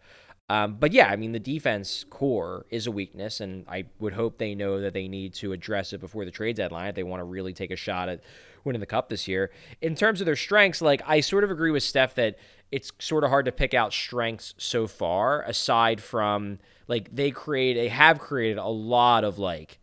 Um, 0.53 0.77
but 0.79 0.93
yeah, 0.93 1.09
I 1.09 1.17
mean, 1.17 1.33
the 1.33 1.41
defense 1.41 2.05
core 2.11 2.67
is 2.69 2.87
a 2.87 2.91
weakness, 2.91 3.41
and 3.41 3.65
I 3.67 3.87
would 3.99 4.13
hope 4.13 4.37
they 4.37 4.55
know 4.55 4.83
that 4.83 4.93
they 4.93 5.09
need 5.09 5.33
to 5.35 5.53
address 5.53 5.95
it 5.95 6.01
before 6.01 6.27
the 6.27 6.31
trade 6.31 6.57
deadline 6.57 6.89
if 6.89 6.95
they 6.95 7.03
want 7.03 7.21
to 7.21 7.25
really 7.25 7.55
take 7.55 7.71
a 7.71 7.77
shot 7.77 8.11
at 8.11 8.21
winning 8.63 8.81
the 8.81 8.87
cup 8.87 9.09
this 9.09 9.27
year. 9.27 9.51
In 9.81 9.95
terms 9.95 10.21
of 10.21 10.27
their 10.27 10.37
strengths, 10.37 10.83
like 10.83 11.01
I 11.07 11.21
sort 11.21 11.43
of 11.43 11.51
agree 11.51 11.71
with 11.71 11.83
Steph 11.83 12.15
that 12.17 12.37
it's 12.71 12.93
sort 12.99 13.25
of 13.25 13.31
hard 13.31 13.47
to 13.47 13.53
pick 13.53 13.73
out 13.73 13.95
strengths 13.95 14.53
so 14.59 14.87
far, 14.87 15.41
aside 15.41 16.03
from 16.03 16.59
like 16.87 17.09
they 17.15 17.31
create, 17.31 17.73
they 17.73 17.89
have 17.89 18.19
created 18.19 18.59
a 18.59 18.69
lot 18.69 19.25
of 19.25 19.39
like 19.39 19.79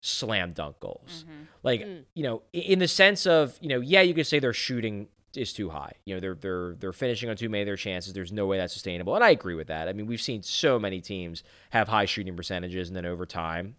slam 0.00 0.52
dunk 0.52 0.80
goals. 0.80 1.26
Like, 1.62 1.86
you 2.14 2.22
know, 2.22 2.42
in 2.54 2.78
the 2.78 2.88
sense 2.88 3.26
of, 3.26 3.58
you 3.60 3.68
know, 3.68 3.80
yeah, 3.80 4.00
you 4.00 4.14
could 4.14 4.26
say 4.26 4.38
they're 4.38 4.54
shooting 4.54 5.08
is 5.36 5.52
too 5.52 5.70
high. 5.70 5.92
You 6.04 6.14
know, 6.14 6.20
they're 6.20 6.34
they're 6.34 6.74
they're 6.74 6.92
finishing 6.92 7.30
on 7.30 7.36
too 7.36 7.48
many 7.48 7.62
of 7.62 7.66
their 7.66 7.76
chances. 7.76 8.12
There's 8.12 8.32
no 8.32 8.46
way 8.46 8.58
that's 8.58 8.72
sustainable. 8.72 9.14
And 9.14 9.24
I 9.24 9.30
agree 9.30 9.54
with 9.54 9.68
that. 9.68 9.88
I 9.88 9.92
mean, 9.92 10.06
we've 10.06 10.20
seen 10.20 10.42
so 10.42 10.78
many 10.78 11.00
teams 11.00 11.42
have 11.70 11.88
high 11.88 12.04
shooting 12.04 12.36
percentages 12.36 12.88
and 12.88 12.96
then 12.96 13.06
over 13.06 13.26
time, 13.26 13.76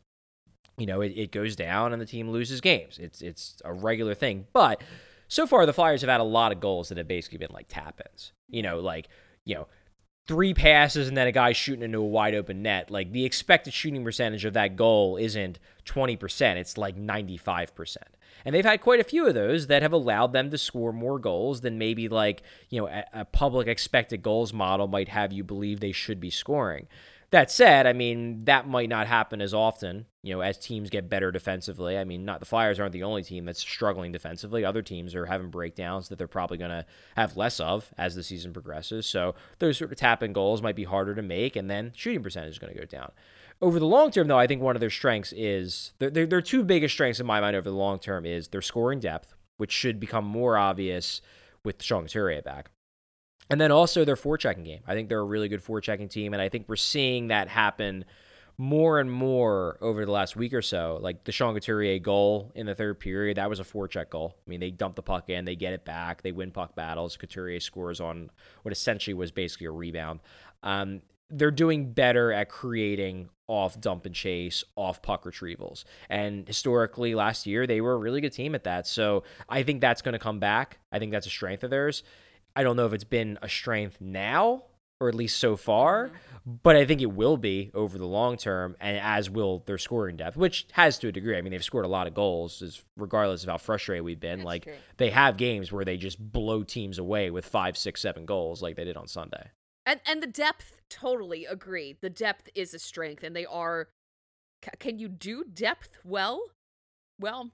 you 0.78 0.86
know, 0.86 1.02
it, 1.02 1.14
it 1.16 1.32
goes 1.32 1.56
down 1.56 1.94
and 1.94 2.02
the 2.02 2.06
team 2.06 2.30
loses 2.30 2.62
games. 2.62 2.98
It's 3.00 3.22
it's 3.22 3.62
a 3.64 3.74
regular 3.74 4.16
thing. 4.16 4.48
But 4.54 4.82
so 5.28 5.48
far 5.48 5.66
the 5.66 5.74
Flyers 5.74 6.02
have 6.02 6.10
had 6.10 6.22
a 6.22 6.26
lot 6.26 6.52
of 6.52 6.60
goals 6.60 6.90
that 6.90 6.98
have 6.98 7.08
basically 7.08 7.40
been 7.40 7.52
like 7.52 7.68
tap 7.68 8.02
ins. 8.06 8.32
You 8.50 8.62
know, 8.62 8.80
like, 8.80 9.08
you 9.46 9.56
know, 9.56 9.68
three 10.28 10.54
passes 10.54 11.08
and 11.08 11.16
then 11.16 11.28
a 11.28 11.32
guy 11.32 11.52
shooting 11.52 11.84
into 11.84 12.00
a 12.00 12.06
wide 12.06 12.36
open 12.36 12.62
net. 12.62 12.90
Like 12.90 13.12
the 13.12 13.26
expected 13.26 13.74
shooting 13.74 14.04
percentage 14.04 14.46
of 14.46 14.54
that 14.54 14.76
goal 14.76 15.18
isn't 15.18 15.60
20%, 15.86 16.56
it's 16.56 16.78
like 16.78 16.98
95%. 16.98 17.98
And 18.46 18.54
they've 18.54 18.64
had 18.64 18.82
quite 18.82 19.00
a 19.00 19.04
few 19.04 19.28
of 19.28 19.34
those 19.34 19.68
that 19.68 19.82
have 19.82 19.92
allowed 19.92 20.32
them 20.32 20.52
to 20.52 20.58
score 20.58 20.94
more 20.94 21.18
goals 21.18 21.62
than 21.62 21.80
maybe 21.80 22.08
like, 22.08 22.44
you 22.70 22.80
know, 22.80 22.88
a, 22.88 23.04
a 23.12 23.26
public 23.26 23.68
expected 23.68 24.22
goals 24.22 24.54
model 24.54 24.88
might 24.88 25.10
have 25.10 25.34
you 25.34 25.44
believe 25.44 25.80
they 25.80 25.92
should 25.92 26.20
be 26.20 26.30
scoring. 26.30 26.88
That 27.32 27.50
said, 27.50 27.88
I 27.88 27.94
mean, 27.94 28.46
that 28.46 28.68
might 28.68 28.88
not 28.88 29.08
happen 29.08 29.42
as 29.42 29.54
often, 29.54 30.06
you 30.22 30.34
know, 30.34 30.42
as 30.42 30.60
teams 30.60 30.92
get 30.92 31.10
better 31.10 31.32
defensively. 31.32 31.98
I 31.98 32.04
mean, 32.04 32.24
not 32.24 32.40
the 32.40 32.46
Flyers 32.46 32.80
aren't 32.80 32.94
the 32.94 33.04
only 33.04 33.24
team 33.24 33.46
that's 33.46 33.60
struggling 33.60 34.12
defensively. 34.12 34.64
Other 34.64 34.84
teams 34.84 35.16
are 35.16 35.26
having 35.26 35.50
breakdowns 35.50 36.08
that 36.08 36.18
they're 36.18 36.28
probably 36.28 36.58
going 36.60 36.70
to 36.70 36.86
have 37.18 37.36
less 37.36 37.60
of 37.60 37.92
as 37.98 38.16
the 38.16 38.24
season 38.24 38.54
progresses. 38.54 39.08
So 39.08 39.34
those 39.58 39.78
sort 39.78 39.92
of 39.92 39.98
tap 39.98 40.22
in 40.22 40.34
goals 40.34 40.62
might 40.62 40.76
be 40.76 40.84
harder 40.84 41.16
to 41.16 41.22
make, 41.24 41.56
and 41.56 41.70
then 41.70 41.92
shooting 41.96 42.24
percentage 42.24 42.52
is 42.52 42.60
going 42.60 42.74
to 42.74 42.80
go 42.80 42.86
down. 42.86 43.12
Over 43.62 43.80
the 43.80 43.86
long 43.86 44.12
term, 44.12 44.28
though, 44.28 44.38
I 44.38 44.48
think 44.48 44.62
one 44.62 44.76
of 44.76 44.80
their 44.80 44.90
strengths 44.90 45.34
is 45.36 45.94
their, 46.00 46.10
their, 46.10 46.42
two 46.42 46.64
biggest 46.64 46.94
strengths 46.94 47.20
in 47.20 47.26
my 47.26 47.40
mind 47.40 47.56
over 47.56 47.70
the 47.70 47.76
long 47.76 48.00
term 48.00 48.26
is 48.26 48.50
their 48.50 48.62
scoring 48.62 49.00
depth, 49.00 49.34
which 49.58 49.72
should 49.72 50.00
become 50.00 50.26
more 50.26 50.58
obvious 50.58 51.22
with 51.64 51.82
Sean 51.82 52.04
Couturier 52.04 52.42
back. 52.42 52.70
And 53.50 53.62
then 53.62 53.72
also 53.72 54.04
their 54.04 54.16
forechecking 54.16 54.66
game. 54.66 54.82
I 54.88 54.94
think 54.94 55.08
they're 55.08 55.20
a 55.20 55.24
really 55.24 55.48
good 55.48 55.64
forechecking 55.64 56.10
team, 56.10 56.34
and 56.34 56.42
I 56.42 56.50
think 56.50 56.68
we're 56.68 56.76
seeing 56.76 57.28
that 57.28 57.48
happen 57.48 58.06
more 58.58 59.00
and 59.00 59.12
more 59.12 59.78
over 59.82 60.06
the 60.06 60.12
last 60.12 60.36
week 60.36 60.54
or 60.54 60.62
so. 60.62 60.98
Like 61.02 61.24
the 61.26 61.32
Sean 61.32 61.54
Couturier 61.54 62.00
goal 62.00 62.52
in 62.56 62.66
the 62.66 62.76
third 62.76 63.00
period, 63.00 63.38
that 63.38 63.50
was 63.50 63.60
a 63.60 63.64
forecheck 63.64 64.10
goal. 64.10 64.36
I 64.46 64.50
mean, 64.50 64.60
they 64.60 64.72
dump 64.72 64.96
the 64.96 65.04
puck 65.04 65.30
in, 65.30 65.46
they 65.46 65.56
get 65.56 65.74
it 65.74 65.86
back, 65.86 66.22
they 66.22 66.32
win 66.32 66.52
puck 66.52 66.76
battles. 66.76 67.18
Couturier 67.18 67.60
scores 67.60 68.00
on 68.00 68.30
what 68.64 68.72
essentially 68.72 69.14
was 69.14 69.32
basically 69.32 69.68
a 69.68 69.72
rebound. 69.72 70.22
Um, 70.64 71.02
they're 71.30 71.52
doing 71.52 71.92
better 71.92 72.32
at 72.32 72.50
creating 72.50 73.30
off 73.48 73.80
dump 73.80 74.06
and 74.06 74.16
chase, 74.16 74.64
off 74.76 75.02
puck 75.02 75.24
retrievals. 75.24 75.84
And 76.10 76.48
historically, 76.48 77.16
last 77.16 77.46
year, 77.46 77.68
they 77.68 77.82
were 77.82 77.94
a 77.94 77.98
really 77.98 78.22
good 78.22 78.34
team 78.34 78.56
at 78.56 78.64
that. 78.64 78.88
So 78.88 79.24
I 79.48 79.64
think 79.64 79.82
that's 79.82 80.02
going 80.02 80.14
to 80.14 80.20
come 80.20 80.40
back. 80.40 80.80
I 80.92 81.00
think 81.00 81.12
that's 81.12 81.28
a 81.28 81.32
strength 81.32 81.64
of 81.64 81.70
theirs. 81.70 82.04
I 82.56 82.64
don't 82.64 82.76
know 82.76 82.86
if 82.86 82.94
it's 82.94 83.04
been 83.04 83.38
a 83.42 83.50
strength 83.50 84.00
now, 84.00 84.64
or 85.00 85.10
at 85.10 85.16
least 85.16 85.38
so 85.38 85.58
far, 85.58 86.08
mm-hmm. 86.08 86.54
but 86.64 86.76
I 86.76 86.86
think 86.86 87.02
it 87.02 87.12
will 87.12 87.38
be 87.38 87.70
over 87.74 87.98
the 87.98 88.08
long 88.08 88.38
term, 88.38 88.76
and 88.80 88.98
as 88.98 89.30
will 89.30 89.64
their 89.66 89.78
scoring 89.78 90.16
depth, 90.16 90.38
which 90.38 90.68
has 90.72 90.98
to 91.00 91.10
a 91.10 91.12
degree. 91.12 91.38
I 91.38 91.42
mean, 91.42 91.52
they've 91.52 91.64
scored 91.64 91.86
a 91.86 91.90
lot 91.90 92.08
of 92.08 92.14
goals, 92.14 92.82
regardless 92.96 93.44
of 93.44 93.50
how 93.50 93.58
frustrated 93.58 94.06
we've 94.06 94.20
been. 94.20 94.40
That's 94.40 94.46
like 94.46 94.64
true. 94.64 94.74
they 94.98 95.10
have 95.10 95.38
games 95.38 95.72
where 95.72 95.84
they 95.84 95.98
just 95.98 96.18
blow 96.20 96.64
teams 96.64 96.98
away 96.98 97.30
with 97.30 97.46
five, 97.46 97.78
six, 97.78 98.02
seven 98.02 98.26
goals, 98.26 98.62
like 98.62 98.78
they 98.78 98.86
did 98.86 98.98
on 98.98 99.08
Sunday. 99.08 99.52
And 99.86 100.00
and 100.08 100.22
the 100.24 100.28
depth, 100.28 100.78
totally 100.90 101.46
agree. 101.46 101.96
The 102.02 102.10
depth 102.10 102.50
is 102.56 102.74
a 102.74 102.80
strength, 102.80 103.24
and 103.24 103.36
they 103.36 103.46
are. 103.46 103.90
ca- 104.62 104.72
Can 104.80 104.98
you 105.00 105.08
do 105.08 105.44
depth 105.44 105.98
well? 106.04 106.42
Well, 107.20 107.52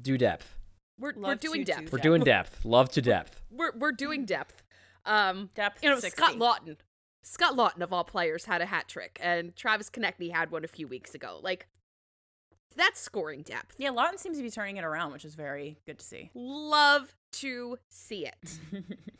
Do 0.00 0.16
depth. 0.18 0.56
we're 0.98 1.12
we're 1.14 1.20
Love 1.30 1.40
doing 1.40 1.64
to 1.64 1.72
do 1.72 1.72
depth. 1.72 1.92
We're 1.92 1.98
Depth. 1.98 2.02
doing 2.02 2.22
depth. 2.24 2.64
Love 2.64 2.88
to 2.92 3.02
depth. 3.02 3.42
We're 3.50 3.72
we're 3.76 3.92
doing 3.92 4.24
depth. 4.24 4.62
Um, 5.06 5.50
Depth. 5.54 5.82
you 5.84 5.90
know, 5.90 5.98
60. 6.00 6.16
Scott 6.16 6.36
Laughton. 6.36 6.76
Scott 7.22 7.54
Laughton 7.56 7.82
of 7.82 7.92
all 7.92 8.04
players 8.04 8.46
had 8.46 8.62
a 8.62 8.66
hat 8.66 8.88
trick, 8.88 9.18
and 9.22 9.54
Travis 9.54 9.90
Konecny 9.90 10.32
had 10.32 10.50
one 10.50 10.64
a 10.64 10.68
few 10.68 10.88
weeks 10.88 11.14
ago. 11.14 11.40
Like, 11.42 11.66
that's 12.74 13.00
scoring 13.00 13.42
depth. 13.42 13.74
Yeah, 13.78 13.90
Laughton 13.90 14.18
seems 14.18 14.38
to 14.38 14.42
be 14.42 14.50
turning 14.50 14.78
it 14.78 14.84
around, 14.84 15.12
which 15.12 15.24
is 15.26 15.34
very 15.34 15.76
good 15.86 15.98
to 15.98 16.04
see. 16.04 16.30
Love 16.34 17.14
to 17.32 17.78
see 17.90 18.26
it. 18.26 18.58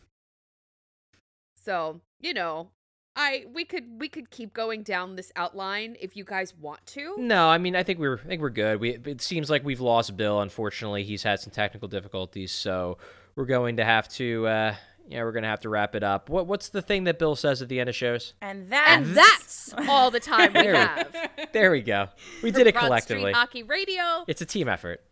So, 1.65 2.01
you 2.21 2.35
know, 2.35 2.71
I 3.17 3.47
we 3.53 3.65
could 3.65 4.01
we 4.01 4.09
could 4.09 4.31
keep 4.31 4.53
going 4.53 4.83
down 4.83 5.17
this 5.17 5.33
outline 5.37 5.97
if 6.01 6.17
you 6.17 6.25
guys 6.25 6.55
want 6.55 6.85
to. 6.89 7.15
No, 7.19 7.49
I 7.49 7.59
mean 7.59 7.77
I 7.77 7.83
think 7.83 7.99
we're 7.99 8.19
I 8.19 8.27
think 8.27 8.43
we're 8.43 8.51
good. 8.51 8.81
We 8.81 8.99
it 9.05 9.23
seems 9.23 9.49
like 9.51 9.65
we've 9.65 9.81
lost 9.81 10.17
Bill. 10.17 10.41
Unfortunately, 10.41 11.05
he's 11.05 11.23
had 11.23 11.41
some 11.41 11.53
technical 11.53 11.89
difficulties, 11.89 12.53
so 12.53 12.99
we're 13.37 13.47
going 13.47 13.77
to 13.77 13.85
have 13.85 14.09
to 14.11 14.47
uh 14.47 14.75
yeah, 15.07 15.23
we're 15.23 15.33
gonna 15.33 15.49
have 15.49 15.61
to 15.61 15.69
wrap 15.69 15.95
it 15.95 16.03
up. 16.03 16.29
What 16.29 16.47
what's 16.47 16.71
the 16.71 16.83
thing 16.83 17.05
that 17.05 17.19
Bill 17.19 17.37
says 17.37 17.63
at 17.63 17.69
the 17.69 17.79
end 17.79 17.89
of 17.89 17.95
shows? 17.95 18.35
And 18.43 18.71
that's 18.71 18.91
And 18.91 19.17
that's 19.17 19.75
all 19.89 20.11
the 20.11 20.21
time 20.21 20.53
we 20.55 20.67
have. 20.67 21.15
There 21.53 21.71
we 21.71 21.83
go. 21.83 22.09
We 22.43 22.51
did 22.51 22.67
it 22.67 22.75
Broad 22.75 22.87
collectively. 22.87 23.31
Street 23.31 23.37
Hockey 23.37 23.63
Radio. 23.63 24.25
It's 24.27 24.41
a 24.41 24.47
team 24.47 24.67
effort. 24.69 25.05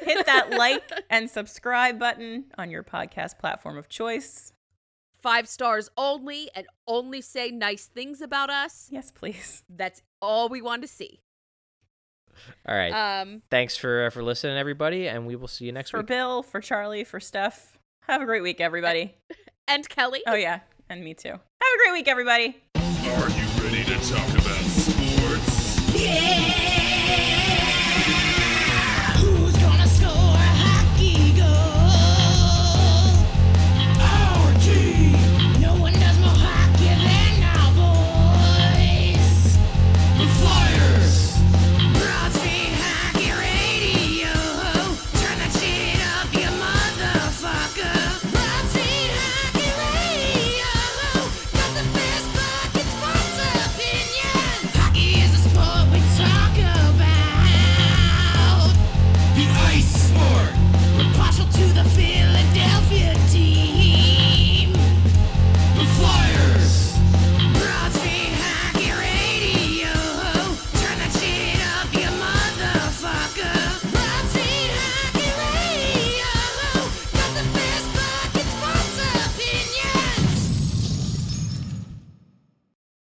hit 0.00 0.24
that 0.24 0.50
like 0.50 0.90
and 1.10 1.28
subscribe 1.28 1.98
button 1.98 2.44
on 2.56 2.70
your 2.70 2.82
podcast 2.82 3.38
platform 3.38 3.76
of 3.76 3.90
choice 3.90 4.51
five 5.22 5.48
stars 5.48 5.88
only 5.96 6.50
and 6.54 6.66
only 6.86 7.20
say 7.20 7.50
nice 7.50 7.86
things 7.86 8.20
about 8.20 8.50
us. 8.50 8.88
Yes, 8.90 9.10
please. 9.10 9.62
That's 9.70 10.02
all 10.20 10.48
we 10.48 10.60
want 10.60 10.82
to 10.82 10.88
see. 10.88 11.20
All 12.68 12.74
right. 12.74 13.20
Um, 13.20 13.42
Thanks 13.50 13.76
for 13.76 14.06
uh, 14.06 14.10
for 14.10 14.22
listening, 14.22 14.56
everybody, 14.56 15.08
and 15.08 15.26
we 15.26 15.36
will 15.36 15.48
see 15.48 15.64
you 15.66 15.72
next 15.72 15.90
for 15.90 15.98
week. 15.98 16.06
For 16.06 16.14
Bill, 16.14 16.42
for 16.42 16.60
Charlie, 16.60 17.04
for 17.04 17.20
Steph. 17.20 17.78
Have 18.08 18.20
a 18.20 18.24
great 18.24 18.42
week, 18.42 18.60
everybody. 18.60 19.14
and 19.68 19.88
Kelly. 19.88 20.22
Oh 20.26 20.34
yeah, 20.34 20.60
and 20.88 21.04
me 21.04 21.14
too. 21.14 21.30
Have 21.30 21.40
a 21.40 21.78
great 21.84 21.92
week, 21.92 22.08
everybody. 22.08 22.56
Are 22.76 23.28
you 23.30 23.62
ready 23.62 23.84
to 23.84 23.94
talk 24.08 24.28
about 24.30 24.64
sports? 24.64 25.94
Yeah. 25.94 26.61